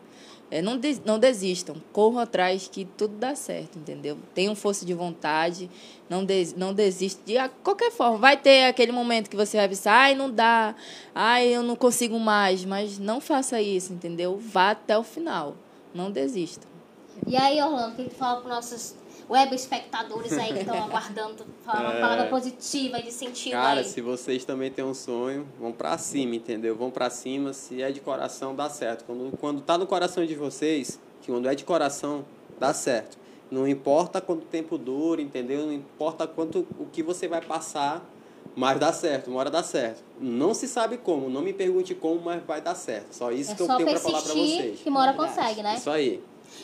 é, 0.50 0.60
não, 0.62 0.76
des- 0.78 1.02
não 1.04 1.18
desistam, 1.18 1.74
corram 1.92 2.18
atrás 2.20 2.68
que 2.70 2.84
tudo 2.84 3.16
dá 3.16 3.34
certo, 3.34 3.78
entendeu? 3.78 4.16
Tenham 4.34 4.54
força 4.54 4.84
de 4.86 4.92
vontade, 4.94 5.68
não, 6.08 6.24
des, 6.24 6.54
não 6.54 6.72
desista 6.74 7.20
de 7.24 7.34
qualquer 7.64 7.90
forma. 7.90 8.18
Vai 8.18 8.36
ter 8.36 8.64
aquele 8.66 8.92
momento 8.92 9.28
que 9.30 9.36
você 9.36 9.56
vai 9.56 9.68
pensar, 9.68 9.92
ai, 9.94 10.14
não 10.14 10.30
dá, 10.30 10.74
ai, 11.14 11.48
eu 11.48 11.62
não 11.62 11.74
consigo 11.74 12.18
mais, 12.20 12.64
mas 12.64 12.98
não 12.98 13.20
faça 13.20 13.60
isso, 13.60 13.92
entendeu? 13.92 14.36
Vá 14.38 14.70
até 14.72 14.96
o 14.96 15.02
final, 15.02 15.56
não 15.94 16.10
desista. 16.10 16.73
E 17.26 17.36
aí, 17.36 17.60
Orlando, 17.62 17.92
o 17.92 17.96
que, 17.96 18.04
tu 18.10 18.14
fala 18.14 18.40
pros 18.40 18.50
nossos 18.52 18.94
web 19.28 19.54
espectadores 19.54 20.32
aí 20.36 20.52
que 20.52 20.58
estão 20.60 20.74
aguardando? 20.84 21.44
Falar 21.64 21.80
uma 21.82 21.94
É. 21.94 22.00
palavra 22.00 22.26
positiva 22.26 22.98
e 22.98 23.02
de 23.04 23.12
sentido 23.12 23.52
Cara, 23.52 23.80
aí. 23.80 23.84
se 23.86 24.00
vocês 24.00 24.44
também 24.44 24.70
têm 24.70 24.84
um 24.84 24.94
sonho, 24.94 25.46
vão 25.58 25.72
pra 25.72 25.96
cima, 25.98 26.34
entendeu? 26.36 26.76
Vão 26.76 26.90
pra 26.90 27.08
cima, 27.10 27.52
se 27.52 27.82
é 27.82 27.90
de 27.90 28.00
coração, 28.00 28.54
dá 28.54 28.68
certo. 28.68 29.04
Quando, 29.04 29.36
quando 29.38 29.60
tá 29.62 29.78
no 29.78 29.86
coração 29.86 30.24
de 30.26 30.34
vocês, 30.34 30.98
que 31.22 31.30
quando 31.32 31.48
é 31.48 31.54
de 31.54 31.64
coração, 31.64 32.24
dá 32.58 32.74
certo. 32.74 33.16
Não 33.50 33.66
importa 33.68 34.20
quanto 34.20 34.46
tempo 34.46 34.76
dura, 34.76 35.22
entendeu? 35.22 35.64
Não 35.66 35.72
importa 35.72 36.26
quanto 36.26 36.66
o 36.78 36.86
que 36.86 37.02
você 37.02 37.28
vai 37.28 37.40
passar, 37.40 38.04
mas 38.56 38.78
dá 38.78 38.92
certo, 38.92 39.28
uma 39.30 39.40
hora 39.40 39.50
dá 39.50 39.62
certo. 39.62 40.02
Não 40.20 40.52
se 40.52 40.66
sabe 40.68 40.96
como, 40.98 41.30
não 41.30 41.40
me 41.40 41.52
pergunte 41.52 41.94
como, 41.94 42.20
mas 42.20 42.42
vai 42.44 42.60
dar 42.60 42.74
certo. 42.74 43.12
Só 43.14 43.30
isso 43.32 43.52
É 43.52 43.54
que 43.54 43.62
eu 43.62 43.66
tenho 43.68 43.88
pra 43.88 44.00
falar 44.00 44.22
pra 44.22 44.32
persistir 44.32 44.56
vocês. 44.62 44.80
que 44.80 44.88
uma 44.88 45.00
hora 45.00 45.12
consegue, 45.14 45.62
né? 45.62 45.76
Isso 45.76 45.90
aí. 45.90 46.22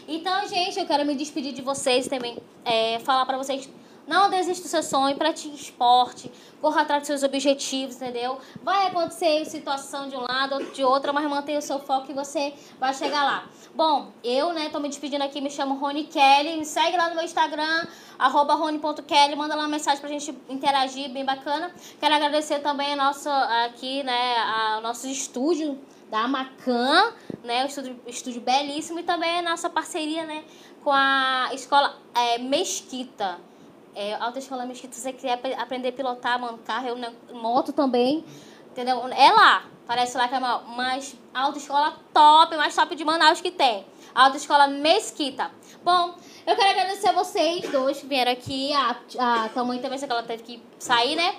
Então, 0.09 0.49
gente, 0.49 0.79
eu 0.79 0.87
quero 0.87 1.05
me 1.05 1.15
despedir 1.15 1.53
de 1.53 1.63
vocês 1.63 2.09
também. 2.09 2.37
é, 2.65 2.99
falar 3.01 3.25
pra 3.27 3.37
vocês. 3.37 3.69
Não 4.07 4.29
desista 4.29 4.65
do 4.65 4.69
seu 4.69 4.83
sonho, 4.83 5.15
pratique 5.17 5.55
esporte, 5.55 6.33
corra 6.61 6.81
atrás 6.83 7.03
dos 7.03 7.07
seus 7.07 7.23
objetivos, 7.23 7.95
entendeu? 7.95 8.39
Vai 8.61 8.89
acontecer 8.89 9.45
situação 9.45 10.09
de 10.09 10.17
um 10.17 10.21
lado, 10.21 10.55
outro 10.55 10.73
de 10.73 10.83
outra, 10.83 11.13
mas 11.13 11.31
mantenha 11.31 11.61
o 11.61 11.63
seu 11.63 11.79
foco 11.79 12.11
e 12.11 12.15
você 12.15 12.53
vai 12.81 12.93
chegar 12.93 13.23
lá. 13.23 13.49
Bom, 13.73 14.11
eu, 14.25 14.53
né, 14.53 14.69
tô 14.69 14.81
me 14.81 14.89
despedindo 14.89 15.23
aqui, 15.23 15.41
me 15.41 15.49
chamo 15.49 15.77
Rony 15.77 16.05
Kelly, 16.05 16.57
me 16.57 16.65
segue 16.65 16.97
lá 16.97 17.09
no 17.09 17.15
meu 17.15 17.25
Instagram, 17.25 17.87
arroba 18.19 18.55
rony.kelly, 18.55 19.37
manda 19.37 19.55
lá 19.55 19.63
uma 19.63 19.69
mensagem 19.69 20.01
pra 20.01 20.09
gente 20.09 20.37
interagir, 20.49 21.09
bem 21.11 21.25
bacana. 21.25 21.73
Quero 22.01 22.13
agradecer 22.13 22.59
também 22.59 22.95
a 22.95 22.97
nossa, 22.97 23.33
aqui, 23.67 24.03
né, 24.03 24.37
a 24.39 24.81
nosso 24.83 25.07
estúdio 25.07 25.79
da 26.11 26.27
Macan, 26.27 27.13
né, 27.45 27.65
o 27.65 27.69
estúdio, 27.69 28.01
estúdio 28.07 28.41
belíssimo 28.41 28.99
e 28.99 29.03
também 29.03 29.39
a 29.39 29.43
nossa 29.43 29.71
parceria, 29.71 30.27
né, 30.27 30.45
com 30.83 30.91
a 30.93 31.51
escola 31.53 31.97
é, 32.15 32.39
Mesquita. 32.39 33.39
É, 33.95 34.15
Alta 34.15 34.39
Escola 34.39 34.65
Mesquita, 34.67 34.95
se 34.95 35.01
você 35.01 35.13
quiser 35.13 35.33
ap- 35.33 35.61
aprender 35.61 35.89
a 35.89 35.93
pilotar, 35.93 36.39
mano, 36.41 36.59
carro, 36.59 36.87
eu, 36.89 36.97
né, 36.97 37.13
moto 37.33 37.73
também, 37.73 38.25
entendeu? 38.71 39.07
É 39.09 39.33
lá, 39.33 39.65
parece 39.85 40.17
lá 40.17 40.29
que 40.29 40.35
é 40.35 40.39
uma 40.39 40.59
mais 40.61 41.17
alta 41.35 41.59
escola 41.59 41.97
top, 42.15 42.57
mais 42.57 42.75
top 42.75 42.95
de 42.95 43.05
Manaus 43.05 43.41
que 43.41 43.51
tem. 43.51 43.85
Alta 44.15 44.37
Escola 44.37 44.67
Mesquita. 44.69 45.51
Bom, 45.85 46.15
eu 46.47 46.57
quero 46.57 46.71
agradecer 46.71 47.09
a 47.09 47.13
vocês 47.13 47.69
dois 47.71 47.99
que 48.01 48.07
vieram 48.07 48.31
aqui, 48.33 48.73
a, 48.73 48.97
a 49.19 49.49
tua 49.49 49.65
mãe 49.65 49.81
também, 49.81 49.99
sei 49.99 50.07
que 50.07 50.13
ela 50.13 50.23
teve 50.23 50.43
que 50.43 50.63
sair, 50.79 51.17
né? 51.17 51.35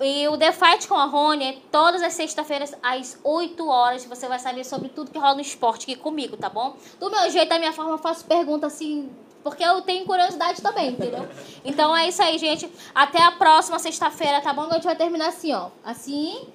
E, 0.00 0.28
o 0.28 0.36
The 0.36 0.52
Fight 0.52 0.86
com 0.88 0.94
a 0.94 1.04
Rony 1.04 1.44
é 1.44 1.56
todas 1.70 2.02
as 2.02 2.12
sextas-feiras, 2.12 2.74
às 2.82 3.18
8 3.22 3.68
horas. 3.68 4.04
Você 4.04 4.26
vai 4.28 4.38
saber 4.38 4.64
sobre 4.64 4.88
tudo 4.88 5.10
que 5.10 5.18
rola 5.18 5.34
no 5.34 5.40
esporte 5.40 5.84
aqui 5.84 5.96
comigo, 5.96 6.36
tá 6.36 6.48
bom? 6.48 6.76
Do 6.98 7.10
meu 7.10 7.30
jeito, 7.30 7.48
da 7.48 7.58
minha 7.58 7.72
forma, 7.72 7.92
eu 7.92 7.98
faço 7.98 8.24
pergunta 8.24 8.66
assim, 8.66 9.10
porque 9.42 9.62
eu 9.62 9.82
tenho 9.82 10.06
curiosidade 10.06 10.62
também, 10.62 10.92
entendeu? 10.92 11.28
Então 11.64 11.96
é 11.96 12.08
isso 12.08 12.22
aí, 12.22 12.38
gente. 12.38 12.70
Até 12.94 13.22
a 13.22 13.32
próxima 13.32 13.78
sexta-feira, 13.78 14.40
tá 14.40 14.52
bom? 14.52 14.62
A 14.62 14.74
gente 14.74 14.84
vai 14.84 14.96
terminar 14.96 15.28
assim, 15.28 15.52
ó. 15.52 15.68
Assim. 15.84 16.48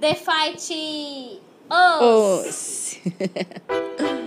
The 0.00 0.14
Fight. 0.14 1.40
Us. 1.70 2.46
Os. 2.46 4.16